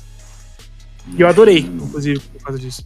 E 1.18 1.22
eu 1.22 1.28
adorei, 1.28 1.60
inclusive, 1.60 2.20
por 2.20 2.44
causa 2.44 2.60
disso. 2.60 2.84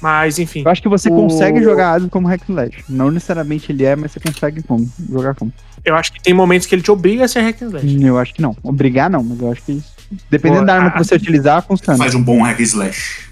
Mas, 0.00 0.38
enfim. 0.38 0.62
Eu 0.64 0.70
acho 0.70 0.80
que 0.80 0.88
você 0.88 1.10
O- 1.10 1.14
consegue 1.14 1.62
jogar 1.62 1.92
Hades 1.94 2.08
como 2.08 2.26
hack 2.26 2.40
and 2.48 2.52
slash. 2.54 2.84
Não 2.88 3.10
necessariamente 3.10 3.70
ele 3.70 3.84
é, 3.84 3.94
mas 3.94 4.12
você 4.12 4.20
consegue 4.20 4.62
como, 4.62 4.90
jogar 5.10 5.34
como. 5.34 5.52
Eu 5.84 5.94
acho 5.94 6.12
que 6.12 6.22
tem 6.22 6.32
momentos 6.32 6.66
que 6.66 6.74
ele 6.74 6.80
te 6.82 6.90
obriga 6.90 7.24
a 7.26 7.28
ser 7.28 7.42
hack 7.42 7.60
and 7.62 7.66
slash. 7.68 8.02
Eu 8.02 8.18
acho 8.18 8.32
que 8.32 8.40
não. 8.40 8.56
Obrigar 8.62 9.10
não, 9.10 9.22
mas 9.22 9.38
eu 9.40 9.52
acho 9.52 9.62
que 9.62 9.82
dependendo 10.30 10.60
Pô, 10.62 10.66
da 10.66 10.74
arma 10.74 10.88
a- 10.88 10.90
que 10.92 10.98
você 10.98 11.14
utilizar, 11.16 11.62
funciona. 11.66 11.98
Faz 11.98 12.14
um 12.14 12.22
bom 12.22 12.42
hack 12.42 12.58
and 12.60 12.62
slash. 12.62 13.29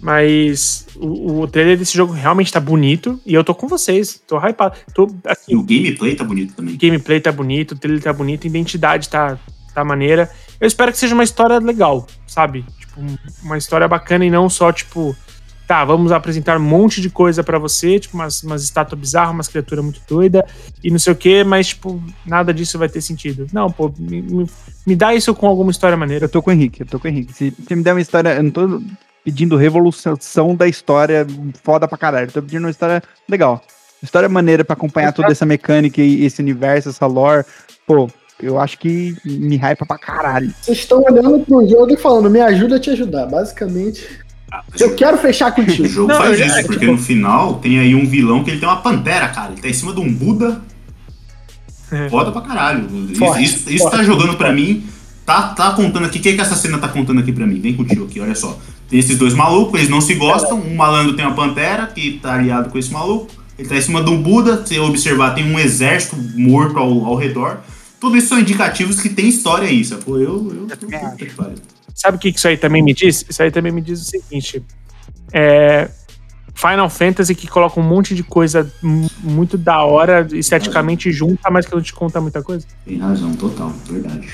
Mas 0.00 0.86
o, 0.96 1.40
o 1.42 1.46
trailer 1.48 1.76
desse 1.76 1.94
jogo 1.96 2.12
realmente 2.12 2.52
tá 2.52 2.58
bonito 2.58 3.20
e 3.26 3.34
eu 3.34 3.44
tô 3.44 3.54
com 3.54 3.68
vocês. 3.68 4.20
Tô 4.26 4.38
hypado. 4.38 4.74
Tô, 4.94 5.06
E 5.06 5.28
assim, 5.28 5.54
o 5.54 5.62
gameplay 5.62 6.14
tá 6.14 6.24
bonito 6.24 6.54
também. 6.54 6.74
O 6.74 6.78
gameplay 6.78 7.20
tá 7.20 7.30
bonito, 7.30 7.72
o 7.72 7.78
trailer 7.78 8.02
tá 8.02 8.12
bonito, 8.12 8.44
a 8.46 8.48
identidade 8.50 9.08
tá, 9.08 9.38
tá 9.74 9.84
maneira. 9.84 10.30
Eu 10.58 10.66
espero 10.66 10.90
que 10.90 10.98
seja 10.98 11.14
uma 11.14 11.24
história 11.24 11.58
legal, 11.58 12.06
sabe? 12.26 12.64
Tipo, 12.78 13.00
um- 13.00 13.18
uma 13.42 13.58
história 13.58 13.86
bacana 13.86 14.24
e 14.24 14.30
não 14.30 14.48
só, 14.48 14.72
tipo, 14.72 15.14
tá, 15.66 15.84
vamos 15.84 16.12
apresentar 16.12 16.56
um 16.58 16.62
monte 16.62 17.00
de 17.02 17.10
coisa 17.10 17.44
pra 17.44 17.58
você, 17.58 18.00
tipo, 18.00 18.16
umas, 18.16 18.42
umas 18.42 18.62
estátuas 18.64 18.98
bizarras, 19.00 19.32
umas 19.34 19.48
criaturas 19.48 19.84
muito 19.84 20.00
doidas 20.08 20.42
e 20.82 20.90
não 20.90 20.98
sei 20.98 21.12
o 21.12 21.16
que, 21.16 21.44
mas, 21.44 21.68
tipo, 21.68 22.02
nada 22.26 22.52
disso 22.54 22.78
vai 22.78 22.88
ter 22.88 23.00
sentido. 23.02 23.46
Não, 23.52 23.70
pô, 23.70 23.92
me, 23.98 24.22
me- 24.22 24.50
me 24.86 24.96
dá 24.96 25.14
isso 25.14 25.34
com 25.34 25.46
alguma 25.46 25.70
história 25.70 25.96
maneira. 25.96 26.24
Eu 26.24 26.28
tô 26.30 26.40
com 26.42 26.50
o 26.50 26.52
Henrique, 26.54 26.80
eu 26.82 26.86
tô 26.86 26.98
com 26.98 27.06
o 27.06 27.10
Henrique. 27.10 27.32
Se 27.34 27.50
você 27.50 27.76
me 27.76 27.82
der 27.82 27.92
uma 27.92 28.00
história, 28.00 28.30
eu 28.34 28.42
não 28.42 28.50
tô 28.50 28.82
pedindo 29.24 29.56
revolução 29.56 30.16
da 30.56 30.66
história 30.66 31.26
foda 31.62 31.86
pra 31.86 31.98
caralho. 31.98 32.30
Tô 32.32 32.40
pedindo 32.42 32.64
uma 32.64 32.70
história 32.70 33.02
legal. 33.28 33.62
História 34.02 34.28
maneira 34.28 34.64
pra 34.64 34.74
acompanhar 34.74 35.12
toda 35.12 35.30
essa 35.30 35.44
mecânica 35.44 36.00
e 36.00 36.24
esse 36.24 36.40
universo, 36.40 36.88
essa 36.88 37.06
lore. 37.06 37.44
Pô, 37.86 38.08
eu 38.42 38.58
acho 38.58 38.78
que 38.78 39.14
me 39.24 39.56
hypa 39.56 39.84
pra 39.84 39.98
caralho. 39.98 40.52
Vocês 40.62 40.78
estão 40.78 41.02
olhando 41.02 41.40
pro 41.44 41.68
jogo 41.68 41.92
e 41.92 41.96
falando, 41.96 42.30
me 42.30 42.40
ajuda 42.40 42.76
a 42.76 42.80
te 42.80 42.90
ajudar. 42.90 43.26
Basicamente, 43.26 44.06
Ah, 44.52 44.64
eu 44.80 44.96
quero 44.96 45.16
fechar 45.16 45.52
O 45.52 45.54
contigo. 45.54 45.86
jogo 45.86 46.08
Não, 46.08 46.16
faz 46.16 46.40
isso, 46.40 46.56
é, 46.58 46.62
porque 46.62 46.80
tipo- 46.80 46.90
no 46.92 46.98
final 46.98 47.54
tem 47.60 47.78
aí 47.78 47.94
um 47.94 48.04
vilão 48.04 48.42
que 48.42 48.50
ele 48.50 48.58
tem 48.58 48.68
uma 48.68 48.80
pantera, 48.82 49.28
cara. 49.28 49.52
Ele 49.52 49.60
tá 49.60 49.68
em 49.68 49.72
cima 49.72 49.92
de 49.94 50.00
um 50.00 50.12
Buda. 50.12 50.60
É. 51.92 52.08
Foda 52.08 52.32
pra 52.32 52.40
caralho. 52.40 52.88
Isso, 53.10 53.16
Forte, 53.18 53.42
isso, 53.44 53.70
isso 53.70 53.78
forte. 53.84 53.96
tá 53.98 54.02
jogando 54.02 54.36
pra 54.36 54.52
mim. 54.52 54.84
Tá, 55.30 55.48
tá 55.54 55.70
contando 55.72 56.06
aqui. 56.06 56.18
O 56.18 56.22
que, 56.22 56.32
que 56.34 56.40
essa 56.40 56.56
cena 56.56 56.76
tá 56.78 56.88
contando 56.88 57.20
aqui 57.20 57.30
pra 57.32 57.46
mim? 57.46 57.60
Vem 57.60 57.74
contigo 57.74 58.04
aqui, 58.04 58.18
olha 58.18 58.34
só. 58.34 58.58
Tem 58.88 58.98
esses 58.98 59.16
dois 59.16 59.32
malucos, 59.32 59.74
eles 59.78 59.88
não 59.88 60.00
se 60.00 60.14
gostam. 60.14 60.58
Um 60.60 60.74
malandro 60.74 61.14
tem 61.14 61.24
uma 61.24 61.34
pantera 61.36 61.86
que 61.86 62.18
tá 62.18 62.34
aliado 62.34 62.68
com 62.68 62.76
esse 62.76 62.92
maluco. 62.92 63.28
Ele 63.56 63.68
tá 63.68 63.76
em 63.76 63.80
cima 63.80 64.02
de 64.02 64.10
um 64.10 64.20
Buda. 64.20 64.66
Se 64.66 64.76
observar, 64.80 65.34
tem 65.34 65.44
um 65.44 65.56
exército 65.56 66.16
morto 66.34 66.78
ao, 66.78 67.04
ao 67.06 67.14
redor. 67.14 67.60
Tudo 68.00 68.16
isso 68.16 68.26
são 68.28 68.40
indicativos 68.40 69.00
que 69.00 69.08
tem 69.08 69.28
história 69.28 69.68
aí, 69.68 69.84
sacou? 69.84 70.18
Eu, 70.20 70.66
eu, 70.68 71.16
que 71.16 71.26
pariu. 71.26 71.54
Sabe 71.94 72.16
o 72.16 72.20
que 72.20 72.30
isso 72.30 72.48
aí 72.48 72.56
também 72.56 72.82
me 72.82 72.92
diz? 72.92 73.24
Isso 73.28 73.40
aí 73.40 73.52
também 73.52 73.70
me 73.70 73.80
diz 73.80 74.00
o 74.00 74.04
seguinte: 74.04 74.60
é, 75.32 75.88
Final 76.54 76.90
Fantasy 76.90 77.34
que 77.36 77.46
coloca 77.46 77.78
um 77.78 77.84
monte 77.84 78.14
de 78.16 78.24
coisa 78.24 78.68
mu- 78.82 79.08
muito 79.22 79.56
da 79.56 79.84
hora, 79.84 80.26
esteticamente 80.32 81.12
junta, 81.12 81.50
mas 81.50 81.66
que 81.66 81.74
não 81.74 81.82
te 81.82 81.92
conta 81.92 82.20
muita 82.20 82.42
coisa. 82.42 82.66
Tem 82.84 82.98
razão, 82.98 83.32
total, 83.34 83.72
verdade. 83.88 84.28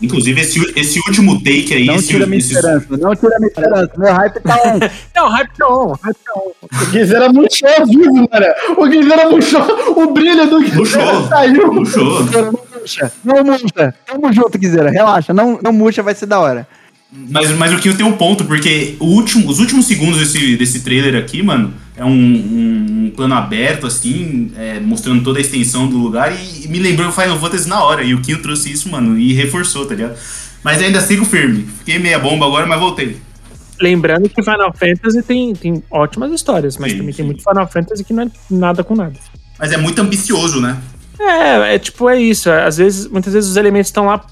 Inclusive, 0.00 0.40
esse, 0.40 0.72
esse 0.78 0.98
último 1.08 1.38
take 1.42 1.72
aí. 1.74 1.86
Não 1.86 1.94
esse, 1.96 2.08
tira 2.08 2.26
minha 2.26 2.38
esse- 2.38 2.54
esperança, 2.54 2.86
não 2.96 3.14
tira 3.16 3.36
minha 3.38 3.48
esperança. 3.48 3.90
Meu 3.96 4.12
hype 4.12 4.40
tá 4.40 4.54
on. 4.66 4.78
Não, 5.16 5.28
hype 5.30 5.50
tá 5.56 5.68
on, 5.68 5.92
hype 6.02 6.16
tá 6.24 6.32
on. 6.36 6.52
O 6.82 6.86
Guizeira 6.90 7.32
murchou 7.32 7.68
ao 7.68 7.86
vivo, 7.86 8.14
mano. 8.14 8.46
O 8.76 8.86
Guizeira 8.86 9.30
murchou, 9.30 9.62
o 9.96 10.12
brilho 10.12 10.46
do 10.50 10.60
Murchou. 10.60 11.00
saiu. 11.28 11.70
Puxou. 11.74 12.22
Guizeira, 12.24 12.52
não 12.52 12.52
murcha. 12.78 13.12
Não 13.24 13.44
murcha. 13.44 13.94
Tamo 14.06 14.32
junto, 14.32 14.58
Guizeira. 14.58 14.90
Relaxa. 14.90 15.32
Não, 15.32 15.58
não 15.62 15.72
murcha, 15.72 16.02
vai 16.02 16.14
ser 16.14 16.26
da 16.26 16.38
hora. 16.40 16.68
Mas, 17.30 17.50
mas 17.52 17.72
o 17.72 17.78
Kinho 17.78 17.96
tem 17.96 18.04
um 18.06 18.12
ponto, 18.12 18.44
porque 18.44 18.96
o 19.00 19.06
último, 19.06 19.48
os 19.48 19.58
últimos 19.58 19.86
segundos 19.86 20.18
desse, 20.18 20.56
desse 20.56 20.80
trailer 20.80 21.16
aqui, 21.16 21.42
mano, 21.42 21.72
é 21.96 22.04
um, 22.04 22.10
um- 22.10 23.04
um 23.06 23.12
plano 23.14 23.34
aberto, 23.34 23.86
assim, 23.86 24.52
é, 24.56 24.78
mostrando 24.80 25.22
toda 25.24 25.38
a 25.38 25.40
extensão 25.40 25.88
do 25.88 25.96
lugar 25.96 26.32
e, 26.32 26.64
e 26.64 26.68
me 26.68 26.78
lembrou 26.78 27.08
o 27.08 27.12
Final 27.12 27.38
Fantasy 27.40 27.68
na 27.68 27.82
hora. 27.82 28.02
E 28.04 28.14
o 28.14 28.20
Kinho 28.20 28.42
trouxe 28.42 28.70
isso, 28.70 28.88
mano, 28.90 29.18
e 29.18 29.32
reforçou, 29.32 29.86
tá 29.86 29.94
ligado? 29.94 30.16
Mas 30.62 30.82
ainda 30.82 31.00
sigo 31.00 31.24
firme. 31.24 31.66
Fiquei 31.78 31.98
meia 31.98 32.18
bomba 32.18 32.44
agora, 32.46 32.66
mas 32.66 32.78
voltei. 32.78 33.16
Lembrando 33.80 34.28
que 34.28 34.42
Final 34.42 34.72
Fantasy 34.74 35.22
tem, 35.22 35.54
tem 35.54 35.82
ótimas 35.90 36.32
histórias, 36.32 36.76
mas 36.78 36.92
Sim, 36.92 36.98
também 36.98 37.12
sim. 37.12 37.18
tem 37.18 37.26
muito 37.26 37.42
Final 37.42 37.68
Fantasy 37.68 38.04
que 38.04 38.12
não 38.12 38.22
é 38.24 38.30
nada 38.50 38.82
com 38.82 38.94
nada. 38.96 39.14
Mas 39.58 39.72
é 39.72 39.76
muito 39.76 40.00
ambicioso, 40.00 40.60
né? 40.60 40.76
É, 41.20 41.74
é 41.74 41.78
tipo, 41.78 42.08
é 42.08 42.20
isso. 42.20 42.50
Às 42.50 42.76
vezes, 42.78 43.06
muitas 43.06 43.32
vezes 43.32 43.50
os 43.50 43.56
elementos 43.56 43.88
estão 43.88 44.06
lá 44.06 44.24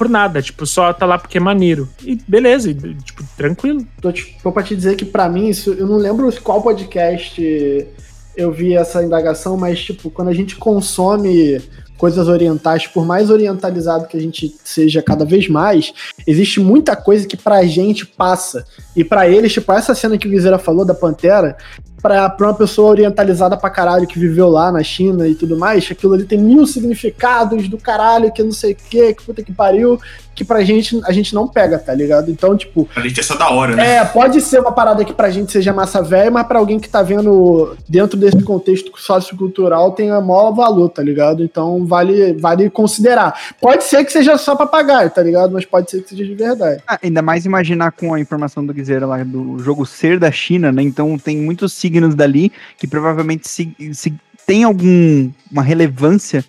por 0.00 0.08
nada, 0.08 0.40
tipo, 0.40 0.64
só 0.64 0.94
tá 0.94 1.04
lá 1.04 1.18
porque 1.18 1.36
é 1.36 1.40
maneiro. 1.40 1.86
E 2.02 2.18
beleza, 2.26 2.70
e, 2.70 2.74
tipo, 2.74 3.22
tranquilo. 3.36 3.86
Tô, 4.00 4.10
tipo, 4.10 4.42
tô 4.42 4.50
pra 4.50 4.62
te 4.62 4.74
dizer 4.74 4.96
que 4.96 5.04
pra 5.04 5.28
mim, 5.28 5.48
isso, 5.48 5.74
eu 5.74 5.86
não 5.86 5.98
lembro 5.98 6.32
qual 6.40 6.62
podcast 6.62 7.86
eu 8.34 8.50
vi 8.50 8.74
essa 8.74 9.04
indagação, 9.04 9.58
mas 9.58 9.78
tipo, 9.78 10.08
quando 10.10 10.28
a 10.28 10.32
gente 10.32 10.56
consome 10.56 11.60
coisas 11.98 12.28
orientais, 12.28 12.86
por 12.86 13.04
mais 13.04 13.28
orientalizado 13.28 14.06
que 14.06 14.16
a 14.16 14.20
gente 14.20 14.56
seja 14.64 15.02
cada 15.02 15.26
vez 15.26 15.48
mais, 15.48 15.92
existe 16.26 16.60
muita 16.60 16.96
coisa 16.96 17.26
que 17.26 17.36
pra 17.36 17.62
gente 17.66 18.06
passa. 18.06 18.64
E 18.96 19.04
pra 19.04 19.28
eles, 19.28 19.52
tipo, 19.52 19.70
essa 19.70 19.94
cena 19.94 20.16
que 20.16 20.26
o 20.26 20.30
Viseira 20.30 20.58
falou 20.58 20.86
da 20.86 20.94
Pantera, 20.94 21.58
pra, 22.02 22.28
pra 22.28 22.48
uma 22.48 22.54
pessoa 22.54 22.90
orientalizada 22.90 23.56
pra 23.56 23.70
caralho 23.70 24.06
que 24.06 24.18
viveu 24.18 24.48
lá 24.48 24.70
na 24.72 24.82
China 24.82 25.26
e 25.26 25.34
tudo 25.34 25.58
mais, 25.58 25.88
aquilo 25.90 26.14
ali 26.14 26.24
tem 26.24 26.38
mil 26.38 26.66
significados 26.66 27.68
do 27.68 27.78
caralho, 27.78 28.32
que 28.32 28.42
não 28.42 28.52
sei 28.52 28.72
o 28.72 28.76
que, 28.76 29.14
que 29.14 29.22
puta 29.24 29.42
que 29.42 29.52
pariu, 29.52 29.98
que 30.34 30.44
pra 30.44 30.62
gente 30.62 30.98
a 31.04 31.12
gente 31.12 31.34
não 31.34 31.46
pega, 31.46 31.78
tá 31.78 31.92
ligado? 31.92 32.30
Então, 32.30 32.56
tipo, 32.56 32.86
Pra 32.94 33.02
gente 33.02 33.20
é 33.20 33.22
só 33.22 33.36
da 33.36 33.50
hora, 33.50 33.76
né? 33.76 33.96
é, 33.96 34.04
pode 34.04 34.40
ser 34.40 34.60
uma 34.60 34.72
parada 34.72 35.04
que 35.04 35.12
pra 35.12 35.30
gente 35.30 35.52
seja 35.52 35.72
massa 35.72 36.02
velha, 36.02 36.30
mas 36.30 36.46
pra 36.46 36.58
alguém 36.58 36.78
que 36.78 36.88
tá 36.88 37.02
vendo 37.02 37.76
dentro 37.88 38.18
desse 38.18 38.42
contexto 38.42 38.90
sociocultural 38.96 39.92
tem 39.92 40.10
a 40.10 40.20
maior 40.20 40.52
valor, 40.52 40.88
tá 40.88 41.02
ligado? 41.02 41.42
Então 41.42 41.84
vale, 41.86 42.32
vale 42.34 42.70
considerar. 42.70 43.38
Pode 43.60 43.84
ser 43.84 44.04
que 44.04 44.12
seja 44.12 44.38
só 44.38 44.56
papagaio, 44.56 45.10
tá 45.10 45.22
ligado? 45.22 45.52
Mas 45.52 45.64
pode 45.64 45.90
ser 45.90 46.02
que 46.02 46.08
seja 46.10 46.24
de 46.24 46.34
verdade. 46.34 46.82
Ah, 46.86 46.98
ainda 47.02 47.20
mais 47.22 47.44
imaginar 47.44 47.92
com 47.92 48.14
a 48.14 48.20
informação 48.20 48.64
do 48.64 48.72
Guizeira 48.72 49.06
lá 49.06 49.22
do 49.22 49.58
jogo 49.58 49.84
ser 49.84 50.18
da 50.18 50.30
China, 50.30 50.72
né? 50.72 50.82
Então 50.82 51.18
tem 51.18 51.36
muitos 51.36 51.72
signos 51.90 52.14
dali 52.14 52.52
que 52.78 52.86
provavelmente 52.86 53.48
se, 53.48 53.74
se 53.92 54.14
tem 54.46 54.64
alguma 54.64 55.62
relevância 55.62 56.44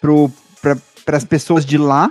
para 0.00 1.16
as 1.16 1.24
pessoas 1.24 1.64
de 1.64 1.76
lá 1.76 2.10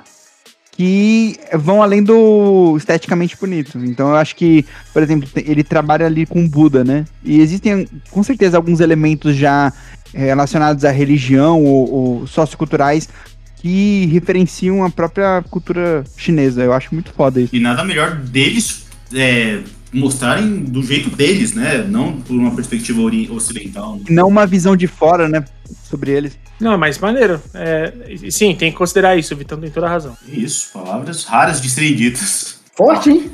que 0.71 1.39
vão 1.53 1.81
além 1.81 2.03
do 2.03 2.75
esteticamente 2.77 3.35
bonito. 3.35 3.79
Então 3.79 4.09
eu 4.09 4.15
acho 4.15 4.35
que, 4.35 4.63
por 4.93 5.01
exemplo, 5.01 5.27
ele 5.35 5.63
trabalha 5.63 6.05
ali 6.05 6.23
com 6.23 6.47
Buda, 6.47 6.83
né? 6.83 7.03
E 7.23 7.41
existem 7.41 7.87
com 8.11 8.21
certeza 8.21 8.57
alguns 8.57 8.79
elementos 8.79 9.35
já 9.35 9.73
eh, 10.13 10.25
relacionados 10.25 10.85
à 10.85 10.91
religião 10.91 11.63
ou, 11.63 11.91
ou 11.91 12.27
socioculturais 12.27 13.09
que 13.55 14.05
referenciam 14.05 14.83
a 14.83 14.89
própria 14.89 15.43
cultura 15.49 16.03
chinesa. 16.15 16.63
Eu 16.63 16.73
acho 16.73 16.93
muito 16.93 17.11
foda 17.11 17.41
isso. 17.41 17.55
E 17.55 17.59
nada 17.59 17.83
melhor 17.83 18.15
deles 18.15 18.85
é, 19.15 19.61
mostrarem 19.93 20.59
do 20.63 20.83
jeito 20.83 21.09
deles, 21.09 21.53
né? 21.53 21.79
Não 21.87 22.19
por 22.21 22.33
uma 22.35 22.53
perspectiva 22.55 23.01
ocidental. 23.31 23.95
né? 23.95 24.03
Não 24.09 24.27
uma 24.27 24.45
visão 24.45 24.75
de 24.75 24.87
fora, 24.87 25.27
né? 25.27 25.43
Sobre 25.83 26.11
eles. 26.11 26.37
Não, 26.59 26.73
é 26.73 26.77
mais 26.77 26.97
maneiro. 26.97 27.41
É, 27.53 27.93
sim, 28.29 28.55
tem 28.55 28.71
que 28.71 28.77
considerar 28.77 29.17
isso, 29.17 29.33
o 29.33 29.37
Vitão 29.37 29.59
tem 29.59 29.69
toda 29.69 29.85
a 29.87 29.89
razão. 29.89 30.17
Isso, 30.27 30.69
palavras 30.73 31.23
raras 31.23 31.61
de 31.61 31.69
serem 31.69 31.95
ditas. 31.95 32.59
Forte, 32.75 33.09
hein? 33.09 33.31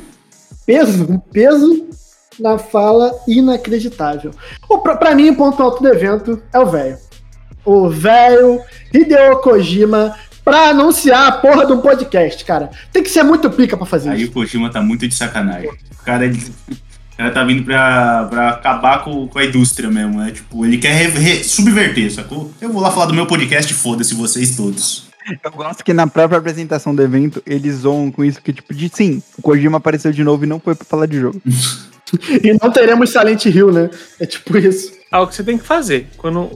Peso, 0.65 1.05
um 1.11 1.19
peso 1.19 1.88
na 2.39 2.57
fala 2.57 3.11
inacreditável. 3.27 4.31
O, 4.69 4.80
pra, 4.80 4.95
pra 4.95 5.15
mim, 5.15 5.30
o 5.30 5.35
ponto 5.35 5.61
alto 5.61 5.81
do 5.81 5.89
evento 5.89 6.41
é 6.51 6.59
o 6.59 6.65
velho. 6.65 6.97
O 7.65 7.89
velho 7.89 8.59
Hideo 8.93 9.38
Kojima 9.39 10.15
pra 10.43 10.69
anunciar 10.69 11.27
a 11.27 11.31
porra 11.31 11.65
de 11.65 11.73
um 11.73 11.79
podcast, 11.81 12.43
cara. 12.45 12.69
Tem 12.91 13.01
que 13.03 13.09
ser 13.09 13.23
muito 13.23 13.49
pica 13.49 13.77
pra 13.77 13.85
fazer 13.85 14.09
Aí 14.09 14.21
isso. 14.23 14.31
o 14.31 14.33
Kojima 14.33 14.69
tá 14.71 14.81
muito 14.81 15.07
de 15.07 15.15
sacanagem. 15.15 15.69
O 15.69 16.03
cara, 16.05 16.25
ele- 16.25 16.51
o 16.69 17.17
cara 17.17 17.31
tá 17.31 17.43
vindo 17.43 17.63
pra, 17.63 18.25
pra 18.29 18.49
acabar 18.49 19.03
com, 19.03 19.27
com 19.27 19.39
a 19.39 19.45
indústria 19.45 19.89
mesmo. 19.89 20.21
É 20.21 20.31
tipo, 20.31 20.65
ele 20.65 20.77
quer 20.77 20.93
re- 20.93 21.19
re- 21.19 21.43
subverter, 21.43 22.11
sacou? 22.11 22.51
Eu 22.59 22.71
vou 22.71 22.81
lá 22.81 22.91
falar 22.91 23.05
do 23.05 23.13
meu 23.13 23.25
podcast, 23.25 23.73
foda-se 23.73 24.13
vocês 24.15 24.55
todos. 24.55 25.07
Eu 25.41 25.51
gosto 25.51 25.85
que 25.85 25.93
na 25.93 26.05
própria 26.05 26.37
apresentação 26.37 26.93
do 26.93 27.01
evento 27.01 27.41
eles 27.45 27.75
zoam 27.77 28.11
com 28.11 28.25
isso, 28.25 28.41
que 28.41 28.51
tipo, 28.51 28.73
de 28.73 28.89
sim, 28.93 29.23
o 29.37 29.41
Kojima 29.41 29.77
apareceu 29.77 30.11
de 30.11 30.21
novo 30.23 30.43
e 30.43 30.47
não 30.47 30.59
foi 30.59 30.75
pra 30.75 30.83
falar 30.85 31.05
de 31.05 31.19
jogo. 31.19 31.41
E 32.43 32.53
não 32.61 32.69
teremos 32.69 33.09
Silent 33.09 33.45
Hill, 33.45 33.71
né? 33.71 33.89
É 34.19 34.25
tipo 34.27 34.55
isso. 34.55 34.91
É 35.11 35.17
o 35.17 35.25
que 35.25 35.33
você 35.33 35.43
tem 35.43 35.57
que 35.57 35.65
fazer. 35.65 36.09
Quando, 36.15 36.47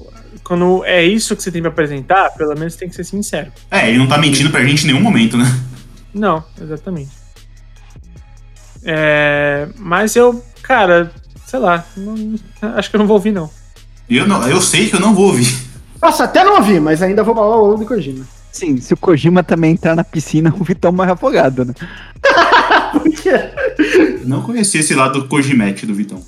quando 0.47 0.85
é 0.85 1.03
isso 1.03 1.35
que 1.35 1.43
você 1.43 1.51
tem 1.51 1.61
pra 1.61 1.69
apresentar, 1.69 2.29
pelo 2.31 2.57
menos 2.57 2.77
tem 2.77 2.87
que 2.87 2.95
ser 2.95 3.03
sincero. 3.03 3.51
É, 3.69 3.89
ele 3.89 3.97
não 3.97 4.07
tá 4.07 4.17
mentindo 4.17 4.49
pra 4.49 4.63
gente 4.63 4.83
em 4.85 4.87
nenhum 4.87 5.01
momento, 5.01 5.35
né? 5.35 5.43
Não, 6.13 6.41
exatamente. 6.61 7.09
É, 8.83 9.67
mas 9.77 10.15
eu, 10.15 10.41
cara, 10.63 11.11
sei 11.45 11.59
lá, 11.59 11.85
não- 11.97 12.35
acho 12.75 12.89
que 12.89 12.95
eu 12.95 12.99
não 12.99 13.07
vou 13.07 13.17
ouvir, 13.17 13.33
não. 13.33 13.49
Eu, 14.09 14.25
não, 14.25 14.47
eu 14.47 14.61
sei 14.61 14.87
que 14.89 14.95
eu 14.95 15.01
não 15.01 15.13
vou 15.13 15.25
ouvir. 15.27 15.53
Posso 15.99 16.23
até 16.23 16.43
não 16.45 16.55
ouvir, 16.55 16.79
mas 16.79 17.01
ainda 17.01 17.23
vou 17.23 17.35
falar 17.35 17.57
o 17.57 17.65
ovo 17.73 17.77
do 17.79 17.85
Kojima. 17.85 18.25
Sim, 18.51 18.77
se 18.79 18.93
o 18.93 18.97
Kojima 18.97 19.43
também 19.43 19.73
entrar 19.73 19.95
na 19.95 20.03
piscina, 20.05 20.53
o 20.57 20.63
Vitão 20.63 20.93
morre 20.93 21.11
afogado, 21.11 21.65
né? 21.65 21.73
Por 22.93 23.03
quê? 23.11 23.51
Não 24.23 24.41
conhecia 24.41 24.79
esse 24.79 24.95
lado 24.95 25.19
do 25.21 25.27
Kojimete 25.27 25.85
do 25.85 25.93
Vitão. 25.93 26.23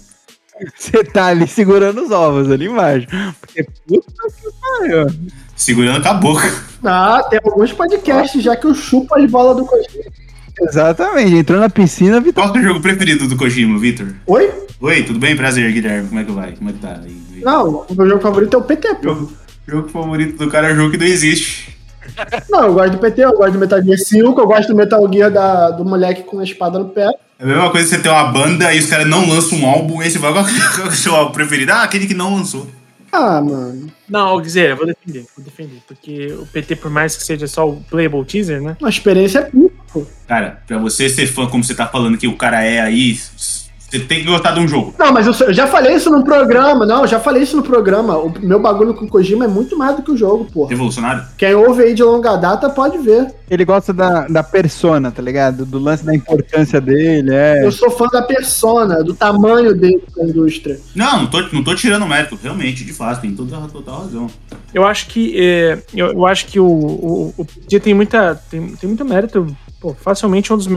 Você 0.76 1.04
tá 1.04 1.28
ali 1.28 1.48
segurando 1.48 2.02
os 2.04 2.12
ovos 2.12 2.52
ali 2.52 2.68
embaixo. 2.68 3.08
Porque 3.40 3.66
puta 3.88 4.12
que 4.12 4.50
pariu. 4.62 5.08
Segurando 5.56 6.02
com 6.02 6.10
a 6.10 6.14
boca. 6.14 6.54
Ah, 6.84 7.24
tem 7.30 7.40
alguns 7.44 7.74
podcasts 7.74 8.42
já 8.42 8.56
que 8.56 8.66
eu 8.66 8.74
chupo 8.74 9.16
as 9.16 9.30
bolas 9.30 9.58
do 9.58 9.66
Kojima. 9.66 10.06
Exatamente, 10.62 11.36
entrou 11.36 11.60
na 11.60 11.70
piscina, 11.70 12.20
Vitão. 12.20 12.44
Qual 12.44 12.56
é 12.56 12.60
o 12.60 12.64
jogo 12.64 12.82
preferido 12.82 13.28
do 13.28 13.38
Kojima, 13.38 13.80
Vitor? 13.80 14.08
Oi? 14.28 14.52
Oi, 14.82 15.04
tudo 15.04 15.20
bem? 15.20 15.36
Prazer, 15.36 15.72
Guilherme. 15.72 16.08
Como 16.10 16.20
é 16.20 16.24
que 16.24 16.32
vai? 16.32 16.52
Como 16.54 16.70
é 16.70 16.74
que 16.74 16.80
tá? 16.80 17.00
aí? 17.04 17.42
Não, 17.44 17.86
o 17.90 17.96
meu 17.96 18.08
jogo 18.08 18.22
favorito 18.22 18.56
é 18.56 18.58
o 18.58 18.64
PT, 18.64 18.96
pô. 18.96 19.04
Jogo, 19.04 19.34
jogo 19.68 19.90
favorito 19.90 20.38
do 20.38 20.50
cara 20.50 20.70
é 20.70 20.74
o 20.74 20.76
jogo 20.76 20.92
que 20.92 20.98
não 20.98 21.06
existe. 21.06 21.78
Não, 22.50 22.66
eu 22.66 22.74
gosto 22.74 22.92
do 22.92 22.98
PT, 22.98 23.24
eu 23.24 23.38
gosto 23.38 23.54
do 23.54 23.60
Metal 23.60 23.82
Gear 23.82 23.98
5, 23.98 24.42
eu 24.42 24.48
gosto 24.48 24.68
do 24.70 24.76
Metal 24.76 25.14
Gear 25.14 25.32
da, 25.32 25.72
do 25.72 25.86
moleque 25.86 26.24
com 26.24 26.40
a 26.40 26.44
espada 26.44 26.80
no 26.80 26.90
pé. 26.90 27.10
É 27.40 27.44
a 27.44 27.48
mesma 27.48 27.70
coisa 27.72 27.88
que 27.88 27.96
você 27.96 28.02
ter 28.02 28.10
uma 28.10 28.26
banda 28.26 28.74
e 28.74 28.80
os 28.80 28.86
caras 28.86 29.08
não 29.08 29.30
lançam 29.30 29.60
um 29.60 29.66
álbum, 29.66 30.02
e 30.02 30.06
aí 30.06 30.12
você 30.12 30.20
vai, 30.20 30.34
qual 30.34 30.46
é 30.46 30.90
o 30.90 30.92
seu 30.92 31.16
álbum 31.16 31.32
preferido? 31.32 31.72
Ah, 31.72 31.84
aquele 31.84 32.06
que 32.06 32.14
não 32.14 32.36
lançou. 32.36 32.70
Ah, 33.12 33.42
mano. 33.42 33.90
Não, 34.10 34.36
ô, 34.36 34.42
Guizeira, 34.42 34.76
vou 34.76 34.86
defender, 34.86 35.26
vou 35.36 35.46
defender. 35.46 35.82
Porque 35.88 36.34
o 36.34 36.46
PT, 36.46 36.76
por 36.76 36.92
mais 36.92 37.16
que 37.16 37.24
seja 37.24 37.48
só 37.48 37.68
o 37.68 37.82
playable 37.90 38.26
teaser, 38.26 38.62
né? 38.62 38.76
Uma 38.80 38.90
experiência 38.90 39.40
é 39.40 39.52
pô. 39.92 40.06
Cara, 40.28 40.62
pra 40.68 40.78
você 40.78 41.08
ser 41.08 41.28
fã, 41.28 41.48
como 41.48 41.64
você 41.64 41.74
tá 41.74 41.88
falando 41.88 42.18
que 42.18 42.28
o 42.28 42.36
cara 42.36 42.62
é 42.62 42.82
aí, 42.82 43.18
você 43.90 44.00
tem 44.00 44.20
que 44.20 44.26
gostar 44.26 44.52
de 44.52 44.60
um 44.60 44.68
jogo. 44.68 44.94
Não, 44.98 45.12
mas 45.12 45.26
eu, 45.28 45.34
sou- 45.34 45.48
eu 45.48 45.54
já 45.54 45.68
falei 45.68 45.96
isso 45.96 46.10
no 46.10 46.24
programa. 46.24 46.86
Não, 46.86 47.02
eu 47.02 47.08
já 47.08 47.20
falei 47.20 47.44
isso 47.44 47.58
no 47.58 47.64
programa. 47.64 48.18
O 48.18 48.32
meu 48.40 48.60
bagulho 48.60 48.94
com 48.94 49.06
o 49.06 49.08
Kojima 49.08 49.46
é 49.46 49.48
muito 49.48 49.78
mais 49.78 49.96
do 49.96 50.04
que 50.04 50.12
o 50.12 50.18
jogo, 50.18 50.46
porra. 50.46 50.70
Revolucionário? 50.70 51.24
Quem 51.38 51.54
ouve 51.56 51.84
aí 51.84 51.94
de 51.94 52.04
longa 52.04 52.36
data 52.36 52.70
pode 52.70 52.98
ver. 52.98 53.34
Ele 53.50 53.66
gosta 53.66 53.92
da, 53.92 54.28
da 54.28 54.44
persona, 54.44 55.12
tá 55.12 55.22
ligado? 55.22 55.66
Do 55.66 55.80
lance 55.80 56.06
da 56.06 56.14
importância 56.14 56.80
dele, 56.80 57.32
é. 57.34 57.66
Eu 57.66 57.72
sou 57.72 57.90
fã 57.90 58.06
da 58.08 58.22
persona, 58.22 59.04
do 59.04 59.14
tamanho 59.16 59.74
dele 59.74 60.04
pra 60.14 60.24
indústria. 60.24 60.80
Não, 60.94 61.22
não 61.22 61.28
tô, 61.28 61.42
não 61.52 61.64
tô 61.64 61.74
tirando 61.74 62.06
mérito, 62.06 62.38
realmente, 62.42 62.84
de 62.86 62.94
fato, 62.94 63.22
tem 63.22 63.34
toda 63.34 63.58
total 63.68 64.02
razão. 64.02 64.28
Eu 64.74 64.86
acho 64.86 65.08
que. 65.08 65.34
é, 65.36 65.80
eu, 65.96 66.08
eu 66.14 66.26
acho 66.28 66.46
que 66.46 66.60
o, 66.60 66.66
o, 66.68 67.34
o 67.38 67.80
tem 67.80 67.94
muita. 67.94 68.36
Tem, 68.36 68.68
tem 68.76 68.88
muito 68.88 69.04
mérito. 69.04 69.48
Pô, 69.82 69.94
facilmente 69.94 70.52
um 70.52 70.58
dos 70.58 70.68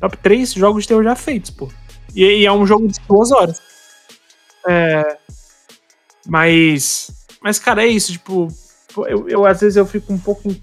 top 0.00 0.16
3 0.16 0.54
jogos 0.54 0.82
de 0.84 0.88
terror 0.88 1.04
já 1.04 1.14
feitos, 1.14 1.50
pô. 1.50 1.68
E, 2.14 2.24
e 2.40 2.46
é 2.46 2.52
um 2.52 2.66
jogo 2.66 2.88
de 2.88 2.98
duas 3.08 3.30
horas. 3.32 3.60
É, 4.68 5.16
mas. 6.26 7.10
Mas, 7.42 7.58
cara, 7.58 7.82
é 7.82 7.86
isso, 7.86 8.12
tipo. 8.12 8.48
Eu, 9.06 9.28
eu 9.28 9.46
às 9.46 9.60
vezes 9.60 9.76
eu 9.76 9.86
fico 9.86 10.12
um 10.12 10.18
pouco 10.18 10.48
in- 10.50 10.60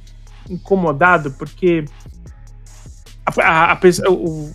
incomodado, 0.50 1.32
porque. 1.32 1.86
A, 3.26 3.72
a- 3.72 3.72
a 3.74 3.80
o, 4.10 4.50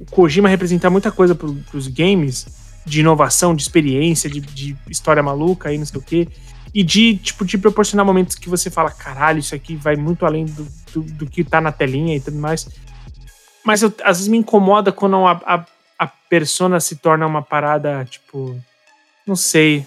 o 0.00 0.06
Kojima 0.10 0.48
representa 0.48 0.90
muita 0.90 1.10
coisa 1.10 1.34
pro, 1.34 1.54
pros 1.70 1.88
games 1.88 2.46
de 2.84 3.00
inovação, 3.00 3.54
de 3.54 3.62
experiência, 3.62 4.28
de, 4.30 4.40
de 4.40 4.76
história 4.88 5.22
maluca 5.22 5.68
aí, 5.68 5.78
não 5.78 5.84
sei 5.86 6.00
o 6.00 6.02
quê. 6.02 6.28
e 6.74 6.82
de, 6.82 7.16
tipo, 7.16 7.44
te 7.44 7.58
proporcionar 7.58 8.04
momentos 8.04 8.34
que 8.36 8.48
você 8.48 8.70
fala, 8.70 8.90
caralho, 8.90 9.38
isso 9.38 9.54
aqui 9.54 9.76
vai 9.76 9.94
muito 9.96 10.24
além 10.24 10.46
do, 10.46 10.66
do, 10.92 11.02
do 11.02 11.26
que 11.26 11.44
tá 11.44 11.60
na 11.60 11.70
telinha 11.72 12.16
e 12.16 12.20
tudo 12.20 12.38
mais. 12.38 12.68
Mas 13.64 13.82
eu, 13.82 13.92
às 14.02 14.16
vezes 14.18 14.28
me 14.28 14.38
incomoda 14.38 14.90
quando 14.90 15.16
a, 15.26 15.66
a, 15.98 16.06
persona 16.06 16.78
se 16.80 16.96
torna 16.96 17.26
uma 17.26 17.42
parada, 17.42 18.06
tipo, 18.08 18.58
não 19.26 19.34
sei. 19.34 19.86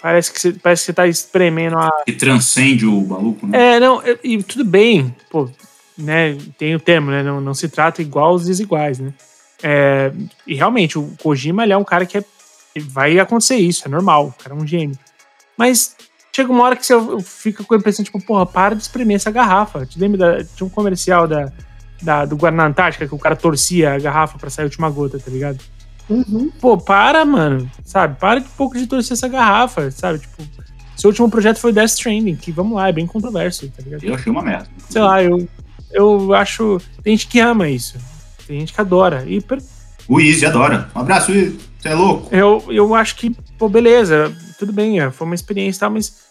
Parece 0.00 0.32
que 0.32 0.40
você, 0.40 0.52
parece 0.52 0.82
que 0.82 0.86
você 0.86 0.92
tá 0.92 1.06
espremendo 1.06 1.78
a. 1.78 1.90
Que 2.04 2.12
transcende 2.12 2.86
o 2.86 3.00
maluco, 3.06 3.46
né? 3.46 3.76
É, 3.76 3.80
não, 3.80 4.02
e 4.22 4.42
tudo 4.42 4.64
bem, 4.64 5.14
pô, 5.30 5.50
né? 5.96 6.36
Tem 6.58 6.74
o 6.74 6.80
termo, 6.80 7.10
né? 7.10 7.22
Não, 7.22 7.40
não 7.40 7.54
se 7.54 7.68
trata 7.68 8.00
igual 8.00 8.34
os 8.34 8.46
desiguais, 8.46 8.98
né? 8.98 9.12
É, 9.62 10.12
e 10.46 10.54
realmente, 10.54 10.98
o 10.98 11.14
Kojima 11.22 11.64
ele 11.64 11.72
é 11.72 11.76
um 11.76 11.84
cara 11.84 12.06
que 12.06 12.16
é, 12.16 12.24
vai 12.78 13.18
acontecer 13.18 13.56
isso, 13.56 13.86
é 13.86 13.90
normal, 13.90 14.28
o 14.28 14.42
cara 14.42 14.54
é 14.54 14.58
um 14.58 14.66
gênio. 14.66 14.98
Mas 15.56 15.94
chega 16.32 16.50
uma 16.50 16.64
hora 16.64 16.76
que 16.76 16.86
você 16.86 16.94
fica 17.22 17.62
com 17.62 17.74
a 17.74 17.76
impressão, 17.76 18.04
tipo, 18.04 18.20
porra, 18.24 18.46
para 18.46 18.74
de 18.74 18.82
espremer 18.82 19.16
essa 19.16 19.30
garrafa. 19.30 19.84
Te 19.84 19.98
lembra 19.98 20.18
da, 20.18 20.42
de 20.42 20.64
um 20.64 20.68
comercial 20.68 21.28
da, 21.28 21.52
da, 22.02 22.24
do 22.24 22.36
Guaraná 22.36 22.66
Antártica 22.66 23.06
que 23.06 23.14
o 23.14 23.18
cara 23.18 23.36
torcia 23.36 23.94
a 23.94 23.98
garrafa 23.98 24.38
para 24.38 24.50
sair 24.50 24.64
a 24.64 24.66
última 24.66 24.90
gota, 24.90 25.18
tá 25.18 25.30
ligado? 25.30 25.58
Uhum. 26.08 26.50
Pô, 26.60 26.76
para, 26.76 27.24
mano. 27.24 27.70
Sabe? 27.84 28.18
Para 28.18 28.40
de 28.40 28.48
pouco 28.50 28.76
de 28.76 28.86
torcer 28.86 29.12
essa 29.12 29.28
garrafa, 29.28 29.90
sabe? 29.90 30.18
Tipo, 30.18 30.42
seu 30.96 31.08
último 31.08 31.30
projeto 31.30 31.58
foi 31.58 31.72
Death 31.72 31.90
Stranding, 31.90 32.36
que 32.36 32.50
vamos 32.50 32.76
lá, 32.76 32.88
é 32.88 32.92
bem 32.92 33.06
controverso, 33.06 33.68
tá 33.68 33.82
ligado? 33.82 34.04
Eu 34.04 34.14
achei 34.14 34.30
uma 34.30 34.42
merda. 34.42 34.66
Sei 34.88 35.00
lá, 35.00 35.22
eu, 35.22 35.48
eu 35.92 36.34
acho. 36.34 36.80
Tem 37.02 37.16
gente 37.16 37.28
que 37.28 37.40
ama 37.40 37.68
isso. 37.68 37.96
Tem 38.46 38.60
gente 38.60 38.72
que 38.72 38.80
adora. 38.80 39.24
E 39.26 39.40
per... 39.40 39.62
O 40.08 40.20
Easy 40.20 40.44
adora. 40.44 40.90
Um 40.94 41.00
abraço, 41.00 41.32
Easy. 41.32 41.58
Você 41.78 41.88
é 41.88 41.94
louco. 41.94 42.28
eu, 42.34 42.62
eu 42.68 42.94
acho 42.94 43.16
que, 43.16 43.30
pô, 43.56 43.68
beleza, 43.68 44.30
tudo 44.58 44.72
bem, 44.72 45.00
é, 45.00 45.10
foi 45.10 45.26
uma 45.26 45.34
experiência 45.34 45.78
e 45.78 45.80
tal, 45.80 45.90
mas. 45.90 46.29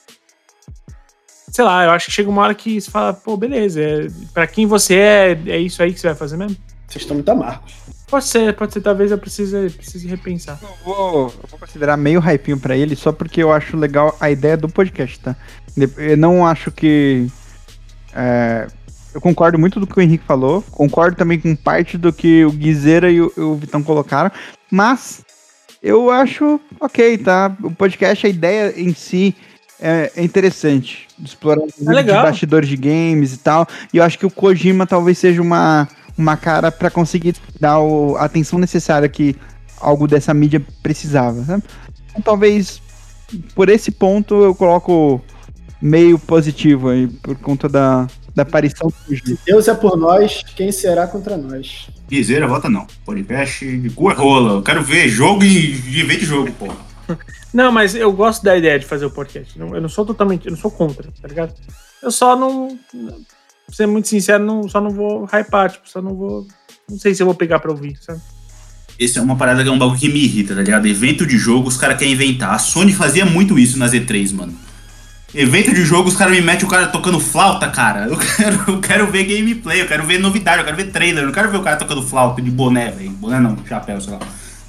Sei 1.52 1.64
lá, 1.64 1.84
eu 1.84 1.92
acho 1.92 2.08
que 2.08 2.12
chega 2.12 2.30
uma 2.30 2.42
hora 2.42 2.54
que 2.54 2.80
você 2.80 2.92
fala, 2.92 3.14
pô, 3.14 3.36
beleza, 3.36 3.82
é, 3.82 4.08
pra 4.34 4.46
quem 4.46 4.66
você 4.66 4.96
é, 4.96 5.40
é 5.48 5.58
isso 5.58 5.82
aí 5.82 5.94
que 5.94 6.00
você 6.00 6.08
vai 6.08 6.16
fazer 6.16 6.38
mesmo? 6.38 6.56
Vocês 6.88 7.04
estão 7.04 7.16
muito 7.16 7.30
amargos. 7.30 7.74
Pode 8.08 8.26
ser, 8.26 8.56
pode 8.56 8.74
ser, 8.74 8.82
talvez 8.82 9.12
eu 9.12 9.18
precise, 9.18 9.70
precise 9.70 10.08
repensar. 10.08 10.58
Eu 10.62 10.70
vou, 10.84 11.34
eu 11.44 11.50
vou 11.50 11.60
considerar 11.60 11.96
meio 11.96 12.20
hypinho 12.20 12.60
pra 12.60 12.76
ele, 12.76 12.96
só 12.96 13.12
porque 13.12 13.42
eu 13.44 13.52
acho 13.52 13.78
legal 13.78 14.16
a 14.20 14.32
ideia 14.32 14.58
do 14.58 14.68
podcast, 14.68 15.20
tá? 15.20 15.36
Eu 15.98 16.18
não 16.18 16.46
acho 16.46 16.72
que. 16.72 17.28
é, 18.14 18.68
eu 19.14 19.22
concordo 19.22 19.58
muito 19.60 19.80
do 19.80 19.88
que 19.88 19.98
o 19.98 20.02
Henrique 20.02 20.24
falou, 20.26 20.64
concordo 20.72 21.18
também 21.18 21.40
com 21.40 21.56
parte 21.56 21.98
do 21.98 22.12
que 22.12 22.46
o 22.46 22.52
Guizeira 22.52 23.12
e 23.12 23.22
o, 23.22 23.32
o 23.38 23.56
Vitão 23.56 23.84
colocaram, 23.84 24.32
mas 24.72 25.24
eu 25.82 26.10
acho 26.12 26.60
ok, 26.80 27.18
tá? 27.20 27.56
O 27.64 27.72
podcast, 27.72 28.26
a 28.26 28.30
ideia 28.30 28.74
em 28.76 28.94
si 28.94 29.36
é, 29.82 30.12
é 30.16 30.24
interessante. 30.24 31.08
Explorar 31.24 31.62
os 31.64 31.86
legal. 31.86 32.24
bastidores 32.24 32.70
de 32.70 32.76
games 32.78 33.34
e 33.34 33.38
tal. 33.38 33.68
E 33.94 33.98
eu 33.98 34.04
acho 34.04 34.18
que 34.20 34.26
o 34.26 34.30
Kojima 34.32 34.86
talvez 34.88 35.18
seja 35.18 35.42
uma, 35.42 35.88
uma 36.18 36.36
cara 36.38 36.72
pra 36.72 36.90
conseguir 36.90 37.36
dar 37.60 37.80
o- 37.80 38.16
a 38.18 38.26
atenção 38.26 38.58
necessária 38.60 39.08
que 39.10 39.36
algo 39.80 40.08
dessa 40.08 40.34
mídia 40.34 40.62
precisava. 40.84 41.44
Sabe? 41.44 41.64
Então, 42.10 42.22
talvez 42.22 42.82
por 43.54 43.70
esse 43.70 43.92
ponto 43.92 44.44
eu 44.44 44.56
coloco 44.56 45.22
meio 45.82 46.18
positivo 46.20 46.90
aí, 46.90 47.08
por 47.08 47.36
conta 47.38 47.70
da, 47.70 48.08
da 48.36 48.44
aparição 48.44 48.88
do 48.90 48.94
Kojima. 49.06 49.38
Deus 49.46 49.68
é 49.68 49.74
por 49.74 49.96
nós, 49.98 50.44
quem 50.56 50.72
será 50.72 51.08
contra 51.08 51.38
nós? 51.38 51.88
Guizeira, 52.10 52.48
vota 52.48 52.68
não. 52.70 52.88
Podcast 53.06 53.66
de 53.78 53.90
cu 53.92 54.10
é 54.10 54.14
rola. 54.16 54.54
Eu 54.54 54.64
quero 54.64 54.84
ver 54.84 55.08
jogo 55.08 55.44
e 55.44 55.68
viver 55.68 56.18
de 56.18 56.26
jogo, 56.26 56.52
porra. 56.54 56.76
Não, 57.54 57.72
mas 57.72 57.96
eu 57.96 58.12
gosto 58.12 58.44
da 58.44 58.56
ideia 58.56 58.80
de 58.80 58.86
fazer 58.86 59.06
o 59.06 59.12
podcast. 59.12 59.60
Eu 59.60 59.82
não 59.82 59.90
sou 59.90 60.06
totalmente, 60.06 60.46
eu 60.46 60.52
não 60.52 60.60
sou 60.60 60.70
contra, 60.70 61.12
tá 61.22 61.28
ligado? 61.28 61.54
Eu 62.02 62.12
só 62.12 62.36
não. 62.36 62.78
Pra 63.66 63.76
ser 63.76 63.88
muito 63.88 64.08
sincero, 64.08 64.44
não, 64.44 64.68
só 64.68 64.80
não 64.80 64.92
vou 64.92 65.26
hypar, 65.26 65.72
tipo, 65.72 65.90
só 65.90 66.02
não 66.02 66.16
vou. 66.16 66.48
Não 66.90 66.98
sei 66.98 67.14
se 67.14 67.22
eu 67.22 67.26
vou 67.26 67.36
pegar 67.36 67.60
pra 67.60 67.72
ouvir, 67.72 67.98
sabe? 68.02 68.22
Esse 69.00 69.18
é 69.18 69.22
uma 69.22 69.36
parada 69.36 69.64
que 69.64 69.70
é 69.70 69.72
um 69.72 69.80
bagulho 69.80 70.00
que 70.00 70.10
me 70.10 70.20
irrita, 70.20 70.54
tá 70.54 70.62
ligado? 70.62 70.86
Evento 70.86 71.26
de 71.26 71.38
jogo, 71.38 71.70
os 71.70 71.78
caras 71.78 71.98
querem 71.98 72.14
inventar. 72.14 72.54
A 72.54 72.60
Sony 72.60 72.94
fazia 72.94 73.26
muito 73.26 73.58
isso 73.58 73.80
nas 73.80 73.94
E3, 73.94 74.34
mano. 74.34 74.54
Evento 75.34 75.74
de 75.74 75.86
jogo, 75.86 76.10
os 76.10 76.16
caras 76.16 76.34
me 76.34 76.42
metem 76.42 76.66
o 76.66 76.70
cara 76.70 76.88
tocando 76.88 77.20
flauta, 77.20 77.70
cara. 77.70 78.08
Eu 78.08 78.18
quero, 78.36 78.64
eu 78.68 78.80
quero 78.80 79.08
ver 79.08 79.24
gameplay, 79.24 79.82
eu 79.82 79.88
quero 79.88 80.06
ver 80.06 80.20
novidade, 80.20 80.60
eu 80.60 80.66
quero 80.66 80.76
ver 80.76 80.92
trailer. 80.92 81.24
Eu 81.24 81.28
não 81.28 81.34
quero 81.34 81.50
ver 81.50 81.58
o 81.58 81.64
cara 81.64 81.78
tocando 81.78 82.04
flauta 82.04 82.42
de 82.42 82.52
boné, 82.52 82.92
velho. 82.92 83.12
Boné 83.12 83.40
não, 83.40 83.56
chapéu, 83.66 84.02
sei 84.02 84.14
lá. 84.14 84.20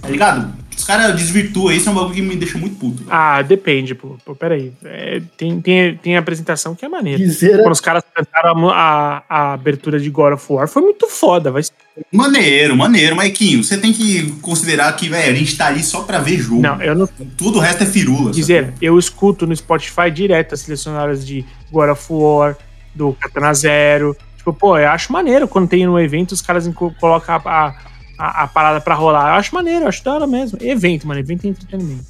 Tá 0.01 0.09
ligado? 0.09 0.53
Os 0.81 0.87
caras 0.87 1.15
desvirtuam 1.15 1.73
isso, 1.73 1.89
é 1.89 1.93
um 1.93 1.95
bagulho 1.95 2.15
que 2.15 2.23
me 2.23 2.35
deixa 2.37 2.57
muito 2.57 2.77
puto. 2.77 3.05
Ah, 3.09 3.43
depende, 3.43 3.95
pô. 3.95 4.17
pô 4.25 4.35
peraí. 4.35 4.73
É, 4.85 5.21
tem, 5.37 5.61
tem, 5.61 5.95
tem 5.97 6.17
apresentação 6.17 6.75
que 6.75 6.85
é 6.85 6.89
maneira. 6.89 7.19
Guizeira, 7.19 7.63
Quando 7.63 7.73
os 7.73 7.81
caras 7.81 8.03
cantaram 8.15 8.69
a, 8.71 8.75
a, 8.75 9.23
a 9.29 9.53
abertura 9.53 10.01
de 10.01 10.09
God 10.09 10.33
of 10.35 10.47
War, 10.53 10.67
foi 10.67 10.83
muito 10.83 11.07
foda. 11.07 11.51
Vai... 11.51 11.63
ser- 11.63 11.73
Maneiro, 12.11 12.75
maneiro, 12.77 13.15
Maiquinho. 13.15 13.63
Você 13.63 13.77
tem 13.77 13.93
que 13.93 14.33
considerar 14.41 14.91
que, 14.97 15.09
velho, 15.09 15.33
a 15.33 15.37
gente 15.39 15.57
tá 15.57 15.67
ali 15.67 15.83
só 15.83 16.03
pra 16.03 16.19
ver 16.19 16.39
jogo. 16.39 16.63
Não, 16.63 16.81
eu 16.81 16.95
não. 16.95 17.07
Tudo 17.37 17.59
o 17.59 17.61
resto 17.61 17.83
é 17.83 17.87
firula. 17.87 18.25
sabe? 18.25 18.37
Dizer, 18.37 18.73
eu 18.81 18.99
escuto 18.99 19.47
no 19.47 19.55
Spotify 19.55 20.11
direto 20.11 20.55
as 20.55 20.61
selecionadas 20.61 21.27
de 21.27 21.45
God 21.71 21.91
of 21.91 22.07
War, 22.11 22.57
do 22.95 23.13
Katana 23.13 23.53
Zero. 23.53 24.17
Tipo, 24.37 24.55
pô, 24.55 24.79
eu 24.79 24.89
acho 24.89 25.13
maneiro 25.13 25.47
quando 25.47 25.69
tem 25.69 25.85
no 25.85 26.01
evento 26.01 26.33
os 26.33 26.41
caras 26.41 26.67
colocam 26.99 27.35
a, 27.35 27.43
a, 27.45 27.75
a, 28.21 28.43
a 28.45 28.47
parada 28.49 28.81
pra 28.81 28.95
rolar. 28.95 29.31
Eu 29.31 29.35
acho 29.41 29.55
maneiro, 29.55 29.85
eu 29.85 29.89
acho 29.89 30.05
da 30.05 30.15
hora 30.15 30.27
mesmo. 30.27 30.59
Evento, 30.61 31.07
mano, 31.09 31.21
evento 31.21 31.45
é 31.47 31.49
entretenimento. 31.49 32.05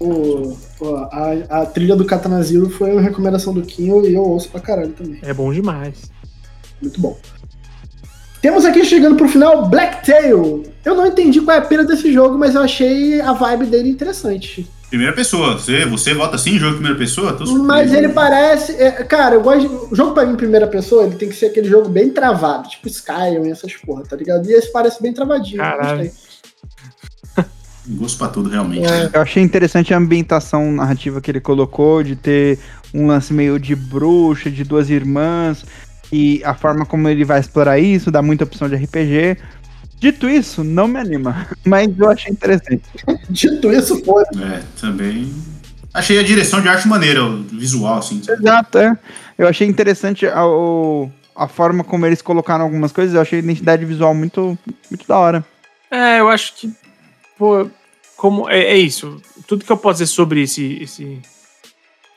o- 0.00 0.56
a, 1.10 1.60
a 1.62 1.66
trilha 1.66 1.96
do 1.96 2.04
Katana 2.04 2.42
Zero 2.42 2.68
foi 2.68 2.92
uma 2.92 3.00
recomendação 3.00 3.54
do 3.54 3.62
Kinho 3.62 4.04
e 4.06 4.14
eu 4.14 4.22
ouço 4.22 4.48
pra 4.50 4.60
caralho 4.60 4.92
também. 4.92 5.18
É 5.22 5.32
bom 5.32 5.52
demais. 5.52 6.10
Muito 6.82 7.00
bom. 7.00 7.16
Temos 8.42 8.64
aqui 8.66 8.84
chegando 8.84 9.16
pro 9.16 9.28
final 9.28 9.66
Blacktail. 9.68 10.64
Eu 10.84 10.94
não 10.94 11.06
entendi 11.06 11.40
qual 11.40 11.56
é 11.56 11.60
a 11.60 11.64
pena 11.64 11.84
desse 11.84 12.12
jogo, 12.12 12.36
mas 12.36 12.54
eu 12.54 12.60
achei 12.60 13.18
a 13.20 13.32
vibe 13.32 13.66
dele 13.66 13.88
interessante. 13.88 14.68
Primeira 14.94 15.12
pessoa. 15.12 15.54
Você, 15.58 15.84
você 15.86 16.14
vota 16.14 16.36
assim 16.36 16.50
em 16.52 16.58
jogo 16.58 16.74
em 16.74 16.76
primeira 16.76 16.96
pessoa? 16.96 17.32
Tô. 17.32 17.44
Mas 17.64 17.92
ele 17.92 18.10
parece. 18.10 18.72
é, 18.80 18.92
cara, 18.92 19.34
eu 19.34 19.40
gosto. 19.42 19.60
de- 19.60 19.66
o 19.66 19.88
jogo 19.92 20.14
pra 20.14 20.24
mim 20.24 20.34
em 20.34 20.36
primeira 20.36 20.68
pessoa, 20.68 21.04
ele 21.04 21.16
tem 21.16 21.28
que 21.28 21.34
ser 21.34 21.46
aquele 21.46 21.68
jogo 21.68 21.88
bem 21.88 22.10
travado, 22.10 22.68
tipo 22.68 22.86
Skyrim 22.86 23.48
e 23.48 23.50
essas 23.50 23.74
porra, 23.74 24.04
tá 24.04 24.14
ligado? 24.14 24.48
E 24.48 24.52
esse 24.52 24.70
parece 24.70 25.02
bem 25.02 25.12
travadinho. 25.12 25.56
Caralho. 25.58 26.10
Gosto 27.86 28.18
pra 28.18 28.28
tudo, 28.28 28.48
realmente. 28.48 28.86
É. 28.86 29.10
Eu 29.12 29.20
achei 29.20 29.42
interessante 29.42 29.92
a 29.92 29.98
ambientação 29.98 30.70
narrativa 30.72 31.20
que 31.20 31.30
ele 31.30 31.40
colocou, 31.40 32.02
de 32.02 32.14
ter 32.16 32.58
um 32.94 33.08
lance 33.08 33.32
meio 33.34 33.58
de 33.58 33.74
bruxa, 33.74 34.48
de 34.50 34.62
duas 34.64 34.88
irmãs, 34.88 35.64
e 36.12 36.40
a 36.44 36.54
forma 36.54 36.86
como 36.86 37.08
ele 37.08 37.24
vai 37.24 37.40
explorar 37.40 37.78
isso, 37.78 38.10
dá 38.10 38.22
muita 38.22 38.44
opção 38.44 38.68
de 38.68 38.76
RPG. 38.76 39.36
Dito 40.04 40.28
isso, 40.28 40.62
não 40.62 40.86
me 40.86 41.00
anima, 41.00 41.48
mas 41.64 41.88
eu 41.98 42.10
achei 42.10 42.30
interessante. 42.30 42.82
Dito 43.30 43.72
isso, 43.72 44.04
foi. 44.04 44.22
É, 44.22 44.62
também. 44.78 45.32
Achei 45.94 46.18
a 46.18 46.22
direção 46.22 46.60
de 46.60 46.68
arte 46.68 46.86
maneira, 46.86 47.24
o 47.24 47.42
visual, 47.44 48.00
assim. 48.00 48.20
Exato, 48.28 48.76
é. 48.76 48.98
Eu 49.38 49.48
achei 49.48 49.66
interessante 49.66 50.26
a, 50.26 50.42
a 51.34 51.48
forma 51.48 51.82
como 51.82 52.04
eles 52.04 52.20
colocaram 52.20 52.66
algumas 52.66 52.92
coisas, 52.92 53.14
eu 53.14 53.20
achei 53.22 53.38
a 53.38 53.42
identidade 53.42 53.82
visual 53.86 54.14
muito, 54.14 54.58
muito 54.90 55.08
da 55.08 55.16
hora. 55.16 55.42
É, 55.90 56.20
eu 56.20 56.28
acho 56.28 56.54
que. 56.54 56.70
Pô, 57.38 57.66
como. 58.14 58.50
É, 58.50 58.58
é 58.58 58.76
isso. 58.76 59.22
Tudo 59.46 59.64
que 59.64 59.72
eu 59.72 59.78
posso 59.78 60.00
dizer 60.00 60.12
sobre 60.12 60.42
esse, 60.42 60.82
esse. 60.82 61.18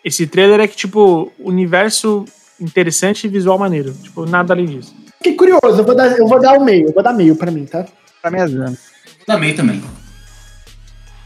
Esse 0.03 0.27
trailer 0.27 0.59
é 0.59 0.67
que, 0.67 0.75
tipo, 0.75 1.31
universo 1.39 2.25
interessante 2.59 3.27
e 3.27 3.29
visual 3.29 3.57
maneiro. 3.57 3.93
Tipo, 3.93 4.25
nada 4.25 4.53
além 4.53 4.65
disso. 4.65 4.93
Fiquei 5.17 5.35
curioso, 5.35 5.79
eu 5.79 5.83
vou 5.83 5.95
dar, 5.95 6.17
eu 6.17 6.27
vou 6.27 6.39
dar 6.39 6.57
o 6.57 6.63
meio, 6.63 6.87
eu 6.87 6.93
vou 6.93 7.03
dar 7.03 7.13
meio 7.13 7.35
pra 7.35 7.51
mim, 7.51 7.65
tá? 7.65 7.85
Pra 8.21 8.31
mim 8.31 8.39
é 8.39 8.47
zero. 8.47 8.77
Também, 9.25 9.55
também. 9.55 9.83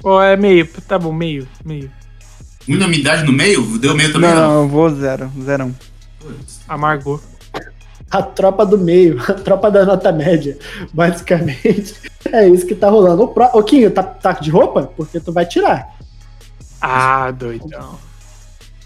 Ou 0.04 0.22
é 0.22 0.36
meio, 0.36 0.68
tá 0.88 0.98
bom, 0.98 1.12
meio, 1.14 1.48
meio. 1.64 1.92
Unanimidade 2.68 3.24
no 3.24 3.32
meio? 3.34 3.64
Deu 3.78 3.96
meio 3.96 4.12
também, 4.14 4.30
Não, 4.30 4.36
não. 4.36 4.62
eu 4.64 4.68
vou 4.68 4.90
zero, 4.90 5.32
zerão. 5.44 5.76
Putz. 6.20 6.62
Amargou. 6.68 7.22
A 8.10 8.22
tropa 8.22 8.66
do 8.66 8.78
meio, 8.78 9.20
a 9.28 9.34
tropa 9.34 9.70
da 9.72 9.86
nota 9.86 10.12
média. 10.12 10.58
Basicamente, 10.94 11.96
é 12.32 12.48
isso 12.48 12.66
que 12.66 12.76
tá 12.76 12.90
rolando. 12.90 13.24
Ô, 13.24 13.28
pro... 13.28 13.46
Ô 13.54 13.64
Kinho, 13.64 13.92
tá, 13.92 14.04
tá 14.04 14.34
de 14.34 14.50
roupa? 14.50 14.92
Porque 14.96 15.20
tu 15.20 15.32
vai 15.32 15.46
tirar. 15.46 15.96
Ah, 16.82 17.30
doidão. 17.32 17.98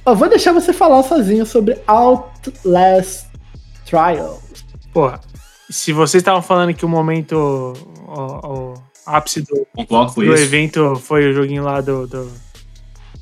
Eu 0.06 0.15
vou 0.15 0.30
deixar 0.30 0.52
você 0.52 0.72
falar 0.72 1.02
sozinho 1.03 1.45
sobre 1.45 1.77
Outlast 1.88 3.26
Trials. 3.86 4.40
Porra, 4.95 5.19
se 5.69 5.91
vocês 5.91 6.22
estavam 6.22 6.41
falando 6.41 6.73
que 6.73 6.85
o 6.85 6.89
momento. 6.89 7.35
O, 8.07 8.73
o 8.73 8.84
ápice 9.05 9.41
do, 9.41 9.67
do 10.26 10.34
evento 10.41 10.95
foi 10.95 11.30
o 11.30 11.34
joguinho 11.34 11.63
lá 11.63 11.81
do. 11.81 12.07
do, 12.07 12.31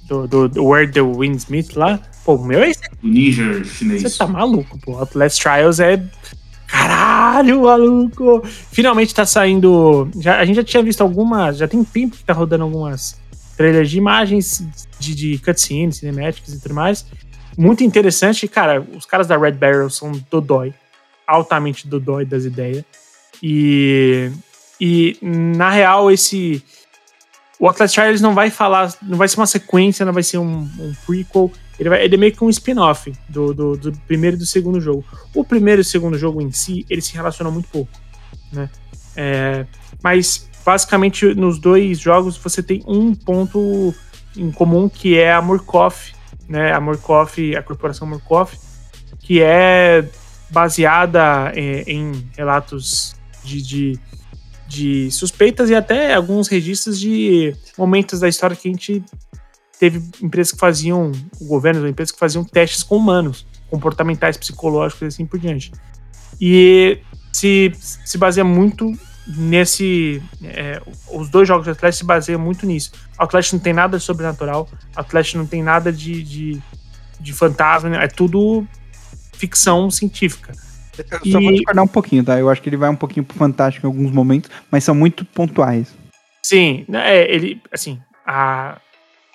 do, 0.08 0.28
do- 0.28 0.48
do 0.50 0.64
Where 0.66 0.92
the 0.92 1.02
Winds 1.02 1.48
Meet 1.48 1.76
lá. 1.76 2.00
Pô, 2.24 2.36
o 2.36 2.46
meu 2.46 2.62
é 2.62 2.70
esse. 2.70 2.80
O 3.04 3.08
ninja 3.08 3.64
chinês. 3.64 4.04
Você 4.04 4.18
tá 4.20 4.28
maluco, 4.28 4.78
pô. 4.80 4.98
Outlast 5.00 5.42
Trials 5.42 5.80
é. 5.80 6.02
Caralho, 6.68 7.64
maluco! 7.64 8.42
Finalmente 8.46 9.14
tá 9.14 9.26
saindo. 9.26 10.08
Já, 10.20 10.40
a 10.40 10.46
gente 10.46 10.56
já 10.58 10.64
tinha 10.64 10.84
visto 10.84 11.02
algumas. 11.02 11.58
Já 11.58 11.68
tem 11.68 11.84
tempo 11.84 12.16
que 12.16 12.24
tá 12.24 12.34
rodando 12.34 12.64
algumas 12.64 13.20
trailers 13.58 13.90
de 13.90 13.98
imagens, 13.98 14.64
de, 15.00 15.14
de 15.16 15.38
cutscenes, 15.40 15.98
cinemáticas 15.98 16.54
e 16.54 16.60
tudo 16.62 16.74
mais. 16.76 17.06
Muito 17.58 17.84
interessante. 17.84 18.48
Cara, 18.48 18.80
os 18.96 19.06
caras 19.06 19.28
da 19.28 19.38
Red 19.38 19.54
Barrel 19.54 19.90
são 19.90 20.12
dodói. 20.32 20.74
Altamente 21.26 21.88
dodói 21.88 22.26
das 22.26 22.46
ideias. 22.46 22.84
E, 23.42 24.32
e 24.80 25.18
na 25.22 25.70
real, 25.70 26.12
esse. 26.12 26.64
O 27.60 27.68
Atlas 27.68 27.94
Trials 27.94 28.22
não 28.22 28.34
vai 28.34 28.50
falar. 28.50 28.94
Não 29.02 29.18
vai 29.18 29.28
ser 29.28 29.38
uma 29.38 29.48
sequência, 29.48 30.06
não 30.06 30.14
vai 30.14 30.24
ser 30.24 30.38
um, 30.38 30.60
um 30.80 30.94
prequel. 31.06 31.52
Ele, 31.80 31.90
vai, 31.90 32.04
ele 32.04 32.16
é 32.16 32.18
meio 32.18 32.32
que 32.32 32.44
um 32.44 32.50
spin-off 32.50 33.12
do, 33.28 33.54
do, 33.54 33.78
do, 33.78 33.92
primeiro 34.08 34.36
e 34.36 34.40
do 34.40 34.46
segundo 34.46 34.80
jogo. 34.80 35.04
O 35.34 35.44
primeiro 35.44 35.82
e 35.82 35.84
o 35.84 35.86
segundo 35.86 36.18
jogo 36.18 36.42
em 36.42 36.52
si, 36.52 36.86
eles 36.90 37.06
se 37.06 37.14
relacionam 37.14 37.52
muito 37.52 37.68
pouco. 37.70 37.92
Né? 38.52 38.70
É, 39.16 39.66
mas 40.04 40.48
basicamente 40.66 41.34
nos 41.34 41.60
dois 41.60 42.00
jogos 42.00 42.38
você 42.38 42.64
tem 42.64 42.84
um 42.88 43.14
ponto 43.14 43.94
em 44.36 44.52
comum 44.52 44.88
que 44.88 45.18
é 45.18 45.34
a 45.34 45.42
Murkoff, 45.42 46.14
né? 46.48 46.74
A 46.74 46.80
Murkoff, 46.80 47.56
a 47.56 47.62
corporação 47.62 48.08
Murkoff, 48.08 48.58
que 49.20 49.42
é 49.42 50.08
baseada 50.54 51.52
em, 51.56 51.62
é, 51.62 51.84
em 51.88 52.30
relatos 52.38 53.16
de, 53.44 53.62
de, 53.62 54.00
de, 54.68 55.12
suspeitas 55.12 55.70
e 55.70 55.76
até 55.76 56.14
alguns 56.14 56.48
registros 56.48 57.00
de 57.00 57.56
momentos 57.78 58.20
da 58.20 58.30
história 58.30 58.56
que 58.56 58.68
a 58.70 58.72
gente 58.72 59.04
teve 59.80 60.02
empresas 60.22 60.54
que 60.54 60.60
faziam, 60.60 61.12
o 61.42 61.46
governo, 61.46 61.86
empresas 61.88 62.12
que 62.12 62.20
faziam 62.20 62.44
testes 62.44 62.84
com 62.84 62.98
humanos, 62.98 63.46
comportamentais, 63.70 64.38
psicológicos 64.38 65.02
e 65.02 65.06
assim 65.08 65.26
por 65.26 65.40
diante. 65.40 65.72
E 66.40 67.00
se, 67.32 67.74
se 68.06 68.18
baseia 68.18 68.46
muito 68.46 68.94
nesse. 69.28 70.22
É, 70.44 70.82
os 71.12 71.30
dois 71.30 71.48
jogos 71.48 71.66
de 71.66 71.72
Atlético 71.72 72.00
se 72.00 72.06
baseiam 72.06 72.40
muito 72.40 72.66
nisso. 72.66 72.92
O 73.20 73.24
Atlético 73.24 73.56
não 73.56 73.64
tem 73.64 73.74
nada 73.74 73.98
de 73.98 74.04
sobrenatural, 74.04 74.70
o 74.96 75.00
Atlético 75.00 75.40
não 75.40 75.48
tem 75.48 75.64
nada 75.64 75.92
de, 75.92 76.22
de, 76.24 76.62
de 77.20 77.34
fantasma, 77.34 77.90
né? 77.90 78.04
é 78.04 78.08
tudo 78.08 78.68
ficção 79.44 79.92
científica. 79.92 80.54
Eu 80.98 81.20
e... 81.26 81.32
só 81.32 81.42
vou 81.42 81.52
discordar 81.52 81.84
um 81.84 81.88
pouquinho, 81.88 82.24
tá? 82.24 82.40
Eu 82.40 82.50
acho 82.50 82.62
que 82.62 82.70
ele 82.70 82.78
vai 82.78 82.90
um 82.90 82.96
pouquinho 82.96 83.26
pro 83.26 83.38
fantástico 83.38 83.86
em 83.86 83.90
alguns 83.90 84.12
momentos, 84.12 84.50
mas 84.72 84.86
são 84.86 84.96
muito 84.96 85.26
pontuais. 85.26 85.94
Sim, 86.42 86.86
né, 86.88 87.18
é, 87.18 87.34
ele, 87.34 87.62
assim, 87.72 88.00
a, 88.26 88.80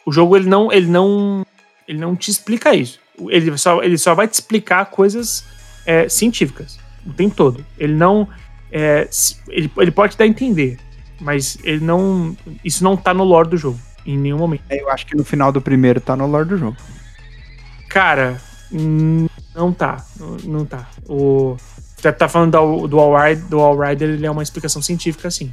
o 0.06 0.12
jogo 0.12 0.36
ele 0.36 0.48
não, 0.48 0.72
ele 0.72 0.86
não, 0.86 1.44
ele 1.86 1.98
não 1.98 2.16
te 2.16 2.30
explica 2.30 2.74
isso. 2.74 2.98
Ele 3.28 3.56
só, 3.58 3.82
ele 3.82 3.98
só 3.98 4.14
vai 4.14 4.26
te 4.26 4.34
explicar 4.34 4.86
coisas 4.86 5.44
é, 5.84 6.08
científicas 6.08 6.78
o 7.04 7.12
tempo 7.12 7.34
todo. 7.34 7.64
Ele 7.78 7.94
não, 7.94 8.28
é, 8.72 9.08
ele, 9.48 9.70
ele 9.76 9.90
pode 9.90 10.16
dar 10.16 10.24
a 10.24 10.28
entender, 10.28 10.78
mas 11.20 11.58
ele 11.64 11.84
não. 11.84 12.36
Isso 12.64 12.82
não 12.82 12.96
tá 12.96 13.12
no 13.12 13.24
lore 13.24 13.48
do 13.48 13.56
jogo, 13.56 13.78
em 14.06 14.16
nenhum 14.16 14.38
momento. 14.38 14.62
É, 14.70 14.80
eu 14.80 14.90
acho 14.90 15.04
que 15.04 15.16
no 15.16 15.24
final 15.24 15.52
do 15.52 15.60
primeiro 15.60 16.00
tá 16.00 16.16
no 16.16 16.26
lore 16.26 16.48
do 16.48 16.56
jogo. 16.56 16.76
Cara, 17.88 18.40
não 19.58 19.72
tá. 19.72 20.04
Não, 20.44 20.64
tá. 20.64 20.88
O. 21.08 21.56
Você 21.96 22.12
tá 22.12 22.28
falando 22.28 22.52
do, 22.52 22.86
do 22.86 23.00
All 23.00 23.20
Rider, 23.20 23.44
do 23.46 23.58
All 23.58 23.76
Rider, 23.76 24.10
ele 24.10 24.24
é 24.24 24.30
uma 24.30 24.42
explicação 24.42 24.80
científica, 24.80 25.26
assim. 25.26 25.52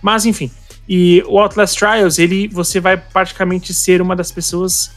Mas, 0.00 0.24
enfim. 0.24 0.48
E 0.88 1.22
o 1.26 1.38
Outlast 1.38 1.76
Trials, 1.76 2.18
ele, 2.20 2.46
você 2.46 2.78
vai 2.78 2.96
praticamente 2.96 3.74
ser 3.74 4.00
uma 4.00 4.14
das 4.14 4.30
pessoas 4.30 4.92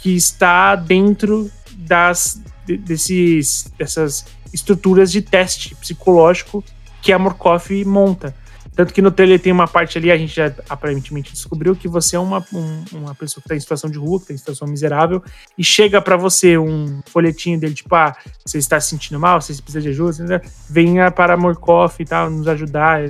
que 0.00 0.14
está 0.14 0.76
dentro 0.76 1.50
das, 1.72 2.40
desses, 2.64 3.72
dessas 3.76 4.24
estruturas 4.52 5.10
de 5.10 5.20
teste 5.20 5.74
psicológico 5.74 6.62
que 7.02 7.12
a 7.12 7.18
Murkoff 7.18 7.84
monta. 7.84 8.34
Tanto 8.76 8.92
que 8.92 9.00
no 9.00 9.10
trailer 9.10 9.40
tem 9.40 9.50
uma 9.50 9.66
parte 9.66 9.96
ali, 9.96 10.12
a 10.12 10.18
gente 10.18 10.36
já 10.36 10.52
aparentemente 10.68 11.32
descobriu 11.32 11.74
que 11.74 11.88
você 11.88 12.14
é 12.14 12.18
uma, 12.18 12.44
um, 12.52 12.84
uma 12.92 13.14
pessoa 13.14 13.40
que 13.40 13.46
está 13.46 13.56
em 13.56 13.60
situação 13.60 13.88
de 13.90 13.96
rua, 13.96 14.18
que 14.18 14.24
está 14.24 14.34
em 14.34 14.36
situação 14.36 14.68
miserável, 14.68 15.24
e 15.56 15.64
chega 15.64 16.00
para 16.02 16.14
você 16.14 16.58
um 16.58 17.00
folhetinho 17.06 17.58
dele, 17.58 17.72
tipo, 17.72 17.94
ah, 17.94 18.14
você 18.44 18.58
está 18.58 18.78
se 18.78 18.90
sentindo 18.90 19.18
mal, 19.18 19.40
você 19.40 19.54
precisa 19.54 19.80
de 19.80 19.88
ajuda, 19.88 20.42
venha 20.68 21.10
para 21.10 21.38
Morkoff 21.38 22.02
e 22.02 22.04
tal, 22.04 22.28
nos 22.28 22.46
ajudar, 22.48 23.00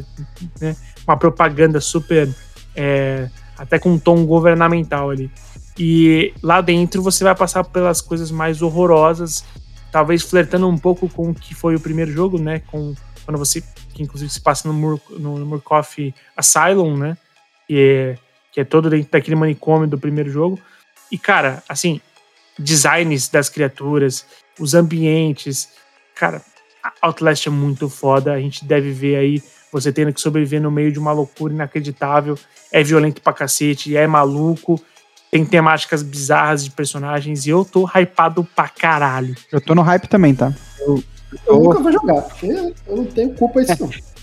né? 0.61 0.77
Uma 1.05 1.17
propaganda 1.17 1.81
super, 1.81 2.33
é, 2.77 3.29
até 3.59 3.77
com 3.77 3.91
um 3.91 3.99
tom 3.99 4.25
governamental 4.25 5.11
ali. 5.11 5.29
E 5.77 6.33
lá 6.45 6.61
dentro 6.61 7.03
você 7.03 7.25
vai 7.25 7.35
passar 7.35 7.65
pelas 7.65 8.01
coisas 8.01 8.31
mais 8.31 8.63
horrorosas, 8.63 9.45
talvez 9.91 10.23
flertando 10.23 10.69
um 10.69 10.79
pouco 10.79 11.09
com 11.09 11.31
o 11.31 11.35
que 11.35 11.57
foi 11.57 11.75
o 11.75 11.81
primeiro 11.81 12.13
jogo, 12.13 12.39
né? 12.39 12.61
Com 12.61 12.95
quando 13.25 13.39
você, 13.39 13.61
que 13.97 14.03
inclusive 14.03 14.31
se 14.31 14.41
passa 14.41 14.69
no, 14.69 14.75
Mur, 14.75 15.01
no, 15.11 15.39
Murkoff 15.47 16.15
Asylum, 16.37 16.97
né? 16.99 17.17
Que 17.67 17.79
é, 17.79 18.19
que 18.53 18.61
é 18.61 18.65
todo 18.65 18.91
dentro 18.91 19.11
daquele 19.11 19.37
manicômio 19.37 19.89
do 19.89 19.99
primeiro 19.99 20.31
jogo. 20.31 20.61
E, 21.11 21.17
cara, 21.17 21.63
assim, 21.67 22.01
designs 22.59 23.29
das 23.29 23.49
criaturas, 23.49 24.27
os 24.61 24.75
ambientes. 24.75 25.71
Cara, 26.15 26.43
Outlast 27.01 27.47
é 27.47 27.51
muito 27.51 27.89
foda. 27.89 28.33
A 28.33 28.41
gente 28.41 28.65
deve 28.67 28.93
ver 28.93 29.17
aí 29.17 29.43
você 29.73 29.91
tendo 29.91 30.13
que 30.13 30.21
sobreviver 30.21 30.61
no 30.61 30.71
meio 30.71 30.93
de 30.93 30.99
uma 30.99 31.13
loucura 31.13 31.55
inacreditável. 31.55 32.39
É 32.71 32.83
violento 32.83 33.23
pra 33.23 33.33
cacete, 33.33 33.97
é 33.97 34.07
maluco. 34.07 34.79
Tem 35.31 35.45
temáticas 35.45 36.03
bizarras 36.03 36.65
de 36.65 36.71
personagens 36.71 37.47
e 37.47 37.51
eu 37.51 37.65
tô 37.65 37.87
hypado 37.87 38.45
pra 38.45 38.69
caralho. 38.69 39.35
Eu 39.51 39.61
tô 39.61 39.75
no 39.75 39.83
hype 39.83 40.07
também, 40.07 40.35
tá? 40.35 40.55
Eu, 40.81 41.03
eu 41.47 41.61
nunca 41.61 41.81
vou 41.81 41.93
jogar, 41.93 42.23
porque 42.23 42.47
eu 42.47 42.97
não 42.97 43.05
tenho 43.05 43.35
culpa 43.35 43.65
disso 43.65 43.83
não. 43.83 43.91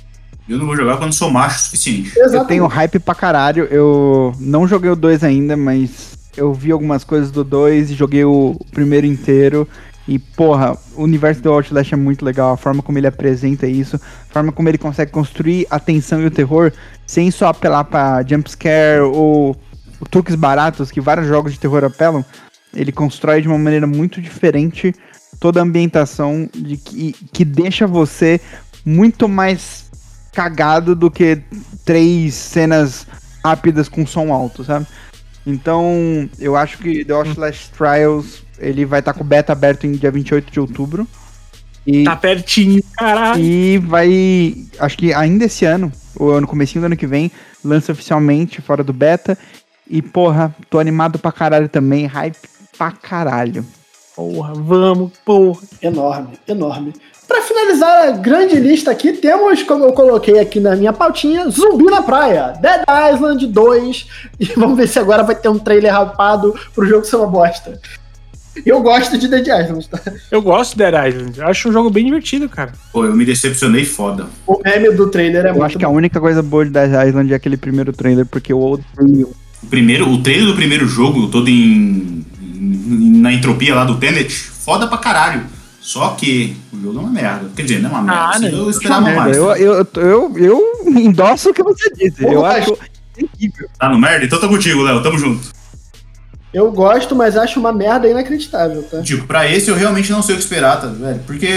Eu 0.47 0.57
não 0.57 0.65
vou 0.65 0.75
jogar 0.75 0.97
quando 0.97 1.13
sou 1.13 1.31
macho 1.31 1.57
o 1.57 1.63
suficiente. 1.63 2.09
Exatamente. 2.09 2.35
Eu 2.35 2.45
tenho 2.45 2.67
hype 2.67 2.99
pra 2.99 3.15
caralho. 3.15 3.63
Eu 3.71 4.33
não 4.37 4.67
joguei 4.67 4.91
o 4.91 4.95
2 4.95 5.23
ainda, 5.23 5.55
mas 5.55 6.17
eu 6.35 6.53
vi 6.53 6.71
algumas 6.71 7.05
coisas 7.05 7.31
do 7.31 7.45
2 7.45 7.91
e 7.91 7.93
joguei 7.93 8.25
o 8.25 8.59
primeiro 8.71 9.07
inteiro. 9.07 9.65
E, 10.05 10.19
porra, 10.19 10.77
o 10.95 11.03
universo 11.03 11.41
do 11.41 11.49
Outlast 11.49 11.93
é 11.93 11.95
muito 11.95 12.25
legal. 12.25 12.51
A 12.51 12.57
forma 12.57 12.83
como 12.83 12.97
ele 12.97 13.07
apresenta 13.07 13.65
isso, 13.65 13.95
a 13.95 14.33
forma 14.33 14.51
como 14.51 14.67
ele 14.67 14.77
consegue 14.77 15.11
construir 15.11 15.65
a 15.69 15.79
tensão 15.79 16.21
e 16.21 16.25
o 16.25 16.31
terror 16.31 16.73
sem 17.07 17.31
só 17.31 17.47
apelar 17.47 17.85
pra 17.85 18.21
jumpscare 18.21 18.99
ou 19.01 19.55
truques 20.09 20.35
baratos 20.35 20.91
que 20.91 20.99
vários 20.99 21.27
jogos 21.27 21.53
de 21.53 21.59
terror 21.59 21.85
apelam. 21.85 22.25
Ele 22.73 22.91
constrói 22.91 23.41
de 23.41 23.47
uma 23.47 23.57
maneira 23.57 23.87
muito 23.87 24.21
diferente 24.21 24.93
toda 25.43 25.59
a 25.59 25.63
ambientação 25.63 26.49
de 26.55 26.77
que, 26.77 27.13
que 27.33 27.43
deixa 27.43 27.85
você 27.85 28.39
muito 28.85 29.27
mais 29.27 29.91
cagado 30.31 30.95
do 30.95 31.11
que 31.11 31.41
três 31.83 32.33
cenas 32.33 33.05
rápidas 33.43 33.89
com 33.89 34.07
som 34.07 34.31
alto, 34.31 34.63
sabe? 34.63 34.87
Então, 35.45 36.29
eu 36.39 36.55
acho 36.55 36.77
que 36.77 37.03
The 37.03 37.11
Outlast 37.11 37.71
Trials 37.77 38.41
ele 38.57 38.85
vai 38.85 38.99
estar 39.01 39.11
tá 39.11 39.19
com 39.19 39.25
o 39.25 39.27
beta 39.27 39.51
aberto 39.51 39.85
em 39.85 39.91
dia 39.91 40.09
28 40.09 40.49
de 40.49 40.61
outubro. 40.61 41.05
E, 41.85 42.05
tá 42.05 42.15
pertinho, 42.15 42.81
caralho. 42.97 43.43
E 43.43 43.77
vai, 43.79 44.55
acho 44.79 44.97
que 44.97 45.13
ainda 45.13 45.43
esse 45.43 45.65
ano, 45.65 45.91
ou 46.15 46.39
no 46.39 46.47
comecinho 46.47 46.83
do 46.83 46.85
ano 46.85 46.95
que 46.95 47.05
vem, 47.05 47.29
lança 47.61 47.91
oficialmente 47.91 48.61
fora 48.61 48.81
do 48.81 48.93
beta. 48.93 49.37
E, 49.89 50.01
porra, 50.01 50.55
tô 50.69 50.79
animado 50.79 51.19
pra 51.19 51.33
caralho 51.33 51.67
também, 51.67 52.05
hype 52.05 52.37
pra 52.77 52.91
caralho. 52.93 53.65
Porra, 54.15 54.53
vamos, 54.53 55.11
porra. 55.25 55.61
Enorme, 55.81 56.29
enorme. 56.47 56.93
Para 57.27 57.41
finalizar 57.41 58.09
a 58.09 58.11
grande 58.11 58.55
lista 58.55 58.91
aqui, 58.91 59.13
temos, 59.13 59.63
como 59.63 59.85
eu 59.85 59.93
coloquei 59.93 60.39
aqui 60.39 60.59
na 60.59 60.75
minha 60.75 60.93
pautinha, 60.93 61.49
Zumbi 61.49 61.85
na 61.85 62.03
Praia, 62.03 62.53
Dead 62.61 62.83
Island 63.13 63.47
2. 63.47 64.07
E 64.39 64.45
vamos 64.55 64.77
ver 64.77 64.87
se 64.87 64.99
agora 64.99 65.23
vai 65.23 65.35
ter 65.35 65.49
um 65.49 65.57
trailer 65.57 65.91
rapado 65.91 66.53
pro 66.75 66.85
jogo 66.85 67.05
ser 67.05 67.15
uma 67.15 67.27
bosta. 67.27 67.79
Eu 68.63 68.81
gosto 68.81 69.17
de 69.17 69.27
Dead 69.27 69.47
Island, 69.47 69.89
tá? 69.89 69.99
Eu 70.29 70.41
gosto 70.41 70.73
de 70.73 70.77
Dead 70.77 70.93
Island. 70.93 71.39
Eu 71.39 71.47
acho 71.47 71.69
um 71.69 71.71
jogo 71.71 71.89
bem 71.89 72.05
divertido, 72.05 72.47
cara. 72.47 72.73
Pô, 72.91 73.03
eu 73.03 73.15
me 73.15 73.25
decepcionei 73.25 73.83
foda. 73.83 74.27
O 74.45 74.61
meme 74.63 74.91
do 74.91 75.09
trailer 75.09 75.45
é 75.45 75.49
eu 75.49 75.53
muito. 75.53 75.61
Eu 75.61 75.65
acho 75.65 75.77
que 75.79 75.85
a 75.85 75.89
única 75.89 76.19
coisa 76.19 76.43
boa 76.43 76.63
de 76.63 76.69
Dead 76.69 77.07
Island 77.07 77.33
é 77.33 77.35
aquele 77.35 77.57
primeiro 77.57 77.91
trailer, 77.91 78.27
porque 78.27 78.53
o 78.53 78.59
outro. 78.59 78.85
O 78.99 79.67
primeiro, 79.67 80.07
o 80.07 80.21
trailer 80.21 80.45
do 80.45 80.55
primeiro 80.55 80.85
jogo, 80.85 81.29
todo 81.29 81.49
em 81.49 82.22
na 82.63 83.33
entropia 83.33 83.75
lá 83.75 83.83
do 83.83 83.97
Tenet, 83.97 84.33
foda 84.33 84.87
pra 84.87 84.97
caralho. 84.97 85.43
Só 85.81 86.11
que 86.11 86.55
o 86.71 86.81
jogo 86.81 86.99
é 86.99 87.01
uma 87.01 87.11
merda. 87.11 87.49
Quer 87.53 87.63
dizer, 87.63 87.81
não 87.81 87.89
é 87.89 87.93
uma 87.93 88.01
merda. 88.03 88.21
Ah, 88.21 88.29
assim, 88.29 88.57
eu 88.57 88.69
esperava 88.69 89.11
mais. 89.11 89.35
Eu, 89.35 89.55
eu, 89.55 89.87
eu, 89.95 90.37
eu 90.37 90.61
endosso 90.87 91.49
o 91.49 91.53
que 91.53 91.61
você 91.61 91.89
disse. 91.93 92.23
eu 92.23 92.45
acho 92.45 92.77
incrível. 93.17 93.67
Tá 93.77 93.89
no 93.89 93.99
merda? 93.99 94.25
Então 94.25 94.39
tô 94.39 94.47
contigo, 94.47 94.81
Léo. 94.81 95.03
Tamo 95.03 95.19
junto. 95.19 95.51
Eu 96.53 96.71
gosto, 96.71 97.15
mas 97.15 97.35
acho 97.35 97.59
uma 97.59 97.73
merda 97.73 98.07
inacreditável, 98.07 98.83
tá? 98.83 99.01
Tipo, 99.01 99.25
pra 99.25 99.49
esse 99.51 99.69
eu 99.69 99.75
realmente 99.75 100.11
não 100.11 100.21
sei 100.21 100.35
o 100.35 100.37
que 100.37 100.43
esperar, 100.43 100.79
tá, 100.79 100.87
velho? 100.87 101.19
Porque, 101.25 101.49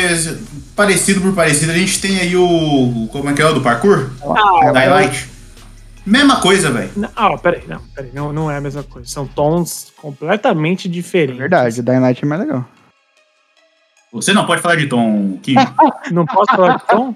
parecido 0.74 1.20
por 1.20 1.34
parecido, 1.34 1.70
a 1.70 1.74
gente 1.78 2.00
tem 2.00 2.18
aí 2.18 2.34
o. 2.34 3.06
Como 3.12 3.28
é 3.28 3.34
que 3.34 3.42
é 3.42 3.46
o 3.46 3.52
do 3.52 3.60
parkour? 3.60 4.08
Ah, 4.22 4.72
Daylight. 4.72 5.35
Mesma 6.06 6.40
coisa, 6.40 6.70
velho. 6.70 6.90
Ah, 7.16 7.36
peraí, 7.36 7.64
não, 7.66 7.80
peraí, 7.88 8.12
não, 8.14 8.32
não 8.32 8.48
é 8.48 8.56
a 8.56 8.60
mesma 8.60 8.84
coisa. 8.84 9.08
São 9.08 9.26
tons 9.26 9.92
completamente 9.96 10.88
diferentes. 10.88 11.34
É 11.34 11.38
verdade, 11.38 11.80
o 11.80 11.82
Dying 11.82 11.98
Light 11.98 12.22
é 12.22 12.26
mais 12.26 12.40
legal. 12.42 12.64
Você 14.12 14.32
não 14.32 14.46
pode 14.46 14.62
falar 14.62 14.76
de 14.76 14.86
tom, 14.86 15.36
Kim. 15.42 15.56
não 16.12 16.24
posso 16.24 16.54
falar 16.54 16.76
de 16.76 16.86
tom? 16.86 17.12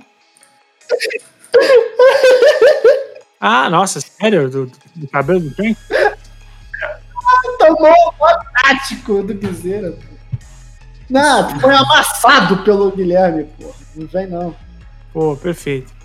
ah, 3.41 3.71
nossa, 3.71 4.01
sério? 4.01 4.51
Do, 4.51 4.73
do 4.97 5.07
cabelo 5.07 5.39
do 5.39 5.55
Ken? 5.55 5.77
o 7.62 7.83
novo 7.83 8.45
tático 8.61 9.23
do 9.23 9.35
Guiseira, 9.35 9.93
pô. 9.93 10.11
Não, 11.09 11.61
foi 11.61 11.75
amassado 11.75 12.59
pelo 12.65 12.91
Guilherme, 12.91 13.45
pô. 13.45 13.73
Não 13.95 14.07
vem, 14.09 14.27
não. 14.27 14.55
Pô, 15.12 15.37
perfeito. 15.37 15.99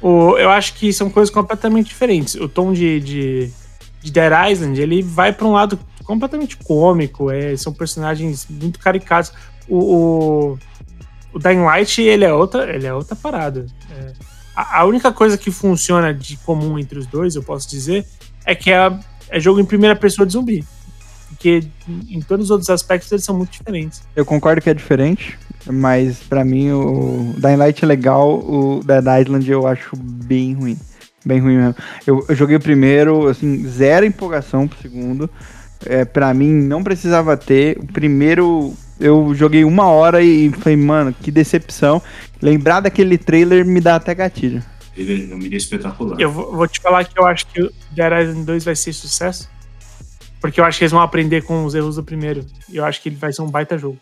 O, 0.00 0.36
eu 0.38 0.50
acho 0.50 0.74
que 0.74 0.92
são 0.92 1.10
coisas 1.10 1.32
completamente 1.32 1.88
diferentes. 1.88 2.34
O 2.34 2.48
tom 2.48 2.72
de, 2.72 3.00
de, 3.00 3.50
de 4.02 4.10
Dead 4.10 4.32
Island, 4.50 4.80
ele 4.80 5.02
vai 5.02 5.32
para 5.32 5.46
um 5.46 5.52
lado 5.52 5.78
completamente 6.04 6.56
cômico. 6.56 7.30
É, 7.30 7.56
são 7.56 7.72
personagens 7.72 8.46
muito 8.48 8.78
caricatos. 8.78 9.32
O, 9.68 9.78
o, 9.78 10.58
o 11.34 11.38
Dying 11.38 11.62
Light, 11.62 12.00
ele 12.00 12.24
é 12.24 12.32
outra, 12.32 12.74
ele 12.74 12.86
é 12.86 12.94
outra 12.94 13.14
parada. 13.14 13.66
É, 13.90 14.12
a, 14.56 14.80
a, 14.80 14.84
única 14.84 15.12
coisa 15.12 15.36
que 15.36 15.50
funciona 15.50 16.14
de 16.14 16.36
comum 16.38 16.78
entre 16.78 16.98
os 16.98 17.06
dois, 17.06 17.34
eu 17.34 17.42
posso 17.42 17.68
dizer, 17.68 18.06
é 18.44 18.54
que 18.54 18.70
é, 18.70 18.98
é 19.28 19.38
jogo 19.38 19.60
em 19.60 19.64
primeira 19.64 19.94
pessoa 19.94 20.26
de 20.26 20.32
zumbi 20.32 20.64
porque 21.40 21.64
em 22.10 22.20
todos 22.20 22.46
os 22.46 22.50
outros 22.50 22.68
aspectos 22.68 23.10
eles 23.10 23.24
são 23.24 23.34
muito 23.34 23.50
diferentes. 23.50 24.02
Eu 24.14 24.26
concordo 24.26 24.60
que 24.60 24.68
é 24.68 24.74
diferente, 24.74 25.38
mas 25.66 26.18
para 26.20 26.44
mim 26.44 26.70
o 26.70 27.34
Dying 27.36 27.56
Light 27.56 27.84
é 27.84 27.86
legal, 27.86 28.38
o 28.38 28.80
Dead 28.84 29.04
Island 29.22 29.50
eu 29.50 29.66
acho 29.66 29.96
bem 29.96 30.54
ruim. 30.54 30.78
Bem 31.24 31.38
ruim 31.38 31.56
mesmo. 31.56 31.74
Eu, 32.06 32.24
eu 32.28 32.34
joguei 32.34 32.56
o 32.56 32.60
primeiro, 32.60 33.28
assim, 33.28 33.66
zero 33.68 34.06
empolgação 34.06 34.66
pro 34.66 34.80
segundo. 34.80 35.28
É, 35.84 36.04
para 36.04 36.32
mim 36.32 36.50
não 36.50 36.82
precisava 36.82 37.36
ter. 37.36 37.78
O 37.78 37.86
primeiro 37.86 38.74
eu 38.98 39.34
joguei 39.34 39.64
uma 39.64 39.86
hora 39.86 40.22
e 40.22 40.50
falei, 40.50 40.76
mano, 40.76 41.14
que 41.14 41.30
decepção. 41.30 42.02
Lembrar 42.40 42.80
daquele 42.80 43.18
trailer 43.18 43.64
me 43.64 43.80
dá 43.80 43.96
até 43.96 44.14
gatilho. 44.14 44.62
Ele 44.96 45.30
é 45.30 45.34
um 45.34 45.38
espetacular. 45.38 46.20
Eu 46.20 46.30
vou, 46.30 46.54
vou 46.54 46.68
te 46.68 46.80
falar 46.80 47.04
que 47.04 47.18
eu 47.18 47.26
acho 47.26 47.46
que 47.46 47.62
o 47.62 47.70
Dead 47.92 48.22
Island 48.22 48.44
2 48.44 48.64
vai 48.64 48.76
ser 48.76 48.92
sucesso. 48.92 49.48
Porque 50.40 50.58
eu 50.58 50.64
acho 50.64 50.78
que 50.78 50.84
eles 50.84 50.92
vão 50.92 51.02
aprender 51.02 51.42
com 51.42 51.64
os 51.64 51.74
erros 51.74 51.96
do 51.96 52.02
primeiro. 52.02 52.44
E 52.68 52.76
eu 52.76 52.84
acho 52.84 53.02
que 53.02 53.10
ele 53.10 53.16
vai 53.16 53.32
ser 53.32 53.42
um 53.42 53.50
baita 53.50 53.76
jogo. 53.76 53.98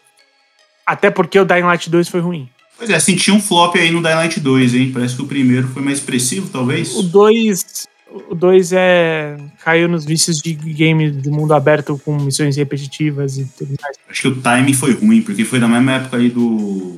Até 0.89 1.11
porque 1.11 1.39
o 1.39 1.45
Dying 1.45 1.65
Light 1.65 1.91
2 1.91 2.09
foi 2.09 2.21
ruim. 2.21 2.49
Pois 2.79 2.89
é, 2.89 2.99
senti 2.99 3.31
um 3.31 3.43
flop 3.43 3.77
aí 3.77 3.91
no 3.91 4.03
Dying 4.03 4.15
Light 4.15 4.41
2, 4.41 4.75
hein? 4.75 4.91
Parece 4.91 5.15
que 5.15 5.21
o 5.21 5.27
primeiro 5.27 5.69
foi 5.69 5.83
mais 5.83 5.99
expressivo, 5.99 6.49
talvez. 6.51 6.97
O 6.97 7.03
2. 7.03 7.87
O 8.31 8.35
2 8.35 8.73
é. 8.73 9.37
caiu 9.63 9.87
nos 9.87 10.07
vícios 10.07 10.39
de 10.39 10.55
game 10.55 11.11
de 11.11 11.29
mundo 11.29 11.53
aberto 11.53 12.01
com 12.03 12.19
missões 12.19 12.57
repetitivas 12.57 13.37
e 13.37 13.45
tudo 13.45 13.75
mais. 13.83 13.99
Acho 14.09 14.23
que 14.23 14.29
o 14.29 14.37
timing 14.37 14.73
foi 14.73 14.95
ruim, 14.95 15.21
porque 15.21 15.45
foi 15.45 15.59
na 15.59 15.69
mesma 15.69 15.93
época 15.93 16.17
aí 16.17 16.31
do. 16.31 16.97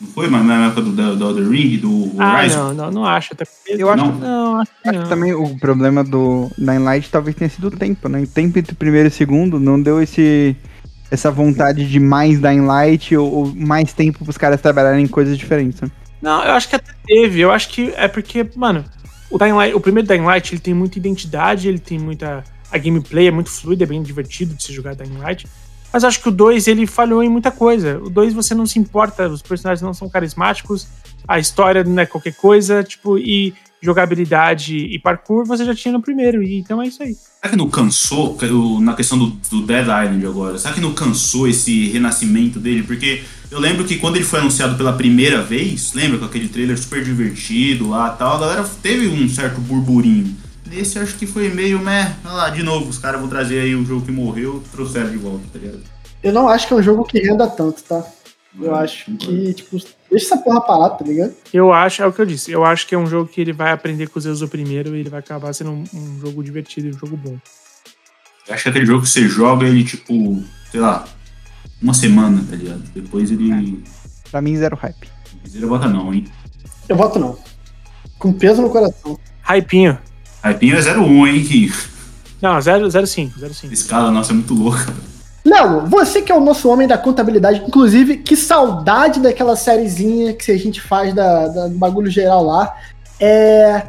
Não 0.00 0.08
foi 0.10 0.28
mas 0.28 0.44
na 0.46 0.66
época 0.66 0.82
do, 0.82 1.16
do 1.16 1.26
Other 1.26 1.48
Ring, 1.48 1.76
do 1.78 2.12
ah, 2.18 2.38
Horizon? 2.38 2.60
Ah, 2.60 2.62
não, 2.62 2.74
não, 2.74 2.90
não 2.92 3.04
acho. 3.04 3.32
Até 3.32 3.44
eu 3.66 3.90
acho, 3.90 4.04
não. 4.04 4.12
Que, 4.12 4.20
não, 4.20 4.60
acho 4.60 4.70
que, 4.80 4.88
acho 4.88 5.02
que 5.02 5.08
também 5.08 5.32
o 5.32 5.58
problema 5.58 6.04
do 6.04 6.48
Dying 6.56 6.78
Light 6.78 7.10
talvez 7.10 7.34
tenha 7.34 7.50
sido 7.50 7.66
o 7.66 7.70
tempo, 7.72 8.08
né? 8.08 8.20
O 8.20 8.26
tempo 8.28 8.56
entre 8.56 8.72
o 8.72 8.76
primeiro 8.76 9.08
e 9.08 9.10
o 9.10 9.12
segundo 9.12 9.58
não 9.58 9.82
deu 9.82 10.00
esse 10.00 10.54
essa 11.14 11.30
vontade 11.30 11.88
de 11.88 11.98
mais 11.98 12.40
Dying 12.40 12.66
Light 12.66 13.16
ou, 13.16 13.32
ou 13.32 13.54
mais 13.54 13.92
tempo 13.92 14.20
para 14.20 14.30
os 14.30 14.36
caras 14.36 14.60
trabalharem 14.60 15.04
em 15.04 15.08
coisas 15.08 15.38
diferentes. 15.38 15.80
Né? 15.80 15.90
Não, 16.20 16.42
eu 16.44 16.52
acho 16.52 16.68
que 16.68 16.76
até 16.76 16.92
teve. 17.06 17.40
Eu 17.40 17.50
acho 17.50 17.68
que 17.68 17.92
é 17.96 18.08
porque, 18.08 18.48
mano, 18.54 18.84
o, 19.30 19.38
Dying 19.38 19.52
Light, 19.52 19.74
o 19.74 19.80
primeiro 19.80 20.08
Dying 20.08 20.22
Light 20.22 20.52
ele 20.52 20.60
tem 20.60 20.74
muita 20.74 20.98
identidade, 20.98 21.68
ele 21.68 21.78
tem 21.78 21.98
muita. 21.98 22.44
A 22.70 22.78
gameplay 22.78 23.28
é 23.28 23.30
muito 23.30 23.50
fluida, 23.50 23.84
é 23.84 23.86
bem 23.86 24.02
divertido 24.02 24.54
de 24.54 24.62
se 24.62 24.72
jogar 24.72 24.94
Dying 24.94 25.18
Light. 25.18 25.46
Mas 25.92 26.02
acho 26.02 26.20
que 26.20 26.28
o 26.28 26.32
2 26.32 26.66
ele 26.66 26.86
falhou 26.86 27.22
em 27.22 27.28
muita 27.28 27.52
coisa. 27.52 27.98
O 27.98 28.10
2 28.10 28.34
você 28.34 28.54
não 28.54 28.66
se 28.66 28.78
importa, 28.78 29.28
os 29.28 29.42
personagens 29.42 29.80
não 29.80 29.94
são 29.94 30.08
carismáticos, 30.08 30.88
a 31.26 31.38
história 31.38 31.84
não 31.84 32.02
é 32.02 32.06
qualquer 32.06 32.34
coisa, 32.34 32.82
tipo, 32.82 33.16
e 33.16 33.54
jogabilidade 33.84 34.76
e 34.76 34.98
parkour 34.98 35.44
você 35.44 35.64
já 35.64 35.74
tinha 35.74 35.92
no 35.92 36.00
primeiro, 36.00 36.42
e 36.42 36.58
então 36.58 36.80
é 36.80 36.86
isso 36.86 37.02
aí. 37.02 37.14
Será 37.14 37.50
que 37.50 37.56
não 37.56 37.68
cansou, 37.68 38.36
na 38.80 38.94
questão 38.94 39.18
do, 39.18 39.26
do 39.50 39.62
Dead 39.62 39.82
Island 39.82 40.26
agora, 40.26 40.58
será 40.58 40.72
que 40.72 40.80
não 40.80 40.94
cansou 40.94 41.46
esse 41.46 41.88
renascimento 41.88 42.58
dele? 42.58 42.82
Porque 42.82 43.22
eu 43.50 43.60
lembro 43.60 43.84
que 43.84 43.98
quando 43.98 44.16
ele 44.16 44.24
foi 44.24 44.40
anunciado 44.40 44.76
pela 44.76 44.94
primeira 44.94 45.42
vez, 45.42 45.92
lembra 45.92 46.18
com 46.18 46.24
aquele 46.24 46.48
trailer 46.48 46.78
super 46.78 47.04
divertido 47.04 47.90
lá 47.90 48.10
tal, 48.10 48.36
a 48.36 48.40
galera 48.40 48.64
teve 48.82 49.08
um 49.08 49.28
certo 49.28 49.60
burburinho. 49.60 50.34
Esse 50.72 50.98
acho 50.98 51.16
que 51.16 51.26
foi 51.26 51.50
meio, 51.50 51.78
meh, 51.78 52.16
olha 52.24 52.34
lá, 52.34 52.50
de 52.50 52.62
novo, 52.62 52.88
os 52.88 52.98
caras 52.98 53.20
vão 53.20 53.28
trazer 53.28 53.60
aí 53.60 53.76
o 53.76 53.84
jogo 53.84 54.04
que 54.04 54.10
morreu, 54.10 54.62
trouxeram 54.72 55.10
de 55.10 55.18
volta, 55.18 55.44
tá 55.52 55.58
ligado? 55.58 55.82
Eu 56.22 56.32
não 56.32 56.48
acho 56.48 56.66
que 56.66 56.72
é 56.72 56.76
um 56.76 56.82
jogo 56.82 57.04
que 57.04 57.18
renda 57.20 57.46
tanto, 57.46 57.82
tá? 57.82 58.02
Eu 58.60 58.70
não, 58.70 58.74
acho 58.76 59.10
que, 59.16 59.54
tipo, 59.54 59.78
deixa 60.10 60.26
essa 60.26 60.36
porra 60.36 60.60
parada, 60.60 60.94
tá 60.94 61.04
ligado? 61.04 61.34
Eu 61.52 61.72
acho, 61.72 62.02
é 62.02 62.06
o 62.06 62.12
que 62.12 62.20
eu 62.20 62.26
disse, 62.26 62.52
eu 62.52 62.64
acho 62.64 62.86
que 62.86 62.94
é 62.94 62.98
um 62.98 63.06
jogo 63.06 63.28
que 63.28 63.40
ele 63.40 63.52
vai 63.52 63.72
aprender 63.72 64.08
com 64.08 64.18
os 64.18 64.26
erros 64.26 64.40
do 64.40 64.48
primeiro 64.48 64.94
e 64.94 65.00
ele 65.00 65.08
vai 65.08 65.20
acabar 65.20 65.52
sendo 65.52 65.70
um, 65.70 65.84
um 65.92 66.20
jogo 66.20 66.42
divertido, 66.42 66.88
um 66.88 66.98
jogo 66.98 67.16
bom. 67.16 67.36
Eu 68.46 68.54
acho 68.54 68.62
que 68.62 68.68
é 68.68 68.70
aquele 68.70 68.86
jogo 68.86 69.02
que 69.02 69.08
você 69.08 69.26
joga 69.26 69.66
ele, 69.66 69.82
tipo, 69.84 70.42
sei 70.70 70.80
lá, 70.80 71.04
uma 71.82 71.94
semana, 71.94 72.44
tá 72.48 72.56
ligado? 72.56 72.82
Depois 72.94 73.30
ele. 73.30 73.52
É. 73.52 74.30
Pra 74.30 74.40
mim, 74.40 74.56
zero 74.56 74.76
hype. 74.76 75.08
Zero 75.48 75.68
vota 75.68 75.88
não, 75.88 76.12
hein? 76.12 76.26
Eu 76.88 76.96
voto 76.96 77.18
não. 77.18 77.38
Com 78.18 78.32
peso 78.32 78.62
no 78.62 78.70
coração. 78.70 79.18
Hypinho. 79.42 79.98
Hypinho 80.42 80.76
é 80.76 80.96
01, 80.96 81.26
hein, 81.26 81.44
Kim? 81.44 81.72
Não, 82.40 82.60
05, 82.60 83.06
05. 83.06 83.72
Escala 83.72 84.10
nossa 84.10 84.32
é 84.32 84.34
muito 84.34 84.54
louca. 84.54 84.94
Léo, 85.44 85.86
você 85.86 86.22
que 86.22 86.32
é 86.32 86.34
o 86.34 86.40
nosso 86.40 86.68
homem 86.70 86.88
da 86.88 86.96
contabilidade, 86.96 87.62
inclusive, 87.66 88.16
que 88.16 88.34
saudade 88.34 89.20
daquela 89.20 89.54
sériezinha 89.54 90.32
que 90.32 90.50
a 90.50 90.58
gente 90.58 90.80
faz 90.80 91.12
da, 91.12 91.48
da, 91.48 91.68
do 91.68 91.78
bagulho 91.78 92.10
geral 92.10 92.44
lá. 92.44 92.74
É. 93.20 93.82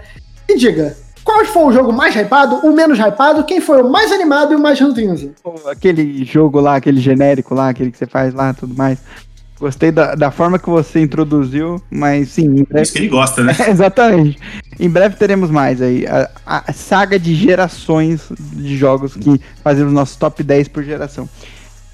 Me 0.48 0.58
diga, 0.58 0.96
qual 1.24 1.44
foi 1.46 1.64
o 1.64 1.72
jogo 1.72 1.92
mais 1.92 2.14
hypado, 2.16 2.58
o 2.58 2.72
menos 2.72 3.00
hypado, 3.00 3.44
quem 3.46 3.60
foi 3.60 3.82
o 3.82 3.90
mais 3.90 4.12
animado 4.12 4.54
e 4.54 4.56
o 4.56 4.60
mais 4.60 4.80
ranzinho? 4.80 5.34
Aquele 5.66 6.24
jogo 6.24 6.60
lá, 6.60 6.76
aquele 6.76 7.00
genérico 7.00 7.56
lá, 7.56 7.70
aquele 7.70 7.92
que 7.92 7.98
você 7.98 8.06
faz 8.06 8.34
lá 8.34 8.54
tudo 8.54 8.76
mais. 8.76 9.00
Gostei 9.60 9.92
da, 9.92 10.14
da 10.16 10.30
forma 10.30 10.60
que 10.60 10.70
você 10.70 11.00
introduziu, 11.00 11.82
mas 11.90 12.30
sim. 12.30 12.66
Isso 12.76 12.94
que 12.94 13.00
ele 13.00 13.08
gosta, 13.08 13.42
né? 13.42 13.56
É, 13.58 13.70
exatamente. 13.72 14.38
Em 14.80 14.90
breve 14.90 15.16
teremos 15.16 15.50
mais 15.50 15.82
aí. 15.82 16.06
A, 16.08 16.30
a, 16.68 16.74
saga 16.74 17.18
de 17.18 17.34
gerações 17.34 18.28
de 18.40 18.78
jogos 18.78 19.16
que 19.16 19.40
fazemos 19.64 19.94
nosso 19.94 20.18
top 20.18 20.44
10 20.44 20.68
por 20.68 20.84
geração. 20.84 21.30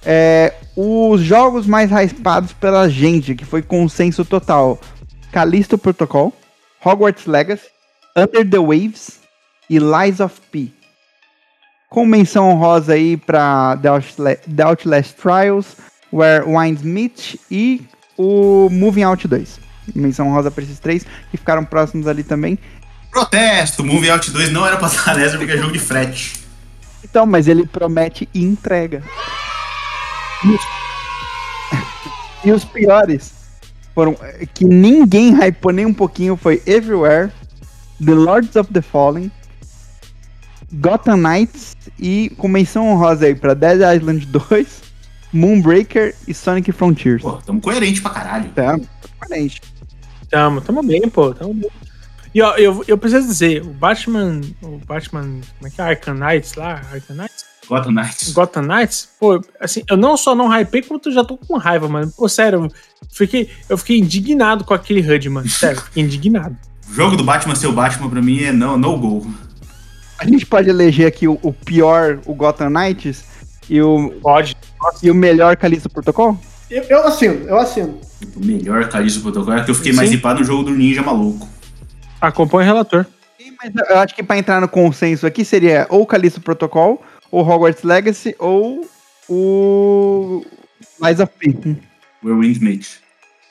É, 0.04 0.54
os 0.76 1.22
jogos 1.22 1.68
mais 1.68 1.92
hypados 1.92 2.54
pela 2.54 2.90
gente, 2.90 3.36
que 3.36 3.46
foi 3.46 3.62
consenso 3.62 4.26
total: 4.26 4.80
Callisto 5.32 5.78
Protocol, 5.78 6.34
Hogwarts 6.84 7.28
Legacy, 7.28 7.68
Under 8.16 8.50
the 8.50 8.58
Waves 8.58 9.20
e 9.70 9.78
Lies 9.78 10.20
of 10.20 10.42
P. 10.52 10.72
Com 11.90 12.06
menção 12.06 12.50
honrosa 12.50 12.94
aí 12.94 13.18
para 13.18 13.78
The 14.56 14.64
Outlast 14.64 15.16
Trials, 15.18 15.76
Where 16.12 16.46
Winds 16.46 16.82
Meet 16.82 17.36
e 17.52 17.82
o 18.18 18.70
Moving 18.72 19.04
Out 19.04 19.28
2. 19.28 19.71
Menção 19.96 20.30
rosa 20.30 20.52
para 20.52 20.64
esses 20.64 20.80
três 20.80 21.06
que 21.30 21.38
ficaram 21.38 21.64
próximos 21.66 22.08
ali 22.08 22.24
também. 22.24 22.58
Protesto! 23.12 23.84
Moving 23.84 24.10
Out 24.10 24.32
2 24.32 24.52
não 24.52 24.66
era 24.66 24.78
pra 24.78 24.88
estar 24.88 25.16
nessa 25.16 25.38
porque 25.38 25.52
é 25.52 25.58
jogo 25.58 25.74
de 25.74 25.80
frete. 25.80 26.42
Então, 27.04 27.26
mas 27.26 27.48
ele 27.48 27.66
promete 27.66 28.30
e 28.34 28.44
entrega. 28.44 29.04
E 32.44 32.52
os, 32.52 32.64
piores 32.64 33.34
foram 33.94 34.16
que 34.54 34.66
ninguém 34.66 35.34
hypou 35.36 35.72
nem 35.72 35.86
um 35.86 35.94
pouquinho 35.94 36.36
foi 36.36 36.62
Everywhere, 36.66 37.32
The 38.04 38.14
Lords 38.14 38.56
of 38.56 38.72
the 38.74 38.82
Fallen, 38.82 39.32
Gotham 40.74 41.18
Knights 41.18 41.76
e 42.00 42.32
com 42.38 42.48
menção 42.48 42.88
honrosa 42.88 43.26
aí 43.26 43.36
pra 43.36 43.54
Dead 43.54 43.82
Island 43.96 44.26
2 44.26 44.82
Moonbreaker 45.34 46.16
e 46.28 46.34
Sonic 46.34 46.72
Frontiers. 46.72 47.22
Pô, 47.22 47.34
tamo 47.34 47.62
coerente 47.62 48.02
pra 48.02 48.12
caralho. 48.12 48.50
Tamo, 48.56 48.88
coerente. 49.20 49.62
Tamo, 50.32 50.62
tamo 50.62 50.82
bem, 50.82 51.02
pô, 51.10 51.34
tamo 51.34 51.54
bem. 51.54 51.70
E 52.34 52.42
ó, 52.42 52.56
eu, 52.56 52.84
eu 52.88 52.98
preciso 52.98 53.28
dizer, 53.28 53.62
o 53.62 53.74
Batman, 53.74 54.40
o 54.64 54.78
Batman, 54.78 55.42
como 55.58 55.68
é 55.68 55.70
que 55.70 55.82
é? 55.82 55.84
Arkham 55.84 56.16
Knights 56.16 56.56
lá? 56.56 56.82
Arkham 56.92 57.18
Knights? 57.18 57.52
Gotham 57.68 57.92
Knights. 57.92 58.34
Gotham 58.34 58.64
Knights? 58.64 59.10
Pô, 59.20 59.42
assim, 59.60 59.84
eu 59.90 59.96
não 59.96 60.18
só 60.18 60.34
não 60.34 60.50
hypei, 60.50 60.82
como 60.82 61.00
eu 61.06 61.12
já 61.12 61.24
tô 61.24 61.38
com 61.38 61.58
raiva, 61.58 61.88
mano. 61.88 62.12
Pô, 62.18 62.28
sério, 62.28 62.64
eu 62.64 62.72
fiquei, 63.10 63.50
eu 63.70 63.78
fiquei 63.78 64.00
indignado 64.00 64.64
com 64.64 64.74
aquele 64.74 65.02
HUD, 65.02 65.30
mano. 65.30 65.48
Sério, 65.48 65.82
fiquei 65.82 66.04
indignado. 66.04 66.58
O 66.90 66.94
jogo 66.96 67.16
do 67.16 67.24
Batman 67.24 67.56
ser 67.56 67.68
o 67.68 67.74
Batman 67.74 68.10
pra 68.10 68.22
mim 68.22 68.44
é 68.44 68.52
no, 68.52 68.78
no 68.78 68.98
go. 68.98 69.34
A 70.18 70.26
gente 70.26 70.46
pode 70.46 70.70
eleger 70.70 71.08
aqui 71.08 71.28
o, 71.28 71.40
o 71.42 71.54
pior, 71.54 72.20
o 72.26 72.34
Gotham 72.34 72.70
Knights, 72.70 73.24
e 73.70 73.82
o. 73.82 74.12
Pode. 74.22 74.56
E 75.02 75.10
o 75.10 75.16
melhor 75.16 75.56
Calixto 75.56 75.90
Protocol? 75.90 76.38
Eu, 76.70 76.84
eu 76.84 77.08
assino, 77.08 77.48
eu 77.48 77.58
assino. 77.58 78.00
O 78.36 78.46
melhor 78.46 78.88
Calixto 78.90 79.22
Protocol 79.22 79.54
é 79.54 79.64
que 79.64 79.72
eu 79.72 79.76
fiquei 79.76 79.92
Sim. 79.92 79.98
mais 79.98 80.12
hipado 80.12 80.40
no 80.40 80.46
jogo 80.46 80.64
do 80.64 80.72
Ninja 80.72 81.02
maluco. 81.02 81.48
Acompanha 82.20 82.70
o 82.70 82.74
relator. 82.74 83.06
Sim, 83.40 83.56
mas 83.62 83.72
eu 83.90 83.98
acho 83.98 84.16
que 84.16 84.24
pra 84.24 84.38
entrar 84.38 84.62
no 84.62 84.68
consenso 84.68 85.26
aqui 85.26 85.44
seria 85.44 85.88
ou 85.90 86.06
Calixto 86.06 86.42
Protocol, 86.42 87.04
ou 87.32 87.48
Hogwarts 87.48 87.84
Legacy, 87.84 88.36
ou 88.38 88.88
o. 89.28 90.46
Lies 91.02 91.20
of 91.20 91.32
P. 91.40 91.78
O 92.24 92.28
Windmate. 92.28 93.00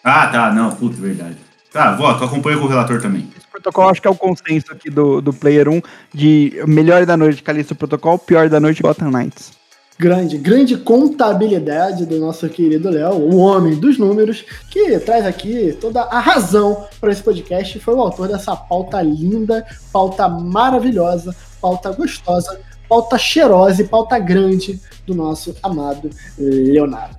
Ah, 0.04 0.28
tá, 0.28 0.52
não, 0.52 0.74
puta, 0.74 0.96
verdade. 0.96 1.36
Tá, 1.72 1.94
voto, 1.94 2.24
acompanha 2.24 2.58
com 2.58 2.64
o 2.64 2.68
relator 2.68 3.00
também. 3.00 3.28
Esse 3.36 3.46
protocolo 3.46 3.88
acho 3.88 4.02
que 4.02 4.08
é 4.08 4.10
o 4.10 4.16
consenso 4.16 4.72
aqui 4.72 4.90
do, 4.90 5.20
do 5.20 5.32
Player 5.32 5.68
1 5.68 5.80
de 6.12 6.62
melhor 6.66 7.06
da 7.06 7.16
noite 7.16 7.42
Calixto 7.42 7.74
Protocol, 7.74 8.18
pior 8.18 8.48
da 8.48 8.58
noite 8.58 8.82
Gotham 8.82 9.10
Knights. 9.10 9.59
Grande, 10.00 10.38
grande 10.38 10.78
contabilidade 10.78 12.06
do 12.06 12.18
nosso 12.18 12.48
querido 12.48 12.88
Léo, 12.88 13.16
o 13.16 13.36
homem 13.36 13.78
dos 13.78 13.98
números, 13.98 14.42
que 14.70 14.98
traz 15.00 15.26
aqui 15.26 15.76
toda 15.78 16.00
a 16.00 16.18
razão 16.18 16.86
para 16.98 17.12
esse 17.12 17.22
podcast. 17.22 17.78
Foi 17.80 17.94
o 17.94 18.00
autor 18.00 18.28
dessa 18.28 18.56
pauta 18.56 19.02
linda, 19.02 19.62
pauta 19.92 20.26
maravilhosa, 20.26 21.36
pauta 21.60 21.92
gostosa, 21.92 22.58
pauta 22.88 23.18
cheirosa 23.18 23.82
e 23.82 23.86
pauta 23.86 24.18
grande 24.18 24.80
do 25.06 25.14
nosso 25.14 25.54
amado 25.62 26.08
Leonardo. 26.38 27.16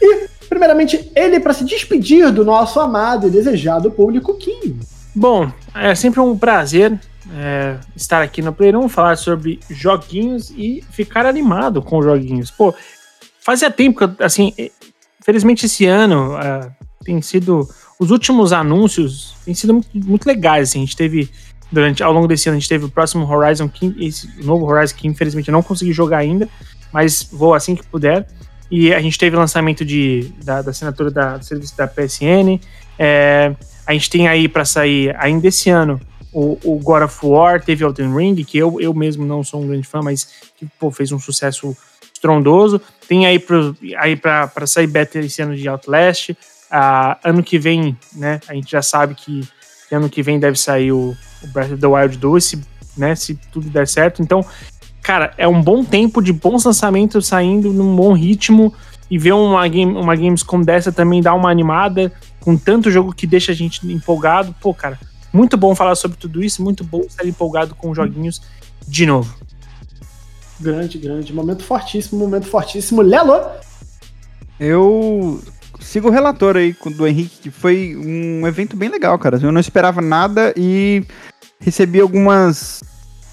E, 0.00 0.28
primeiramente, 0.48 1.10
ele 1.16 1.40
para 1.40 1.52
se 1.52 1.64
despedir 1.64 2.30
do 2.30 2.44
nosso 2.44 2.78
amado 2.78 3.26
e 3.26 3.30
desejado 3.30 3.90
público 3.90 4.34
Kim. 4.34 4.78
Bom, 5.12 5.50
é 5.74 5.96
sempre 5.96 6.20
um 6.20 6.38
prazer 6.38 6.96
é, 7.34 7.78
estar 7.94 8.22
aqui 8.22 8.42
no 8.42 8.52
Playroom, 8.52 8.88
falar 8.88 9.16
sobre 9.16 9.60
joguinhos 9.70 10.50
e 10.50 10.82
ficar 10.90 11.26
animado 11.26 11.82
com 11.82 12.02
joguinhos. 12.02 12.50
Pô, 12.50 12.74
fazia 13.40 13.70
tempo 13.70 14.08
que, 14.08 14.22
assim, 14.22 14.52
felizmente 15.24 15.66
esse 15.66 15.86
ano 15.86 16.34
uh, 16.34 16.72
tem 17.04 17.20
sido. 17.22 17.68
Os 17.98 18.10
últimos 18.10 18.52
anúncios 18.52 19.34
têm 19.44 19.54
sido 19.54 19.74
muito, 19.74 19.88
muito 19.94 20.26
legais. 20.26 20.70
Assim, 20.70 20.78
a 20.78 20.84
gente 20.84 20.96
teve. 20.96 21.30
Durante, 21.72 22.02
ao 22.02 22.12
longo 22.12 22.26
desse 22.26 22.48
ano, 22.48 22.56
a 22.56 22.58
gente 22.58 22.68
teve 22.68 22.84
o 22.84 22.90
próximo 22.90 23.24
Horizon, 23.24 23.68
que, 23.68 23.94
esse 24.04 24.28
novo 24.42 24.66
Horizon, 24.66 24.96
que 24.96 25.06
infelizmente 25.06 25.48
eu 25.48 25.52
não 25.52 25.62
consegui 25.62 25.92
jogar 25.92 26.18
ainda, 26.18 26.48
mas 26.92 27.28
vou 27.30 27.54
assim 27.54 27.76
que 27.76 27.86
puder. 27.86 28.26
E 28.68 28.92
a 28.92 29.00
gente 29.00 29.16
teve 29.16 29.36
lançamento 29.36 29.84
de, 29.84 30.32
da, 30.42 30.62
da 30.62 30.70
assinatura 30.70 31.12
da, 31.12 31.36
do 31.36 31.44
serviço 31.44 31.76
da 31.76 31.86
PSN. 31.86 32.58
É, 32.98 33.54
a 33.86 33.92
gente 33.92 34.10
tem 34.10 34.26
aí 34.26 34.48
para 34.48 34.64
sair 34.64 35.14
ainda 35.16 35.46
esse 35.46 35.70
ano 35.70 36.00
o, 36.32 36.58
o 36.64 36.78
God 36.78 37.02
of 37.02 37.18
War, 37.26 37.62
teve 37.62 37.84
Elden 37.84 38.14
Ring, 38.14 38.34
que 38.44 38.58
eu, 38.58 38.80
eu 38.80 38.94
mesmo 38.94 39.26
não 39.26 39.42
sou 39.42 39.62
um 39.62 39.66
grande 39.66 39.86
fã, 39.86 40.00
mas 40.02 40.24
que 40.56 40.66
pô, 40.78 40.90
fez 40.90 41.10
um 41.12 41.18
sucesso 41.18 41.76
estrondoso. 42.14 42.80
Tem 43.08 43.26
aí 43.26 43.38
para 43.38 43.74
aí 43.98 44.16
pra, 44.16 44.66
sair 44.66 44.86
beta 44.86 45.18
esse 45.18 45.42
ano 45.42 45.56
de 45.56 45.68
Outlast. 45.68 46.30
Uh, 46.30 47.16
ano 47.24 47.42
que 47.42 47.58
vem, 47.58 47.96
né, 48.14 48.40
a 48.46 48.54
gente 48.54 48.70
já 48.70 48.80
sabe 48.80 49.14
que, 49.14 49.40
que 49.88 49.94
ano 49.94 50.08
que 50.08 50.22
vem 50.22 50.38
deve 50.38 50.56
sair 50.56 50.92
o, 50.92 51.16
o, 51.42 51.46
Breath 51.48 51.72
of 51.72 51.80
the 51.80 51.86
Wild 51.86 52.16
2, 52.16 52.44
se, 52.44 52.62
né, 52.96 53.16
se 53.16 53.34
tudo 53.50 53.68
der 53.68 53.88
certo. 53.88 54.22
Então, 54.22 54.44
cara, 55.02 55.34
é 55.36 55.48
um 55.48 55.60
bom 55.60 55.82
tempo 55.84 56.22
de 56.22 56.32
bons 56.32 56.64
lançamentos 56.64 57.26
saindo 57.26 57.72
num 57.72 57.96
bom 57.96 58.12
ritmo 58.12 58.72
e 59.10 59.18
ver 59.18 59.32
uma, 59.32 59.66
game, 59.66 59.92
uma 59.92 60.14
Gamescom 60.14 60.62
dessa 60.62 60.92
também 60.92 61.20
dá 61.20 61.34
uma 61.34 61.50
animada 61.50 62.12
com 62.38 62.56
tanto 62.56 62.88
jogo 62.88 63.12
que 63.12 63.26
deixa 63.26 63.50
a 63.50 63.54
gente 63.54 63.84
empolgado. 63.92 64.54
Pô, 64.60 64.72
cara, 64.72 64.96
muito 65.32 65.56
bom 65.56 65.74
falar 65.74 65.94
sobre 65.94 66.16
tudo 66.16 66.42
isso, 66.42 66.62
muito 66.62 66.82
bom 66.84 67.00
estar 67.00 67.26
empolgado 67.26 67.74
com 67.74 67.94
joguinhos 67.94 68.42
de 68.86 69.06
novo. 69.06 69.34
Grande, 70.58 70.98
grande. 70.98 71.32
Momento 71.32 71.64
fortíssimo, 71.64 72.18
momento 72.18 72.46
fortíssimo. 72.46 73.00
Lelo! 73.00 73.40
Eu 74.58 75.42
sigo 75.80 76.08
o 76.08 76.10
relator 76.10 76.56
aí 76.56 76.76
do 76.96 77.06
Henrique, 77.06 77.38
que 77.42 77.50
foi 77.50 77.96
um 77.96 78.46
evento 78.46 78.76
bem 78.76 78.90
legal, 78.90 79.18
cara. 79.18 79.38
Eu 79.42 79.50
não 79.50 79.60
esperava 79.60 80.02
nada 80.02 80.52
e 80.56 81.02
recebi 81.58 82.00
algumas 82.00 82.82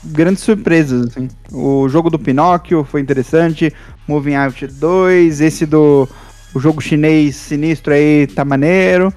grandes 0.03 0.43
surpresas. 0.43 1.07
Assim. 1.07 1.27
O 1.51 1.89
jogo 1.89 2.09
do 2.09 2.17
Pinóquio 2.17 2.83
foi 2.83 3.01
interessante, 3.01 3.73
Moving 4.07 4.35
Out 4.35 4.67
2, 4.67 5.41
esse 5.41 5.65
do 5.65 6.07
o 6.53 6.59
jogo 6.59 6.81
chinês 6.81 7.35
sinistro 7.35 7.93
aí 7.93 8.25
tá 8.27 8.45
maneiro. 8.45 9.13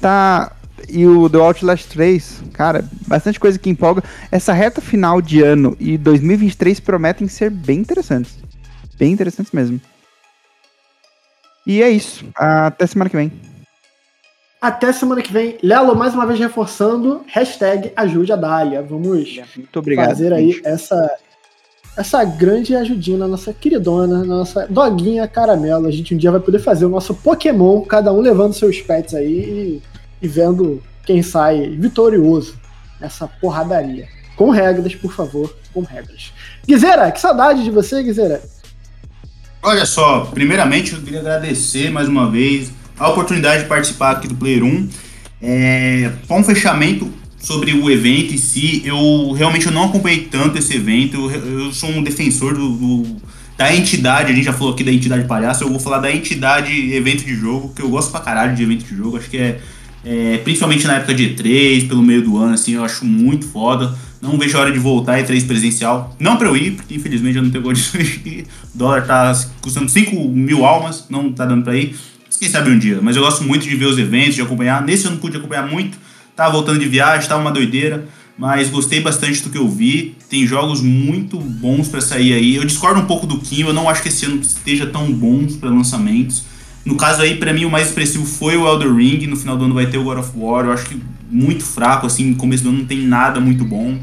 Tá 0.00 0.52
e 0.88 1.06
o 1.06 1.28
The 1.28 1.38
Outlast 1.38 1.88
3, 1.88 2.42
cara, 2.52 2.84
bastante 3.06 3.40
coisa 3.40 3.58
que 3.58 3.70
empolga. 3.70 4.02
Essa 4.30 4.52
reta 4.52 4.80
final 4.80 5.20
de 5.20 5.42
ano 5.42 5.76
e 5.78 5.96
2023 5.98 6.80
prometem 6.80 7.28
ser 7.28 7.50
bem 7.50 7.78
interessantes. 7.78 8.38
Bem 8.98 9.12
interessantes 9.12 9.52
mesmo. 9.52 9.80
E 11.66 11.82
é 11.82 11.90
isso. 11.90 12.24
Até 12.34 12.86
semana 12.86 13.08
que 13.08 13.16
vem. 13.16 13.32
Até 14.60 14.92
semana 14.92 15.22
que 15.22 15.32
vem. 15.32 15.58
Lelo, 15.62 15.96
mais 15.96 16.14
uma 16.14 16.26
vez 16.26 16.38
reforçando, 16.38 17.22
hashtag 17.26 17.92
ajude 17.96 18.32
a 18.32 18.36
Dália. 18.36 18.82
Vamos 18.82 19.40
Muito 19.56 19.78
obrigado, 19.78 20.08
fazer 20.08 20.32
aí 20.32 20.60
essa, 20.64 21.16
essa 21.96 22.24
grande 22.24 22.76
ajudinha 22.76 23.18
na 23.18 23.28
nossa 23.28 23.52
queridona, 23.52 24.18
na 24.18 24.36
nossa 24.36 24.66
doguinha 24.68 25.26
caramelo. 25.26 25.86
A 25.86 25.90
gente 25.90 26.14
um 26.14 26.18
dia 26.18 26.30
vai 26.30 26.40
poder 26.40 26.60
fazer 26.60 26.84
o 26.84 26.88
nosso 26.88 27.14
Pokémon, 27.14 27.80
cada 27.82 28.12
um 28.12 28.20
levando 28.20 28.52
seus 28.52 28.80
pets 28.80 29.14
aí 29.14 29.80
e 29.80 29.82
e 30.22 30.28
vendo 30.28 30.82
quem 31.04 31.22
sai 31.22 31.70
vitorioso 31.70 32.54
nessa 33.00 33.26
porradaria. 33.26 34.08
Com 34.36 34.50
regras, 34.50 34.94
por 34.94 35.12
favor, 35.12 35.54
com 35.74 35.82
regras. 35.82 36.32
Guizera, 36.66 37.10
que 37.10 37.20
saudade 37.20 37.64
de 37.64 37.70
você, 37.70 38.02
Guizera. 38.02 38.40
Olha 39.62 39.84
só, 39.84 40.26
primeiramente 40.26 40.92
eu 40.92 41.00
queria 41.00 41.20
agradecer 41.20 41.90
mais 41.90 42.08
uma 42.08 42.30
vez 42.30 42.72
a 42.98 43.08
oportunidade 43.08 43.64
de 43.64 43.68
participar 43.68 44.12
aqui 44.12 44.28
do 44.28 44.34
Player 44.34 44.64
1. 44.64 44.88
É, 45.40 46.12
para 46.26 46.36
um 46.36 46.44
fechamento 46.44 47.12
sobre 47.38 47.72
o 47.72 47.90
evento 47.90 48.32
em 48.32 48.38
si, 48.38 48.82
eu 48.84 49.32
realmente 49.32 49.66
eu 49.66 49.72
não 49.72 49.84
acompanhei 49.84 50.24
tanto 50.24 50.58
esse 50.58 50.76
evento. 50.76 51.30
Eu, 51.30 51.60
eu 51.64 51.72
sou 51.72 51.90
um 51.90 52.02
defensor 52.02 52.54
do, 52.54 52.70
do, 52.70 53.16
da 53.56 53.74
entidade, 53.74 54.32
a 54.32 54.34
gente 54.34 54.44
já 54.44 54.52
falou 54.52 54.72
aqui 54.72 54.84
da 54.84 54.92
entidade 54.92 55.24
palhaço, 55.24 55.64
eu 55.64 55.68
vou 55.68 55.80
falar 55.80 55.98
da 55.98 56.12
entidade 56.12 56.72
evento 56.94 57.24
de 57.24 57.34
jogo, 57.34 57.72
que 57.74 57.82
eu 57.82 57.88
gosto 57.88 58.10
pra 58.10 58.20
caralho 58.20 58.54
de 58.54 58.62
evento 58.62 58.84
de 58.84 58.96
jogo, 58.96 59.16
acho 59.16 59.28
que 59.28 59.36
é 59.36 59.60
é, 60.04 60.38
principalmente 60.38 60.86
na 60.86 60.94
época 60.94 61.14
de 61.14 61.30
E3, 61.30 61.88
pelo 61.88 62.02
meio 62.02 62.22
do 62.22 62.36
ano, 62.36 62.54
assim, 62.54 62.72
eu 62.72 62.84
acho 62.84 63.04
muito 63.04 63.46
foda. 63.46 63.94
Não 64.20 64.38
vejo 64.38 64.56
a 64.56 64.60
hora 64.60 64.72
de 64.72 64.78
voltar 64.78 65.20
E3 65.22 65.46
presencial. 65.46 66.14
Não 66.18 66.36
pra 66.36 66.48
eu 66.48 66.56
ir, 66.56 66.72
porque 66.72 66.94
infelizmente 66.94 67.36
eu 67.36 67.42
não 67.42 67.50
tenho 67.50 67.62
condições 67.64 68.22
de 68.22 68.44
O 68.74 68.78
dólar 68.78 69.06
tá 69.06 69.32
custando 69.60 69.88
5 69.88 70.28
mil 70.28 70.64
almas, 70.64 71.06
não 71.08 71.32
tá 71.32 71.44
dando 71.44 71.64
pra 71.64 71.76
ir. 71.76 71.96
Mas 72.26 72.36
quem 72.36 72.48
sabe 72.48 72.70
um 72.70 72.78
dia. 72.78 73.00
Mas 73.02 73.16
eu 73.16 73.22
gosto 73.22 73.44
muito 73.44 73.68
de 73.68 73.74
ver 73.76 73.86
os 73.86 73.98
eventos, 73.98 74.34
de 74.34 74.42
acompanhar. 74.42 74.82
Nesse 74.82 75.04
eu 75.04 75.10
não 75.10 75.18
pude 75.18 75.36
acompanhar 75.36 75.68
muito. 75.68 75.98
Tava 76.34 76.52
voltando 76.52 76.78
de 76.78 76.88
viagem, 76.88 77.28
tava 77.28 77.40
uma 77.40 77.50
doideira. 77.50 78.06
Mas 78.38 78.70
gostei 78.70 79.00
bastante 79.00 79.42
do 79.42 79.50
que 79.50 79.58
eu 79.58 79.68
vi. 79.68 80.16
Tem 80.28 80.46
jogos 80.46 80.80
muito 80.80 81.38
bons 81.38 81.88
para 81.88 82.00
sair 82.00 82.32
aí. 82.32 82.56
Eu 82.56 82.64
discordo 82.64 83.00
um 83.00 83.06
pouco 83.06 83.26
do 83.26 83.38
Kim, 83.38 83.62
eu 83.62 83.72
não 83.72 83.88
acho 83.88 84.02
que 84.02 84.08
esse 84.08 84.24
ano 84.24 84.40
esteja 84.40 84.86
tão 84.86 85.12
bons 85.12 85.56
para 85.56 85.68
lançamentos. 85.68 86.44
No 86.84 86.96
caso 86.96 87.22
aí, 87.22 87.36
para 87.36 87.52
mim, 87.52 87.64
o 87.64 87.70
mais 87.70 87.88
expressivo 87.88 88.26
foi 88.26 88.56
o 88.56 88.66
Elder 88.66 88.92
Ring. 88.92 89.26
No 89.26 89.36
final 89.36 89.56
do 89.56 89.64
ano 89.64 89.74
vai 89.74 89.86
ter 89.86 89.98
o 89.98 90.04
God 90.04 90.18
of 90.18 90.30
War. 90.34 90.64
Eu 90.64 90.72
acho 90.72 90.86
que 90.86 91.00
muito 91.30 91.64
fraco, 91.64 92.06
assim, 92.06 92.30
no 92.30 92.36
começo 92.36 92.62
do 92.62 92.70
ano 92.70 92.78
não 92.78 92.84
tem 92.84 93.06
nada 93.06 93.40
muito 93.40 93.64
bom. 93.64 93.98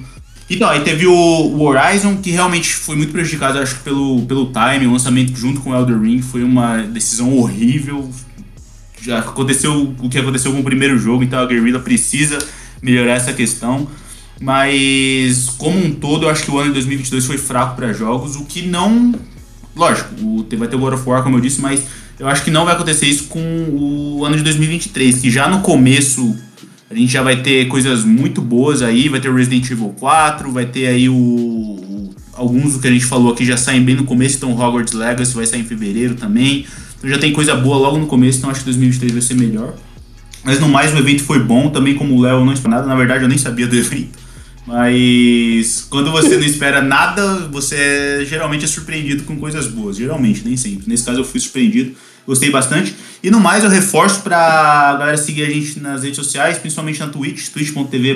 Então, 0.50 0.68
aí 0.68 0.82
teve 0.82 1.06
o, 1.06 1.14
o 1.14 1.62
Horizon, 1.62 2.18
que 2.18 2.32
realmente 2.32 2.74
foi 2.74 2.96
muito 2.96 3.12
prejudicado, 3.12 3.60
acho 3.60 3.76
que 3.76 3.84
pelo, 3.84 4.26
pelo 4.26 4.52
time. 4.52 4.88
O 4.88 4.94
lançamento 4.94 5.38
junto 5.38 5.62
com 5.62 5.70
o 5.70 5.76
Elder 5.76 6.00
Ring 6.00 6.22
foi 6.22 6.44
uma 6.44 6.78
decisão 6.78 7.38
horrível. 7.38 8.10
Já 9.02 9.20
aconteceu 9.20 9.96
o 10.00 10.10
que 10.10 10.18
aconteceu 10.18 10.52
com 10.52 10.60
o 10.60 10.64
primeiro 10.64 10.98
jogo, 10.98 11.24
então 11.24 11.40
a 11.40 11.46
Guerrilla 11.46 11.80
precisa 11.80 12.40
melhorar 12.82 13.14
essa 13.14 13.32
questão. 13.32 13.88
Mas, 14.42 15.50
como 15.58 15.78
um 15.78 15.94
todo, 15.94 16.26
eu 16.26 16.30
acho 16.30 16.44
que 16.44 16.52
o 16.52 16.58
ano 16.58 16.70
de 16.70 16.74
2022 16.76 17.26
foi 17.26 17.38
fraco 17.38 17.76
para 17.76 17.94
jogos, 17.94 18.36
o 18.36 18.46
que 18.46 18.64
não. 18.64 19.14
Lógico, 19.76 20.10
vai 20.58 20.68
ter 20.68 20.76
o 20.76 20.80
God 20.80 20.94
of 20.94 21.08
War, 21.08 21.22
como 21.24 21.38
eu 21.38 21.42
disse, 21.42 21.62
mas 21.62 21.84
eu 22.20 22.28
acho 22.28 22.44
que 22.44 22.52
não 22.52 22.66
vai 22.66 22.76
acontecer 22.76 23.06
isso 23.06 23.26
com 23.26 23.40
o 23.40 24.26
ano 24.26 24.36
de 24.36 24.44
2023, 24.44 25.20
que 25.20 25.32
já 25.32 25.48
no 25.50 25.62
começo 25.62 26.36
a 26.91 26.96
gente 26.96 27.12
já 27.12 27.22
vai 27.22 27.41
ter 27.41 27.68
coisas 27.68 28.04
muito 28.04 28.41
boas 28.41 28.82
aí, 28.82 29.08
vai 29.08 29.22
ter 29.22 29.30
o 29.30 29.36
Resident 29.36 29.70
Evil 29.70 29.96
4, 30.00 30.52
vai 30.52 30.66
ter 30.66 30.88
aí 30.88 31.08
o, 31.08 31.16
o 31.16 32.16
alguns 32.34 32.74
do 32.74 32.80
que 32.80 32.88
a 32.88 32.91
gente 32.91 33.06
falou 33.06 33.32
aqui 33.34 33.46
já 33.46 33.58
saem 33.58 33.84
bem 33.84 33.96
no 33.96 34.06
começo, 34.06 34.38
então 34.38 34.52
Hogwarts 34.52 34.94
Legacy 34.94 35.36
vai 35.36 35.46
sair 35.46 35.62
em 35.62 35.66
fevereiro 35.66 36.16
também. 36.16 36.66
Então 36.98 37.10
já 37.10 37.18
tem 37.18 37.32
coisa 37.32 37.56
boa 37.56 37.78
logo 37.78 37.98
no 37.98 38.08
começo, 38.08 38.40
então 38.40 38.50
acho 38.50 38.62
que 38.62 38.66
2023 38.66 39.14
vai 39.14 39.22
ser 39.22 39.36
melhor. 39.36 39.76
Mas 40.44 40.60
no 40.60 40.68
mais 40.68 40.94
o 40.94 40.98
evento 40.98 41.24
foi 41.24 41.40
bom, 41.40 41.70
também 41.70 41.96
como 41.96 42.16
o 42.16 42.22
Léo 42.22 42.44
não 42.44 42.54
esperava 42.54 42.82
nada, 42.82 42.94
na 42.94 42.98
verdade 42.98 43.24
eu 43.24 43.30
nem 43.30 43.38
sabia 43.38 43.68
do 43.68 43.76
evento. 43.78 44.18
Mas 44.66 45.86
quando 45.90 46.12
você 46.12 46.38
não 46.38 46.46
espera 46.46 46.82
nada, 46.82 47.48
você 47.52 48.26
geralmente 48.26 48.66
é 48.66 48.68
surpreendido 48.68 49.24
com 49.24 49.36
coisas 49.38 49.68
boas. 49.68 49.98
Geralmente, 49.98 50.44
nem 50.46 50.56
sempre. 50.56 50.88
Nesse 50.88 51.04
caso 51.04 51.20
eu 51.20 51.24
fui 51.24 51.40
surpreendido, 51.40 51.96
gostei 52.30 52.50
bastante. 52.50 52.96
E 53.22 53.30
no 53.30 53.40
mais, 53.40 53.64
eu 53.64 53.70
reforço 53.70 54.22
pra 54.22 54.96
galera 54.98 55.18
seguir 55.18 55.44
a 55.44 55.50
gente 55.50 55.80
nas 55.80 56.04
redes 56.04 56.16
sociais, 56.16 56.58
principalmente 56.58 57.00
na 57.00 57.08
Twitch, 57.08 57.50
twitch.tv 57.50 58.16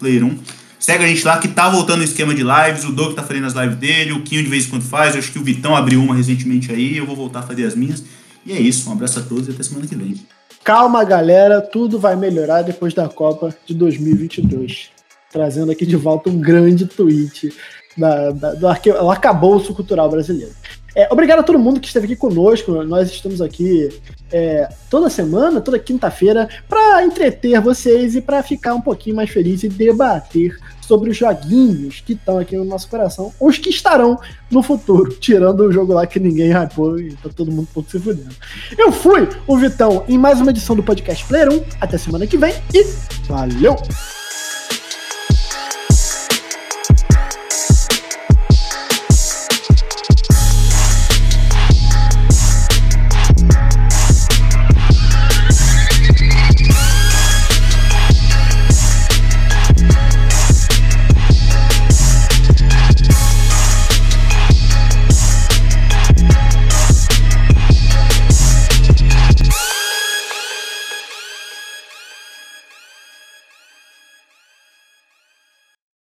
player1. 0.00 0.38
Segue 0.78 1.04
a 1.04 1.06
gente 1.06 1.24
lá 1.24 1.38
que 1.38 1.48
tá 1.48 1.68
voltando 1.68 2.00
o 2.00 2.04
esquema 2.04 2.34
de 2.34 2.42
lives, 2.42 2.84
o 2.84 2.92
Doug 2.92 3.14
tá 3.14 3.22
fazendo 3.22 3.46
as 3.46 3.54
lives 3.54 3.76
dele, 3.76 4.12
o 4.12 4.22
Kinho 4.22 4.42
de 4.42 4.50
vez 4.50 4.66
em 4.66 4.70
quando 4.70 4.82
faz, 4.82 5.14
eu 5.14 5.20
acho 5.20 5.30
que 5.30 5.38
o 5.38 5.44
Vitão 5.44 5.76
abriu 5.76 6.02
uma 6.02 6.14
recentemente 6.14 6.72
aí, 6.72 6.96
eu 6.96 7.06
vou 7.06 7.14
voltar 7.14 7.38
a 7.38 7.42
fazer 7.42 7.64
as 7.64 7.76
minhas. 7.76 8.02
E 8.44 8.52
é 8.52 8.60
isso, 8.60 8.90
um 8.90 8.92
abraço 8.92 9.20
a 9.20 9.22
todos 9.22 9.46
e 9.46 9.52
até 9.52 9.62
semana 9.62 9.86
que 9.86 9.94
vem. 9.94 10.16
Calma, 10.64 11.04
galera, 11.04 11.60
tudo 11.60 12.00
vai 12.00 12.16
melhorar 12.16 12.62
depois 12.62 12.92
da 12.92 13.08
Copa 13.08 13.54
de 13.64 13.74
2022 13.74 14.90
trazendo 15.32 15.72
aqui 15.72 15.86
de 15.86 15.96
volta 15.96 16.28
um 16.28 16.38
grande 16.38 16.86
tweet 16.86 17.52
da, 17.96 18.30
da, 18.30 18.54
do, 18.54 18.68
arque, 18.68 18.92
do 18.92 19.10
arcabouço 19.10 19.74
cultural 19.74 20.10
brasileiro. 20.10 20.52
É, 20.94 21.08
obrigado 21.10 21.40
a 21.40 21.42
todo 21.42 21.58
mundo 21.58 21.80
que 21.80 21.86
esteve 21.86 22.06
aqui 22.06 22.16
conosco. 22.16 22.84
Nós 22.84 23.10
estamos 23.10 23.40
aqui 23.40 23.88
é, 24.30 24.68
toda 24.90 25.08
semana, 25.08 25.60
toda 25.60 25.78
quinta-feira, 25.78 26.48
para 26.68 27.04
entreter 27.04 27.60
vocês 27.60 28.14
e 28.14 28.20
para 28.20 28.42
ficar 28.42 28.74
um 28.74 28.80
pouquinho 28.80 29.16
mais 29.16 29.30
feliz 29.30 29.62
e 29.62 29.68
debater 29.68 30.56
sobre 30.80 31.10
os 31.10 31.16
joguinhos 31.16 32.02
que 32.04 32.12
estão 32.12 32.38
aqui 32.38 32.56
no 32.56 32.64
nosso 32.64 32.88
coração, 32.88 33.32
os 33.40 33.56
que 33.56 33.70
estarão 33.70 34.18
no 34.50 34.62
futuro, 34.62 35.10
tirando 35.14 35.60
o 35.60 35.72
jogo 35.72 35.94
lá 35.94 36.06
que 36.06 36.20
ninguém 36.20 36.52
hypou 36.52 36.98
e 36.98 37.14
tá 37.14 37.30
todo 37.34 37.50
mundo 37.50 37.62
um 37.62 37.74
pouco 37.74 37.90
se 37.90 37.98
fudendo. 37.98 38.34
Eu 38.76 38.92
fui 38.92 39.28
o 39.46 39.56
Vitão 39.56 40.04
em 40.08 40.18
mais 40.18 40.40
uma 40.40 40.50
edição 40.50 40.76
do 40.76 40.82
Podcast 40.82 41.24
Player 41.24 41.50
1. 41.50 41.64
Até 41.80 41.96
semana 41.96 42.26
que 42.26 42.36
vem 42.36 42.54
e 42.74 42.84
valeu! 43.26 43.76